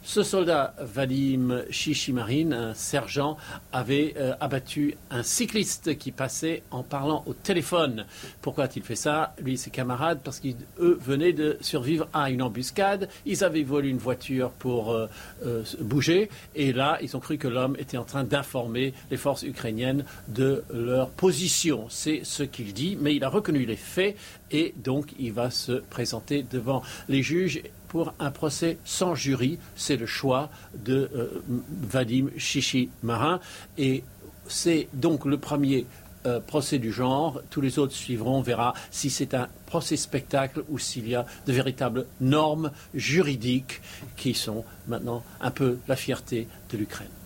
Ce 0.04 0.24
soldat, 0.24 0.74
Vadim 0.80 1.62
Shishimarin, 1.70 2.50
un 2.50 2.74
sergent, 2.74 3.36
avait 3.72 4.14
euh, 4.16 4.34
abattu 4.40 4.96
un 5.12 5.22
cycliste 5.22 5.96
qui 5.96 6.10
passait 6.10 6.64
en 6.72 6.82
parlant 6.82 7.22
au 7.26 7.34
téléphone. 7.34 8.04
Pourquoi 8.40 8.64
a-t-il 8.64 8.84
fait 8.84 8.96
ça? 8.96 9.32
Lui 9.40 9.54
et 9.54 9.56
ses 9.56 9.70
camarades, 9.70 10.18
parce 10.24 10.40
qu'eux 10.40 10.98
venaient 11.00 11.32
de 11.32 11.56
survivre 11.60 12.08
à 12.12 12.30
une 12.30 12.42
embuscade. 12.42 13.08
Ils 13.26 13.44
avaient 13.44 13.62
volé 13.62 13.90
une 13.90 13.98
voiture 13.98 14.50
pour 14.50 14.90
euh, 14.90 15.06
euh, 15.46 15.62
bouger. 15.80 16.28
Et 16.56 16.72
là, 16.72 16.98
ils 17.00 17.16
ont 17.16 17.20
cru 17.20 17.38
que 17.38 17.46
l'homme 17.46 17.76
était 17.78 17.96
en 17.96 18.04
train 18.04 18.24
d'informer 18.24 18.94
les 19.10 19.16
forces 19.16 19.44
ukrainiennes 19.44 20.04
de 20.26 20.64
leur 20.74 21.10
position. 21.10 21.86
C'est 21.88 22.22
ce 22.24 22.42
qu'il 22.42 22.72
dit, 22.72 22.98
mais 23.00 23.14
il 23.14 23.22
a 23.22 23.28
reconnu 23.28 23.64
les 23.66 23.76
faits 23.76 24.16
et 24.52 24.74
donc 24.76 25.14
il 25.18 25.32
va 25.32 25.50
se 25.50 25.72
présenter 25.72 26.44
devant 26.48 26.82
les 27.08 27.22
juges 27.22 27.62
pour 27.88 28.14
un 28.18 28.30
procès 28.30 28.78
sans 28.84 29.14
jury. 29.14 29.58
C'est 29.76 29.96
le 29.96 30.06
choix 30.06 30.50
de 30.74 31.10
euh, 31.14 31.42
Vadim 31.82 32.28
Chichi-Marin. 32.36 33.40
Et 33.76 34.04
c'est 34.46 34.88
donc 34.94 35.24
le 35.24 35.38
premier 35.38 35.86
euh, 36.24 36.40
procès 36.40 36.78
du 36.78 36.92
genre. 36.92 37.42
Tous 37.50 37.60
les 37.60 37.78
autres 37.78 37.94
suivront. 37.94 38.38
On 38.38 38.42
verra 38.42 38.74
si 38.90 39.10
c'est 39.10 39.34
un 39.34 39.48
procès 39.66 39.96
spectacle 39.96 40.64
ou 40.68 40.78
s'il 40.78 41.08
y 41.08 41.14
a 41.14 41.26
de 41.46 41.52
véritables 41.52 42.06
normes 42.20 42.70
juridiques 42.94 43.80
qui 44.16 44.34
sont 44.34 44.64
maintenant 44.88 45.22
un 45.40 45.50
peu 45.50 45.78
la 45.88 45.96
fierté 45.96 46.48
de 46.70 46.78
l'Ukraine. 46.78 47.21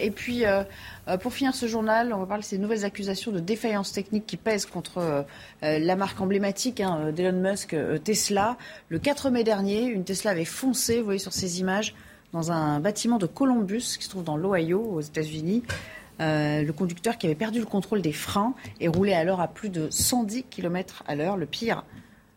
Et 0.00 0.10
puis, 0.10 0.44
euh, 0.44 0.62
euh, 1.08 1.16
pour 1.16 1.32
finir 1.32 1.54
ce 1.54 1.66
journal, 1.66 2.12
on 2.12 2.18
va 2.18 2.26
parler 2.26 2.42
de 2.42 2.46
ces 2.46 2.58
nouvelles 2.58 2.84
accusations 2.84 3.32
de 3.32 3.40
défaillance 3.40 3.92
technique 3.92 4.26
qui 4.26 4.36
pèsent 4.36 4.66
contre 4.66 4.98
euh, 4.98 5.22
la 5.60 5.96
marque 5.96 6.20
emblématique 6.20 6.80
hein, 6.80 7.12
d'Elon 7.12 7.40
Musk, 7.40 7.76
Tesla. 8.04 8.56
Le 8.88 8.98
4 8.98 9.30
mai 9.30 9.44
dernier, 9.44 9.84
une 9.84 10.04
Tesla 10.04 10.32
avait 10.32 10.44
foncé, 10.44 10.98
vous 10.98 11.04
voyez 11.04 11.18
sur 11.18 11.32
ces 11.32 11.60
images, 11.60 11.94
dans 12.32 12.52
un 12.52 12.80
bâtiment 12.80 13.18
de 13.18 13.26
Columbus 13.26 13.96
qui 13.98 14.04
se 14.04 14.10
trouve 14.10 14.24
dans 14.24 14.36
l'Ohio, 14.36 14.80
aux 14.80 15.00
États-Unis. 15.00 15.62
le 16.18 16.70
conducteur 16.72 17.18
qui 17.18 17.26
avait 17.26 17.34
perdu 17.34 17.60
le 17.60 17.66
contrôle 17.66 18.02
des 18.02 18.12
freins 18.12 18.54
et 18.80 18.88
roulait 18.88 19.14
alors 19.14 19.40
à 19.40 19.48
plus 19.48 19.68
de 19.68 19.88
110 19.90 20.44
km 20.50 21.04
à 21.06 21.14
l'heure. 21.14 21.36
Le 21.36 21.46
pire, 21.46 21.84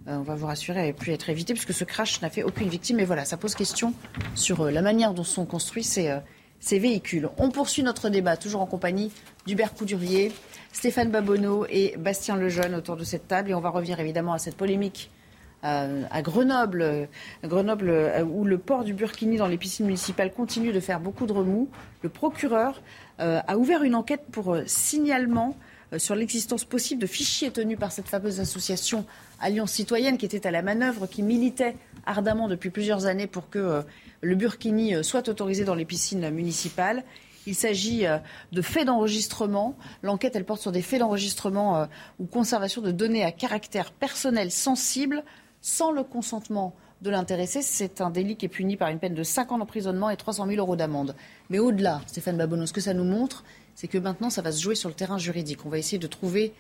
on 0.06 0.22
va 0.22 0.36
vous 0.36 0.46
rassurer, 0.46 0.80
avait 0.80 0.94
pu 0.94 1.12
être 1.12 1.30
évité 1.30 1.54
puisque 1.54 1.74
ce 1.74 1.84
crash 1.84 2.22
n'a 2.22 2.30
fait 2.30 2.44
aucune 2.44 2.70
victime. 2.70 2.98
Mais 2.98 3.06
voilà, 3.06 3.26
ça 3.26 3.38
pose 3.38 3.56
question 3.56 3.94
sur 4.36 4.66
la 4.70 4.82
manière 4.82 5.14
dont 5.14 5.24
sont 5.24 5.46
construits 5.46 5.84
ces 5.84 6.16
ces 6.60 6.80
véhicules. 6.80 7.30
On 7.38 7.50
poursuit 7.50 7.84
notre 7.84 8.10
débat, 8.10 8.38
toujours 8.38 8.62
en 8.62 8.66
compagnie 8.66 9.12
d'Hubert 9.46 9.74
Coudurier, 9.74 10.32
Stéphane 10.72 11.12
Babonneau 11.12 11.66
et 11.70 11.96
Bastien 11.98 12.36
Lejeune 12.36 12.76
autour 12.76 12.98
de 12.98 13.04
cette 13.04 13.28
table. 13.28 13.52
Et 13.52 13.54
on 13.54 13.62
va 13.62 13.70
revenir 13.70 14.00
évidemment 14.00 14.34
à 14.34 14.40
cette 14.40 14.56
polémique 14.56 15.10
euh, 15.64 16.04
à 16.12 16.22
Grenoble, 16.22 17.10
Grenoble 17.44 17.90
euh, 17.90 18.24
où 18.24 18.46
le 18.46 18.60
port 18.60 18.84
du 18.84 18.94
Burkini 18.94 19.38
dans 19.38 19.48
les 19.48 19.58
piscines 19.58 19.88
municipales 19.88 20.32
continue 20.32 20.72
de 20.72 20.80
faire 20.80 21.00
beaucoup 21.00 21.26
de 21.26 21.34
remous. 21.34 21.68
Le 22.04 22.10
procureur 22.10 22.82
euh, 23.20 23.42
a 23.48 23.58
ouvert 23.58 23.84
une 23.84 23.96
enquête 23.96 24.26
pour 24.32 24.58
signalement 24.68 25.58
sur 25.98 26.16
l'existence 26.16 26.66
possible 26.66 27.02
de 27.02 27.08
fichiers 27.08 27.50
tenus 27.50 27.80
par 27.80 27.94
cette 27.94 28.10
fameuse 28.10 28.42
association 28.42 29.06
Alliance 29.40 29.72
citoyenne 29.72 30.18
qui 30.18 30.26
était 30.26 30.48
à 30.48 30.52
la 30.52 30.62
manœuvre, 30.62 31.08
qui 31.08 31.22
militait 31.24 31.76
ardemment 32.06 32.48
depuis 32.48 32.70
plusieurs 32.70 33.06
années 33.06 33.28
pour 33.28 33.50
que 33.50 33.84
le 34.22 34.36
burkini 34.36 34.96
euh, 34.96 35.04
soit 35.04 35.28
autorisé 35.30 35.64
dans 35.64 35.76
les 35.76 35.86
piscines 35.86 36.30
municipales. 36.30 37.04
Il 37.46 37.56
s'agit 37.56 38.06
euh, 38.06 38.18
de 38.52 38.62
faits 38.62 38.86
d'enregistrement. 38.86 39.76
L'enquête, 40.04 40.36
elle 40.36 40.46
porte 40.46 40.62
sur 40.62 40.72
des 40.72 40.82
faits 40.82 41.00
d'enregistrement 41.00 41.78
euh, 41.78 41.86
ou 42.20 42.26
conservation 42.26 42.82
de 42.82 42.92
données 42.92 43.24
à 43.24 43.32
caractère 43.32 43.92
personnel 43.92 44.52
sensible 44.52 45.24
sans 45.62 45.92
le 45.92 46.04
consentement 46.04 46.76
de 47.02 47.10
l'intéressé. 47.10 47.62
C'est 47.62 48.02
un 48.02 48.10
délit 48.10 48.38
qui 48.38 48.46
est 48.46 48.50
puni 48.50 48.76
par 48.76 48.90
une 48.90 49.00
peine 49.00 49.14
de 49.14 49.24
5 49.24 49.52
ans 49.52 49.58
d'emprisonnement 49.60 50.10
et 50.10 50.18
300 50.18 50.48
000 50.48 50.58
euros 50.58 50.76
d'amende. 50.76 51.16
Mais 51.50 51.60
au-delà, 51.60 52.02
Stéphane 52.08 52.38
Babonneau, 52.38 52.66
ce 52.66 52.74
que 52.74 52.82
ça 52.82 52.94
nous 52.94 53.04
montre, 53.04 53.44
c'est 53.76 53.88
que 53.88 53.98
maintenant, 53.98 54.32
ça 54.32 54.42
va 54.42 54.52
se 54.52 54.62
jouer 54.62 54.76
sur 54.76 54.90
le 54.90 54.96
terrain 54.96 55.20
juridique. 55.20 55.66
On 55.66 55.70
va 55.70 55.78
essayer 55.78 56.00
de 56.00 56.08
trouver 56.08 56.54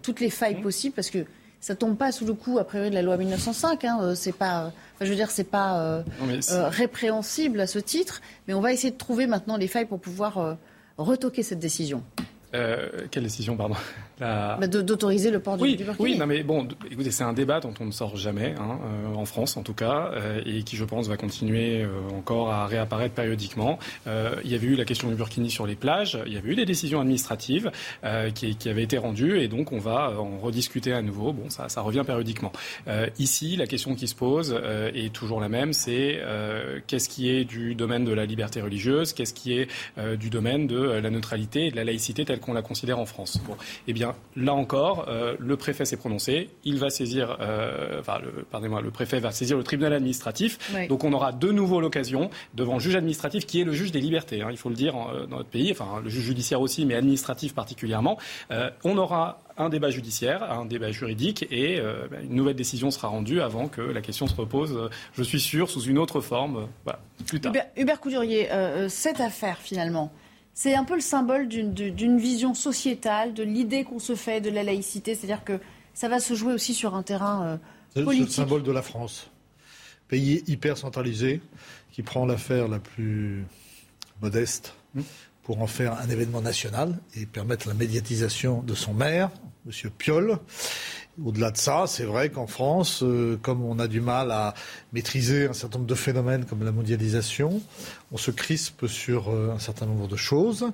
toutes 0.00 0.20
les 0.20 0.30
failles 0.30 0.62
possibles 0.62 0.94
parce 0.94 1.10
que 1.10 1.26
ça 1.60 1.74
tombe 1.74 1.96
pas 1.96 2.12
sous 2.12 2.24
le 2.24 2.34
coup, 2.34 2.58
a 2.58 2.64
priori, 2.64 2.90
de 2.90 2.94
la 2.94 3.02
loi 3.02 3.16
1905. 3.16 3.84
Hein, 3.84 3.98
euh, 4.00 4.14
c'est 4.14 4.32
pas, 4.32 4.72
je 5.00 5.06
veux 5.06 5.16
dire, 5.16 5.30
c'est 5.30 5.44
pas 5.44 5.80
euh, 5.80 6.02
euh, 6.50 6.68
répréhensible 6.68 7.60
à 7.60 7.66
ce 7.66 7.78
titre, 7.78 8.20
mais 8.46 8.54
on 8.54 8.60
va 8.60 8.72
essayer 8.72 8.90
de 8.90 8.98
trouver 8.98 9.26
maintenant 9.26 9.56
les 9.56 9.68
failles 9.68 9.86
pour 9.86 10.00
pouvoir 10.00 10.56
retoquer 10.96 11.42
cette 11.42 11.58
décision. 11.58 12.02
quelle 12.52 13.22
décision, 13.22 13.56
pardon? 13.56 13.76
Bah, 14.20 14.66
d'autoriser 14.66 15.30
le 15.30 15.40
port 15.40 15.56
du, 15.56 15.62
oui, 15.62 15.78
Oui, 15.98 16.18
non, 16.18 16.26
mais 16.26 16.42
bon, 16.42 16.66
écoutez, 16.90 17.10
c'est 17.10 17.24
un 17.24 17.32
débat 17.32 17.60
dont 17.60 17.74
on 17.80 17.86
ne 17.86 17.90
sort 17.90 18.16
jamais, 18.16 18.54
hein, 18.58 18.78
euh, 18.84 19.14
en 19.14 19.24
France 19.24 19.56
en 19.56 19.62
tout 19.62 19.74
cas, 19.74 20.10
euh, 20.14 20.40
et 20.44 20.62
qui, 20.62 20.76
je 20.76 20.84
pense, 20.84 21.08
va 21.08 21.16
continuer 21.16 21.82
euh, 21.82 21.88
encore 22.16 22.50
à 22.50 22.66
réapparaître 22.66 23.14
périodiquement. 23.14 23.78
il 24.06 24.50
y 24.50 24.54
avait 24.54 24.66
eu 24.66 24.74
la 24.74 24.84
question 24.84 25.08
du 25.08 25.14
burkini 25.14 25.50
sur 25.50 25.66
les 25.66 25.74
plages, 25.74 26.18
il 26.26 26.32
y 26.32 26.36
avait 26.36 26.50
eu 26.50 26.54
des 26.54 26.64
décisions 26.64 27.00
administratives 27.00 27.70
qui, 28.34 28.56
qui, 28.56 28.68
avaient 28.68 28.82
été 28.82 28.98
rendues, 28.98 29.40
et 29.40 29.48
donc 29.48 29.72
on 29.72 29.78
va 29.78 30.12
en 30.18 30.38
rediscuter 30.38 30.92
à 30.92 31.02
nouveau. 31.02 31.32
Bon, 31.32 31.50
ça, 31.50 31.68
ça 31.68 31.80
revient 31.80 32.02
périodiquement. 32.06 32.52
ici, 33.18 33.56
la 33.56 33.66
question 33.66 33.94
qui 33.94 34.08
se 34.08 34.14
pose 34.14 34.60
est 34.94 35.12
toujours 35.12 35.40
la 35.40 35.48
même, 35.48 35.72
c'est 35.72 36.20
qu'est-ce 36.86 37.08
qui 37.08 37.30
est 37.30 37.44
du 37.44 37.74
domaine 37.74 38.04
de 38.04 38.12
la 38.12 38.26
liberté 38.26 38.60
religieuse, 38.60 39.12
qu'est-ce 39.12 39.34
qui 39.34 39.58
est 39.58 39.68
du 40.16 40.30
domaine 40.30 40.66
de 40.66 40.78
la 40.78 41.10
neutralité 41.10 41.66
et 41.66 41.70
de 41.70 41.76
la 41.76 41.84
laïcité 41.84 42.24
telle 42.24 42.40
qu'on 42.40 42.52
la 42.52 42.62
considère 42.62 42.98
en 42.98 43.06
France? 43.06 43.40
Bon, 43.46 43.56
eh 43.86 43.92
bien, 43.92 44.07
là 44.36 44.54
encore, 44.54 45.06
euh, 45.08 45.36
le 45.38 45.56
préfet 45.56 45.84
s'est 45.84 45.96
prononcé. 45.96 46.50
Il 46.64 46.78
va 46.78 46.90
saisir, 46.90 47.36
euh, 47.40 48.00
enfin, 48.00 48.18
le, 48.18 48.44
pardonnez-moi, 48.44 48.80
le 48.80 48.90
préfet 48.90 49.20
va 49.20 49.30
saisir 49.30 49.56
le 49.56 49.62
tribunal 49.62 49.92
administratif. 49.92 50.58
Donc, 50.88 51.04
on 51.04 51.12
aura 51.12 51.32
de 51.32 51.50
nouveau 51.50 51.80
l'occasion 51.80 52.30
devant 52.54 52.74
le 52.74 52.80
juge 52.80 52.96
administratif, 52.96 53.46
qui 53.46 53.60
est 53.60 53.64
le 53.64 53.72
juge 53.72 53.92
des 53.92 54.00
libertés. 54.00 54.42
Hein, 54.42 54.48
il 54.50 54.56
faut 54.56 54.68
le 54.68 54.74
dire 54.74 54.94
euh, 54.96 55.26
dans 55.26 55.38
notre 55.38 55.50
pays, 55.50 55.70
enfin, 55.72 56.00
le 56.02 56.08
juge 56.10 56.24
judiciaire 56.24 56.60
aussi, 56.60 56.84
mais 56.84 56.94
administratif 56.94 57.54
particulièrement. 57.54 58.18
on 58.84 58.98
aura 58.98 59.40
un 59.56 59.68
débat 59.68 59.90
judiciaire, 59.90 60.42
un 60.50 60.66
débat 60.66 60.90
juridique, 60.90 61.46
et 61.50 61.80
ben, 62.10 62.22
une 62.22 62.34
nouvelle 62.34 62.54
décision 62.54 62.90
sera 62.90 63.08
rendue 63.08 63.40
avant 63.40 63.68
que 63.68 63.80
la 63.80 64.00
question 64.00 64.26
se 64.26 64.34
repose. 64.34 64.90
je 65.14 65.22
suis 65.22 65.40
sûr 65.40 65.70
sous 65.70 65.82
une 65.82 65.98
autre 65.98 66.20
forme. 66.20 66.68
Voilà, 66.84 67.00
plus 67.26 67.40
tard. 67.40 67.52
Hubert, 67.76 68.00
Coudurier, 68.00 68.48
cette 68.88 69.20
affaire 69.20 69.58
finalement 69.58 70.12
c'est 70.60 70.74
un 70.74 70.82
peu 70.82 70.96
le 70.96 71.00
symbole 71.00 71.46
d'une 71.46 72.18
vision 72.18 72.52
sociétale, 72.52 73.32
de 73.32 73.44
l'idée 73.44 73.84
qu'on 73.84 74.00
se 74.00 74.16
fait 74.16 74.40
de 74.40 74.50
la 74.50 74.64
laïcité. 74.64 75.14
C'est-à-dire 75.14 75.44
que 75.44 75.60
ça 75.94 76.08
va 76.08 76.18
se 76.18 76.34
jouer 76.34 76.52
aussi 76.52 76.74
sur 76.74 76.96
un 76.96 77.04
terrain 77.04 77.60
euh, 77.94 78.02
politique. 78.02 78.32
C'est 78.32 78.40
le 78.40 78.46
symbole 78.46 78.62
de 78.64 78.72
la 78.72 78.82
France. 78.82 79.30
Pays 80.08 80.42
hyper 80.48 80.76
centralisé, 80.76 81.40
qui 81.92 82.02
prend 82.02 82.26
l'affaire 82.26 82.66
la 82.66 82.80
plus 82.80 83.44
modeste 84.20 84.74
hmm. 84.96 85.02
pour 85.44 85.62
en 85.62 85.68
faire 85.68 85.92
un 85.92 86.10
événement 86.10 86.42
national 86.42 86.98
et 87.14 87.24
permettre 87.24 87.68
la 87.68 87.74
médiatisation 87.74 88.60
de 88.62 88.74
son 88.74 88.94
maire, 88.94 89.30
M. 89.64 89.90
Piolle. 89.96 90.40
au-delà 91.24 91.52
de 91.52 91.56
ça, 91.56 91.84
c'est 91.86 92.04
vrai 92.04 92.30
qu'en 92.30 92.48
France, 92.48 93.04
euh, 93.04 93.38
comme 93.40 93.62
on 93.62 93.78
a 93.78 93.86
du 93.86 94.00
mal 94.00 94.32
à 94.32 94.54
maîtriser 94.92 95.46
un 95.48 95.52
certain 95.52 95.78
nombre 95.78 95.88
de 95.90 95.94
phénomènes 95.94 96.44
comme 96.46 96.64
la 96.64 96.72
mondialisation, 96.72 97.60
on 98.12 98.16
se 98.16 98.30
crispe 98.30 98.86
sur 98.86 99.28
euh, 99.28 99.52
un 99.54 99.58
certain 99.58 99.84
nombre 99.86 100.08
de 100.08 100.16
choses. 100.16 100.66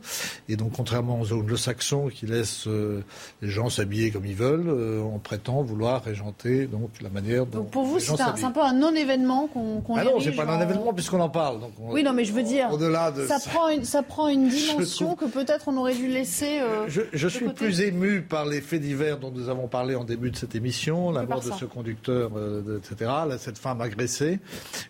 Et 0.48 0.56
donc, 0.56 0.72
contrairement 0.72 1.20
aux 1.20 1.32
anglo-saxons 1.32 2.08
qui 2.08 2.26
laissent 2.26 2.66
euh, 2.68 3.02
les 3.42 3.48
gens 3.48 3.68
s'habiller 3.70 4.10
comme 4.10 4.24
ils 4.26 4.36
veulent, 4.36 4.68
on 5.02 5.18
prétend 5.18 5.62
vouloir 5.62 6.04
régenter 6.04 6.66
donc 6.66 6.90
la 7.02 7.08
manière 7.08 7.46
dont. 7.46 7.58
Donc 7.58 7.70
pour 7.70 7.84
vous, 7.84 7.98
c'est 7.98 8.12
un, 8.20 8.50
peu 8.52 8.60
un 8.62 8.72
non-événement 8.72 9.48
qu'on 9.48 9.80
qu'on 9.80 9.96
Ah 9.96 10.04
non, 10.04 10.20
c'est 10.20 10.32
pas 10.32 10.44
un 10.44 10.58
en- 10.58 10.62
événement 10.62 10.92
puisqu'on 10.94 11.20
en 11.20 11.28
parle. 11.28 11.60
Donc 11.60 11.72
on- 11.80 11.92
Oui, 11.92 12.02
non, 12.02 12.12
mais 12.12 12.24
je 12.24 12.32
veux 12.32 12.42
dire, 12.44 12.70
Au-delà 12.72 13.10
de 13.10 13.26
ça, 13.26 13.38
ça- 13.38 13.50
prend 13.50 13.68
une, 13.68 13.84
ça 13.84 14.02
prend 14.02 14.28
une 14.28 14.48
dimension 14.48 15.16
que 15.16 15.24
peut-être 15.24 15.66
on 15.68 15.76
aurait 15.76 15.94
dû 15.94 16.06
laisser. 16.08 16.60
euh, 16.60 16.86
Je, 16.88 17.28
suis 17.28 17.46
côté. 17.46 17.54
plus 17.56 17.80
ému 17.80 18.22
par 18.22 18.46
les 18.46 18.60
faits 18.60 18.80
divers 18.80 19.18
dont 19.18 19.32
nous 19.32 19.48
avons 19.48 19.66
parlé 19.66 19.94
en 19.96 20.04
début 20.04 20.30
de 20.30 20.36
cette 20.36 20.54
émission, 20.54 21.10
la 21.10 21.24
mort 21.24 21.40
de 21.40 21.50
ça. 21.50 21.56
ce 21.58 21.64
conducteur, 21.64 22.30
euh, 22.36 22.78
etc., 22.78 23.10
là, 23.28 23.38
cette 23.38 23.58
femme 23.58 23.80
agressée, 23.80 24.03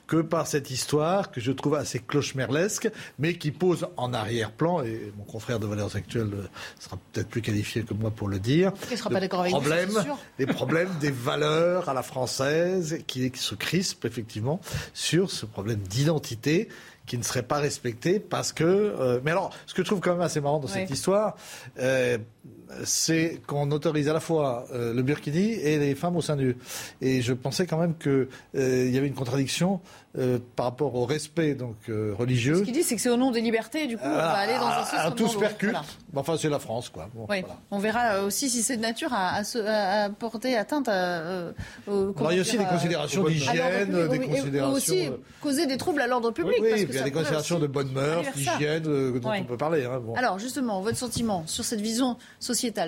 que 0.07 0.21
par 0.23 0.47
cette 0.47 0.71
histoire 0.71 1.31
que 1.31 1.41
je 1.41 1.53
trouve 1.53 1.75
assez 1.75 1.99
cloche-merlesque, 1.99 2.91
mais 3.19 3.35
qui 3.39 3.51
pose 3.51 3.87
en 3.97 4.13
arrière-plan, 4.13 4.83
et 4.83 5.13
mon 5.17 5.25
confrère 5.25 5.59
de 5.61 5.67
Valeurs 5.67 5.95
Actuelles 5.97 6.31
sera 6.79 6.99
peut-être 7.13 7.29
plus 7.29 7.43
qualifié 7.43 7.83
que 7.83 7.95
moi 7.95 8.11
pour 8.11 8.29
le 8.29 8.39
dire, 8.39 8.73
Il 8.91 8.97
sera 8.99 9.11
le 9.11 9.15
pas 9.15 9.21
d'accord 9.21 9.41
avec 9.41 9.53
vous, 9.53 9.61
problème, 9.61 9.91
c'est 9.95 10.03
sûr. 10.03 10.19
les 10.39 10.47
problèmes 10.47 10.91
des 11.01 11.11
valeurs 11.11 11.89
à 11.89 11.95
la 11.95 12.03
française 12.03 12.99
qui, 13.07 13.31
qui 13.31 13.41
se 13.41 13.55
crispent 13.55 14.05
effectivement 14.05 14.61
sur 14.93 15.31
ce 15.31 15.47
problème 15.47 15.79
d'identité 15.81 16.69
qui 17.07 17.19
ne 17.19 17.23
serait 17.23 17.43
pas 17.43 17.59
respecté 17.59 18.19
parce 18.19 18.53
que. 18.55 18.65
euh, 18.65 19.21
mais 19.23 19.31
alors, 19.31 19.51
ce 19.67 19.75
que 19.75 19.83
je 19.83 19.87
trouve 19.87 20.01
quand 20.01 20.13
même 20.13 20.23
assez 20.23 20.41
marrant 20.41 20.59
dans 20.59 20.67
Oui. 20.69 20.73
cette 20.73 20.89
histoire, 20.91 21.37
euh, 21.79 22.17
c'est 22.85 23.41
qu'on 23.47 23.71
autorise 23.71 24.09
à 24.09 24.13
la 24.13 24.21
fois 24.21 24.67
euh, 24.73 24.93
le 24.95 25.03
burkini 25.03 25.53
et 25.53 25.79
les 25.79 25.95
femmes 25.95 26.17
au 26.17 26.23
sein 26.23 26.37
nu. 26.37 26.57
Et 27.01 27.23
je 27.23 27.33
pensais 27.33 27.67
quand 27.67 27.79
même 27.79 27.95
qu'il 27.97 28.29
y 28.55 28.97
avait 28.99 29.07
une 29.07 29.15
contradiction 29.15 29.81
euh, 30.17 30.39
par 30.55 30.67
rapport 30.67 30.95
au 30.95 31.05
respect 31.07 31.55
donc 31.55 31.75
euh, 31.89 32.15
religieux. 32.17 32.57
Ce 32.59 32.63
qu'il 32.63 32.73
dit, 32.73 32.85
c'est 32.85 32.95
que 32.95 33.01
c'est 33.01 33.09
au 33.11 33.17
nom 33.17 33.33
des 33.33 33.41
libertés, 33.41 33.87
du 33.89 33.97
coup, 33.97 34.05
on 34.07 34.09
va 34.15 34.31
aller 34.35 34.55
dans 34.55 34.67
un 34.69 34.85
sens 34.85 34.95
à 34.95 35.05
comme 35.09 35.15
tous 35.17 35.37
percute. 35.39 35.71
Voilà. 35.71 35.85
Enfin, 36.15 36.37
c'est 36.39 36.49
la 36.49 36.61
France, 36.61 36.89
quoi. 36.89 37.09
Bon, 37.15 37.27
Oui. 37.29 37.41
voilà. 37.41 37.57
On 37.73 37.79
verra 37.79 38.15
euh, 38.15 38.27
aussi 38.27 38.49
si 38.49 38.63
c'est 38.63 38.77
de 38.77 38.83
nature 38.83 39.13
à, 39.13 39.35
à 39.35 39.45
se- 39.45 39.59
à- 39.59 40.05
à 40.05 40.11
porter 40.11 40.57
atteinte 40.57 40.89
à. 40.89 40.93
euh, 40.93 41.53
au- 41.89 42.15
il 42.31 42.37
y 42.37 42.39
a 42.39 42.43
aussi 42.43 42.57
des 42.57 42.63
à- 42.65 42.69
considérations 42.69 43.27
à 43.27 43.31
d'hygiène, 43.31 43.91
des 43.91 44.19
oui, 44.19 44.19
et 44.25 44.29
considérations. 44.29 44.73
aussi 44.75 45.07
euh, 45.09 45.11
causer 45.41 45.67
des 45.67 45.77
troubles 45.77 46.01
à 46.01 46.07
l'ordre 46.07 46.31
public. 46.31 46.59
oui, 46.61 46.69
parce 46.71 46.81
oui, 46.83 46.87
que 46.87 46.93
il 46.93 46.97
y 46.97 47.01
a 47.01 47.05
des 47.05 47.11
considérations 47.11 47.59
de 47.59 47.67
bonnes 47.67 47.91
mœurs, 47.93 48.19
aller 48.19 48.31
vers 48.31 48.35
ça. 48.45 48.57
d'hygiène, 48.59 48.85
euh, 48.87 49.19
dont 49.19 49.31
Ouais. 49.31 49.39
on 49.41 49.45
peut 49.45 49.57
parler. 49.57 49.85
hein, 49.85 50.01
bon. 50.01 50.15
Alors 50.15 50.39
justement, 50.39 50.81
votre 50.81 50.97
sentiment 50.97 51.43
sur 51.47 51.65
cette 51.65 51.81
vision 51.81 52.17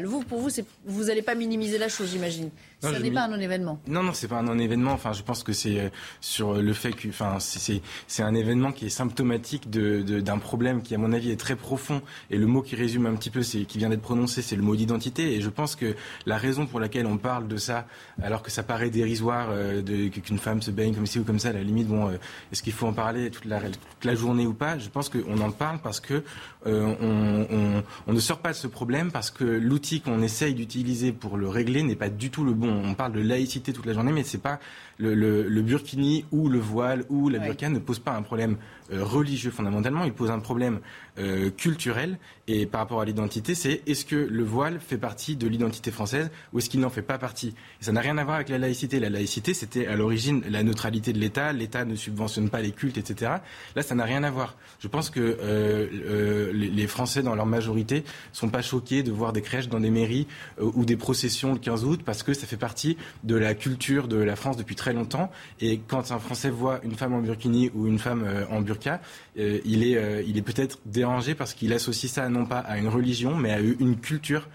vous, 0.05 0.23
pour 0.23 0.41
vous, 0.41 0.51
vous 0.85 1.05
n'allez 1.05 1.23
pas 1.23 1.35
minimiser 1.35 1.79
la 1.79 1.89
chose, 1.89 2.11
j'imagine. 2.11 2.51
Non, 2.83 2.93
Ça 2.93 2.99
n'est 3.01 3.11
pas 3.11 3.23
un 3.25 3.29
non-événement. 3.29 3.81
Non, 3.89 4.03
non, 4.03 4.13
c'est 4.13 4.29
pas 4.29 4.37
un 4.39 4.43
non-événement. 4.43 4.93
Enfin, 4.93 5.13
je 5.15 5.23
pense 5.23 5.43
que 5.43 5.55
c'est 5.55 5.81
euh, 5.81 5.89
sur 6.21 6.55
le 6.55 6.73
fait 6.75 6.93
que, 6.93 7.09
enfin, 7.09 7.39
c'est- 7.41 7.81
un 8.23 8.35
événement 8.35 8.71
qui 8.71 8.87
est 8.87 8.91
symptomatique 8.91 9.71
de- 9.71 10.03
de- 10.03 10.21
d'un 10.21 10.37
problème 10.39 10.83
qui, 10.83 10.95
à 10.95 10.99
mon 10.99 11.13
avis, 11.13 11.31
est 11.31 11.37
très 11.41 11.57
profond. 11.57 12.03
Et 12.31 12.37
le 12.37 12.47
mot 12.47 12.61
qui 12.61 12.77
résume 12.77 13.07
un 13.07 13.15
petit 13.15 13.31
peu, 13.31 13.43
c'est 13.43 13.65
qui 13.65 13.79
vient 13.79 13.89
d'être 13.89 14.03
prononcé, 14.03 14.43
c'est 14.43 14.57
le 14.57 14.63
mot 14.63 14.77
d'identité. 14.77 15.35
Et 15.35 15.41
je 15.41 15.49
pense 15.49 15.75
que 15.75 15.95
la 16.27 16.37
raison 16.37 16.67
pour 16.67 16.79
laquelle 16.79 17.07
on 17.07 17.17
parle 17.17 17.49
de 17.49 17.57
ça, 17.57 17.87
alors 18.23 18.43
que 18.43 18.51
ça 18.51 18.63
paraît 18.63 18.91
dérisoire, 18.91 19.49
euh, 19.51 19.81
de- 19.81 20.09
qu'une 20.09 20.39
femme 20.39 20.61
se 20.61 20.71
baigne 20.71 20.95
comme 20.95 21.07
ci 21.07 21.19
ou 21.19 21.25
comme 21.25 21.39
ça, 21.39 21.49
à 21.49 21.53
la 21.53 21.63
limite, 21.63 21.89
bon, 21.89 22.09
euh, 22.11 22.17
est-ce 22.53 22.63
qu'il 22.63 22.75
faut 22.75 22.87
en 22.87 22.93
parler 22.93 23.31
toute 23.31 23.47
la, 23.47 23.59
toute 23.61 24.05
la 24.05 24.15
journée 24.15 24.47
ou 24.47 24.53
pas? 24.55 24.79
Je 24.79 24.91
pense 24.91 25.09
qu'on 25.09 25.39
en 25.41 25.51
parle 25.51 25.79
parce 25.83 26.01
que 26.01 26.23
euh, 26.67 26.95
on, 27.01 27.47
on- 27.79 27.83
on 28.09 28.13
ne 28.13 28.21
sort 28.21 28.39
pas 28.41 28.51
de 28.51 28.57
ce 28.57 28.67
problème 28.67 29.11
parce 29.13 29.31
que 29.31 29.45
l'outil 29.45 30.01
qu'on 30.03 30.21
essaye 30.21 30.53
d'utiliser 30.55 31.13
pour 31.13 31.37
le 31.39 31.49
régler 31.49 31.83
n'est 31.83 31.97
pas 31.97 32.11
du 32.11 32.31
tout 32.31 32.45
le 32.45 32.53
bon. 32.53 32.66
On 32.69 32.95
parle 32.95 33.13
de 33.13 33.21
laïcité 33.21 33.73
toute 33.73 33.87
la 33.87 33.93
journée, 33.93 34.13
mais 34.13 34.25
c'est 34.25 34.39
pas 34.39 34.59
le, 34.99 35.15
le, 35.15 35.43
le 35.49 35.63
burkini 35.63 36.25
ou 36.33 36.49
le 36.49 36.59
voile 36.59 37.05
ou 37.09 37.29
la 37.29 37.39
Ouais. 37.39 37.47
burqa 37.49 37.69
ne 37.69 37.79
pose 37.79 37.99
pas 37.99 38.13
un 38.15 38.23
problème 38.23 38.57
euh, 38.93 39.05
religieux 39.05 39.51
fondamentalement, 39.51 40.05
il 40.05 40.13
pose 40.13 40.31
un 40.31 40.39
problème 40.39 40.81
euh, 41.19 41.51
culturel. 41.51 42.19
Et 42.49 42.67
par 42.67 42.81
rapport 42.83 43.01
à 43.01 43.05
l'identité, 43.05 43.57
c'est 43.57 43.83
est-ce 43.89 44.05
que 44.05 44.15
le 44.15 44.45
voile 44.45 44.79
fait 44.79 44.99
partie 44.99 45.35
de 45.35 45.49
l'identité 45.49 45.91
française 45.91 46.31
ou 46.53 46.59
est-ce 46.61 46.71
qu'il 46.71 46.79
n'en 46.79 46.91
fait 46.91 47.03
pas 47.03 47.19
partie? 47.19 47.49
Et 47.81 47.85
ça 47.85 47.91
n'a 47.91 48.01
rien 48.01 48.17
à 48.19 48.23
voir 48.25 48.37
avec 48.37 48.49
la 48.49 48.59
laïcité. 48.59 49.01
La 49.01 49.11
laïcité, 49.11 49.53
c'était 49.55 49.87
à 49.89 49.97
l'origine 49.97 50.43
la 50.49 50.63
neutralité 50.63 51.13
de 51.13 51.19
l'État. 51.19 51.53
L'État 51.53 51.85
ne 51.85 51.97
subventionne 51.97 52.49
pas 52.49 52.61
les 52.61 52.71
cultes, 52.71 52.97
etc. 52.99 53.33
Là, 53.75 53.83
ça 53.83 53.97
n'a 53.97 54.05
rien 54.05 54.23
à 54.23 54.31
voir. 54.31 54.55
Je 54.79 54.87
pense 54.87 55.11
que 55.11 55.37
euh, 55.43 56.53
les, 56.53 56.87
Français, 56.87 57.23
dans 57.25 57.35
leur 57.35 57.47
majorité, 57.47 58.05
sont 58.33 58.49
pas 58.49 58.63
choqués 58.63 59.03
de 59.03 59.11
voir 59.11 59.33
des 59.33 59.43
crèches 59.43 59.69
dans 59.69 59.81
des 59.81 59.91
mairies 59.91 60.29
ou 60.61 60.85
des 60.85 60.97
processions 60.97 61.53
le 61.55 61.59
15 61.59 61.85
août 61.85 62.01
parce 62.05 62.23
que 62.23 62.33
ça 62.35 62.47
fait 62.47 62.57
partie 62.57 62.97
de 63.25 63.35
la 63.35 63.55
culture 63.55 64.07
de 64.07 64.17
la 64.17 64.37
France 64.37 64.57
depuis 64.57 64.77
très 64.77 64.86
longtemps. 64.93 65.31
Et 65.61 65.81
quand 65.87 66.13
un 66.13 66.19
Français 66.19 66.51
voit 66.51 66.81
une 66.83 66.95
femme 66.95 67.15
en 67.15 67.21
burkini 67.21 67.71
ou 67.75 67.87
une 67.87 67.99
femme 67.99 68.25
euh, 68.25 68.45
en 68.51 68.61
burqa, 68.61 69.01
euh, 69.39 69.61
il 69.65 69.87
est, 69.87 69.97
euh, 69.97 70.23
il 70.27 70.37
est 70.37 70.43
peut-être 70.43 70.79
dérangé 70.87 71.35
parce 71.35 71.55
qu'il 71.55 71.73
associe 71.73 72.11
ça 72.11 72.29
non 72.29 72.47
pas 72.47 72.59
à 72.59 72.79
une 72.79 72.89
religion, 72.89 73.35
mais 73.37 73.53
à 73.53 73.61
une 73.61 73.97
culture 73.97 74.49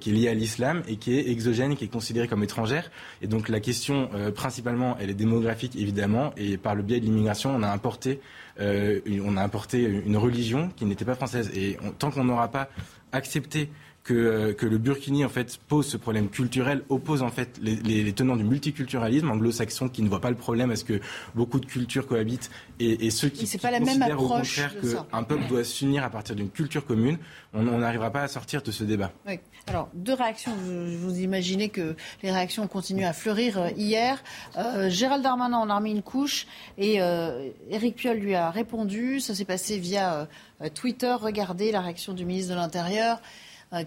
qui 0.00 0.10
est 0.10 0.12
liée 0.12 0.28
à 0.28 0.34
l'islam 0.34 0.84
et 0.86 0.94
qui 0.94 1.18
est 1.18 1.28
exogène, 1.28 1.74
qui 1.74 1.82
est 1.82 1.88
considérée 1.88 2.28
comme 2.28 2.44
étrangère. 2.44 2.88
Et 3.20 3.26
donc 3.26 3.48
la 3.48 3.58
question 3.58 4.08
principalement, 4.32 4.96
elle 5.00 5.10
est 5.10 5.14
démographique 5.14 5.74
évidemment, 5.74 6.32
et 6.36 6.56
par 6.56 6.76
le 6.76 6.84
biais 6.84 7.00
de 7.00 7.06
l'immigration, 7.06 7.52
on 7.56 7.64
a 7.64 7.68
importé, 7.68 8.20
on 8.60 9.36
a 9.36 9.42
importé 9.42 9.82
une 9.82 10.16
religion 10.16 10.70
qui 10.76 10.84
n'était 10.84 11.04
pas 11.04 11.16
française. 11.16 11.50
Et 11.52 11.78
tant 11.98 12.12
qu'on 12.12 12.22
n'aura 12.22 12.46
pas 12.46 12.68
accepté 13.10 13.70
que, 14.10 14.14
euh, 14.14 14.52
que 14.54 14.66
le 14.66 14.78
burkini 14.78 15.24
en 15.24 15.28
fait 15.28 15.58
pose 15.68 15.86
ce 15.86 15.96
problème 15.96 16.28
culturel, 16.28 16.82
oppose 16.88 17.22
en 17.22 17.30
fait 17.30 17.58
les, 17.62 17.76
les- 17.76 18.02
les 18.02 18.12
tenants 18.12 18.34
du 18.36 18.42
multiculturalisme 18.44 19.30
anglo-saxon 19.30 19.88
qui 19.88 20.02
ne 20.02 20.08
voient 20.08 20.20
pas 20.20 20.30
le 20.30 20.36
problème 20.36 20.70
à 20.72 20.76
ce 20.76 20.84
que 20.84 21.00
beaucoup 21.36 21.60
de 21.60 21.66
cultures 21.66 22.06
cohabitent 22.08 22.50
et, 22.80 23.06
et 23.06 23.10
ceux 23.10 23.28
qui, 23.28 23.44
qui 23.44 23.58
pas 23.58 23.70
la 23.70 23.78
même 23.78 23.86
considèrent 24.00 24.22
au 24.22 24.28
contraire 24.28 24.74
qu'un 24.80 25.22
peuple 25.22 25.46
doit 25.48 25.62
s'unir 25.64 26.02
à 26.02 26.10
partir 26.10 26.34
d'une 26.34 26.50
culture 26.50 26.84
commune, 26.84 27.18
on 27.54 27.62
n'arrivera 27.62 28.10
pas 28.10 28.22
à 28.22 28.28
sortir 28.28 28.62
de 28.62 28.70
ce 28.72 28.82
débat. 28.84 29.12
Oui. 29.28 29.38
Alors, 29.68 29.88
deux 29.94 30.14
réactions. 30.14 30.52
Vous, 30.56 30.98
vous 30.98 31.20
imaginez 31.20 31.68
que 31.68 31.94
les 32.22 32.30
réactions 32.32 32.66
continuent 32.66 33.04
à 33.06 33.12
fleurir 33.12 33.58
euh, 33.58 33.68
hier. 33.76 34.22
Euh, 34.56 34.88
Gérald 34.90 35.22
Darmanin 35.22 35.58
en 35.58 35.70
a 35.70 35.76
remis 35.76 35.92
une 35.92 36.02
couche 36.02 36.46
et 36.78 37.00
euh, 37.00 37.48
Éric 37.70 37.94
Piolle 37.96 38.18
lui 38.18 38.34
a 38.34 38.50
répondu. 38.50 39.20
Ça 39.20 39.34
s'est 39.34 39.44
passé 39.44 39.78
via 39.78 40.26
euh, 40.62 40.68
Twitter. 40.70 41.14
Regardez 41.20 41.70
la 41.72 41.80
réaction 41.80 42.12
du 42.12 42.24
ministre 42.24 42.50
de 42.50 42.56
l'Intérieur 42.58 43.20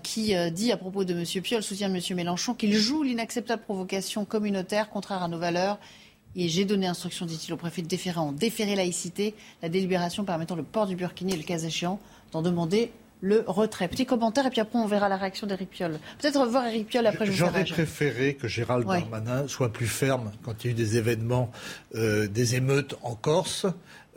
qui 0.01 0.35
euh, 0.35 0.49
dit 0.49 0.71
à 0.71 0.77
propos 0.77 1.03
de 1.03 1.13
M. 1.13 1.41
Piolle, 1.41 1.63
soutien 1.63 1.89
de 1.89 1.95
M. 1.95 2.01
Mélenchon, 2.15 2.53
qu'il 2.53 2.73
joue 2.73 3.03
l'inacceptable 3.03 3.63
provocation 3.63 4.25
communautaire 4.25 4.89
contraire 4.89 5.23
à 5.23 5.27
nos 5.27 5.39
valeurs. 5.39 5.79
Et 6.35 6.47
j'ai 6.49 6.65
donné 6.65 6.87
instruction, 6.87 7.25
dit-il, 7.25 7.53
au 7.53 7.57
préfet 7.57 7.81
de 7.81 7.87
déférer 7.87 8.19
en 8.19 8.31
déférer 8.31 8.75
laïcité 8.75 9.35
la 9.61 9.69
délibération 9.69 10.23
permettant 10.23 10.55
le 10.55 10.63
port 10.63 10.87
du 10.87 10.95
burkini 10.95 11.33
et 11.33 11.37
le 11.37 11.43
cas 11.43 11.59
échéant 11.59 11.99
d'en 12.31 12.41
demander 12.41 12.91
le 13.23 13.43
retrait. 13.47 13.87
Petit 13.87 14.05
commentaire 14.05 14.45
et 14.45 14.49
puis 14.49 14.59
après 14.59 14.77
on 14.77 14.85
verra 14.85 15.07
la 15.07 15.15
réaction 15.15 15.47
d'Éric 15.47 15.69
Piolle. 15.69 15.99
Peut-être 16.19 16.45
voir 16.45 16.67
Éric 16.67 16.87
Piolle 16.87 17.07
après 17.07 17.25
je 17.25 17.31
vous 17.31 17.37
ferai 17.37 17.65
J'aurais 17.65 17.85
préféré 17.85 18.33
que 18.35 18.49
Gérald 18.49 18.85
Ouais. 18.85 18.99
Darmanin 18.99 19.47
soit 19.47 19.71
plus 19.71 19.87
ferme 19.87 20.31
quand 20.43 20.63
il 20.63 20.67
y 20.67 20.69
a 20.69 20.71
eu 20.71 20.75
des 20.75 20.97
événements, 20.97 21.49
euh, 21.95 22.27
des 22.27 22.55
émeutes 22.55 22.95
en 23.01 23.15
Corse, 23.15 23.65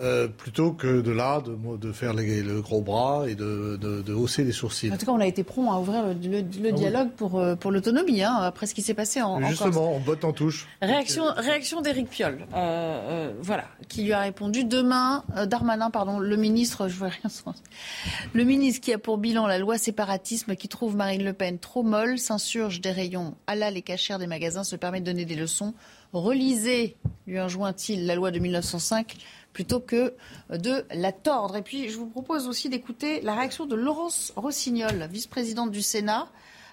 euh, 0.00 0.28
plutôt 0.28 0.72
que 0.72 1.00
de 1.00 1.10
là, 1.10 1.40
de, 1.40 1.76
de 1.78 1.92
faire 1.92 2.12
les- 2.12 2.42
le 2.42 2.60
gros 2.60 2.82
bras 2.82 3.24
et 3.28 3.34
de, 3.34 3.78
de- 3.80 4.02
de 4.02 4.12
hausser 4.12 4.44
les 4.44 4.52
sourcils. 4.52 4.92
En 4.92 4.96
tout 4.98 5.06
cas, 5.06 5.12
on 5.12 5.20
a 5.20 5.26
été 5.26 5.42
prompt 5.42 5.70
à 5.72 5.78
ouvrir 5.80 6.02
le, 6.04 6.12
le- 6.12 6.40
le 6.40 6.42
Ah 6.42 6.60
oui. 6.64 6.72
dialogue 6.74 7.10
pour, 7.16 7.38
euh, 7.38 7.54
pour 7.56 7.70
l'autonomie, 7.72 8.22
hein, 8.22 8.34
après 8.42 8.66
ce 8.66 8.74
qui 8.74 8.82
s'est 8.82 8.92
passé 8.94 9.22
en, 9.22 9.42
en. 9.42 9.48
Justement, 9.48 9.92
on 9.94 10.00
botte 10.00 10.24
en 10.24 10.32
touche. 10.32 10.68
Réaction, 10.82 11.24
réaction 11.36 11.80
d'Éric 11.80 12.10
Piolle, 12.10 12.46
euh, 12.54 12.56
euh, 12.58 13.32
voilà, 13.40 13.64
qui 13.88 14.02
lui 14.02 14.12
a 14.12 14.20
répondu 14.20 14.64
demain, 14.64 15.24
euh, 15.36 15.46
Darmanin, 15.46 15.90
pardon, 15.90 16.18
le 16.18 16.36
ministre, 16.36 16.88
je 16.88 16.96
vois 16.96 17.08
rien 17.08 17.30
sans. 17.30 17.54
Le 18.34 18.44
ministre 18.44 18.82
qui 18.82 18.92
a 18.92 18.98
pour 18.98 19.16
bilan 19.18 19.46
la 19.46 19.58
loi 19.58 19.78
séparatisme 19.78 20.56
qui 20.56 20.68
trouve 20.68 20.94
Marine 20.96 21.24
Le 21.24 21.32
Pen 21.32 21.58
trop 21.58 21.82
molle, 21.82 22.18
s'insurge 22.18 22.80
des 22.82 22.90
rayons 22.90 23.34
halal 23.46 23.76
et 23.76 23.82
cachère 23.82 24.18
des 24.18 24.26
magasins, 24.26 24.64
se 24.64 24.76
permet 24.76 25.00
de 25.00 25.06
donner 25.06 25.24
des 25.24 25.36
leçons. 25.36 25.72
Relisez, 26.12 26.96
lui 27.26 27.40
enjoint-il, 27.40 28.06
la 28.06 28.14
loi 28.14 28.30
de 28.30 28.38
1905 28.38 29.16
plutôt 29.56 29.80
que 29.80 30.12
de 30.50 30.84
la 30.92 31.12
tordre. 31.12 31.56
Et 31.56 31.62
puis, 31.62 31.88
je 31.88 31.96
vous 31.96 32.10
propose 32.10 32.46
aussi 32.46 32.68
d'écouter 32.68 33.22
la 33.22 33.34
réaction 33.34 33.64
de 33.64 33.74
Laurence 33.74 34.34
Rossignol, 34.36 35.08
vice-présidente 35.10 35.70
du 35.70 35.80
Sénat. 35.80 36.28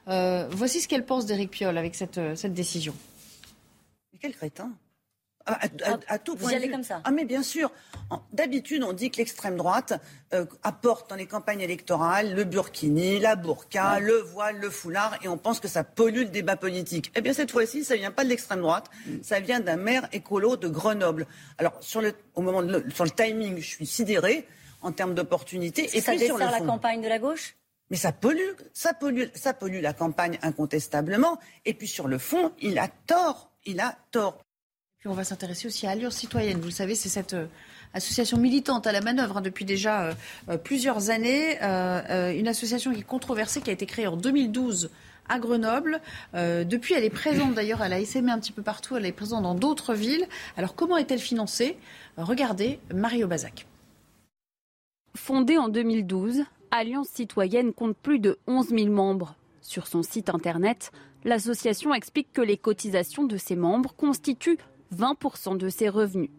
Euh, 0.09 0.49
voici 0.51 0.81
ce 0.81 0.89
qu'elle 0.89 1.05
pense 1.05 1.25
d'Éric 1.25 1.49
Piolle 1.49 1.77
avec 1.77 1.95
cette, 1.95 2.17
euh, 2.17 2.35
cette 2.35 2.53
décision. 2.53 2.93
Mais 4.11 4.19
quel 4.21 4.33
crétin 4.33 4.73
à, 5.45 5.65
à- 5.65 5.97
à 6.07 6.19
tout 6.19 6.35
vous 6.37 6.49
y 6.49 6.55
allez 6.55 6.69
comme 6.69 6.83
ça 6.83 7.01
Ah 7.03 7.11
mais 7.11 7.25
bien 7.25 7.43
sûr. 7.43 7.71
D'habitude, 8.31 8.83
on 8.83 8.93
dit 8.93 9.09
que 9.11 9.17
l'extrême 9.17 9.57
droite 9.57 9.93
euh, 10.33 10.45
apporte 10.63 11.09
dans 11.09 11.15
les 11.15 11.25
campagnes 11.25 11.61
électorales 11.61 12.33
le 12.35 12.43
burkini, 12.43 13.19
la 13.19 13.35
burqa, 13.35 13.99
le 13.99 14.17
voile, 14.17 14.57
le 14.59 14.69
foulard, 14.69 15.17
et 15.23 15.27
on 15.27 15.37
pense 15.37 15.59
que 15.59 15.67
ça 15.67 15.83
pollue 15.83 16.19
le 16.19 16.25
débat 16.25 16.55
politique. 16.55 17.11
Eh 17.15 17.21
bien 17.21 17.33
cette 17.33 17.51
fois-ci, 17.51 17.83
ça 17.83 17.95
vient 17.95 18.11
pas 18.11 18.23
de 18.23 18.29
l'extrême 18.29 18.61
droite, 18.61 18.89
ça 19.21 19.39
vient 19.39 19.59
d'un 19.59 19.75
maire 19.77 20.07
écolo 20.13 20.55
de 20.57 20.67
Grenoble. 20.67 21.27
Alors 21.57 21.73
sur 21.81 22.01
le, 22.01 22.13
au 22.35 22.41
moment 22.41 22.61
de 22.63 22.79
le, 22.79 22.91
sur 22.91 23.03
le 23.03 23.11
timing, 23.11 23.57
je 23.57 23.67
suis 23.67 23.85
sidérée 23.85 24.47
en 24.81 24.91
termes 24.91 25.13
d'opportunité. 25.13 25.89
Et 25.95 26.01
ça 26.01 26.11
puis 26.11 26.25
sur 26.25 26.35
dessert 26.37 26.51
le 26.51 26.59
la 26.59 26.65
campagne 26.65 27.01
de 27.01 27.07
la 27.07 27.19
gauche? 27.19 27.55
Mais 27.89 27.97
ça 27.97 28.11
pollue, 28.11 28.51
ça 28.73 28.93
pollue, 28.93 29.25
ça 29.35 29.53
pollue 29.53 29.81
la 29.81 29.93
campagne 29.93 30.39
incontestablement. 30.41 31.37
Et 31.65 31.73
puis 31.73 31.87
sur 31.87 32.07
le 32.07 32.17
fond, 32.17 32.51
il 32.59 32.79
a 32.79 32.87
tort. 32.87 33.51
Il 33.65 33.79
a 33.79 33.97
tort. 34.11 34.42
On 35.05 35.11
va 35.11 35.25
s'intéresser 35.25 35.67
aussi 35.67 35.85
à 35.85 35.89
Allure 35.91 36.13
citoyenne. 36.13 36.59
Vous 36.59 36.67
le 36.67 36.71
savez, 36.71 36.95
c'est 36.95 37.09
cette 37.09 37.33
euh, 37.33 37.47
association 37.93 38.37
militante 38.37 38.87
à 38.87 38.93
la 38.93 39.01
manœuvre 39.01 39.37
hein, 39.37 39.41
depuis 39.41 39.65
déjà 39.65 40.03
euh, 40.03 40.13
euh, 40.47 40.57
plusieurs 40.57 41.09
années. 41.09 41.57
une 41.61 42.47
association 42.47 42.93
qui 42.93 43.01
est 43.01 43.03
controversée, 43.03 43.59
qui 43.59 43.69
a 43.69 43.73
été 43.73 43.85
créée 43.85 44.07
en 44.07 44.15
2012 44.15 44.91
à 45.27 45.39
Grenoble. 45.39 46.01
depuis, 46.33 46.93
elle 46.93 47.03
est 47.03 47.09
présente 47.09 47.53
d'ailleurs, 47.53 47.81
elle 47.81 47.93
a 47.93 47.99
essaimé 47.99 48.31
un 48.31 48.39
petit 48.39 48.51
peu 48.51 48.61
partout, 48.61 48.97
elle 48.97 49.05
est 49.05 49.11
présente 49.13 49.43
dans 49.43 49.55
d'autres 49.55 49.93
villes. 49.93 50.25
Alors 50.57 50.75
comment 50.75 50.97
est-elle 50.97 51.19
financée? 51.19 51.77
Regardez 52.17 52.79
Mario 52.93 53.27
Bazac. 53.27 53.65
Fondée 55.15 55.57
en 55.57 55.69
2012, 55.69 56.43
Alliance 56.71 57.07
citoyenne 57.07 57.73
compte 57.73 57.95
plus 57.95 58.19
de 58.19 58.37
11 58.47 58.69
000 58.69 58.87
membres. 58.89 59.35
Sur 59.61 59.87
son 59.87 60.03
site 60.03 60.29
internet, 60.29 60.91
l'association 61.23 61.93
explique 61.93 62.33
que 62.33 62.41
les 62.41 62.57
cotisations 62.57 63.23
de 63.23 63.37
ses 63.37 63.55
membres 63.55 63.95
constituent 63.95 64.57
20% 64.93 65.57
de 65.57 65.69
ses 65.69 65.89
revenus. 65.89 66.29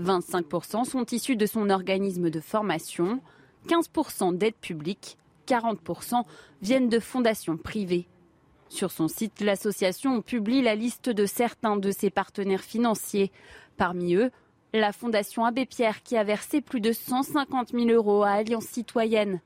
25% 0.00 0.84
sont 0.84 1.04
issus 1.06 1.36
de 1.36 1.46
son 1.46 1.70
organisme 1.70 2.30
de 2.30 2.40
formation, 2.40 3.20
15% 3.68 4.36
d'aides 4.36 4.54
publiques, 4.54 5.18
40% 5.46 6.24
viennent 6.62 6.88
de 6.88 6.98
fondations 6.98 7.56
privées. 7.56 8.06
Sur 8.68 8.92
son 8.92 9.08
site, 9.08 9.40
l'association 9.40 10.22
publie 10.22 10.62
la 10.62 10.74
liste 10.76 11.10
de 11.10 11.26
certains 11.26 11.76
de 11.76 11.90
ses 11.90 12.08
partenaires 12.10 12.62
financiers. 12.62 13.32
Parmi 13.76 14.14
eux, 14.14 14.30
la 14.72 14.92
Fondation 14.92 15.44
Abbé 15.44 15.66
Pierre 15.66 16.02
qui 16.02 16.16
a 16.16 16.22
versé 16.22 16.60
plus 16.60 16.80
de 16.80 16.92
150 16.92 17.70
000 17.70 17.88
euros 17.88 18.22
à 18.22 18.30
Alliance 18.30 18.66
citoyenne. 18.66 19.40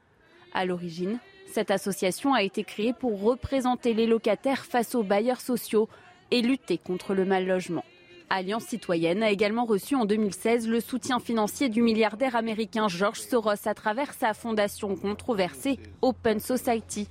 À 0.52 0.66
l'origine, 0.66 1.18
cette 1.46 1.70
association 1.70 2.34
a 2.34 2.42
été 2.42 2.64
créée 2.64 2.92
pour 2.92 3.20
représenter 3.22 3.94
les 3.94 4.06
locataires 4.06 4.66
face 4.66 4.94
aux 4.94 5.02
bailleurs 5.02 5.40
sociaux 5.40 5.88
et 6.30 6.42
lutter 6.42 6.78
contre 6.78 7.14
le 7.14 7.24
mal 7.24 7.46
logement. 7.46 7.84
Alliance 8.30 8.64
citoyenne 8.64 9.22
a 9.22 9.30
également 9.30 9.64
reçu 9.64 9.94
en 9.94 10.06
2016 10.06 10.66
le 10.68 10.80
soutien 10.80 11.18
financier 11.18 11.68
du 11.68 11.82
milliardaire 11.82 12.36
américain 12.36 12.88
George 12.88 13.20
Soros 13.20 13.66
à 13.66 13.74
travers 13.74 14.14
sa 14.14 14.32
fondation 14.32 14.96
controversée 14.96 15.78
Open 16.02 16.40
Society. 16.40 17.08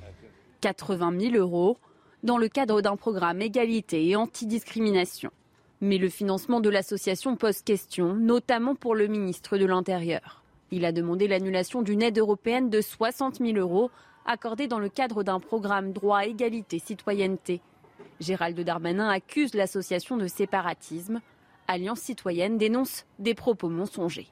80 0.62 1.20
000 1.20 1.36
euros 1.36 1.78
dans 2.24 2.38
le 2.38 2.48
cadre 2.48 2.82
d'un 2.82 2.96
programme 2.96 3.42
égalité 3.42 4.08
et 4.08 4.16
antidiscrimination. 4.16 5.32
Mais 5.82 5.98
le 5.98 6.10
financement 6.10 6.62
de 6.62 6.70
l'association 6.70 7.36
pose 7.36 7.62
question, 7.62 8.14
notamment 8.14 8.76
pour 8.76 8.96
le 8.96 9.08
ministre 9.08 9.58
de 9.58 9.66
l'Intérieur. 9.66 10.42
Il 10.72 10.86
a 10.86 10.92
demandé 10.92 11.28
l'annulation 11.28 11.82
d'une 11.82 12.02
aide 12.02 12.18
européenne 12.18 12.70
de 12.70 12.82
60 12.82 13.38
000 13.38 13.58
euros 13.58 13.92
accordée 14.26 14.68
dans 14.68 14.80
le 14.80 14.90
cadre 14.90 15.22
d'un 15.22 15.40
programme 15.40 15.92
droit, 15.92 16.26
égalité, 16.26 16.80
citoyenneté. 16.80 17.62
Gérald 18.20 18.60
Darmanin 18.60 19.10
accuse 19.10 19.54
l'association 19.54 20.18
de 20.18 20.28
séparatisme. 20.28 21.22
Alliance 21.68 22.00
citoyenne 22.00 22.58
dénonce 22.58 23.06
des 23.20 23.34
propos 23.34 23.70
mensongers. 23.70 24.28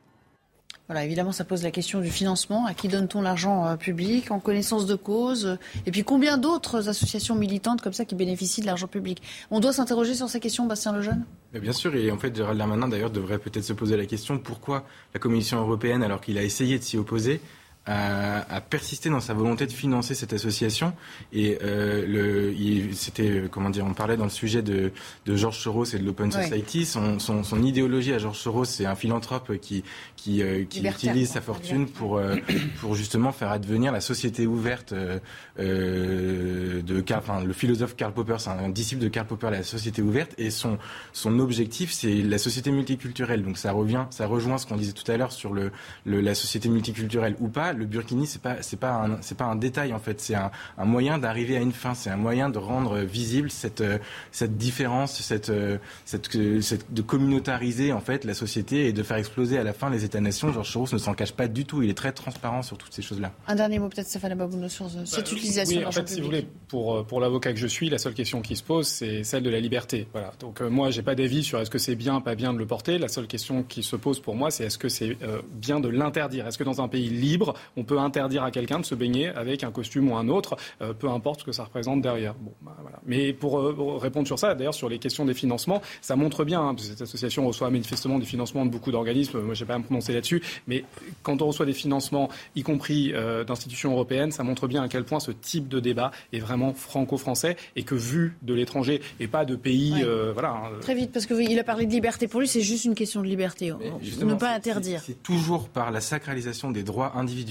Voilà, 0.87 1.05
évidemment, 1.05 1.31
ça 1.31 1.45
pose 1.45 1.63
la 1.63 1.71
question 1.71 2.01
du 2.01 2.09
financement. 2.09 2.65
À 2.65 2.73
qui 2.73 2.89
donne-t-on 2.89 3.21
l'argent 3.21 3.65
euh, 3.65 3.75
public 3.77 4.29
en 4.29 4.39
connaissance 4.39 4.85
de 4.85 4.95
cause? 4.95 5.57
Et 5.85 5.91
puis, 5.91 6.03
combien 6.03 6.37
d'autres 6.37 6.89
associations 6.89 7.35
militantes 7.35 7.81
comme 7.81 7.93
ça 7.93 8.03
qui 8.03 8.13
bénéficient 8.13 8.59
de 8.59 8.65
l'argent 8.65 8.87
public? 8.87 9.21
On 9.51 9.61
doit 9.61 9.71
s'interroger 9.71 10.15
sur 10.15 10.27
ces 10.27 10.41
questions, 10.41 10.65
Bastien 10.65 10.91
Lejeune 10.91 11.23
Bien 11.53 11.71
sûr, 11.71 11.95
et 11.95 12.11
en 12.11 12.17
fait, 12.17 12.35
Gérald 12.35 12.57
Darmanin, 12.57 12.89
d'ailleurs, 12.89 13.09
devrait 13.09 13.37
peut-être 13.37 13.63
se 13.63 13.71
poser 13.71 13.95
la 13.95 14.05
question 14.05 14.37
pourquoi 14.37 14.83
la 15.13 15.19
Commission 15.21 15.59
européenne, 15.61 16.03
alors 16.03 16.19
qu'il 16.19 16.37
a 16.37 16.43
essayé 16.43 16.77
de 16.77 16.83
s'y 16.83 16.97
opposer, 16.97 17.39
a, 17.85 18.61
persisté 18.61 19.09
dans 19.09 19.19
sa 19.19 19.33
volonté 19.33 19.65
de 19.65 19.71
financer 19.71 20.13
cette 20.13 20.33
association. 20.33 20.93
Et 21.33 21.57
euh, 21.63 22.53
c'était, 22.93 23.43
comment 23.49 23.69
dire, 23.69 23.85
on 23.85 23.93
parlait 23.93 24.17
dans 24.17 24.25
le 24.25 24.29
sujet 24.29 24.61
de, 24.61 24.91
de 25.25 25.35
Georges 25.35 25.59
Soros 25.59 25.85
et 25.85 25.97
de 25.97 26.05
l'Open 26.05 26.31
Society. 26.31 26.85
Son, 26.85 27.19
son, 27.19 27.43
son, 27.43 27.63
idéologie 27.63 28.13
à 28.13 28.19
Georges 28.19 28.37
Soros, 28.37 28.65
c'est 28.65 28.85
un 28.85 28.95
philanthrope 28.95 29.57
qui, 29.57 29.83
qui, 30.15 30.41
euh, 30.43 30.63
qui 30.65 30.85
utilise 30.85 31.31
sa 31.31 31.41
fortune 31.41 31.87
pour, 31.87 32.17
euh, 32.17 32.35
pour 32.79 32.95
justement 32.95 33.31
faire 33.31 33.49
advenir 33.49 33.91
la 33.91 34.01
société 34.01 34.45
ouverte 34.45 34.93
euh, 34.93 35.19
euh 35.59 36.81
de 36.81 37.01
Karl, 37.01 37.21
enfin, 37.21 37.43
le 37.43 37.53
philosophe 37.53 37.95
Karl 37.95 38.13
Popper, 38.13 38.35
c'est 38.39 38.49
un, 38.49 38.69
disciple 38.69 39.01
de 39.01 39.07
Karl 39.07 39.27
Popper, 39.27 39.49
la 39.51 39.63
société 39.63 40.01
ouverte. 40.01 40.33
Et 40.37 40.49
son, 40.49 40.77
son 41.13 41.39
objectif, 41.39 41.91
c'est 41.91 42.21
la 42.21 42.37
société 42.37 42.71
multiculturelle. 42.71 43.43
Donc 43.43 43.57
ça 43.57 43.71
revient, 43.71 44.05
ça 44.09 44.27
rejoint 44.27 44.57
ce 44.57 44.65
qu'on 44.65 44.77
disait 44.77 44.93
tout 44.93 45.09
à 45.11 45.17
l'heure 45.17 45.31
sur 45.31 45.53
le, 45.53 45.71
le, 46.05 46.21
la 46.21 46.35
société 46.35 46.69
multiculturelle 46.69 47.35
ou 47.39 47.47
pas 47.47 47.70
le 47.73 47.85
burkini, 47.85 48.27
c'est 48.27 48.41
pas, 48.41 48.61
c'est 48.61 48.79
pas 48.79 48.93
un, 48.93 49.21
c'est 49.21 49.37
pas 49.37 49.45
un 49.45 49.55
détail 49.55 49.93
en 49.93 49.99
fait. 49.99 50.19
C'est 50.21 50.35
un, 50.35 50.51
un 50.77 50.85
moyen 50.85 51.17
d'arriver 51.17 51.57
à 51.57 51.59
une 51.59 51.71
fin. 51.71 51.93
C'est 51.93 52.09
un 52.09 52.17
moyen 52.17 52.49
de 52.49 52.57
rendre 52.57 52.99
visible 52.99 53.51
cette, 53.51 53.81
euh, 53.81 53.97
cette 54.31 54.57
différence, 54.57 55.19
cette, 55.21 55.49
euh, 55.49 55.77
cette, 56.05 56.35
euh, 56.35 56.61
cette, 56.61 56.93
de 56.93 57.01
communautariser 57.01 57.93
en 57.93 57.99
fait 57.99 58.23
la 58.25 58.33
société 58.33 58.87
et 58.87 58.93
de 58.93 59.03
faire 59.03 59.17
exploser 59.17 59.57
à 59.57 59.63
la 59.63 59.73
fin 59.73 59.89
les 59.89 60.03
États-nations. 60.03 60.51
Georges 60.51 60.71
Soros 60.71 60.87
ne 60.93 60.97
s'en 60.97 61.13
cache 61.13 61.33
pas 61.33 61.47
du 61.47 61.65
tout. 61.65 61.81
Il 61.81 61.89
est 61.89 61.97
très 61.97 62.11
transparent 62.11 62.61
sur 62.61 62.77
toutes 62.77 62.93
ces 62.93 63.01
choses-là. 63.01 63.31
Un 63.47 63.55
dernier 63.55 63.79
mot 63.79 63.89
peut-être, 63.89 64.07
Stéphane 64.07 64.33
Ababouno, 64.33 64.69
sur 64.69 64.89
cette 64.89 65.25
bah, 65.25 65.31
utilisation 65.31 65.79
oui, 65.79 65.85
en 65.85 65.91
fait, 65.91 66.07
si 66.07 66.19
vous 66.19 66.27
voulez, 66.27 66.47
pour, 66.67 67.05
pour 67.05 67.19
l'avocat 67.19 67.53
que 67.53 67.59
je 67.59 67.67
suis, 67.67 67.89
la 67.89 67.97
seule 67.97 68.13
question 68.13 68.41
qui 68.41 68.55
se 68.55 68.63
pose, 68.63 68.87
c'est 68.87 69.23
celle 69.23 69.43
de 69.43 69.49
la 69.49 69.59
liberté. 69.59 70.07
Voilà. 70.11 70.31
Donc 70.39 70.61
moi, 70.61 70.89
j'ai 70.91 71.01
pas 71.01 71.15
d'avis 71.15 71.43
sur 71.43 71.59
est-ce 71.59 71.69
que 71.69 71.77
c'est 71.77 71.95
bien, 71.95 72.21
pas 72.21 72.35
bien 72.35 72.53
de 72.53 72.57
le 72.57 72.65
porter. 72.65 72.97
La 72.97 73.07
seule 73.07 73.27
question 73.27 73.63
qui 73.63 73.83
se 73.83 73.95
pose 73.95 74.19
pour 74.19 74.35
moi, 74.35 74.51
c'est 74.51 74.65
est-ce 74.65 74.77
que 74.77 74.89
c'est 74.89 75.17
bien 75.53 75.79
de 75.79 75.89
l'interdire? 75.89 76.47
Est-ce 76.47 76.57
que 76.57 76.63
dans 76.63 76.81
un 76.81 76.87
pays 76.87 77.09
libre, 77.09 77.53
on 77.77 77.83
peut 77.83 77.99
interdire 77.99 78.43
à 78.43 78.51
quelqu'un 78.51 78.79
de 78.79 78.85
se 78.85 78.95
baigner 78.95 79.29
avec 79.29 79.63
un 79.63 79.71
costume 79.71 80.11
ou 80.11 80.15
un 80.15 80.27
autre, 80.27 80.55
euh, 80.81 80.93
peu 80.93 81.09
importe 81.09 81.41
ce 81.41 81.45
que 81.45 81.51
ça 81.51 81.63
représente 81.63 82.01
derrière. 82.01 82.33
Bon, 82.35 82.53
bah, 82.61 82.75
voilà. 82.81 82.99
Mais 83.05 83.33
pour 83.33 83.59
euh, 83.59 83.97
répondre 83.97 84.27
sur 84.27 84.39
ça, 84.39 84.55
d'ailleurs 84.55 84.73
sur 84.73 84.89
les 84.89 84.99
questions 84.99 85.25
des 85.25 85.33
financements, 85.33 85.81
ça 86.01 86.15
montre 86.15 86.43
bien, 86.43 86.61
hein, 86.61 86.75
cette 86.77 87.01
association 87.01 87.47
reçoit 87.47 87.69
manifestement 87.69 88.19
des 88.19 88.25
financements 88.25 88.65
de 88.65 88.71
beaucoup 88.71 88.91
d'organismes, 88.91 89.41
moi 89.41 89.53
je 89.53 89.63
n'ai 89.63 89.67
pas 89.67 89.75
à 89.75 89.79
me 89.79 89.83
prononcer 89.83 90.13
là-dessus, 90.13 90.41
mais 90.67 90.83
quand 91.23 91.41
on 91.41 91.47
reçoit 91.47 91.65
des 91.65 91.73
financements, 91.73 92.29
y 92.55 92.63
compris 92.63 93.11
euh, 93.13 93.43
d'institutions 93.43 93.91
européennes, 93.91 94.31
ça 94.31 94.43
montre 94.43 94.67
bien 94.67 94.83
à 94.83 94.87
quel 94.87 95.03
point 95.03 95.19
ce 95.19 95.31
type 95.31 95.67
de 95.67 95.79
débat 95.79 96.11
est 96.33 96.39
vraiment 96.39 96.73
franco-français 96.73 97.57
et 97.75 97.83
que 97.83 97.95
vu 97.95 98.37
de 98.41 98.53
l'étranger 98.53 99.01
et 99.19 99.27
pas 99.27 99.45
de 99.45 99.55
pays... 99.55 100.03
voilà, 100.33 100.49
hein, 100.49 100.79
Très 100.81 100.95
vite, 100.95 101.11
parce 101.11 101.25
qu'il 101.25 101.59
a 101.59 101.63
parlé 101.63 101.85
de 101.85 101.91
liberté. 101.91 102.27
Pour 102.27 102.39
lui, 102.39 102.47
c'est 102.47 102.61
juste 102.61 102.85
une 102.85 102.95
question 102.95 103.21
de 103.21 103.27
liberté. 103.27 103.73
Ne 104.21 104.33
pas 104.35 104.53
interdire. 104.53 105.01
C'est 105.05 105.21
toujours 105.21 105.69
par 105.69 105.91
la 105.91 106.01
sacralisation 106.01 106.71
des 106.71 106.83
droits 106.83 107.13
individuels 107.15 107.50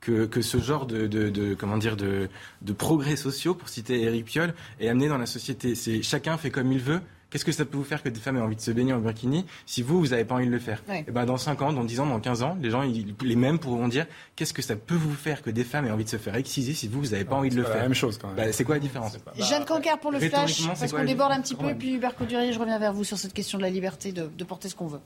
que, 0.00 0.26
que 0.26 0.42
ce 0.42 0.58
genre 0.58 0.86
de, 0.86 1.06
de, 1.06 1.28
de, 1.28 1.54
comment 1.54 1.76
dire 1.76 1.96
de, 1.96 2.28
de 2.62 2.72
progrès 2.72 3.16
sociaux, 3.16 3.54
pour 3.54 3.68
citer 3.68 4.02
Eric 4.02 4.24
Piolle, 4.24 4.54
est 4.80 4.88
amené 4.88 5.08
dans 5.08 5.18
la 5.18 5.26
société. 5.26 5.74
C'est 5.74 6.02
chacun 6.02 6.36
fait 6.36 6.50
comme 6.50 6.72
il 6.72 6.80
veut. 6.80 7.00
Qu'est-ce 7.30 7.44
que 7.44 7.52
ça 7.52 7.64
peut 7.64 7.76
vous 7.76 7.84
faire 7.84 8.02
que 8.02 8.08
des 8.08 8.18
femmes 8.18 8.38
aient 8.38 8.42
envie 8.42 8.56
de 8.56 8.60
se 8.60 8.72
baigner 8.72 8.92
en 8.92 8.98
burkini 8.98 9.46
si 9.64 9.82
vous, 9.82 10.00
vous 10.00 10.08
n'avez 10.08 10.24
pas 10.24 10.34
envie 10.34 10.46
de 10.46 10.50
le 10.50 10.58
faire 10.58 10.82
Et 10.92 11.04
eh 11.06 11.12
ben 11.12 11.26
dans 11.26 11.36
5 11.36 11.62
ans, 11.62 11.72
dans 11.72 11.84
10 11.84 12.00
ans, 12.00 12.06
dans 12.06 12.18
15 12.18 12.42
ans, 12.42 12.58
les 12.60 12.70
gens, 12.70 12.82
les 12.82 13.36
mêmes 13.36 13.60
pourront 13.60 13.86
dire 13.86 14.06
qu'est-ce 14.34 14.52
que 14.52 14.62
ça 14.62 14.74
peut 14.74 14.96
vous 14.96 15.14
faire 15.14 15.40
que 15.40 15.50
des 15.50 15.62
femmes 15.62 15.86
aient 15.86 15.92
envie 15.92 16.02
de 16.02 16.08
se 16.08 16.16
faire 16.16 16.34
exciser 16.34 16.72
si 16.72 16.88
vous, 16.88 17.00
vous 17.00 17.10
n'avez 17.10 17.24
pas 17.24 17.36
envie 17.36 17.50
de 17.50 17.54
le 17.54 17.62
faire 17.62 17.76
la 17.76 17.82
même 17.82 17.94
chose 17.94 18.18
quand 18.18 18.26
même. 18.28 18.36
Bah, 18.36 18.52
c'est 18.52 18.64
quoi 18.64 18.74
la 18.74 18.80
différence 18.80 19.16
Jeanne 19.36 19.64
Cancar 19.64 20.00
pour 20.00 20.10
le 20.10 20.18
flash, 20.18 20.66
parce 20.66 20.92
qu'on 20.92 21.04
déborde 21.04 21.30
un 21.30 21.40
petit 21.40 21.54
peu, 21.54 21.68
et 21.68 21.74
puis 21.74 21.94
Hubert 21.94 22.16
Coudurier, 22.16 22.52
je 22.52 22.58
reviens 22.58 22.80
vers 22.80 22.92
vous 22.92 23.04
sur 23.04 23.16
cette 23.16 23.32
question 23.32 23.58
de 23.58 23.62
la 23.62 23.70
liberté 23.70 24.10
de, 24.10 24.28
de 24.36 24.44
porter 24.44 24.68
ce 24.68 24.74
qu'on 24.74 24.88
veut. 24.88 25.00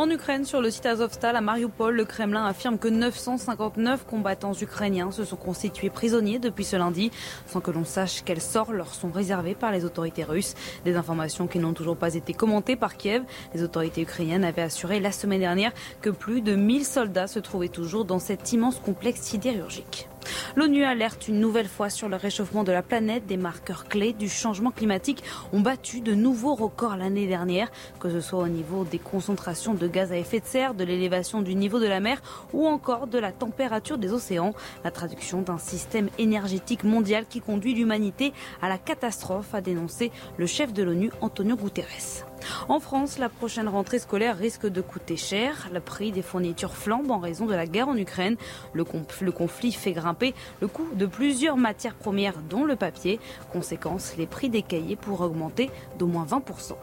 En 0.00 0.08
Ukraine, 0.08 0.46
sur 0.46 0.62
le 0.62 0.70
site 0.70 0.86
Azovstal 0.86 1.36
à 1.36 1.42
Mariupol, 1.42 1.94
le 1.94 2.06
Kremlin 2.06 2.46
affirme 2.46 2.78
que 2.78 2.88
959 2.88 4.06
combattants 4.06 4.54
ukrainiens 4.54 5.10
se 5.10 5.26
sont 5.26 5.36
constitués 5.36 5.90
prisonniers 5.90 6.38
depuis 6.38 6.64
ce 6.64 6.76
lundi, 6.76 7.10
sans 7.46 7.60
que 7.60 7.70
l'on 7.70 7.84
sache 7.84 8.22
quels 8.24 8.40
sorts 8.40 8.72
leur 8.72 8.94
sont 8.94 9.10
réservés 9.10 9.54
par 9.54 9.72
les 9.72 9.84
autorités 9.84 10.24
russes. 10.24 10.54
Des 10.86 10.96
informations 10.96 11.46
qui 11.46 11.58
n'ont 11.58 11.74
toujours 11.74 11.98
pas 11.98 12.14
été 12.14 12.32
commentées 12.32 12.76
par 12.76 12.96
Kiev. 12.96 13.24
Les 13.52 13.62
autorités 13.62 14.00
ukrainiennes 14.00 14.42
avaient 14.42 14.62
assuré 14.62 15.00
la 15.00 15.12
semaine 15.12 15.40
dernière 15.40 15.72
que 16.00 16.08
plus 16.08 16.40
de 16.40 16.54
1000 16.54 16.86
soldats 16.86 17.26
se 17.26 17.38
trouvaient 17.38 17.68
toujours 17.68 18.06
dans 18.06 18.18
cet 18.18 18.54
immense 18.54 18.80
complexe 18.80 19.20
sidérurgique. 19.20 20.08
L'ONU 20.56 20.84
alerte 20.84 21.28
une 21.28 21.40
nouvelle 21.40 21.68
fois 21.68 21.90
sur 21.90 22.08
le 22.08 22.16
réchauffement 22.16 22.64
de 22.64 22.72
la 22.72 22.82
planète. 22.82 23.26
Des 23.26 23.36
marqueurs 23.36 23.86
clés 23.86 24.12
du 24.12 24.28
changement 24.28 24.70
climatique 24.70 25.22
ont 25.52 25.60
battu 25.60 26.00
de 26.00 26.14
nouveaux 26.14 26.54
records 26.54 26.96
l'année 26.96 27.26
dernière, 27.26 27.70
que 27.98 28.10
ce 28.10 28.20
soit 28.20 28.40
au 28.40 28.48
niveau 28.48 28.84
des 28.84 28.98
concentrations 28.98 29.74
de 29.74 29.86
gaz 29.86 30.12
à 30.12 30.16
effet 30.16 30.40
de 30.40 30.46
serre, 30.46 30.74
de 30.74 30.84
l'élévation 30.84 31.42
du 31.42 31.54
niveau 31.54 31.78
de 31.78 31.86
la 31.86 32.00
mer 32.00 32.20
ou 32.52 32.66
encore 32.66 33.06
de 33.06 33.18
la 33.18 33.32
température 33.32 33.98
des 33.98 34.12
océans. 34.12 34.54
La 34.84 34.90
traduction 34.90 35.42
d'un 35.42 35.58
système 35.58 36.08
énergétique 36.18 36.84
mondial 36.84 37.26
qui 37.28 37.40
conduit 37.40 37.74
l'humanité 37.74 38.32
à 38.62 38.68
la 38.68 38.78
catastrophe, 38.78 39.54
a 39.54 39.60
dénoncé 39.60 40.10
le 40.36 40.46
chef 40.46 40.72
de 40.72 40.82
l'ONU, 40.82 41.10
Antonio 41.20 41.56
Guterres. 41.56 42.29
En 42.68 42.80
France, 42.80 43.18
la 43.18 43.28
prochaine 43.28 43.68
rentrée 43.68 43.98
scolaire 43.98 44.36
risque 44.36 44.66
de 44.66 44.80
coûter 44.80 45.16
cher. 45.16 45.68
Le 45.72 45.80
prix 45.80 46.12
des 46.12 46.22
fournitures 46.22 46.74
flambe 46.74 47.10
en 47.10 47.18
raison 47.18 47.46
de 47.46 47.54
la 47.54 47.66
guerre 47.66 47.88
en 47.88 47.96
Ukraine. 47.96 48.36
Le, 48.72 48.84
conflit 48.84 49.72
fait 49.72 49.92
grimper 49.92 50.34
le 50.60 50.68
coût 50.68 50.88
de 50.94 51.06
plusieurs 51.06 51.56
matières 51.56 51.94
premières, 51.94 52.38
dont 52.48 52.64
le 52.64 52.76
papier. 52.76 53.20
Conséquence, 53.52 54.14
les 54.18 54.26
prix 54.26 54.48
des 54.48 54.62
cahiers 54.62 54.96
pourraient 54.96 55.26
augmenter 55.26 55.70
d'au 55.98 56.06
moins 56.06 56.24
20%. 56.24 56.74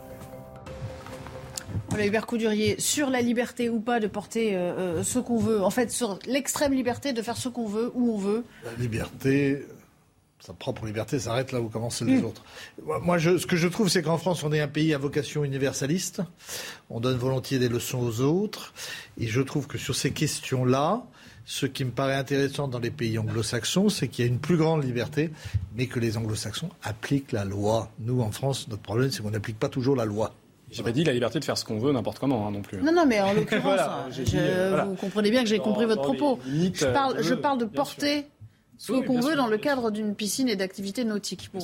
Voilà, 1.89 2.05
Hubert 2.05 2.25
Coudurier, 2.25 2.75
sur 2.79 3.09
la 3.09 3.21
liberté 3.21 3.69
ou 3.69 3.79
pas 3.79 3.99
de 3.99 4.07
porter 4.07 4.55
euh, 4.55 4.99
euh, 4.99 5.03
ce 5.03 5.19
qu'on 5.19 5.37
veut, 5.37 5.63
en 5.63 5.69
fait, 5.69 5.91
sur 5.91 6.19
l'extrême 6.25 6.73
liberté 6.73 7.13
de 7.13 7.21
faire 7.21 7.37
ce 7.37 7.49
qu'on 7.49 7.67
veut, 7.67 7.91
où 7.93 8.13
on 8.13 8.17
veut. 8.17 8.43
La 8.65 8.73
liberté, 8.73 9.65
sa 10.39 10.53
propre 10.53 10.85
liberté 10.85 11.19
s'arrête 11.19 11.51
là 11.51 11.59
où 11.59 11.67
commencent 11.67 12.01
les 12.01 12.21
autres. 12.21 12.43
Moi, 13.01 13.17
je, 13.17 13.38
ce 13.38 13.45
que 13.45 13.55
je 13.57 13.67
trouve, 13.67 13.89
c'est 13.89 14.01
qu'en 14.03 14.17
France, 14.17 14.43
on 14.43 14.53
est 14.53 14.59
un 14.61 14.67
pays 14.67 14.93
à 14.93 14.97
vocation 14.97 15.43
universaliste. 15.43 16.21
On 16.89 16.99
donne 16.99 17.17
volontiers 17.17 17.59
des 17.59 17.69
leçons 17.69 17.99
aux 17.99 18.21
autres. 18.21 18.73
Et 19.19 19.27
je 19.27 19.41
trouve 19.41 19.67
que 19.67 19.77
sur 19.77 19.95
ces 19.95 20.11
questions-là, 20.11 21.03
ce 21.45 21.65
qui 21.65 21.83
me 21.85 21.91
paraît 21.91 22.15
intéressant 22.15 22.67
dans 22.67 22.79
les 22.79 22.91
pays 22.91 23.17
anglo-saxons, 23.17 23.89
c'est 23.89 24.07
qu'il 24.09 24.25
y 24.25 24.27
a 24.27 24.31
une 24.31 24.39
plus 24.39 24.57
grande 24.57 24.83
liberté, 24.83 25.31
mais 25.75 25.88
que 25.88 25.99
les 25.99 26.17
anglo-saxons 26.17 26.69
appliquent 26.83 27.31
la 27.31 27.43
loi. 27.45 27.89
Nous, 27.99 28.21
en 28.21 28.31
France, 28.31 28.67
notre 28.69 28.83
problème, 28.83 29.11
c'est 29.11 29.23
qu'on 29.23 29.31
n'applique 29.31 29.57
pas 29.59 29.69
toujours 29.69 29.95
la 29.95 30.05
loi. 30.05 30.33
J'ai 30.69 30.83
pas 30.83 30.91
dit 30.91 31.05
la 31.05 31.13
liberté 31.13 31.39
de 31.39 31.45
faire 31.45 31.57
ce 31.57 31.63
qu'on 31.63 31.79
veut 31.79 31.93
n'importe 31.93 32.19
comment 32.19 32.45
hein, 32.45 32.51
non 32.51 32.61
plus. 32.61 32.81
Non, 32.81 32.91
non, 32.91 33.05
mais 33.05 33.21
en 33.21 33.31
l'occurrence, 33.33 33.63
Voilà, 33.63 34.05
hein, 34.05 34.09
euh, 34.35 34.67
voilà. 34.69 34.83
vous 34.85 34.95
comprenez 34.95 35.31
bien 35.31 35.41
que 35.43 35.47
j'ai 35.49 35.59
compris 35.59 35.85
votre 35.85 36.01
propos. 36.01 36.39
limites, 36.45 36.77
je, 36.79 36.85
parle, 36.88 37.17
euh, 37.17 37.23
je 37.23 37.29
de- 37.33 37.39
parle 37.39 37.57
de 37.59 37.65
porter 37.65 38.25
ce 38.78 38.91
Oui, 38.93 39.05
qu'on 39.05 39.15
veut 39.19 39.30
sûr. 39.34 39.38
dans 39.38 39.47
le 39.47 39.57
cadre 39.57 39.91
d'une 39.91 40.15
piscine 40.15 40.47
et 40.49 40.55
d'activités 40.55 41.03
nautiques. 41.03 41.49
Bon. 41.53 41.59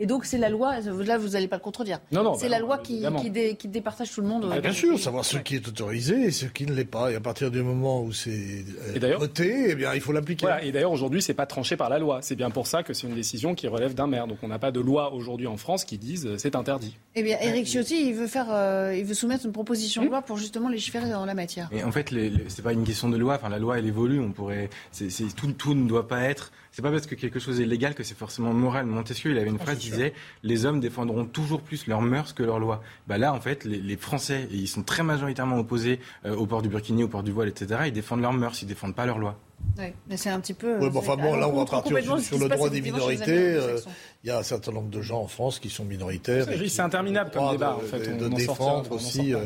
Et 0.00 0.06
donc, 0.06 0.24
c'est 0.24 0.38
la 0.38 0.48
loi, 0.48 0.80
là, 0.80 1.18
vous 1.18 1.28
n'allez 1.30 1.48
pas 1.48 1.56
le 1.56 1.62
contredire. 1.62 1.98
Non, 2.12 2.22
non, 2.22 2.34
c'est 2.34 2.44
bah 2.46 2.50
la 2.50 2.60
non, 2.60 2.66
loi 2.66 2.78
qui, 2.78 2.94
évidemment. 2.94 3.20
qui, 3.20 3.30
dé- 3.30 3.56
qui 3.56 3.68
départage 3.68 4.12
tout 4.12 4.20
le 4.20 4.28
monde. 4.28 4.48
Ah, 4.50 4.56
euh, 4.56 4.60
bien 4.60 4.72
sûr, 4.72 4.98
savoir 4.98 5.24
ce 5.24 5.38
qui 5.38 5.56
est 5.56 5.66
autorisé 5.68 6.14
et 6.24 6.30
ce 6.30 6.46
qui 6.46 6.66
ne 6.66 6.72
l'est 6.72 6.84
pas. 6.84 7.10
Et 7.10 7.16
à 7.16 7.20
partir 7.20 7.50
du 7.50 7.62
moment 7.62 8.02
où 8.02 8.12
c'est 8.12 8.64
euh, 9.02 9.16
voté, 9.18 9.70
eh 9.70 9.74
bien, 9.74 9.94
il 9.94 10.00
faut 10.00 10.12
l'appliquer. 10.12 10.46
Voilà, 10.46 10.62
et 10.62 10.70
d'ailleurs 10.72 10.92
aujourd'hui 10.92 11.20
c'est 11.22 11.34
pas 11.34 11.46
tranché 11.46 11.76
par 11.76 11.88
la 11.88 11.98
loi. 11.98 12.20
C'est 12.22 12.36
bien 12.36 12.50
pour 12.50 12.66
ça 12.66 12.82
que 12.82 12.92
c'est 12.94 13.06
une 13.06 13.14
décision 13.14 13.54
qui 13.54 13.66
relève 13.68 13.94
d'un 13.94 14.06
maire. 14.06 14.26
Donc 14.26 14.38
on 14.42 14.48
n'a 14.48 14.58
pas 14.58 14.70
de 14.70 14.80
loi 14.80 15.12
aujourd'hui 15.12 15.46
en 15.46 15.56
France 15.56 15.84
qui 15.84 15.98
dise 15.98 16.26
euh, 16.26 16.34
c'est 16.38 16.54
interdit. 16.56 16.96
Eh 17.14 17.22
bien, 17.22 17.36
Eric 17.40 17.66
Ciotti, 17.66 18.08
il 18.08 18.14
veut, 18.14 18.26
faire, 18.28 18.46
euh, 18.50 18.94
il 18.96 19.04
veut 19.04 19.14
soumettre 19.14 19.46
une 19.46 19.52
proposition 19.52 20.02
Mmh. 20.02 20.04
de 20.04 20.10
loi 20.10 20.22
pour 20.22 20.36
justement 20.36 20.68
légiférer 20.68 21.10
dans 21.10 21.24
la 21.24 21.34
matière. 21.34 21.68
Et 21.72 21.82
en 21.82 21.90
fait, 21.92 22.10
les- 22.10 22.30
les- 22.30 22.44
c'est 22.48 22.62
pas 22.62 22.72
une 22.72 22.84
question 22.84 23.08
de 23.08 23.16
loi. 23.16 23.34
Enfin, 23.34 23.48
la 23.48 23.58
loi, 23.58 23.78
elle 23.78 23.86
évolue. 23.86 24.20
On 24.20 24.30
pourrait, 24.32 24.70
c'est, 24.92 25.08
tout, 25.34 25.50
tout 25.52 25.74
ne 25.74 25.88
doit 25.88 26.06
pas 26.06 26.20
être. 26.22 26.52
C'est 26.70 26.82
pas 26.82 26.90
parce 26.92 27.06
que 27.06 27.14
quelque 27.16 27.40
chose 27.40 27.60
est 27.60 27.64
légal 27.66 27.94
que 27.94 28.04
c'est 28.04 28.16
forcément 28.16 28.52
moral. 28.52 28.86
Montesquieu, 28.86 29.32
il 29.32 29.38
avait 29.38 29.48
une 29.48 29.58
phrase 29.58 29.78
qui 29.78 29.87
disait 29.90 30.12
les 30.42 30.64
hommes 30.66 30.80
défendront 30.80 31.24
toujours 31.24 31.60
plus 31.62 31.86
leurs 31.86 32.02
mœurs 32.02 32.34
que 32.34 32.42
leurs 32.42 32.58
lois. 32.58 32.82
Bah 33.06 33.18
là, 33.18 33.32
en 33.32 33.40
fait, 33.40 33.64
les, 33.64 33.80
les 33.80 33.96
Français, 33.96 34.48
et 34.50 34.54
ils 34.56 34.68
sont 34.68 34.82
très 34.82 35.02
majoritairement 35.02 35.56
opposés 35.58 36.00
euh, 36.24 36.34
au 36.36 36.46
port 36.46 36.62
du 36.62 36.68
burkini, 36.68 37.04
au 37.04 37.08
port 37.08 37.22
du 37.22 37.32
voile, 37.32 37.48
etc. 37.48 37.80
Ils 37.86 37.92
défendent 37.92 38.22
leurs 38.22 38.32
mœurs, 38.32 38.60
ils 38.62 38.66
défendent 38.68 38.94
pas 38.94 39.06
leurs 39.06 39.18
lois. 39.18 39.38
Ouais, 39.76 39.92
mais 40.08 40.16
c'est 40.16 40.30
un 40.30 40.38
petit 40.40 40.54
peu. 40.54 40.80
Euh, 40.82 40.88
bon, 40.90 41.00
enfin 41.00 41.16
bon, 41.16 41.34
là, 41.36 41.48
on 41.48 41.52
va 41.52 41.64
partir 41.64 41.82
complètement 41.82 42.18
sur, 42.18 42.38
de 42.38 42.44
le 42.44 42.48
droit 42.48 42.70
des 42.70 42.80
minorités. 42.80 43.24
euh. 43.54 43.78
Il 44.22 44.28
y 44.28 44.30
a 44.30 44.38
un 44.38 44.42
certain 44.42 44.70
nombre 44.72 44.88
de 44.88 45.02
gens 45.02 45.20
en 45.20 45.26
France 45.28 45.58
qui 45.58 45.68
sont 45.68 45.84
minoritaires. 45.84 46.46
C'est- 46.46 46.80
interminable 46.80 47.30
comme 47.32 47.50
débat, 47.50 47.70
droit 47.72 47.82
en 47.84 47.86
fait. 47.86 48.16
De, 48.16 48.24
On 48.24 48.28
de 48.28 48.34
défendre 48.36 48.92
aussi 48.92 49.34
euh, 49.34 49.40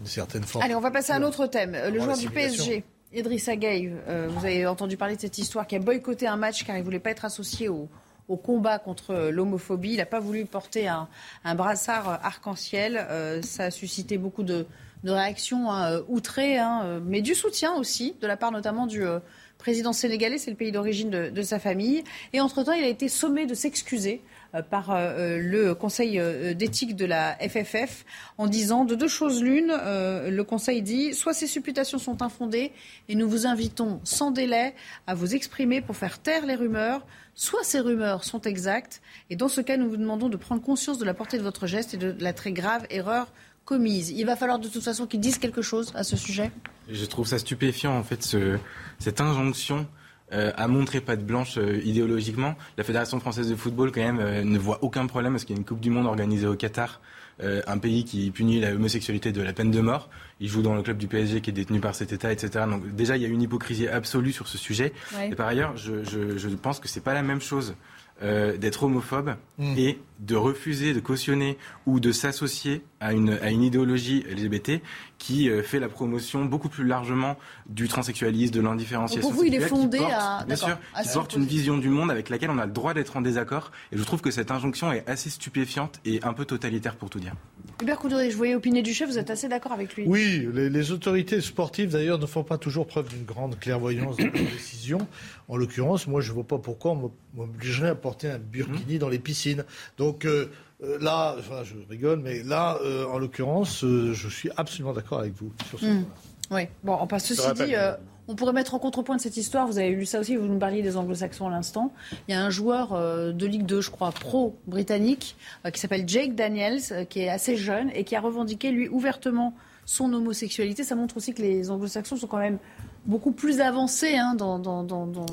une 0.00 0.06
certaine 0.06 0.42
forme. 0.42 0.64
Allez, 0.64 0.74
on 0.74 0.80
va 0.80 0.90
passer 0.90 1.12
à 1.12 1.16
un 1.16 1.22
autre 1.22 1.46
thème. 1.46 1.76
Le 1.92 2.00
joueur 2.00 2.16
du. 2.18 2.28
PSG, 2.28 2.82
Idrissa 3.14 3.54
Gueye, 3.56 3.92
euh, 4.08 4.28
vous 4.28 4.44
avez 4.44 4.66
entendu 4.66 4.96
parler 4.96 5.14
de 5.16 5.20
cette 5.20 5.38
histoire, 5.38 5.66
qui 5.66 5.76
a 5.76 5.78
boycotté 5.78 6.26
un 6.26 6.36
match 6.36 6.64
car 6.64 6.76
il 6.76 6.80
ne 6.80 6.84
voulait 6.84 6.98
pas 6.98 7.10
être 7.10 7.24
associé 7.24 7.68
au, 7.68 7.88
au 8.28 8.36
combat 8.36 8.78
contre 8.78 9.30
l'homophobie. 9.30 9.92
Il 9.92 9.96
n'a 9.98 10.06
pas 10.06 10.20
voulu 10.20 10.44
porter 10.44 10.88
un, 10.88 11.08
brassard 11.54 12.20
arc-en-ciel. 12.22 13.06
Euh, 13.10 13.42
ça 13.42 13.64
a 13.64 13.70
suscité 13.70 14.18
beaucoup 14.18 14.42
de, 14.42 14.66
réactions 15.04 15.70
hein, 15.70 16.00
outrées, 16.08 16.58
hein, 16.58 17.00
mais 17.04 17.22
du 17.22 17.36
soutien 17.36 17.74
aussi, 17.74 18.16
de 18.20 18.26
la 18.26 18.36
part 18.36 18.50
notamment 18.50 18.88
du 18.88 19.04
euh, 19.04 19.20
président 19.56 19.92
sénégalais, 19.92 20.38
c'est 20.38 20.50
le 20.50 20.56
pays 20.56 20.72
d'origine 20.72 21.10
de, 21.10 21.30
de 21.30 21.42
sa 21.42 21.60
famille. 21.60 22.02
Et 22.32 22.40
entre-temps, 22.40 22.72
il 22.72 22.82
a 22.82 22.88
été 22.88 23.08
sommé 23.08 23.46
de 23.46 23.54
s'excuser 23.54 24.20
par 24.62 24.90
euh, 24.90 25.38
le 25.38 25.74
Conseil 25.74 26.18
euh, 26.18 26.54
d'éthique 26.54 26.96
de 26.96 27.04
la 27.04 27.36
FFF 27.40 28.04
en 28.38 28.46
disant 28.46 28.84
de 28.84 28.94
deux 28.94 29.08
choses 29.08 29.42
l'une. 29.42 29.72
euh, 29.72 30.30
le 30.30 30.44
Conseil 30.44 30.82
dit 30.82 31.14
soit 31.14 31.34
ces 31.34 31.46
supputations 31.46 31.98
sont 31.98 32.22
infondées 32.22 32.72
et 33.08 33.14
nous 33.14 33.28
vous 33.28 33.46
invitons 33.46 34.00
sans 34.04 34.30
délai 34.30 34.74
à 35.06 35.14
vous 35.14 35.34
exprimer 35.34 35.80
pour 35.80 35.96
faire 35.96 36.18
taire 36.18 36.46
les 36.46 36.54
rumeurs, 36.54 37.06
soit 37.34 37.64
ces 37.64 37.80
rumeurs 37.80 38.24
sont 38.24 38.40
exactes 38.42 39.00
et 39.30 39.36
dans 39.36 39.48
ce 39.48 39.60
cas 39.60 39.76
nous 39.76 39.88
vous 39.88 39.96
demandons 39.96 40.28
de 40.28 40.36
prendre 40.36 40.62
conscience 40.62 40.98
de 40.98 41.04
la 41.04 41.14
portée 41.14 41.38
de 41.38 41.42
votre 41.42 41.66
geste 41.66 41.94
et 41.94 41.96
de 41.98 42.14
la 42.20 42.32
très 42.32 42.52
grave 42.52 42.86
erreur 42.90 43.32
commise. 43.64 44.10
Il 44.10 44.26
va 44.26 44.36
falloir 44.36 44.58
de 44.60 44.68
toute 44.68 44.82
façon 44.84 45.06
qu'ils 45.06 45.18
disent 45.20 45.38
quelque 45.38 45.60
chose 45.62 45.92
à 45.96 46.04
ce 46.04 46.16
sujet? 46.16 46.52
Je 46.88 47.04
trouve 47.04 47.26
ça 47.26 47.36
stupéfiant, 47.38 47.96
en 47.98 48.04
fait, 48.04 48.22
ce- 48.22 48.58
cette 49.00 49.20
injonction 49.20 49.88
euh, 50.32 50.52
à 50.56 50.66
montrer 50.68 51.00
patte 51.00 51.24
blanche 51.24 51.56
euh, 51.58 51.80
idéologiquement. 51.84 52.56
La 52.78 52.84
Fédération 52.84 53.20
française 53.20 53.48
de 53.48 53.54
football, 53.56 53.92
quand 53.92 54.00
même, 54.00 54.18
euh, 54.20 54.42
ne 54.44 54.58
voit 54.58 54.78
aucun 54.82 55.06
problème 55.06 55.32
parce 55.34 55.44
qu'il 55.44 55.54
y 55.54 55.58
a 55.58 55.60
une 55.60 55.66
Coupe 55.66 55.80
du 55.80 55.90
Monde 55.90 56.06
organisée 56.06 56.46
au 56.46 56.54
Qatar, 56.56 57.00
euh, 57.42 57.62
un 57.66 57.78
pays 57.78 58.04
qui 58.04 58.30
punit 58.30 58.60
la 58.60 58.72
homosexualité 58.74 59.30
de 59.32 59.42
la 59.42 59.52
peine 59.52 59.70
de 59.70 59.80
mort. 59.80 60.08
Il 60.40 60.48
joue 60.48 60.62
dans 60.62 60.74
le 60.74 60.82
club 60.82 60.96
du 60.98 61.06
PSG 61.06 61.40
qui 61.40 61.50
est 61.50 61.52
détenu 61.52 61.80
par 61.80 61.94
cet 61.94 62.12
État, 62.12 62.32
etc. 62.32 62.64
Donc 62.68 62.94
déjà, 62.94 63.16
il 63.16 63.22
y 63.22 63.26
a 63.26 63.28
une 63.28 63.42
hypocrisie 63.42 63.88
absolue 63.88 64.32
sur 64.32 64.48
ce 64.48 64.58
sujet. 64.58 64.92
Ouais. 65.16 65.30
Et 65.30 65.34
par 65.34 65.46
ailleurs, 65.46 65.76
je, 65.76 66.02
je, 66.04 66.36
je 66.38 66.48
pense 66.48 66.80
que 66.80 66.88
c'est 66.88 67.02
pas 67.04 67.14
la 67.14 67.22
même 67.22 67.40
chose. 67.40 67.74
euh, 68.22 68.56
d'être 68.56 68.82
homophobe 68.84 69.34
Mm. 69.58 69.74
et 69.76 69.98
de 70.20 70.34
refuser 70.34 70.94
de 70.94 71.00
cautionner 71.00 71.58
ou 71.86 72.00
de 72.00 72.10
s'associer 72.12 72.82
à 73.00 73.12
une, 73.12 73.30
à 73.42 73.50
une 73.50 73.62
idéologie 73.62 74.24
LGBT 74.30 74.80
qui 75.18 75.48
euh, 75.50 75.62
fait 75.62 75.78
la 75.80 75.88
promotion 75.88 76.44
beaucoup 76.46 76.68
plus 76.68 76.84
largement 76.86 77.36
du 77.68 77.88
transsexualisme, 77.88 78.52
de 78.54 78.60
l'indifférenciation 78.60 79.20
pour 79.28 79.32
vous, 79.38 79.44
il 79.44 79.54
est 79.54 79.60
sexuelle, 79.60 79.72
qui 79.78 79.82
fondé 79.82 79.98
porte, 79.98 80.12
à- 80.14 80.44
bien 80.46 80.56
sûr, 80.56 80.78
à 80.94 81.02
qui 81.02 81.08
porte 81.12 81.34
une 81.34 81.44
vision 81.44 81.76
du 81.78 81.88
monde 81.88 82.10
avec 82.10 82.28
laquelle 82.30 82.50
on 82.50 82.58
a 82.58 82.66
le 82.66 82.72
droit 82.72 82.94
d'être 82.94 83.16
en 83.16 83.20
désaccord. 83.20 83.72
Et 83.92 83.96
je 83.98 84.02
trouve 84.04 84.20
que 84.22 84.30
cette 84.30 84.50
injonction 84.50 84.92
est 84.92 85.06
assez 85.08 85.28
stupéfiante 85.30 86.00
et 86.04 86.20
un 86.22 86.32
peu 86.32 86.44
totalitaire 86.44 86.96
pour 86.96 87.10
tout 87.10 87.20
dire. 87.20 87.34
Hubert 87.82 87.98
Coudray, 87.98 88.30
je 88.30 88.36
voyais 88.36 88.54
opiner 88.54 88.80
du 88.82 88.94
chef, 88.94 89.08
vous 89.10 89.18
êtes 89.18 89.28
assez 89.30 89.48
d'accord 89.48 89.72
avec 89.72 89.94
lui 89.96 90.04
Oui, 90.06 90.48
les, 90.54 90.70
les 90.70 90.92
autorités 90.92 91.40
sportives 91.42 91.90
d'ailleurs 91.90 92.18
ne 92.18 92.26
font 92.26 92.42
pas 92.44 92.56
toujours 92.56 92.86
preuve 92.86 93.08
d'une 93.08 93.24
grande 93.24 93.58
clairvoyance 93.58 94.16
dans 94.16 94.24
leurs 94.24 94.32
décisions. 94.32 95.06
En 95.48 95.56
l'occurrence, 95.56 96.06
moi 96.06 96.20
je 96.22 96.30
ne 96.30 96.34
vois 96.34 96.44
pas 96.44 96.58
pourquoi 96.58 96.92
on 96.92 97.12
m'obligerait 97.34 97.90
à 97.90 97.94
porter 97.94 98.28
un 98.30 98.38
burkini 98.38 98.98
dans 98.98 99.08
les 99.08 99.18
piscines. 99.18 99.64
Donc 99.98 100.05
euh, 100.24 100.50
euh, 100.82 100.98
là, 101.00 101.34
enfin, 101.38 101.62
je 101.64 101.74
rigole, 101.88 102.20
mais 102.20 102.42
là, 102.42 102.78
euh, 102.82 103.06
en 103.06 103.18
l'occurrence, 103.18 103.82
euh, 103.84 104.12
je 104.12 104.28
suis 104.28 104.50
absolument 104.56 104.92
d'accord 104.92 105.18
avec 105.20 105.32
vous 105.34 105.52
sur 105.68 105.78
ce 105.80 105.86
Hmm. 105.86 106.04
point. 106.48 106.58
Oui, 106.58 106.68
bon, 106.84 106.92
enfin, 106.92 107.18
ceci 107.18 107.40
dit, 107.54 107.74
euh, 107.74 107.92
on 108.28 108.34
pourrait 108.36 108.52
mettre 108.52 108.74
en 108.74 108.78
contrepoint 108.78 109.16
de 109.16 109.20
cette 109.20 109.36
histoire, 109.36 109.66
vous 109.66 109.78
avez 109.78 109.90
lu 109.90 110.06
ça 110.06 110.20
aussi, 110.20 110.36
vous 110.36 110.46
nous 110.46 110.58
parliez 110.58 110.82
des 110.82 110.96
anglo-saxons 110.96 111.48
à 111.48 111.50
l'instant. 111.50 111.92
Il 112.28 112.32
y 112.32 112.34
a 112.34 112.44
un 112.44 112.50
joueur 112.50 112.92
de 113.32 113.46
Ligue 113.46 113.66
2, 113.66 113.80
je 113.80 113.90
crois, 113.90 114.12
pro-britannique, 114.12 115.36
qui 115.72 115.80
s'appelle 115.80 116.04
Jake 116.08 116.34
Daniels, 116.34 116.80
qui 117.08 117.20
est 117.20 117.28
assez 117.28 117.56
jeune 117.56 117.90
et 117.94 118.04
qui 118.04 118.14
a 118.16 118.20
revendiqué, 118.20 118.70
lui, 118.70 118.88
ouvertement 118.88 119.54
son 119.84 120.12
homosexualité. 120.12 120.82
Ça 120.84 120.94
montre 120.96 121.16
aussi 121.16 121.34
que 121.34 121.42
les 121.42 121.70
anglo-saxons 121.70 122.16
sont 122.16 122.26
quand 122.26 122.38
même 122.38 122.58
beaucoup 123.06 123.32
plus 123.32 123.60
avancés 123.60 124.16
hein, 124.16 124.34
dans, 124.34 124.58
dans- 124.58 124.82
dans- 124.84 125.06
dans- 125.06 125.26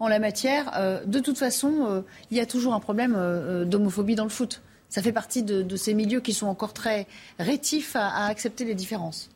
en 0.00 0.08
la 0.08 0.18
matière. 0.18 0.70
Euh, 0.76 1.04
de 1.04 1.20
toute 1.20 1.38
façon, 1.38 1.86
euh, 1.88 2.00
il 2.30 2.36
y 2.36 2.40
a 2.40 2.46
toujours 2.46 2.74
un 2.74 2.80
problème 2.80 3.14
euh, 3.16 3.64
d'homophobie 3.64 4.14
dans 4.14 4.24
le 4.24 4.30
foot. 4.30 4.62
Ça 4.88 5.02
fait 5.02 5.12
partie 5.12 5.42
de, 5.42 5.62
de 5.62 5.76
ces 5.76 5.92
milieux 5.94 6.20
qui 6.20 6.32
sont 6.32 6.46
encore 6.46 6.72
très 6.72 7.06
rétifs 7.38 7.94
à- 7.96 8.08
à 8.08 8.26
accepter 8.26 8.64
les 8.64 8.74
différences. 8.74 9.28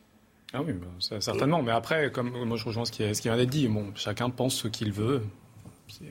Ah 0.53 0.61
oui, 0.61 0.73
bah, 0.73 0.87
ça, 0.99 1.19
certainement. 1.21 1.61
Mais 1.63 1.71
après, 1.71 2.11
comme 2.11 2.29
moi 2.45 2.57
je 2.57 2.65
rejoins 2.65 2.85
ce 2.85 2.91
qui, 2.91 3.03
ce 3.15 3.21
qui 3.21 3.27
vient 3.27 3.37
d'être 3.37 3.49
dit, 3.49 3.67
bon, 3.67 3.85
chacun 3.95 4.29
pense 4.29 4.55
ce 4.55 4.67
qu'il 4.67 4.91
veut. 4.91 5.21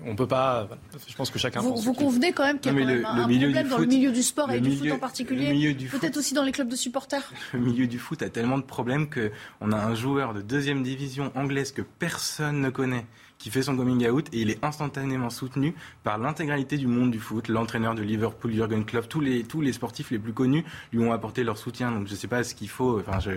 On 0.06 0.14
peut 0.14 0.28
pas. 0.28 0.68
Je 1.08 1.14
pense 1.14 1.30
que 1.30 1.38
chacun 1.38 1.60
Vous, 1.60 1.70
pense. 1.70 1.84
vous 1.84 1.92
convenez 1.94 2.32
quand 2.32 2.44
même 2.44 2.58
qu'il 2.60 2.72
y 2.72 2.76
a 2.76 2.78
Non, 2.78 2.86
quand 2.86 2.86
mais 2.86 2.94
même 2.94 3.02
le- 3.02 3.08
un, 3.08 3.16
le 3.16 3.22
un 3.22 3.26
milieu 3.26 3.46
problème 3.48 3.68
dans 3.68 3.78
le 3.78 3.86
milieu 3.86 4.12
du 4.12 4.22
sport 4.22 4.50
et 4.52 4.60
du 4.60 4.76
foot 4.76 4.92
en 4.92 4.98
particulier 4.98 5.74
Peut-être 5.90 6.16
aussi 6.18 6.34
dans 6.34 6.44
les 6.44 6.52
clubs 6.52 6.68
de 6.68 6.76
supporters 6.76 7.32
Le 7.52 7.60
milieu 7.60 7.86
du 7.86 7.98
foot 7.98 8.22
a 8.22 8.28
tellement 8.28 8.58
de 8.58 8.62
problèmes 8.64 9.08
que 9.08 9.32
on 9.60 9.72
a 9.72 9.76
un 9.76 9.94
joueur 9.94 10.34
de 10.34 10.40
deuxième 10.42 10.82
division 10.82 11.32
anglaise 11.34 11.72
que 11.72 11.82
personne 11.82 12.60
ne 12.60 12.70
connaît 12.70 13.06
qui 13.42 13.50
fait 13.50 13.62
son 13.62 13.76
coming 13.76 14.08
out 14.08 14.28
et 14.32 14.40
il 14.42 14.50
est 14.50 14.62
instantanément 14.64 15.28
soutenu 15.30 15.74
par 16.04 16.16
l'intégralité 16.18 16.76
du 16.76 16.86
monde 16.86 17.10
du 17.10 17.18
foot, 17.18 17.48
l'entraîneur 17.48 17.94
de 17.96 18.02
Liverpool, 18.02 18.52
Jürgen 18.52 18.84
Klopp, 18.84 19.08
tous 19.08 19.20
les 19.20 19.42
tous 19.42 19.60
les 19.60 19.72
sportifs 19.72 20.10
les 20.12 20.18
plus 20.20 20.32
connus 20.32 20.64
lui 20.92 21.00
ont 21.04 21.12
apporté 21.12 21.42
leur 21.42 21.58
soutien. 21.58 21.90
Donc 21.90 22.06
je 22.06 22.14
sais 22.14 22.28
pas 22.28 22.44
ce 22.44 22.54
qu'il 22.54 22.68
faut. 22.68 23.00
Enfin, 23.00 23.18
je, 23.18 23.32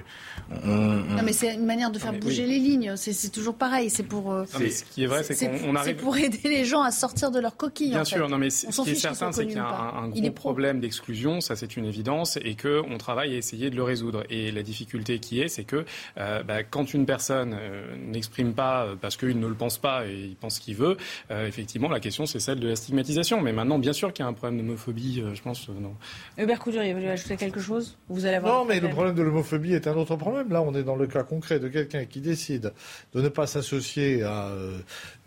on- 0.52 0.70
on- 0.70 1.16
Non, 1.16 1.24
mais 1.24 1.34
c'est 1.34 1.56
une 1.56 1.66
manière 1.66 1.90
de 1.92 1.98
faire 2.00 2.12
mais 2.12 2.20
bouger 2.20 2.44
oui. 2.44 2.50
les 2.52 2.60
lignes. 2.60 2.94
C'est 2.98 3.14
c'est 3.14 3.30
toujours 3.30 3.56
pareil. 3.56 3.90
C'est 3.90 4.04
pour. 4.04 4.32
euh, 4.32 4.42
Non, 4.54 4.60
ce 4.70 4.84
qui 4.84 5.04
est 5.04 5.08
vrai, 5.08 5.24
c'est 5.24 5.50
qu'on 5.60 5.76
arrive. 5.76 5.96
pour 5.96 6.16
aider 6.18 6.40
les 6.44 6.66
gens 6.66 6.82
à 6.84 6.92
sortir 6.92 7.32
de 7.32 7.40
leur 7.40 7.58
coquille. 7.58 7.90
Bien 7.92 8.02
en 8.02 8.06
sûr, 8.06 8.26
fait. 8.26 8.32
non, 8.32 8.38
mais 8.38 8.50
ce 8.52 8.68
qui 8.84 8.92
est 8.92 8.96
certain, 8.96 9.32
c'est 9.32 9.48
qu'il 9.48 9.56
y 9.56 9.60
a 9.60 9.66
un, 9.68 10.04
un 10.04 10.10
gros 10.10 10.32
problème 10.32 10.80
d'exclusion, 10.80 11.42
ça 11.42 11.56
c'est 11.56 11.78
une 11.78 11.86
évidence, 11.86 12.38
et 12.44 12.56
qu'on 12.56 12.98
travaille 12.98 13.34
à 13.34 13.38
essayer 13.38 13.70
de 13.72 13.76
le 13.76 13.84
résoudre. 13.84 14.24
Et 14.30 14.52
la 14.52 14.62
difficulté 14.62 15.20
qui 15.20 15.42
est, 15.42 15.48
c'est 15.48 15.64
que 15.64 15.86
euh, 16.18 16.44
bah, 16.44 16.64
quand 16.64 16.94
une 16.94 17.06
personne 17.06 17.56
euh, 17.60 17.96
n'exprime 17.98 18.54
pas, 18.54 18.86
euh, 18.86 18.96
parce 19.00 19.18
qu'il 19.18 19.40
ne 19.40 19.48
le 19.48 19.54
pense 19.56 19.78
pas, 19.78 19.95
et 20.04 20.26
il 20.30 20.36
pense 20.36 20.56
ce 20.56 20.62
qu'il 20.62 20.76
veut. 20.76 20.98
Euh, 21.32 21.48
effectivement, 21.48 21.90
la 21.90 22.00
question, 22.00 22.26
c'est 22.26 22.40
celle 22.40 22.60
de 22.60 22.68
la 22.68 22.76
stigmatisation. 22.76 23.42
Mais 23.42 23.54
maintenant, 23.54 23.80
bien 23.80 23.94
sûr 23.94 24.12
qu'il 24.14 24.24
y 24.24 24.26
a 24.26 24.30
un 24.30 24.34
problème 24.34 24.60
d'homophobie, 24.60 25.22
euh, 25.22 25.36
je 25.36 25.42
pense. 25.42 25.70
non. 25.70 25.96
Hubert 26.38 26.60
Coudurier, 26.60 26.94
vous 26.94 27.00
voulez 27.00 27.12
ajouter 27.12 27.38
quelque 27.38 27.60
chose? 27.60 27.98
Vous 28.10 28.26
allez 28.26 28.36
avoir 28.36 28.60
Non, 28.60 28.66
mais 28.66 28.80
le 28.80 28.90
problème 28.90 29.16
de 29.16 29.22
l'homophobie 29.22 29.74
est 29.74 29.88
un 29.88 29.96
autre 29.96 30.16
problème. 30.16 30.50
Là, 30.50 30.62
on 30.62 30.74
est 30.74 30.84
dans 30.84 30.96
le 30.96 31.08
cas 31.08 31.24
concret 31.24 31.60
de 31.60 31.68
quelqu'un 31.68 32.06
qui 32.06 32.22
décide 32.22 32.74
de 33.14 33.22
ne 33.22 33.30
pas 33.30 33.48
s'associer 33.48 34.24
à 34.24 34.52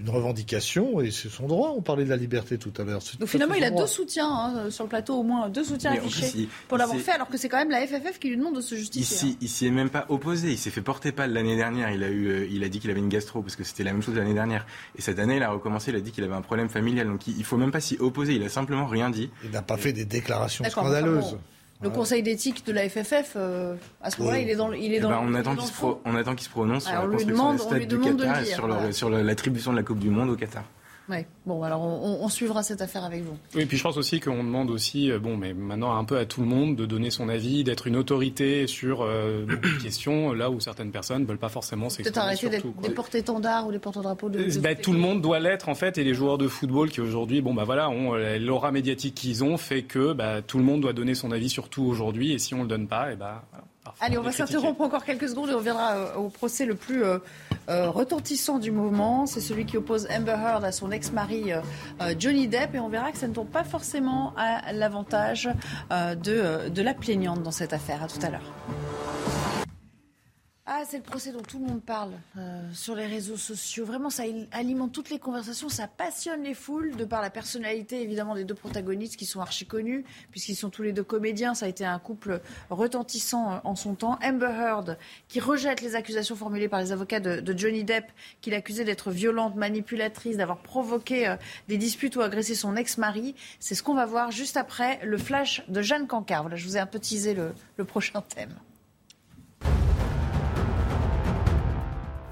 une 0.00 0.10
revendication 0.10 1.00
et 1.00 1.10
c'est 1.10 1.28
son 1.28 1.46
droit. 1.46 1.74
On 1.76 1.82
parlait 1.82 2.04
de 2.04 2.10
la 2.10 2.16
liberté 2.16 2.58
tout 2.58 2.72
à 2.78 2.84
l'heure. 2.84 3.00
Donc 3.18 3.28
finalement, 3.28 3.54
il 3.54 3.64
a 3.64 3.70
deux 3.70 3.86
soutiens 3.86 4.28
hein, 4.28 4.70
sur 4.70 4.84
le 4.84 4.88
plateau, 4.88 5.14
au 5.14 5.22
moins 5.22 5.48
deux 5.48 5.64
soutiens 5.64 5.92
affichés 5.92 6.48
pour 6.68 6.78
l'avoir 6.78 6.98
fait, 6.98 7.12
alors 7.12 7.28
que 7.28 7.36
c'est 7.36 7.48
quand 7.48 7.58
même 7.58 7.70
la 7.70 7.86
FFF 7.86 8.18
qui 8.18 8.28
lui 8.28 8.36
demande 8.36 8.56
de 8.56 8.60
se 8.60 8.74
justifier. 8.74 9.16
Ici, 9.16 9.32
hein. 9.34 9.38
il 9.40 9.48
s'y 9.48 9.66
est 9.66 9.70
même 9.70 9.90
pas 9.90 10.06
opposé. 10.08 10.50
Il 10.50 10.58
s'est 10.58 10.70
fait 10.70 10.82
porter 10.82 11.12
pas 11.12 11.26
l'année 11.26 11.56
dernière. 11.56 11.90
Il 11.90 12.02
a 12.02 12.08
eu, 12.08 12.48
il 12.50 12.64
a 12.64 12.68
dit 12.68 12.80
qu'il 12.80 12.90
avait 12.90 13.00
une 13.00 13.08
gastro 13.08 13.42
parce 13.42 13.56
que 13.56 13.64
c'était 13.64 13.84
la 13.84 13.92
même 13.92 14.02
chose 14.02 14.14
l'année 14.14 14.34
dernière. 14.34 14.57
Et 14.96 15.02
cette 15.02 15.18
année, 15.18 15.36
il 15.36 15.42
a 15.42 15.50
recommencé. 15.50 15.90
Il 15.90 15.96
a 15.96 16.00
dit 16.00 16.12
qu'il 16.12 16.24
avait 16.24 16.34
un 16.34 16.42
problème 16.42 16.68
familial. 16.68 17.06
Donc 17.06 17.26
il, 17.26 17.44
faut 17.44 17.56
même 17.56 17.70
pas 17.70 17.80
s'y 17.80 17.96
opposer. 17.98 18.34
Il 18.34 18.42
a 18.42 18.48
simplement 18.48 18.86
rien 18.86 19.10
dit. 19.10 19.30
Il 19.44 19.50
n'a 19.50 19.62
pas 19.62 19.76
fait 19.76 19.92
des 19.92 20.04
déclarations 20.04 20.64
scandaleuses. 20.64 21.38
Le 21.80 21.90
conseil 21.90 22.24
d'éthique 22.24 22.66
de 22.66 22.72
la 22.72 22.88
FFF, 22.88 23.34
euh, 23.36 23.76
à 24.02 24.10
ce 24.10 24.18
moment-là, 24.18 24.40
il 24.40 24.50
est 24.50 24.56
dans, 24.56 24.72
il 24.72 24.92
est 24.92 24.98
dans. 24.98 25.12
On, 25.12 25.32
attend 25.34 25.54
qu'il 25.54 25.68
se 25.68 25.72
on 26.04 26.16
attend 26.16 26.34
qu'il 26.34 26.46
se 26.46 26.50
prononce 26.50 26.86
sur 26.86 26.92
la 26.92 27.06
construction 27.06 27.52
des 27.52 27.58
stades 27.58 27.86
du 27.86 28.00
Qatar 28.00 28.84
et 28.84 28.92
sur 28.92 29.08
l'attribution 29.08 29.70
de 29.70 29.76
la 29.76 29.84
Coupe 29.84 30.00
du 30.00 30.10
Monde 30.10 30.30
au 30.30 30.36
Qatar. 30.36 30.64
Ouais. 31.08 31.26
Bon, 31.46 31.62
alors 31.62 31.82
on, 31.82 32.28
suivra 32.28 32.62
cette 32.62 32.82
affaire 32.82 33.04
avec 33.04 33.22
vous. 33.22 33.36
Oui, 33.54 33.64
puis 33.64 33.78
je 33.78 33.82
pense 33.82 33.96
aussi 33.96 34.20
qu'on 34.20 34.44
demande 34.44 34.70
aussi, 34.70 35.10
euh, 35.10 35.18
bon, 35.18 35.36
mais 35.36 35.54
maintenant 35.54 35.96
un 35.96 36.04
peu 36.04 36.18
à 36.18 36.26
tout 36.26 36.42
le 36.42 36.46
monde 36.46 36.76
de 36.76 36.84
donner 36.84 37.10
son 37.10 37.30
avis, 37.30 37.64
d'être 37.64 37.86
une 37.86 37.96
autorité 37.96 38.66
sur 38.66 39.02
euh, 39.02 39.46
des 39.62 39.82
questions 39.82 40.34
là 40.34 40.50
où 40.50 40.60
certaines 40.60 40.90
personnes 40.90 41.22
ne 41.22 41.26
veulent 41.26 41.38
pas 41.38 41.48
forcément 41.48 41.88
s'exprimer. 41.88 42.12
Peut-être 42.12 42.22
arrêter 42.22 42.48
d'être 42.50 42.80
des 42.82 42.90
porte-étendards 42.90 43.66
ou 43.66 43.72
des 43.72 43.78
porte-drapeaux 43.78 44.28
de. 44.28 44.44
de 44.44 44.58
bah, 44.60 44.74
tout 44.74 44.92
le 44.92 44.98
monde 44.98 45.22
doit 45.22 45.40
l'être 45.40 45.70
en 45.70 45.74
fait, 45.74 45.96
et 45.96 46.04
les 46.04 46.14
joueurs 46.14 46.36
de 46.36 46.48
football 46.48 46.90
qui 46.90 47.00
aujourd'hui, 47.00 47.40
bon 47.40 47.54
bah 47.54 47.64
voilà, 47.64 47.88
ont 47.88 48.14
euh, 48.14 48.38
l'aura 48.38 48.70
médiatique 48.70 49.14
qu'ils 49.14 49.42
ont 49.42 49.56
fait 49.56 49.82
que 49.82 50.12
bah, 50.12 50.42
tout 50.42 50.58
le 50.58 50.64
monde 50.64 50.82
doit 50.82 50.92
donner 50.92 51.14
son 51.14 51.32
avis 51.32 51.48
sur 51.48 51.70
tout 51.70 51.84
aujourd'hui, 51.84 52.32
et 52.32 52.38
si 52.38 52.54
on 52.54 52.62
le 52.62 52.68
donne 52.68 52.86
pas, 52.86 53.12
et 53.12 53.16
bah. 53.16 53.44
Voilà. 53.50 53.64
Allez, 54.00 54.18
on 54.18 54.22
va 54.22 54.32
s'interrompre 54.32 54.80
encore 54.80 55.04
quelques 55.04 55.28
secondes 55.28 55.50
et 55.50 55.54
on 55.54 55.58
reviendra 55.58 55.96
euh, 55.96 56.14
au 56.14 56.28
procès 56.28 56.64
le 56.64 56.74
plus 56.74 57.04
euh, 57.04 57.18
euh, 57.68 57.90
retentissant 57.90 58.58
du 58.58 58.70
moment. 58.70 59.26
C'est 59.26 59.40
celui 59.40 59.66
qui 59.66 59.76
oppose 59.76 60.08
Amber 60.10 60.32
Heard 60.32 60.64
à 60.64 60.72
son 60.72 60.90
ex-mari 60.90 61.52
Johnny 62.18 62.48
Depp 62.48 62.74
et 62.74 62.80
on 62.80 62.88
verra 62.88 63.12
que 63.12 63.18
ça 63.18 63.28
ne 63.28 63.34
tombe 63.34 63.48
pas 63.48 63.64
forcément 63.64 64.32
à 64.36 64.72
l'avantage 64.72 65.48
de, 65.90 66.68
de 66.68 66.82
la 66.82 66.94
plaignante 66.94 67.42
dans 67.42 67.50
cette 67.50 67.72
affaire. 67.72 68.02
À 68.02 68.06
tout 68.06 68.24
à 68.24 68.30
l'heure. 68.30 69.17
Ah, 70.70 70.82
c'est 70.86 70.98
le 70.98 71.02
procès 71.02 71.32
dont 71.32 71.40
tout 71.40 71.58
le 71.58 71.64
monde 71.64 71.80
parle 71.80 72.12
euh, 72.36 72.62
sur 72.74 72.94
les 72.94 73.06
réseaux 73.06 73.38
sociaux. 73.38 73.86
Vraiment, 73.86 74.10
ça 74.10 74.24
alimente 74.52 74.92
toutes 74.92 75.08
les 75.08 75.18
conversations, 75.18 75.70
ça 75.70 75.86
passionne 75.88 76.42
les 76.42 76.52
foules, 76.52 76.94
de 76.94 77.06
par 77.06 77.22
la 77.22 77.30
personnalité 77.30 78.02
évidemment 78.02 78.34
des 78.34 78.44
deux 78.44 78.54
protagonistes 78.54 79.16
qui 79.16 79.24
sont 79.24 79.40
archi 79.40 79.64
connus, 79.64 80.04
puisqu'ils 80.30 80.56
sont 80.56 80.68
tous 80.68 80.82
les 80.82 80.92
deux 80.92 81.02
comédiens. 81.02 81.54
Ça 81.54 81.64
a 81.64 81.68
été 81.70 81.86
un 81.86 81.98
couple 81.98 82.42
retentissant 82.68 83.50
euh, 83.50 83.58
en 83.64 83.76
son 83.76 83.94
temps. 83.94 84.18
Amber 84.22 84.52
Heard, 84.52 84.98
qui 85.28 85.40
rejette 85.40 85.80
les 85.80 85.94
accusations 85.94 86.36
formulées 86.36 86.68
par 86.68 86.80
les 86.80 86.92
avocats 86.92 87.20
de, 87.20 87.56
Johnny 87.56 87.82
Depp, 87.82 88.04
qui 88.42 88.50
l'accusait 88.50 88.84
d'être 88.84 89.10
violente, 89.10 89.56
manipulatrice, 89.56 90.36
d'avoir 90.36 90.58
provoqué 90.58 91.28
euh, 91.28 91.36
des 91.68 91.78
disputes 91.78 92.14
ou 92.16 92.20
agressé 92.20 92.54
son 92.54 92.76
ex-mari. 92.76 93.34
C'est 93.58 93.74
ce 93.74 93.82
qu'on 93.82 93.94
va 93.94 94.04
voir 94.04 94.32
juste 94.32 94.58
après 94.58 95.00
le 95.02 95.16
flash 95.16 95.64
de 95.68 95.80
Jeanne 95.80 96.06
Cancard. 96.06 96.42
Voilà, 96.42 96.56
je 96.56 96.66
vous 96.66 96.76
ai 96.76 96.80
un 96.80 96.86
peu 96.86 96.98
teasé 96.98 97.32
le 97.32 97.84
prochain 97.86 98.20
thème. 98.20 98.52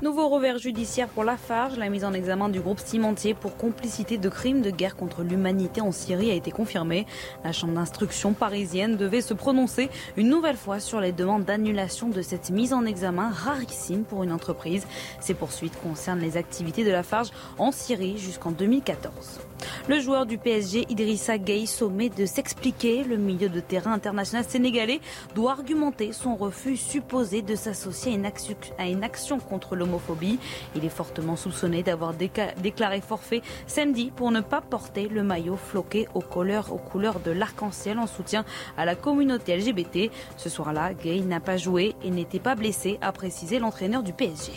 Nouveau 0.07 0.29
revers 0.29 0.59
judiciaire 0.59 1.09
pour 1.09 1.25
Lafarge. 1.25 1.79
La 1.79 1.89
mise 1.89 2.05
en 2.05 2.13
examen 2.13 2.49
du 2.49 2.61
groupe 2.61 2.79
cimentier 2.79 3.35
pour 3.35 3.57
complicité 3.57 4.19
de 4.19 4.29
crimes 4.29 4.63
de 4.63 4.71
guerre 4.71 4.95
contre 4.95 5.25
l'humanité 5.25 5.81
en 5.81 5.91
Syrie 5.91 6.31
a 6.31 6.35
été 6.35 6.53
confirmée. 6.53 7.07
La 7.43 7.51
chambre 7.51 7.75
d'instruction 7.75 8.33
parisienne 8.33 8.97
devait 8.97 9.21
se 9.21 9.35
prononcer 9.35 9.91
une 10.17 10.29
nouvelle 10.29 10.57
fois 10.57 10.79
sur 10.79 11.01
les 11.01 11.11
demandes 11.11 11.45
d'annulation 11.45 12.09
de 12.09 12.23
cette 12.23 12.51
mise 12.51 12.73
en 12.73 12.87
examen 12.87 13.31
rarissime 13.31 14.05
pour 14.05 14.23
une 14.23 14.31
entreprise. 14.31 14.87
Ces 15.19 15.35
poursuites 15.35 15.77
concernent 15.83 16.21
les 16.21 16.37
activités 16.37 16.85
de 16.85 16.93
Lafarge 16.93 17.33
en 17.59 17.73
Syrie 17.73 18.17
jusqu'en 18.17 18.53
2014. 18.53 19.41
Le 19.89 20.01
joueur 20.01 20.27
du 20.27 20.39
PSG 20.39 20.87
Idrissa 20.89 21.39
Gueye 21.39 21.67
sommet 21.67 22.09
de 22.09 22.27
s'expliquer. 22.27 23.05
Le 23.05 23.17
milieu 23.17 23.49
de 23.49 23.61
terrain 23.61 23.93
international 23.93 24.45
sénégalais 24.49 25.01
doit 25.35 25.53
argumenter 25.53 26.13
son 26.13 26.37
refus 26.37 26.77
supposé 26.77 27.43
de 27.43 27.55
s'associer 27.55 28.19
à 28.79 28.87
une 28.87 29.05
action 29.05 29.39
contre 29.39 29.77
l'homophobie 29.77 30.39
il 30.75 30.85
est 30.85 30.91
fortement 30.91 31.37
soupçonné 31.37 31.83
d'avoir 31.83 32.15
déclaré 32.15 33.01
forfait 33.01 33.43
samedi 33.67 34.11
pour 34.15 34.31
ne 34.31 34.41
pas 34.41 34.61
porter 34.61 35.09
le 35.09 35.23
maillot 35.23 35.57
floqué 35.57 36.09
aux 36.15 36.21
couleurs, 36.21 36.73
aux 36.73 36.79
couleurs 36.79 37.21
de 37.21 37.31
l'arc-en-ciel 37.31 37.99
en 37.99 38.07
soutien 38.07 38.45
à 38.77 38.85
la 38.85 38.95
communauté 38.95 39.57
LGBT. 39.57 40.11
Ce 40.37 40.49
soir-là, 40.49 40.95
Gay 40.95 41.21
n'a 41.21 41.41
pas 41.41 41.57
joué 41.57 41.95
et 42.03 42.11
n'était 42.11 42.41
pas 42.41 42.55
blessé, 42.55 42.99
a 43.01 43.13
précisé 43.13 43.59
l'entraîneur 43.59 44.03
du 44.03 44.13
PSG. 44.13 44.53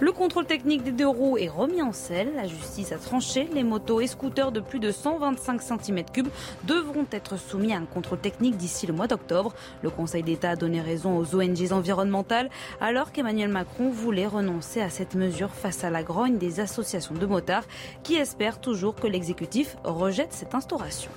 Le 0.00 0.12
contrôle 0.12 0.46
technique 0.46 0.82
des 0.82 0.92
deux 0.92 1.06
roues 1.06 1.38
est 1.38 1.48
remis 1.48 1.82
en 1.82 1.92
selle. 1.92 2.32
La 2.34 2.46
justice 2.46 2.92
a 2.92 2.98
tranché. 2.98 3.48
Les 3.54 3.62
motos 3.62 4.00
et 4.00 4.06
scooters 4.06 4.52
de 4.52 4.60
plus 4.60 4.80
de 4.80 4.90
125 4.90 5.60
cm3 5.60 6.26
devront 6.64 7.06
être 7.10 7.38
soumis 7.38 7.72
à 7.72 7.78
un 7.78 7.84
contrôle 7.84 8.18
technique 8.18 8.56
d'ici 8.56 8.86
le 8.86 8.92
mois 8.92 9.06
d'octobre. 9.06 9.54
Le 9.82 9.90
Conseil 9.90 10.22
d'État 10.22 10.50
a 10.50 10.56
donné 10.56 10.80
raison 10.80 11.16
aux 11.16 11.34
ONG 11.34 11.72
environnementales 11.72 12.50
alors 12.80 13.12
qu'Emmanuel 13.12 13.50
Macron 13.50 13.90
voulait 13.90 14.26
renoncer 14.26 14.80
à 14.80 14.90
cette 14.90 15.14
mesure 15.14 15.50
face 15.50 15.84
à 15.84 15.90
la 15.90 16.02
grogne 16.02 16.38
des 16.38 16.60
associations 16.60 17.14
de 17.14 17.26
motards 17.26 17.64
qui 18.02 18.16
espèrent 18.16 18.60
toujours 18.60 18.94
que 18.94 19.06
l'exécutif 19.06 19.76
rejette 19.84 20.32
cette 20.32 20.54
instauration. 20.54 21.10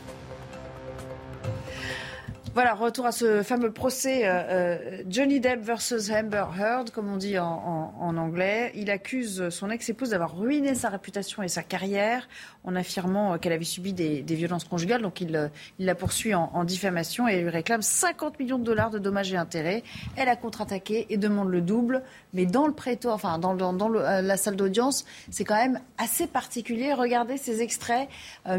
Voilà, 2.54 2.74
retour 2.74 3.06
à 3.06 3.12
ce 3.12 3.44
fameux 3.44 3.72
procès 3.72 4.28
euh, 4.28 4.32
euh, 4.32 5.04
Johnny 5.08 5.40
Depp 5.40 5.62
versus 5.62 6.10
Amber 6.10 6.46
Heard, 6.58 6.92
comme 6.92 7.12
on 7.12 7.18
dit 7.18 7.38
en, 7.38 7.94
anglais. 8.00 8.72
Il 8.76 8.90
accuse 8.90 9.50
son 9.50 9.70
ex-épouse 9.70 10.10
d'avoir 10.10 10.38
ruiné 10.38 10.74
sa 10.74 10.90
réputation 10.90 11.44
et 11.44 11.50
sa 11.50 11.62
carrière 11.62 12.28
en 12.64 12.76
affirmant 12.76 13.38
qu'elle 13.38 13.54
avait 13.54 13.64
subi 13.64 13.94
des, 13.94 14.22
violences 14.24 14.64
conjugales. 14.64 15.02
Donc 15.02 15.22
il, 15.22 15.50
la 15.80 15.96
poursuit 15.96 16.34
en, 16.34 16.64
diffamation 16.64 17.28
et 17.28 17.42
lui 17.42 17.50
réclame 17.50 17.82
50 17.82 18.40
millions 18.40 18.60
de 18.60 18.64
dollars 18.64 18.90
de 18.90 19.00
dommages 19.00 19.34
et 19.34 19.38
intérêts. 19.38 19.84
Elle 20.16 20.30
a 20.30 20.36
contre-attaqué 20.36 21.06
et 21.10 21.18
demande 21.18 21.50
le 21.50 21.62
double. 21.62 22.02
Mais 22.34 22.46
dans 22.46 22.66
le 22.66 22.74
prétoire, 22.74 23.16
enfin 23.16 23.38
dans, 23.40 23.56
euh, 23.60 24.22
la 24.22 24.38
salle 24.38 24.56
d'audience, 24.56 25.06
c'est 25.30 25.44
quand 25.44 25.56
même 25.56 25.80
assez 25.98 26.28
particulier. 26.28 26.94
Regardez 26.94 27.38
ces 27.38 27.62
extraits 27.62 28.08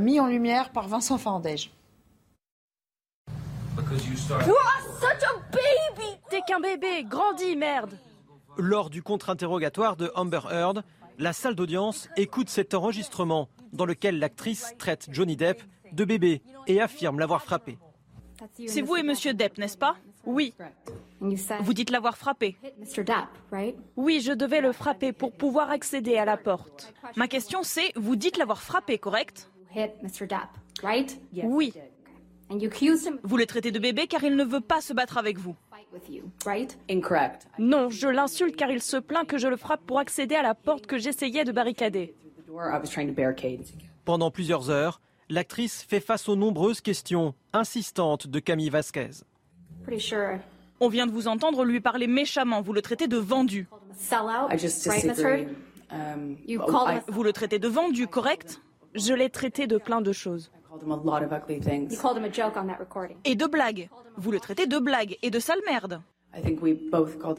mis 0.01 0.21
en 0.21 0.27
lumière 0.27 0.71
par 0.71 0.89
Vincent 0.89 1.19
Fandège. 1.19 1.71
T'es 6.31 6.41
qu'un 6.47 6.61
bébé, 6.61 7.05
grandis, 7.05 7.57
merde 7.57 7.99
Lors 8.57 8.91
du 8.91 9.03
contre-interrogatoire 9.03 9.97
de 9.97 10.11
Amber 10.15 10.41
Heard, 10.51 10.83
la 11.19 11.33
salle 11.33 11.55
d'audience 11.55 12.09
écoute 12.17 12.49
cet 12.49 12.75
enregistrement 12.75 13.49
dans 13.73 13.85
lequel 13.85 14.19
l'actrice 14.19 14.75
traite 14.79 15.09
Johnny 15.11 15.37
Depp 15.37 15.63
de 15.93 16.05
bébé 16.05 16.43
et 16.67 16.81
affirme 16.81 17.19
l'avoir 17.19 17.43
frappé. 17.43 17.79
C'est 18.67 18.83
vous 18.83 18.97
et 18.97 19.03
Monsieur 19.03 19.35
Depp, 19.35 19.59
n'est-ce 19.59 19.79
pas? 19.79 19.97
Oui. 20.25 20.55
Vous 21.21 21.75
dites 21.75 21.91
l'avoir 21.91 22.17
frappé. 22.17 22.57
Oui, 23.97 24.21
je 24.21 24.33
devais 24.33 24.61
le 24.61 24.73
frapper 24.73 25.13
pour 25.13 25.33
pouvoir 25.33 25.71
accéder 25.71 26.17
à 26.17 26.25
la 26.25 26.37
porte. 26.37 26.93
Ma 27.17 27.27
question 27.27 27.63
c'est, 27.63 27.93
vous 27.97 28.17
dites 28.17 28.37
l'avoir 28.37 28.61
frappé, 28.61 28.99
correct? 28.99 29.51
Oui. 31.45 31.73
Vous 33.23 33.37
le 33.37 33.47
traitez 33.47 33.71
de 33.71 33.79
bébé 33.79 34.07
car 34.07 34.25
il 34.25 34.37
ne 34.37 34.45
veut 34.45 34.61
pas 34.61 34.81
se 34.81 34.93
battre 34.93 35.19
avec 35.19 35.39
vous. 35.39 35.57
Non, 37.59 37.91
je 37.91 38.09
l'insulte 38.09 38.57
car 38.57 38.71
il 38.71 38.83
se 38.83 38.97
plaint 38.97 39.27
que 39.27 39.39
je 39.39 39.49
le 39.49 39.57
frappe 39.57 39.85
pour 39.87 39.99
accéder 39.99 40.35
à 40.35 40.43
la 40.43 40.55
porte 40.55 40.87
que 40.87 40.99
j'essayais 40.99 41.45
de 41.45 41.53
barricader. 41.53 42.15
Pendant 44.05 44.31
plusieurs 44.31 44.71
heures, 44.71 45.01
l'actrice 45.29 45.83
fait 45.83 46.01
face 46.01 46.29
aux 46.29 46.37
nombreuses 46.37 46.81
questions 46.81 47.35
insistantes 47.53 48.27
de 48.27 48.39
Camille 48.39 48.71
Vasquez. 48.71 49.11
On 50.81 50.89
vient 50.89 51.07
de 51.07 51.13
vous 51.13 51.29
entendre 51.29 51.65
lui 51.65 51.81
parler 51.81 52.07
méchamment. 52.07 52.63
Vous 52.63 52.73
le 52.73 52.83
traitez 52.83 53.09
de 53.09 53.17
vendu. 53.17 53.69
Um, 55.91 56.37
vous 57.09 57.23
le 57.23 57.33
traitez 57.33 57.59
de 57.59 57.69
vendu, 57.69 58.07
correct? 58.07 58.61
Je 58.95 59.15
l'ai 59.15 59.31
traité 59.31 59.67
de 59.67 59.79
plein 59.79 60.01
de 60.01 60.13
choses. 60.13 60.51
Et 63.25 63.35
de 63.35 63.47
blagues. 63.47 63.89
Vous 64.17 64.31
le 64.31 64.41
traitez 64.41 64.67
de 64.67 64.79
blagues 64.79 65.17
et 65.23 65.31
de 65.31 65.39
sale 65.39 65.61
merde. 65.67 66.01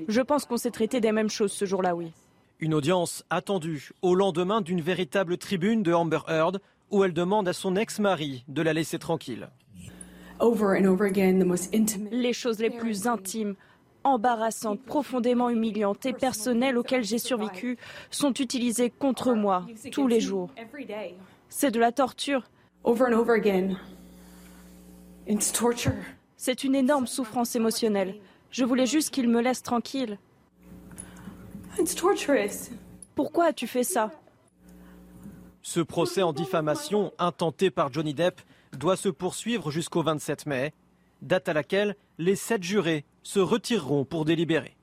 Je 0.08 0.22
pense 0.22 0.46
qu'on 0.46 0.58
s'est 0.58 0.72
traité 0.72 1.00
des 1.00 1.12
mêmes 1.12 1.30
choses 1.30 1.52
ce 1.52 1.66
jour-là, 1.66 1.96
oui. 1.96 2.12
Une 2.60 2.74
audience 2.74 3.24
attendue 3.30 3.92
au 4.02 4.16
lendemain 4.16 4.62
d'une 4.62 4.82
véritable 4.82 5.38
tribune 5.38 5.84
de 5.84 5.94
Amber 5.94 6.20
Heard 6.28 6.60
où 6.92 7.04
elle 7.04 7.14
demande 7.14 7.48
à 7.48 7.54
son 7.54 7.76
ex-mari 7.76 8.44
de 8.48 8.62
la 8.62 8.74
laisser 8.74 9.00
tranquille. 9.00 9.48
Les 12.12 12.34
choses 12.34 12.60
les 12.60 12.70
plus 12.70 13.08
intimes, 13.08 13.56
embarrassantes, 14.04 14.82
profondément 14.82 15.50
humiliantes 15.50 16.06
et 16.06 16.14
personnelles 16.14 16.78
auxquelles 16.78 17.04
j'ai 17.04 17.20
survécu 17.20 17.78
sont 18.10 18.34
utilisées 18.34 18.90
contre 18.90 19.34
moi 19.34 19.66
tous 19.92 20.08
les 20.08 20.20
jours. 20.20 20.50
C'est 21.50 21.72
de 21.72 21.80
la 21.80 21.92
torture. 21.92 22.44
C'est 26.38 26.64
une 26.64 26.76
énorme 26.76 27.08
souffrance 27.08 27.56
émotionnelle. 27.56 28.16
Je 28.52 28.64
voulais 28.64 28.86
juste 28.86 29.12
qu'il 29.12 29.30
me 29.30 29.42
laisse 29.42 29.62
tranquille. 29.62 30.18
Pourquoi 33.16 33.46
as-tu 33.46 33.68
fait 33.68 33.84
ça? 33.84 34.12
Ce 35.62 35.82
procès 35.82 36.24
en 36.24 36.34
diffamation 36.34 37.12
intenté 37.20 37.70
par 37.70 37.92
Johnny 37.94 38.14
Depp 38.14 38.42
doit 38.74 38.96
se 38.96 39.10
poursuivre 39.10 39.72
jusqu'au 39.72 40.02
27 40.02 40.46
mai, 40.46 40.74
date 41.22 41.50
à 41.50 41.54
laquelle 41.54 41.96
les 42.18 42.36
sept 42.36 42.64
jurés 42.64 43.06
se 43.24 43.40
retireront 43.40 44.06
pour 44.06 44.26
délibérer. 44.26 44.79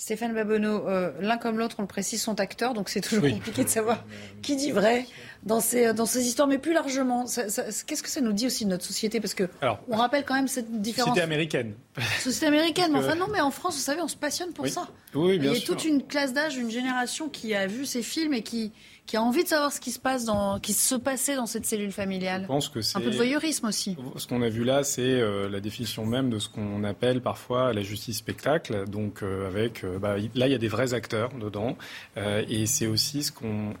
Stéphane 0.00 0.32
Babonneau, 0.32 0.86
euh, 0.86 1.10
l'un 1.20 1.38
comme 1.38 1.58
l'autre, 1.58 1.74
on 1.80 1.82
le 1.82 1.88
précise, 1.88 2.22
sont 2.22 2.38
acteurs, 2.38 2.72
donc 2.72 2.88
c'est 2.88 3.00
toujours 3.00 3.28
compliqué 3.28 3.64
de 3.64 3.68
savoir 3.68 4.04
qui 4.42 4.54
dit 4.54 4.70
vrai 4.70 5.04
dans 5.42 5.58
ces, 5.58 5.92
dans 5.92 6.06
ces 6.06 6.24
histoires. 6.24 6.46
Mais 6.46 6.58
plus 6.58 6.72
largement, 6.72 7.24
qu'est-ce 7.24 8.02
que 8.04 8.08
ça 8.08 8.20
nous 8.20 8.32
dit 8.32 8.46
aussi 8.46 8.64
de 8.64 8.70
notre 8.70 8.84
société? 8.84 9.18
Parce 9.18 9.34
que 9.34 9.48
on 9.88 9.96
rappelle 9.96 10.24
quand 10.24 10.36
même 10.36 10.46
cette 10.46 10.80
différence. 10.80 11.08
Société 11.08 11.24
américaine. 11.24 11.74
Société 12.20 12.46
américaine, 12.46 12.90
mais 12.92 13.00
enfin 13.00 13.16
non, 13.16 13.26
mais 13.32 13.40
en 13.40 13.50
France, 13.50 13.74
vous 13.74 13.82
savez, 13.82 14.00
on 14.00 14.06
se 14.06 14.14
passionne 14.14 14.52
pour 14.52 14.68
ça. 14.68 14.86
Oui, 15.16 15.40
bien 15.40 15.50
Il 15.50 15.58
y 15.58 15.62
a 15.64 15.66
toute 15.66 15.84
une 15.84 16.06
classe 16.06 16.32
d'âge, 16.32 16.56
une 16.56 16.70
génération 16.70 17.28
qui 17.28 17.56
a 17.56 17.66
vu 17.66 17.84
ces 17.84 18.04
films 18.04 18.34
et 18.34 18.42
qui, 18.42 18.70
qui 19.08 19.16
a 19.16 19.22
envie 19.22 19.42
de 19.42 19.48
savoir 19.48 19.72
ce 19.72 19.80
qui 19.80 19.90
se 19.90 19.98
passe 19.98 20.26
dans, 20.26 20.60
qui 20.60 20.74
se 20.74 20.94
passait 20.94 21.34
dans 21.34 21.46
cette 21.46 21.64
cellule 21.64 21.92
familiale. 21.92 22.42
Je 22.42 22.46
pense 22.46 22.68
que 22.68 22.82
c'est 22.82 22.98
un 22.98 23.00
peu 23.00 23.10
de 23.10 23.16
voyeurisme 23.16 23.66
aussi. 23.66 23.96
Ce 24.16 24.26
qu'on 24.26 24.42
a 24.42 24.50
vu 24.50 24.64
là, 24.64 24.84
c'est 24.84 25.00
euh, 25.00 25.48
la 25.48 25.60
définition 25.60 26.04
même 26.04 26.28
de 26.28 26.38
ce 26.38 26.50
qu'on 26.50 26.84
appelle 26.84 27.22
parfois 27.22 27.72
la 27.72 27.80
justice 27.80 28.18
spectacle. 28.18 28.86
Donc 28.86 29.22
euh, 29.22 29.48
avec, 29.48 29.82
euh, 29.82 29.98
bah, 29.98 30.16
là, 30.34 30.46
il 30.46 30.52
y 30.52 30.54
a 30.54 30.58
des 30.58 30.68
vrais 30.68 30.92
acteurs 30.92 31.30
dedans, 31.32 31.76
et 32.16 32.66
c'est 32.66 32.86
aussi 32.86 33.22
ce 33.22 33.32
qu'on 33.32 33.72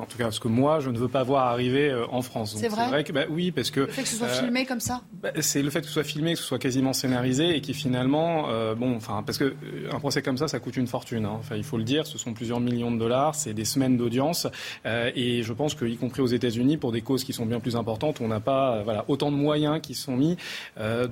en 0.00 0.04
tout 0.04 0.18
cas, 0.18 0.24
parce 0.24 0.40
que 0.40 0.48
moi, 0.48 0.80
je 0.80 0.90
ne 0.90 0.98
veux 0.98 1.08
pas 1.08 1.22
voir 1.22 1.46
arriver 1.46 1.90
euh, 1.90 2.04
en 2.10 2.22
France. 2.22 2.56
C'est 2.56 2.68
vrai, 2.68 3.04
que, 3.04 3.12
bah, 3.12 3.26
Oui, 3.30 3.52
parce 3.52 3.70
que... 3.70 3.80
Le 3.80 3.86
fait 3.86 4.02
que 4.02 4.08
ce 4.08 4.16
soit 4.16 4.26
euh, 4.26 4.40
filmé 4.40 4.66
comme 4.66 4.80
ça 4.80 5.02
bah, 5.22 5.30
C'est 5.40 5.62
le 5.62 5.70
fait 5.70 5.80
que 5.80 5.86
ce 5.86 5.92
soit 5.92 6.04
filmé, 6.04 6.32
que 6.32 6.40
ce 6.40 6.44
soit 6.44 6.58
quasiment 6.58 6.92
scénarisé 6.92 7.54
et 7.54 7.60
qui 7.60 7.72
finalement... 7.72 8.46
Euh, 8.48 8.74
bon, 8.74 8.96
enfin, 8.96 9.22
parce 9.24 9.38
que 9.38 9.54
un 9.92 10.00
procès 10.00 10.22
comme 10.22 10.36
ça, 10.36 10.48
ça 10.48 10.58
coûte 10.58 10.76
une 10.76 10.88
fortune. 10.88 11.24
Hein. 11.24 11.36
Enfin, 11.38 11.54
il 11.54 11.62
faut 11.62 11.76
le 11.76 11.84
dire, 11.84 12.06
ce 12.06 12.18
sont 12.18 12.32
plusieurs 12.32 12.58
millions 12.58 12.90
de 12.90 12.98
dollars, 12.98 13.36
c'est 13.36 13.54
des 13.54 13.64
semaines 13.64 13.96
d'audience. 13.96 14.48
et 14.84 15.42
je 15.44 15.52
pense 15.52 15.76
qu'y 15.76 15.96
compris 15.96 16.22
aux 16.22 16.26
États-Unis, 16.26 16.76
pour 16.76 16.90
des 16.90 17.02
causes 17.02 17.22
qui 17.22 17.32
sont 17.32 17.46
bien 17.46 17.60
plus 17.60 17.76
importantes, 17.76 18.20
on 18.20 18.28
n'a 18.28 18.40
pas 18.40 18.82
voilà, 18.82 19.04
autant 19.06 19.30
de 19.30 19.36
moyens 19.36 19.80
qui 19.80 19.94
sont 19.94 20.16
mis. 20.16 20.36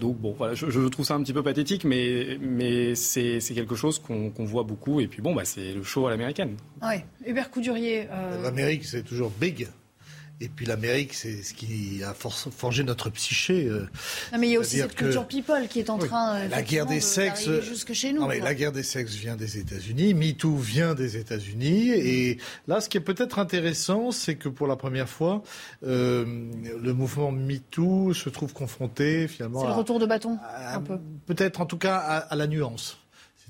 donc, 0.01 0.19
bon, 0.19 0.35
voilà, 0.37 0.55
je, 0.55 0.69
je, 0.69 0.81
trouve 0.89 1.07
ça 1.07 1.15
un 1.15 1.23
petit 1.23 1.33
peu 1.33 1.45
pathétique, 1.45 1.85
mais, 1.85 2.39
mais 2.41 2.97
c'est 2.97 3.41
quelque 3.55 3.77
chose 3.77 4.01
qu'on 4.01 4.45
voit 4.45 4.65
beaucoup. 4.65 5.01
Et 5.01 5.07
puis, 5.07 5.23
bon, 5.23 5.35
bah, 5.35 5.45
c'est 5.45 5.73
le 5.73 5.85
show 5.85 6.09
à 6.09 6.11
l'américaine. 6.11 6.57
Oui. 6.83 6.97
Hubert 7.25 7.51
Coudurier 7.51 8.09
l'Amérique, 8.49 8.85
c'est 8.85 9.03
toujours 9.03 9.31
big. 9.31 9.69
Et 10.41 10.49
puis 10.49 10.67
l'Amérique, 10.67 11.15
c'est 11.15 11.43
ce 11.43 11.53
qui 11.53 12.01
a 12.05 12.15
forgé 12.15 12.85
notre 12.85 13.11
psyché. 13.11 13.67
Euh, 13.67 13.89
non, 14.33 14.39
mais 14.39 14.49
il 14.49 14.53
y 14.53 14.57
a 14.57 14.61
aussi 14.61 14.77
cette 14.77 14.95
culture 14.95 15.27
people 15.27 15.67
qui 15.69 15.81
est 15.81 15.91
en 15.91 15.99
train 15.99 16.37
euh, 16.37 16.49
la 16.49 16.63
guerre 16.63 16.87
des 16.87 17.01
sexes 17.01 17.51
jusque 17.63 17.93
chez 17.93 18.13
nous. 18.13 18.21
Non, 18.21 18.29
mais 18.29 18.39
la 18.39 18.55
guerre 18.55 18.71
des 18.71 18.85
sexes 18.85 19.15
vient 19.15 19.35
des 19.35 19.59
États-Unis, 19.59 20.15
MeToo 20.15 20.57
vient 20.57 20.95
des 20.95 21.17
États-Unis, 21.17 21.91
et 21.91 22.39
là, 22.69 22.81
ce 22.81 22.89
qui 22.89 22.99
est 22.99 23.01
peut-être 23.01 23.41
intéressant, 23.41 24.13
c'est 24.13 24.37
que 24.37 24.49
pour 24.49 24.69
la 24.69 24.77
première 24.77 25.09
fois, 25.09 25.43
euh, 25.85 26.25
le 26.81 26.93
mouvement 26.93 27.33
MeToo 27.33 28.15
se 28.15 28.29
trouve 28.29 28.53
confronté 28.53 29.27
finalement. 29.27 29.63
C'est 29.63 29.67
le 29.67 29.73
retour 29.73 29.99
de 29.99 30.07
bâton, 30.07 30.39
un 30.57 30.81
peu. 30.81 30.99
Peut-être, 31.27 31.61
en 31.61 31.67
tout 31.67 31.79
cas, 31.79 31.97
à 31.97 32.37
la 32.37 32.47
nuance. 32.47 32.99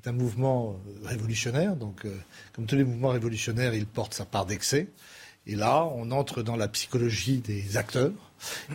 C'est 0.00 0.10
un 0.10 0.12
mouvement 0.12 0.80
euh, 0.86 1.08
révolutionnaire, 1.08 1.74
donc 1.74 2.04
euh, 2.04 2.16
comme 2.52 2.66
tous 2.66 2.76
les 2.76 2.84
mouvements 2.84 3.08
révolutionnaires, 3.08 3.74
il 3.74 3.86
porte 3.86 4.14
sa 4.14 4.24
part 4.24 4.46
d'excès. 4.46 4.88
Et 5.46 5.56
là, 5.56 5.84
on 5.94 6.10
entre 6.10 6.42
dans 6.42 6.56
la 6.56 6.68
psychologie 6.68 7.38
des 7.38 7.76
acteurs 7.76 8.12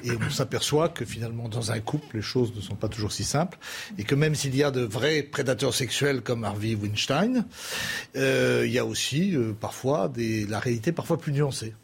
et 0.03 0.09
on 0.11 0.29
s'aperçoit 0.31 0.89
que 0.89 1.05
finalement, 1.05 1.47
dans 1.47 1.71
un 1.71 1.79
couple, 1.79 2.17
les 2.17 2.21
choses 2.23 2.53
ne 2.55 2.61
sont 2.61 2.75
pas 2.75 2.89
toujours 2.89 3.11
si 3.11 3.23
simples 3.23 3.59
et 3.97 4.03
que 4.03 4.15
même 4.15 4.33
s'il 4.33 4.55
y 4.55 4.63
a 4.63 4.71
de 4.71 4.81
vrais 4.81 5.21
prédateurs 5.21 5.73
sexuels 5.73 6.21
comme 6.21 6.43
Harvey 6.43 6.73
Weinstein, 6.73 7.45
euh, 8.15 8.63
il 8.65 8.71
y 8.71 8.79
a 8.79 8.85
aussi 8.85 9.37
parfois 9.61 10.11
la 10.17 10.59
réalité 10.59 10.91
parfois 10.91 11.19
plus 11.19 11.31
nuancée. 11.31 11.75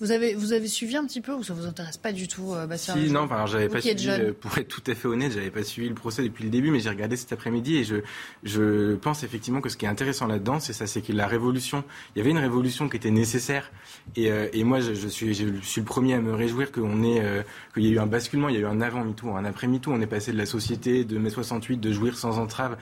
Vous 0.00 0.12
avez, 0.12 0.34
vous 0.34 0.52
avez 0.52 0.68
suivi 0.68 0.96
un 0.96 1.04
petit 1.04 1.20
peu 1.20 1.32
ou 1.32 1.42
ça 1.42 1.54
vous 1.54 1.66
intéresse 1.66 1.96
pas 1.96 2.12
du 2.12 2.28
tout, 2.28 2.54
euh, 2.54 2.68
Bastien 2.68 2.94
Si, 2.94 3.10
non, 3.10 3.22
enfin, 3.22 3.46
j'avais 3.46 3.68
pas 3.68 3.80
suivi, 3.80 4.08
pour 4.40 4.56
être 4.56 4.68
tout 4.68 4.82
à 4.86 4.94
fait 4.94 5.08
honnête, 5.08 5.32
j'avais 5.32 5.50
pas 5.50 5.64
suivi 5.64 5.88
le 5.88 5.96
procès 5.96 6.22
depuis 6.22 6.44
le 6.44 6.50
début, 6.50 6.70
mais 6.70 6.78
j'ai 6.78 6.88
regardé 6.88 7.16
cet 7.16 7.32
après-midi 7.32 7.78
et 7.78 7.84
je, 7.84 7.96
je 8.44 8.94
pense 8.94 9.24
effectivement 9.24 9.60
que 9.60 9.68
ce 9.68 9.76
qui 9.76 9.86
est 9.86 9.88
intéressant 9.88 10.28
là-dedans, 10.28 10.60
c'est 10.60 10.72
ça, 10.72 10.86
c'est 10.86 11.02
que 11.02 11.12
la 11.12 11.26
révolution, 11.26 11.82
il 12.14 12.18
y 12.18 12.22
avait 12.22 12.30
une 12.30 12.38
révolution 12.38 12.88
qui 12.88 12.96
était 12.96 13.10
nécessaire 13.10 13.72
et, 14.14 14.30
euh, 14.30 14.46
et 14.52 14.62
moi, 14.62 14.78
je, 14.78 14.94
je, 14.94 15.08
suis, 15.08 15.34
je 15.34 15.46
suis 15.62 15.80
le 15.80 15.86
premier 15.86 16.14
à 16.14 16.20
me 16.20 16.32
réjouir 16.32 16.70
qu'on 16.70 17.02
ait, 17.02 17.20
euh, 17.20 17.42
qu'il 17.74 17.82
y 17.82 17.88
ait 17.88 17.92
eu 17.94 17.98
un 17.98 18.06
basculement, 18.06 18.48
il 18.48 18.54
y 18.54 18.58
a 18.58 18.60
eu 18.60 18.66
un 18.66 18.80
avant 18.80 19.04
MeToo, 19.04 19.30
un 19.34 19.44
après 19.44 19.66
MeToo, 19.66 19.90
on 19.90 20.00
est 20.00 20.06
passé 20.06 20.30
de 20.30 20.38
la 20.38 20.46
société 20.46 21.04
de 21.04 21.18
mai 21.18 21.30
68 21.30 21.78
de 21.78 21.90
jouir 21.90 22.16
sans 22.16 22.38
entrave 22.38 22.76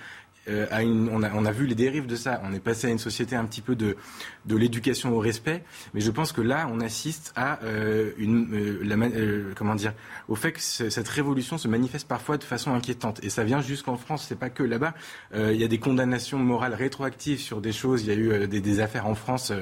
euh, 0.49 0.67
on, 1.13 1.23
a, 1.23 1.31
on, 1.35 1.45
a, 1.45 1.53
vu 1.53 1.67
les 1.67 1.75
dérives 1.75 2.07
de 2.07 2.17
ça. 2.17 2.41
On 2.45 2.53
est 2.53 2.61
passé 2.61 2.87
à 2.87 2.91
une 2.91 2.99
société 2.99 3.37
un 3.37 3.45
petit 3.45 3.61
peu 3.61 3.75
de, 3.75 3.97
de 4.45 4.57
l'éducation 4.57 5.13
au 5.13 5.19
respect, 5.19 5.65
mais 5.95 6.01
je 6.01 6.11
pense 6.11 6.33
que 6.33 6.41
là, 6.41 6.69
on 6.73 6.81
assiste 6.81 7.33
à 7.37 7.63
euh, 7.65 8.13
une, 8.19 8.55
euh, 8.55 8.81
la, 8.85 8.97
comment 9.55 9.75
dire, 9.75 9.93
au 10.29 10.35
fait 10.35 10.53
que 10.53 10.61
cette 10.61 11.09
révolution 11.09 11.59
se 11.59 11.69
manifeste 11.69 12.07
parfois 12.09 12.39
de 12.39 12.45
façon 12.45 12.75
inquiétante. 12.75 13.23
Et 13.23 13.31
ça 13.31 13.45
vient 13.45 13.61
jusqu'en 13.61 13.97
France. 13.97 14.27
C'est 14.29 14.39
pas 14.39 14.51
que 14.51 14.63
là-bas. 14.63 14.95
Il 15.35 15.57
y 15.57 15.65
a 15.65 15.69
des 15.69 15.79
condamnations 15.79 16.39
morales 16.39 16.75
rétroactives 16.75 17.41
sur 17.41 17.61
des 17.61 17.73
choses. 17.73 18.03
Il 18.03 18.09
y 18.09 18.11
a 18.11 18.15
eu 18.15 18.47
des, 18.47 18.61
des, 18.61 18.81
affaires 18.81 19.07
en 19.07 19.15
France, 19.15 19.53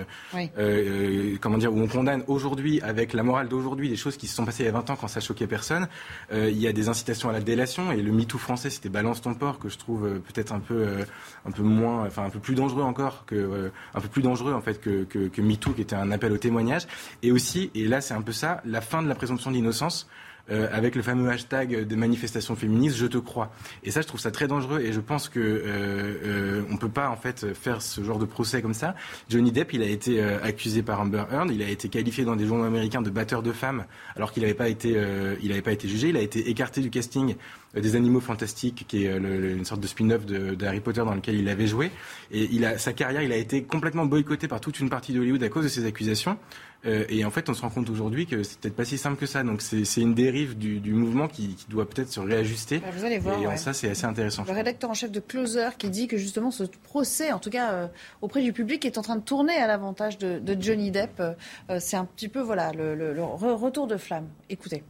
comment 1.41 1.59
dire, 1.59 1.73
où 1.73 1.81
on 1.81 1.87
condamne 1.87 2.25
aujourd'hui 2.27 2.81
avec 2.81 3.13
la 3.13 3.23
morale 3.23 3.49
d'aujourd'hui 3.49 3.89
des 3.89 3.97
choses 3.97 4.17
qui 4.17 4.27
se 4.27 4.35
sont 4.35 4.45
passées 4.45 4.65
il 4.65 4.67
y 4.67 4.69
a 4.69 4.73
20 4.73 4.91
ans 4.91 4.97
quand 4.97 5.09
ça 5.09 5.21
choquait 5.21 5.47
personne. 5.47 5.89
il 6.33 6.59
y 6.59 6.67
a 6.67 6.73
des 6.73 6.89
incitations 6.89 7.29
à 7.29 7.33
la 7.33 7.41
délation 7.41 7.93
et 7.93 8.03
le 8.03 8.13
MeToo 8.13 8.39
français, 8.39 8.71
c'était 8.71 8.89
balance 8.89 9.21
ton 9.23 9.35
port 9.35 9.59
que 9.59 9.69
je 9.69 9.79
trouve 9.79 10.21
peut-être 10.21 10.53
un 10.53 10.61
peu 10.61 10.74
euh, 10.75 11.05
un 11.47 11.51
peu 11.51 11.63
moins, 11.63 12.07
enfin 12.07 12.25
un 12.25 12.31
peu 12.31 12.39
plus 12.39 12.55
dangereux 12.55 12.83
encore 12.83 13.25
que, 13.27 13.35
euh, 13.35 13.71
un 13.95 14.01
peu 14.01 14.09
plus 14.09 14.23
dangereux 14.23 14.53
en 14.53 14.61
fait 14.61 14.81
que, 14.81 15.05
que, 15.05 15.29
que 15.29 15.43
MeToo, 15.43 15.73
qui 15.73 15.83
était 15.83 15.97
un 15.97 16.11
appel 16.13 16.33
au 16.33 16.39
témoignage. 16.39 16.87
Et 17.23 17.33
aussi, 17.33 17.71
et 17.75 17.87
là 17.87 18.01
c'est 18.01 18.15
un 18.15 18.23
peu 18.23 18.33
ça, 18.33 18.61
la 18.65 18.81
fin 18.81 19.03
de 19.03 19.09
la 19.09 19.15
présomption 19.15 19.51
d'innocence. 19.51 20.09
Euh, 20.51 20.69
avec 20.71 20.95
le 20.95 21.01
fameux 21.01 21.31
hashtag 21.31 21.87
des 21.87 21.97
manifestations 21.97 22.55
féministes, 22.55 22.99
je 22.99 23.07
te 23.07 23.17
crois. 23.17 23.51
Et 23.83 23.91
ça, 23.91 24.03
je 24.03 24.07
trouve 24.07 24.21
ça 24.21 24.31
très 24.31 24.47
dangereux 24.47 24.81
et 24.81 24.93
je 24.93 25.01
pense 25.01 25.31
que 25.31 25.41
euh, 25.41 25.63
euh, 25.67 26.63
on 26.71 26.77
peut 26.77 26.91
pas 26.91 27.09
en 27.09 27.17
fait 27.17 27.55
faire 27.55 27.81
ce 27.81 28.05
genre 28.05 28.19
de 28.19 28.27
procès 28.27 28.61
comme 28.61 28.75
ça. 28.75 28.95
Johnny 29.31 29.53
Depp, 29.53 29.73
il 29.73 29.83
a 29.83 29.87
été 29.87 30.23
accusé 30.23 30.83
par 30.83 31.01
Amber 31.01 31.25
Heard, 31.31 31.51
il 31.51 31.63
a 31.63 31.69
été 31.69 31.89
qualifié 31.89 32.25
dans 32.25 32.37
des 32.37 32.47
journaux 32.47 32.65
américains 32.65 33.01
de 33.01 33.09
batteur 33.09 33.43
de 33.43 33.53
femmes, 33.53 33.87
alors 34.17 34.33
qu'il 34.33 34.43
n'avait 34.43 34.55
pas 34.55 34.69
été, 34.69 35.01
il 35.43 35.49
n'avait 35.49 35.63
pas 35.63 35.73
été 35.73 35.89
jugé, 35.89 36.11
il 36.11 36.17
a 36.17 36.21
été 36.21 36.51
écarté 36.51 36.83
du 36.83 36.91
casting 36.91 37.37
des 37.75 37.97
Animaux 37.97 38.21
Fantastiques, 38.21 38.85
qui 38.87 39.07
est 39.07 39.17
une 39.17 39.65
sorte 39.65 39.81
de 39.81 39.87
spin-off 39.87 40.27
de, 40.27 40.55
de, 40.55 40.67
Harry 40.67 40.81
Potter 40.81 41.03
dans 41.05 41.15
lequel 41.15 41.37
il 41.37 41.49
avait 41.49 41.67
joué. 41.67 41.91
Et 42.31 42.49
il 42.53 42.65
a, 42.65 42.79
sa 42.79 42.93
carrière, 42.93 43.23
il 43.23 43.33
a 43.33 43.37
été 43.37 43.65
complètement 43.65 44.07
boycotté 44.07 44.47
par 44.47 44.61
toute 44.61 44.79
une 44.79 44.91
partie 44.91 45.13
d'Hollywood 45.13 45.43
à 45.43 45.49
cause 45.49 45.65
de 45.65 45.69
ces 45.69 45.87
accusations. 45.87 46.39
Euh, 46.87 47.05
et 47.09 47.25
en 47.25 47.31
fait, 47.31 47.49
on 47.49 47.55
se 47.55 47.63
rend 47.63 47.71
compte 47.71 47.89
aujourd'hui 47.91 48.27
que 48.27 48.43
c'est 48.43 48.59
peut-être 48.59 48.77
pas 48.77 48.85
si 48.85 48.99
simple 48.99 49.17
que 49.17 49.27
ça. 49.27 49.43
Donc 49.43 49.63
c'est 49.63 50.01
une 50.01 50.15
dérive 50.15 50.57
du, 50.57 50.81
du 50.81 50.93
mouvement 50.93 51.29
qui, 51.29 51.55
qui, 51.55 51.67
doit 51.69 51.89
peut-être 51.89 52.11
se 52.11 52.21
réajuster. 52.21 52.79
Bah, 52.79 52.89
vous 52.97 53.05
allez 53.05 53.19
voir. 53.19 53.53
Et 53.53 53.57
ça, 53.57 53.73
c'est 53.73 53.91
assez 53.91 54.05
intéressant. 54.05 54.45
Le 54.47 54.53
rédacteur 54.53 54.91
en 54.91 54.95
chef 54.95 55.11
de 55.11 55.21
Closer 55.21 55.71
qui 55.79 55.91
dit 55.91 56.09
que 56.09 56.17
justement 56.17 56.51
ce 56.51 56.65
procès, 56.65 57.33
en 57.33 57.39
tout 57.39 57.51
cas 57.51 57.73
euh, 57.73 57.87
auprès 58.23 58.43
du 58.43 58.53
public, 58.53 58.85
est 58.85 58.99
en 58.99 59.03
train 59.03 59.17
de 59.17 59.23
tourner 59.23 59.57
à 59.57 59.67
l'avantage 59.67 60.19
de, 60.19 60.39
de, 60.39 60.61
Johnny 60.61 60.91
Depp. 60.91 61.21
Euh, 61.21 61.79
c'est 61.81 61.97
un 61.97 62.05
petit 62.05 62.29
peu 62.29 62.41
voilà 62.41 62.73
le, 62.73 62.95
le, 62.95 63.13
le 63.13 63.23
retour 63.23 63.87
de 63.87 63.97
flamme. 63.97 64.29
Écoutez. 64.51 64.83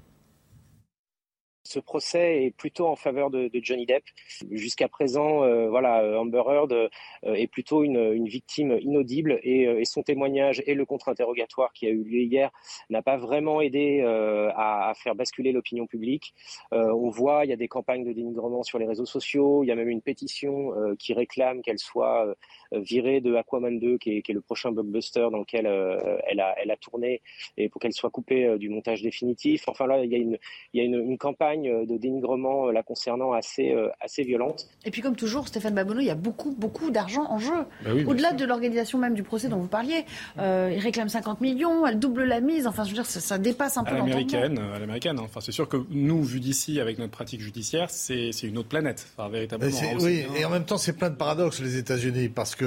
Ce 1.66 1.78
procès 1.78 2.44
est 2.44 2.50
plutôt 2.50 2.86
en 2.86 2.94
faveur 2.94 3.30
de, 3.30 3.50
Johnny 3.54 3.86
Depp. 3.86 4.04
Jusqu'à 4.50 4.86
présent, 4.86 5.44
euh, 5.44 5.70
voilà, 5.70 6.20
Amber 6.20 6.42
Heard 6.46 6.72
euh, 6.72 6.88
est 7.22 7.46
plutôt 7.46 7.82
une, 7.82 8.28
victime 8.28 8.78
inaudible 8.82 9.40
et, 9.42 9.66
euh, 9.66 9.82
son 9.84 10.02
témoignage 10.02 10.62
et 10.66 10.74
le 10.74 10.84
contre-interrogatoire 10.84 11.72
qui 11.72 11.86
a 11.86 11.90
eu 11.90 12.02
lieu 12.02 12.20
hier 12.20 12.50
n'a 12.90 13.00
pas 13.00 13.16
vraiment 13.16 13.62
aidé 13.62 14.00
euh, 14.02 14.50
à, 14.54 14.90
à, 14.90 14.94
faire 14.94 15.14
basculer 15.14 15.52
l'opinion 15.52 15.86
publique. 15.86 16.34
on 16.72 17.08
voit, 17.08 17.44
il 17.44 17.50
y 17.50 17.52
a 17.52 17.56
des 17.56 17.68
campagnes 17.68 18.04
de 18.04 18.12
dénigrement 18.12 18.62
sur 18.62 18.78
les 18.78 18.86
réseaux 18.86 19.06
sociaux. 19.06 19.64
Il 19.64 19.68
y 19.68 19.72
a 19.72 19.74
même 19.74 19.88
une 19.88 20.02
pétition 20.02 20.72
qui 20.98 21.14
réclame 21.14 21.62
qu'elle 21.62 21.78
soit 21.78 22.34
virée 22.72 23.20
de 23.20 23.34
Aquaman 23.34 23.78
2, 23.78 23.98
qui 23.98 24.18
est, 24.18 24.22
qui 24.22 24.32
est, 24.32 24.34
le 24.34 24.40
prochain 24.40 24.72
blockbuster 24.72 25.28
dans 25.30 25.38
lequel 25.38 25.66
elle 25.66 26.40
a, 26.40 26.54
elle 26.62 26.70
a 26.70 26.76
tourné, 26.76 27.22
et 27.56 27.68
pour 27.68 27.80
qu'elle 27.80 27.92
soit 27.92 28.10
coupée 28.10 28.58
du 28.58 28.68
montage 28.68 29.02
définitif. 29.02 29.64
Enfin 29.68 29.86
là, 29.86 30.04
il 30.04 30.10
y 30.10 30.14
a 30.14 30.18
une, 30.18 30.38
il 30.72 30.80
y 30.80 30.80
a 30.80 30.84
une, 30.84 31.10
une 31.10 31.18
campagne 31.18 31.86
de 31.86 31.96
dénigrement 31.96 32.70
la 32.70 32.82
concernant 32.82 33.32
assez, 33.32 33.74
assez 34.00 34.22
violente. 34.22 34.68
Et 34.84 34.90
puis 34.90 35.02
comme 35.02 35.16
toujours, 35.16 35.48
Stéphane 35.48 35.74
Babonneau, 35.74 36.00
il 36.00 36.06
y 36.06 36.10
a 36.10 36.14
beaucoup, 36.14 36.52
beaucoup 36.52 36.90
d'argent 36.90 37.26
en 37.28 37.38
jeu. 37.38 37.64
Bah 37.84 37.90
Au-delà 38.06 38.32
de 38.32 38.44
l'organisation 38.44 38.98
même 38.98 39.14
du 39.14 39.22
procès 39.22 39.48
dont 39.48 39.58
vous 39.58 39.68
parliez, 39.68 40.04
il 40.38 40.78
réclame 40.78 41.08
50 41.08 41.40
millions, 41.40 41.86
elle 41.86 41.98
double 41.98 42.24
la 42.24 42.40
mise, 42.40 42.66
enfin 42.66 42.84
je 42.84 42.90
veux 42.90 42.94
dire, 42.94 43.06
ça, 43.06 43.38
dépasse 43.38 43.76
un 43.76 43.84
peu 43.84 43.94
à 43.94 43.98
l'américaine. 43.98 44.58
À 44.58 44.78
l'américaine. 44.78 45.18
Hein. 45.18 45.24
Enfin, 45.24 45.40
c'est 45.40 45.52
sûr 45.52 45.68
que 45.68 45.76
nous, 45.90 46.22
vu 46.22 46.40
d'ici, 46.40 46.80
avec 46.80 46.98
notre 46.98 47.12
pratique 47.12 47.40
judiciaire, 47.40 47.90
c'est 47.90 48.30
une 48.42 48.58
autre 48.58 48.68
planète, 48.68 49.06
enfin, 49.16 49.28
véritablement. 49.28 49.76
oui, 50.00 50.24
et 50.36 50.44
en 50.44 50.50
même 50.50 50.64
temps, 50.64 50.78
c'est 50.78 50.96
plein 50.96 51.10
de 51.10 51.16
paradoxes 51.16 51.60
les 51.60 51.76
États-Unis, 51.76 52.28
parce 52.28 52.54
que 52.54 52.63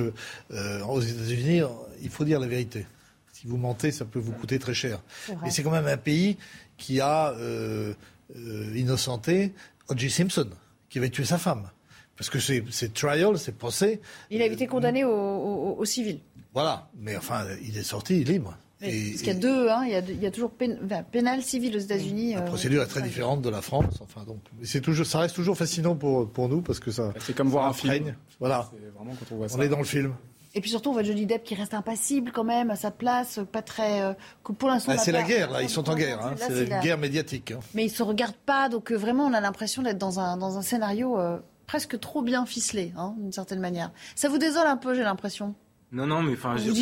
aux 0.87 1.01
États-Unis, 1.01 1.61
il 2.01 2.09
faut 2.09 2.25
dire 2.25 2.39
la 2.39 2.47
vérité. 2.47 2.85
Si 3.33 3.45
vous 3.45 3.57
mentez, 3.57 3.91
ça 3.91 4.03
peut 4.03 4.17
vous 4.19 4.31
coûter 4.31 4.57
très 4.57 4.73
cher. 4.73 4.99
Et 5.45 5.51
c'est 5.51 5.61
quand 5.61 5.71
même 5.71 5.85
un 5.85 5.97
pays 5.97 6.37
qui 6.77 6.99
a 6.99 7.29
euh, 7.33 7.93
euh, 8.35 8.75
innocenté 8.75 9.53
O.J. 9.89 10.09
Simpson, 10.09 10.49
qui 10.89 10.97
avait 10.97 11.11
tué 11.11 11.23
sa 11.23 11.37
femme. 11.37 11.69
Parce 12.15 12.31
que 12.31 12.39
c'est 12.39 12.93
trial, 12.95 13.37
c'est 13.37 13.55
procès. 13.55 14.01
Il 14.31 14.41
a 14.41 14.45
été 14.45 14.65
condamné 14.65 15.03
au, 15.03 15.85
civil. 15.85 16.19
Voilà, 16.53 16.89
mais 16.99 17.15
enfin, 17.15 17.45
il 17.61 17.77
est 17.77 17.83
sorti 17.83 18.23
libre. 18.23 18.57
Parce 18.79 18.91
qu'il 18.91 19.27
y 19.27 19.29
a 19.29 19.33
deux, 19.33 19.69
hein, 19.69 19.83
il, 19.85 20.21
y 20.21 20.25
a, 20.25 20.31
toujours 20.31 20.51
pénal, 20.51 21.41
civil 21.41 21.75
aux 21.75 21.79
États-Unis. 21.79 22.33
La 22.33 22.41
euh, 22.41 22.45
procédure 22.45 22.83
est 22.83 22.87
très 22.87 23.01
différente 23.01 23.41
de 23.41 23.49
la 23.49 23.61
France. 23.61 23.99
Enfin, 24.01 24.23
donc, 24.23 24.39
c'est 24.63 24.81
toujours, 24.81 25.05
ça 25.05 25.19
reste 25.19 25.35
toujours 25.35 25.57
fascinant 25.57 25.95
pour, 25.95 26.29
pour 26.29 26.47
nous 26.49 26.61
parce 26.61 26.79
que 26.79 26.91
ça. 26.91 27.13
C'est 27.19 27.35
comme 27.35 27.49
voir 27.49 27.65
un 27.65 27.73
film. 27.73 28.15
Voilà. 28.39 28.69
on 28.99 29.61
est 29.61 29.69
dans 29.69 29.79
le 29.79 29.83
film. 29.83 30.13
Et 30.57 30.61
puis 30.61 30.71
surtout, 30.71 30.89
on 30.89 30.93
voit 30.93 31.03
Johnny 31.03 31.27
Depp 31.27 31.43
qui 31.43 31.53
reste 31.53 31.75
impassible 31.75 32.31
quand 32.31 32.43
même 32.43 32.71
à 32.71 32.75
sa 32.75 32.89
place, 32.89 33.39
pas 33.51 33.61
très. 33.61 34.01
Euh, 34.01 34.13
pour 34.57 34.69
l'instant. 34.69 34.93
Ah, 34.95 34.97
c'est 34.97 35.11
la 35.11 35.21
guerre, 35.21 35.51
là. 35.51 35.61
Ils 35.61 35.69
sont 35.69 35.87
en 35.87 35.95
guerre. 35.95 36.25
Hein. 36.25 36.33
C'est 36.35 36.65
une 36.65 36.79
guerre 36.79 36.97
médiatique. 36.97 37.51
Hein. 37.51 37.59
Mais 37.75 37.85
ils 37.85 37.91
se 37.91 38.01
regardent 38.01 38.33
pas, 38.33 38.67
donc 38.67 38.91
euh, 38.91 38.95
vraiment, 38.95 39.25
on 39.25 39.33
a 39.33 39.39
l'impression 39.39 39.83
d'être 39.83 39.99
dans 39.99 40.19
un 40.19 40.35
dans 40.35 40.57
un 40.57 40.63
scénario 40.63 41.19
euh, 41.19 41.37
presque 41.67 41.99
trop 41.99 42.23
bien 42.23 42.47
ficelé, 42.47 42.91
hein, 42.97 43.13
d'une 43.19 43.31
certaine 43.31 43.59
manière. 43.59 43.91
Ça 44.15 44.29
vous 44.29 44.39
désole 44.39 44.65
un 44.65 44.77
peu, 44.77 44.95
j'ai 44.95 45.03
l'impression? 45.03 45.53
Non, 45.93 46.05
non, 46.05 46.21
mais 46.21 46.33
enfin, 46.33 46.57
j'ai 46.57 46.73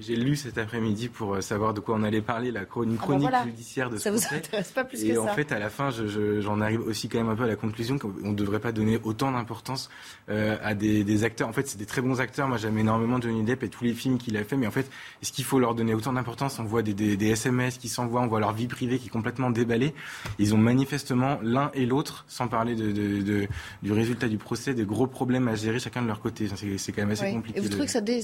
J'ai 0.00 0.14
lu 0.14 0.36
cet 0.36 0.58
après-midi 0.58 1.08
pour 1.08 1.34
euh, 1.34 1.40
savoir 1.40 1.74
de 1.74 1.80
quoi 1.80 1.96
on 1.96 2.04
allait 2.04 2.22
parler, 2.22 2.52
la 2.52 2.64
chronique, 2.64 3.00
ah 3.02 3.16
bah 3.18 3.44
judiciaire 3.44 3.90
de 3.90 3.96
ce 3.96 4.04
ça 4.04 4.10
procès. 4.10 4.28
vous 4.28 4.36
intéresse 4.36 4.70
pas 4.70 4.84
plus 4.84 5.02
et 5.02 5.12
que 5.12 5.18
en 5.18 5.26
fait, 5.34 5.50
à 5.50 5.58
la 5.58 5.68
fin, 5.68 5.90
j'en 5.90 6.60
arrive 6.60 6.82
aussi 6.82 7.08
quand 7.08 7.18
même 7.18 7.28
un 7.28 7.34
peu 7.34 7.42
à 7.42 7.48
la 7.48 7.56
conclusion 7.56 7.98
qu'on 7.98 8.12
ne 8.22 8.34
devrait 8.34 8.60
pas 8.60 8.70
donner 8.70 9.00
autant 9.02 9.32
d'importance 9.32 9.90
euh, 10.28 10.56
à 10.62 10.74
des, 10.74 11.02
des, 11.02 11.24
acteurs. 11.24 11.48
En 11.48 11.52
fait, 11.52 11.66
c'est 11.66 11.78
des 11.78 11.86
très 11.86 12.00
bons 12.00 12.20
acteurs. 12.20 12.46
Moi, 12.46 12.58
j'aime 12.58 12.78
énormément 12.78 13.20
Johnny 13.20 13.42
Depp 13.42 13.64
et 13.64 13.68
tous 13.70 13.82
les 13.82 13.94
films 13.94 14.18
qu'il 14.18 14.36
a 14.36 14.44
fait. 14.44 14.56
Mais 14.56 14.68
en 14.68 14.70
fait, 14.70 14.88
est-ce 15.20 15.32
qu'il 15.32 15.44
faut 15.44 15.58
leur 15.58 15.74
donner 15.74 15.94
autant 15.94 16.12
d'importance? 16.12 16.60
On 16.60 16.64
voit 16.64 16.82
des, 16.82 16.94
des, 16.94 17.16
des, 17.16 17.30
SMS 17.30 17.78
qui 17.78 17.88
s'envoient, 17.88 18.20
on 18.20 18.28
voit 18.28 18.38
leur 18.38 18.52
vie 18.52 18.68
privée 18.68 19.00
qui 19.00 19.08
est 19.08 19.10
complètement 19.10 19.50
déballée. 19.50 19.94
Ils 20.38 20.54
ont 20.54 20.58
manifestement 20.58 21.40
l'un 21.42 21.72
et 21.74 21.86
l'autre, 21.86 22.24
sans 22.28 22.46
parler 22.46 22.76
de, 22.76 22.92
de, 22.92 23.20
de, 23.22 23.48
du 23.82 23.92
résultat 23.92 24.28
du 24.28 24.38
procès, 24.38 24.74
des 24.74 24.84
gros 24.84 25.08
problèmes 25.08 25.48
à 25.48 25.56
gérer 25.56 25.80
chacun 25.80 26.02
de 26.02 26.06
leur 26.06 26.20
côté. 26.20 26.48
C'est 26.78 26.92
quand 26.92 27.04
même 27.04 27.15
assez 27.22 27.32
compliqué 27.32 27.60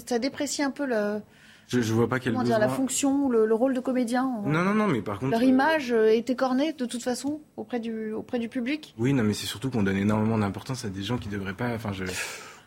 ça, 0.06 0.18
déprécie 0.18 0.62
un 0.62 0.70
peu 0.70 0.86
le. 0.86 1.20
Je, 1.68 1.80
je 1.80 1.92
vois 1.92 2.08
pas 2.08 2.18
quel 2.18 2.32
Comment 2.32 2.44
dire, 2.44 2.58
la 2.58 2.68
fonction, 2.68 3.28
le, 3.28 3.46
le, 3.46 3.54
rôle 3.54 3.72
de 3.72 3.80
comédien. 3.80 4.30
Non, 4.44 4.62
non, 4.64 4.74
non, 4.74 4.88
mais 4.88 5.00
par 5.00 5.18
contre. 5.18 5.30
Leur 5.30 5.42
image 5.42 5.92
euh, 5.92 6.12
est 6.12 6.28
écornée 6.28 6.72
de 6.72 6.84
toute 6.84 7.02
façon 7.02 7.40
auprès 7.56 7.80
du, 7.80 8.12
auprès 8.12 8.38
du 8.38 8.48
public? 8.48 8.94
Oui, 8.98 9.12
non, 9.12 9.22
mais 9.22 9.32
c'est 9.32 9.46
surtout 9.46 9.70
qu'on 9.70 9.82
donne 9.82 9.96
énormément 9.96 10.36
d'importance 10.36 10.84
à 10.84 10.88
des 10.88 11.02
gens 11.02 11.18
qui 11.18 11.28
devraient 11.28 11.54
pas. 11.54 11.72
Enfin, 11.74 11.92
je. 11.92 12.04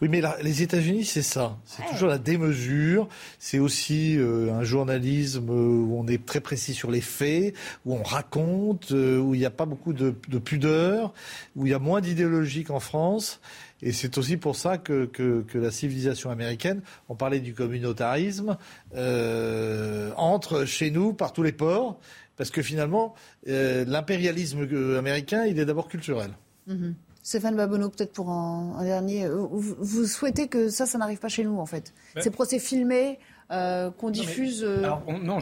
Oui, 0.01 0.09
mais 0.09 0.21
les 0.41 0.61
États-Unis, 0.61 1.05
c'est 1.05 1.21
ça. 1.21 1.57
C'est 1.65 1.85
toujours 1.85 2.09
la 2.09 2.17
démesure. 2.17 3.07
C'est 3.39 3.59
aussi 3.59 4.17
euh, 4.17 4.53
un 4.53 4.63
journalisme 4.63 5.49
où 5.49 5.97
on 5.97 6.05
est 6.07 6.25
très 6.25 6.41
précis 6.41 6.73
sur 6.73 6.91
les 6.91 6.99
faits, 6.99 7.55
où 7.85 7.95
on 7.95 8.03
raconte, 8.03 8.91
euh, 8.91 9.19
où 9.19 9.35
il 9.35 9.39
n'y 9.39 9.45
a 9.45 9.51
pas 9.51 9.65
beaucoup 9.65 9.93
de, 9.93 10.13
de, 10.27 10.37
pudeur, 10.37 11.13
où 11.55 11.65
il 11.65 11.69
y 11.69 11.73
a 11.73 11.79
moins 11.79 12.01
d'idéologie 12.01 12.65
qu'en 12.65 12.81
France. 12.81 13.39
Et 13.85 13.91
c'est 13.91 14.17
aussi 14.17 14.35
pour 14.35 14.55
ça 14.55 14.79
que, 14.79 15.05
que, 15.05 15.43
que, 15.43 15.59
la 15.59 15.69
civilisation 15.69 16.31
américaine, 16.31 16.81
on 17.07 17.15
parlait 17.15 17.39
du 17.39 17.53
communautarisme, 17.53 18.57
euh, 18.95 20.11
entre 20.17 20.65
chez 20.65 20.89
nous 20.89 21.13
par 21.13 21.33
tous 21.33 21.43
les 21.43 21.51
ports, 21.51 21.99
parce 22.35 22.49
que 22.49 22.63
finalement, 22.63 23.13
euh, 23.47 23.85
l'impérialisme 23.85 24.67
américain, 24.97 25.45
il 25.45 25.59
est 25.59 25.65
d'abord 25.65 25.87
culturel. 25.87 26.31
Mm-hmm. 26.67 26.93
Stéphane 27.21 27.55
Babonneau, 27.55 27.89
peut-être 27.89 28.11
pour 28.11 28.31
un, 28.31 28.83
dernier. 28.83 29.25
Euh, 29.25 29.35
vous, 29.35 30.05
souhaitez 30.05 30.47
que 30.47 30.69
ça, 30.69 30.87
ça 30.87 30.97
n'arrive 30.97 31.19
pas 31.19 31.29
chez 31.29 31.43
nous, 31.43 31.59
en 31.59 31.67
fait 31.67 31.93
Ces 32.19 32.31
procès 32.31 32.57
filmés, 32.57 33.19
euh, 33.51 33.91
qu'on 33.91 34.09
diffuse 34.09 34.63
euh, 34.63 34.89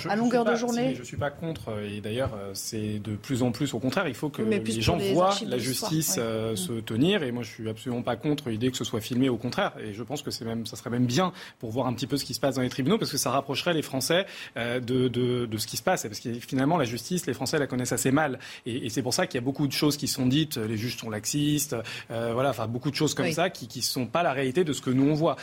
à 0.10 0.16
longueur 0.18 0.44
de 0.44 0.56
journée 0.56 0.94
Je 0.94 1.00
ne 1.00 1.06
suis 1.06 1.16
pas 1.16 1.30
contre, 1.30 1.80
et 1.82 2.02
d'ailleurs 2.02 2.38
c'est 2.54 3.00
de 3.00 3.16
plus 3.16 3.44
en 3.44 3.52
plus 3.52 3.74
au 3.74 3.80
contraire, 3.80 4.10
il 4.10 4.14
faut 4.14 4.30
que 4.30 4.42
les 4.42 4.82
gens 4.82 4.98
voient 4.98 5.34
la 5.48 5.58
justice 5.58 6.16
se 6.16 6.82
tenir, 6.82 7.24
et 7.24 7.32
moi 7.32 7.44
je 7.44 7.50
suis 7.50 7.70
absolument 7.70 8.02
pas 8.02 8.18
contre 8.18 8.50
l'idée 8.50 8.72
que 8.72 8.78
ce 8.78 8.84
soit 8.84 9.00
filmé, 9.00 9.30
au 9.30 9.38
contraire, 9.38 9.72
et 9.80 9.94
je 9.94 10.04
pense 10.04 10.22
que 10.22 10.32
c'est 10.32 10.44
même, 10.44 10.66
ça 10.66 10.76
serait 10.76 10.90
même 10.90 11.06
bien 11.06 11.32
pour 11.60 11.72
voir 11.72 11.88
un 11.88 11.94
petit 11.94 12.08
peu 12.08 12.18
ce 12.18 12.26
qui 12.26 12.34
se 12.34 12.42
passe 12.42 12.56
dans 12.56 12.62
les 12.62 12.70
tribunaux, 12.70 12.98
parce 12.98 13.12
que 13.12 13.18
ça 13.18 13.32
rapprocherait 13.32 13.74
les 13.74 13.82
Français 13.82 14.26
de, 14.58 14.80
de, 14.80 15.46
de 15.46 15.58
ce 15.58 15.66
qui 15.66 15.78
se 15.78 15.84
passe, 15.84 16.04
parce 16.04 16.20
que 16.20 16.34
finalement 16.34 16.78
la 16.78 16.86
justice, 16.86 17.26
les 17.26 17.34
Français 17.34 17.58
la 17.58 17.68
connaissent 17.68 17.94
assez 17.94 18.12
mal, 18.12 18.38
et, 18.66 18.86
et 18.86 18.90
c'est 18.90 19.02
pour 19.02 19.14
ça 19.14 19.28
qu'il 19.28 19.36
y 19.36 19.44
a 19.44 19.46
beaucoup 19.46 19.68
de 19.68 19.72
choses 19.72 19.96
qui 19.96 20.10
sont 20.10 20.28
dites, 20.28 20.58
les 20.58 20.76
juges 20.76 20.98
sont 20.98 21.10
laxistes, 21.10 21.76
voilà, 22.10 22.50
enfin 22.50 22.68
beaucoup 22.68 22.92
de 22.92 22.96
choses 22.96 23.14
comme 23.14 23.32
ça 23.32 23.50
qui 23.50 23.70
ne 23.78 23.84
sont 23.84 24.08
pas 24.08 24.24
la 24.24 24.34
réalité 24.34 24.66
de 24.66 24.74
ce 24.74 24.82
que 24.82 24.90
nous 24.90 25.10
on 25.10 25.14
voit. 25.14 25.38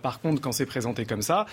par 0.00 0.20
contre, 0.20 0.40
quand 0.40 0.52
c'est 0.52 0.64
présenté 0.64 1.04
comme 1.04 1.22
ça, 1.22 1.44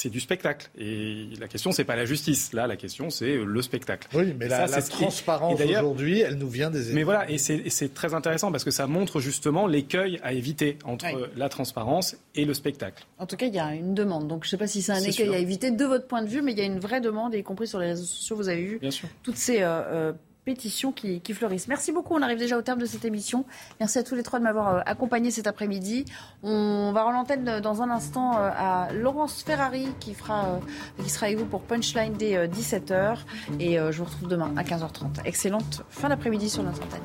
c'est 0.00 0.08
du 0.08 0.20
spectacle. 0.20 0.70
Et 0.78 1.28
la 1.38 1.46
question, 1.46 1.72
c'est 1.72 1.84
pas 1.84 1.96
la 1.96 2.06
justice. 2.06 2.52
Là, 2.52 2.66
la 2.66 2.76
question, 2.76 3.10
c'est 3.10 3.36
le 3.36 3.62
spectacle. 3.62 4.08
Oui, 4.14 4.34
mais 4.38 4.48
la, 4.48 4.66
transparence 4.82 5.60
aujourd'hui, 5.60 6.20
elle 6.20 6.36
nous 6.36 6.48
vient 6.48 6.70
des. 6.70 6.92
Mais 6.92 7.02
voilà, 7.02 7.30
et 7.30 7.38
c'est 7.38 7.94
très 7.94 8.14
intéressant 8.14 8.50
parce 8.50 8.64
que 8.64 8.70
ça 8.70 8.86
montre 8.86 9.20
justement 9.20 9.66
l'écueil 9.66 10.18
à 10.22 10.32
éviter 10.32 10.78
entre 10.84 11.30
la 11.36 11.48
transparence 11.48 12.16
et 12.34 12.44
le 12.44 12.54
spectacle. 12.54 13.04
En 13.18 13.26
tout 13.26 13.36
cas, 13.36 13.46
il 13.46 13.54
y 13.54 13.58
a 13.58 13.74
une 13.74 13.94
demande. 13.94 14.26
Donc, 14.28 14.44
je 14.44 14.48
ne 14.48 14.50
sais 14.50 14.56
pas 14.56 14.66
si 14.66 14.82
c'est 14.82 14.92
un 14.92 15.02
écueil 15.02 15.34
à 15.34 15.38
éviter 15.38 15.70
de 15.70 15.84
votre 15.84 16.06
point 16.06 16.22
de 16.22 16.28
vue, 16.28 16.42
mais 16.42 16.52
il 16.52 16.58
y 16.58 16.62
a 16.62 16.64
une 16.64 16.80
vraie 16.80 17.00
demande, 17.00 17.34
y 17.34 17.42
compris 17.42 17.66
sur 17.66 17.78
les 17.78 17.86
réseaux 17.86 18.04
sociaux. 18.04 18.36
Vous 18.36 18.48
avez 18.48 18.64
vu 18.64 18.78
Bien 18.78 18.90
sûr. 18.90 19.08
toutes 19.22 19.36
ces 19.36 19.62
euh, 19.62 19.66
euh, 19.68 20.12
pétitions 20.44 20.92
qui, 20.92 21.20
fleurissent. 21.32 21.68
Merci 21.68 21.92
beaucoup. 21.92 22.14
On 22.14 22.22
arrive 22.22 22.38
déjà 22.38 22.56
au 22.56 22.62
terme 22.62 22.80
de 22.80 22.86
cette 22.86 23.04
émission. 23.04 23.44
Merci 23.78 23.98
à 23.98 24.02
tous 24.02 24.14
les 24.14 24.22
trois 24.22 24.38
de 24.38 24.44
m'avoir 24.44 24.68
euh, 24.68 24.80
accompagné 24.86 25.30
cet 25.30 25.46
après-midi. 25.46 26.04
On 26.42 26.92
va 26.92 27.02
rendre 27.02 27.18
l'antenne 27.18 27.60
dans 27.60 27.82
un 27.82 27.90
instant 27.90 28.36
euh, 28.36 28.50
à 28.54 28.88
Laurence 28.92 29.42
Ferrari 29.42 29.88
qui, 30.00 30.16
euh, 30.30 30.58
qui 31.02 31.10
sera 31.10 31.26
avec 31.26 31.38
vous 31.38 31.46
pour 31.46 31.62
Punchline 31.62 32.14
dès 32.14 32.48
17h. 32.48 33.18
Et 33.58 33.76
je 33.76 33.98
vous 33.98 34.04
retrouve 34.04 34.28
demain 34.28 34.52
à 34.56 34.62
15h30. 34.62 35.24
Excellente 35.24 35.82
fin 35.88 36.08
d'après-midi 36.08 36.50
sur 36.50 36.62
notre 36.62 36.82
antenne 36.82 37.00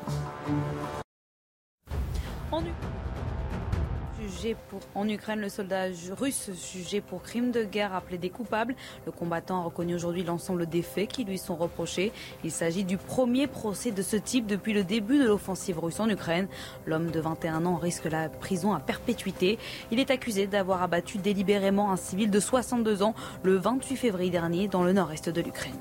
en 4.94 5.08
Ukraine. 5.08 5.40
Le 5.40 5.48
soldat 5.48 5.86
russe 6.18 6.50
jugé 6.72 7.00
pour 7.00 7.22
crime 7.22 7.50
de 7.50 7.64
guerre 7.64 7.94
appelé 7.94 8.18
des 8.18 8.30
coupables. 8.30 8.74
Le 9.04 9.12
combattant 9.12 9.60
a 9.60 9.64
reconnu 9.64 9.94
aujourd'hui 9.94 10.22
l'ensemble 10.22 10.66
des 10.66 10.82
faits 10.82 11.08
qui 11.08 11.24
lui 11.24 11.38
sont 11.38 11.56
reprochés. 11.56 12.12
Il 12.44 12.50
s'agit 12.50 12.84
du 12.84 12.96
premier 12.96 13.46
procès 13.46 13.90
de 13.90 14.02
ce 14.02 14.16
type 14.16 14.46
depuis 14.46 14.72
le 14.72 14.84
début 14.84 15.18
de 15.18 15.26
l'offensive 15.26 15.78
russe 15.78 16.00
en 16.00 16.08
Ukraine. 16.08 16.48
L'homme 16.86 17.10
de 17.10 17.20
21 17.20 17.66
ans 17.66 17.76
risque 17.76 18.04
la 18.04 18.28
prison 18.28 18.74
à 18.74 18.80
perpétuité. 18.80 19.58
Il 19.90 20.00
est 20.00 20.10
accusé 20.10 20.46
d'avoir 20.46 20.82
abattu 20.82 21.18
délibérément 21.18 21.90
un 21.90 21.96
civil 21.96 22.30
de 22.30 22.40
62 22.40 23.02
ans 23.02 23.14
le 23.42 23.56
28 23.56 23.96
février 23.96 24.30
dernier 24.30 24.68
dans 24.68 24.82
le 24.82 24.92
nord-est 24.92 25.28
de 25.28 25.40
l'Ukraine. 25.40 25.72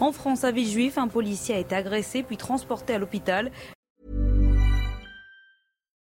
En 0.00 0.12
France, 0.12 0.44
à 0.44 0.50
Villejuif, 0.50 0.98
un 0.98 1.08
policier 1.08 1.54
a 1.54 1.58
été 1.58 1.74
agressé 1.74 2.22
puis 2.22 2.36
transporté 2.36 2.94
à 2.94 2.98
l'hôpital. 2.98 3.50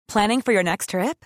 Planning 0.07 0.41
for 0.41 0.53
your 0.53 0.63
next 0.63 0.89
trip? 0.89 1.25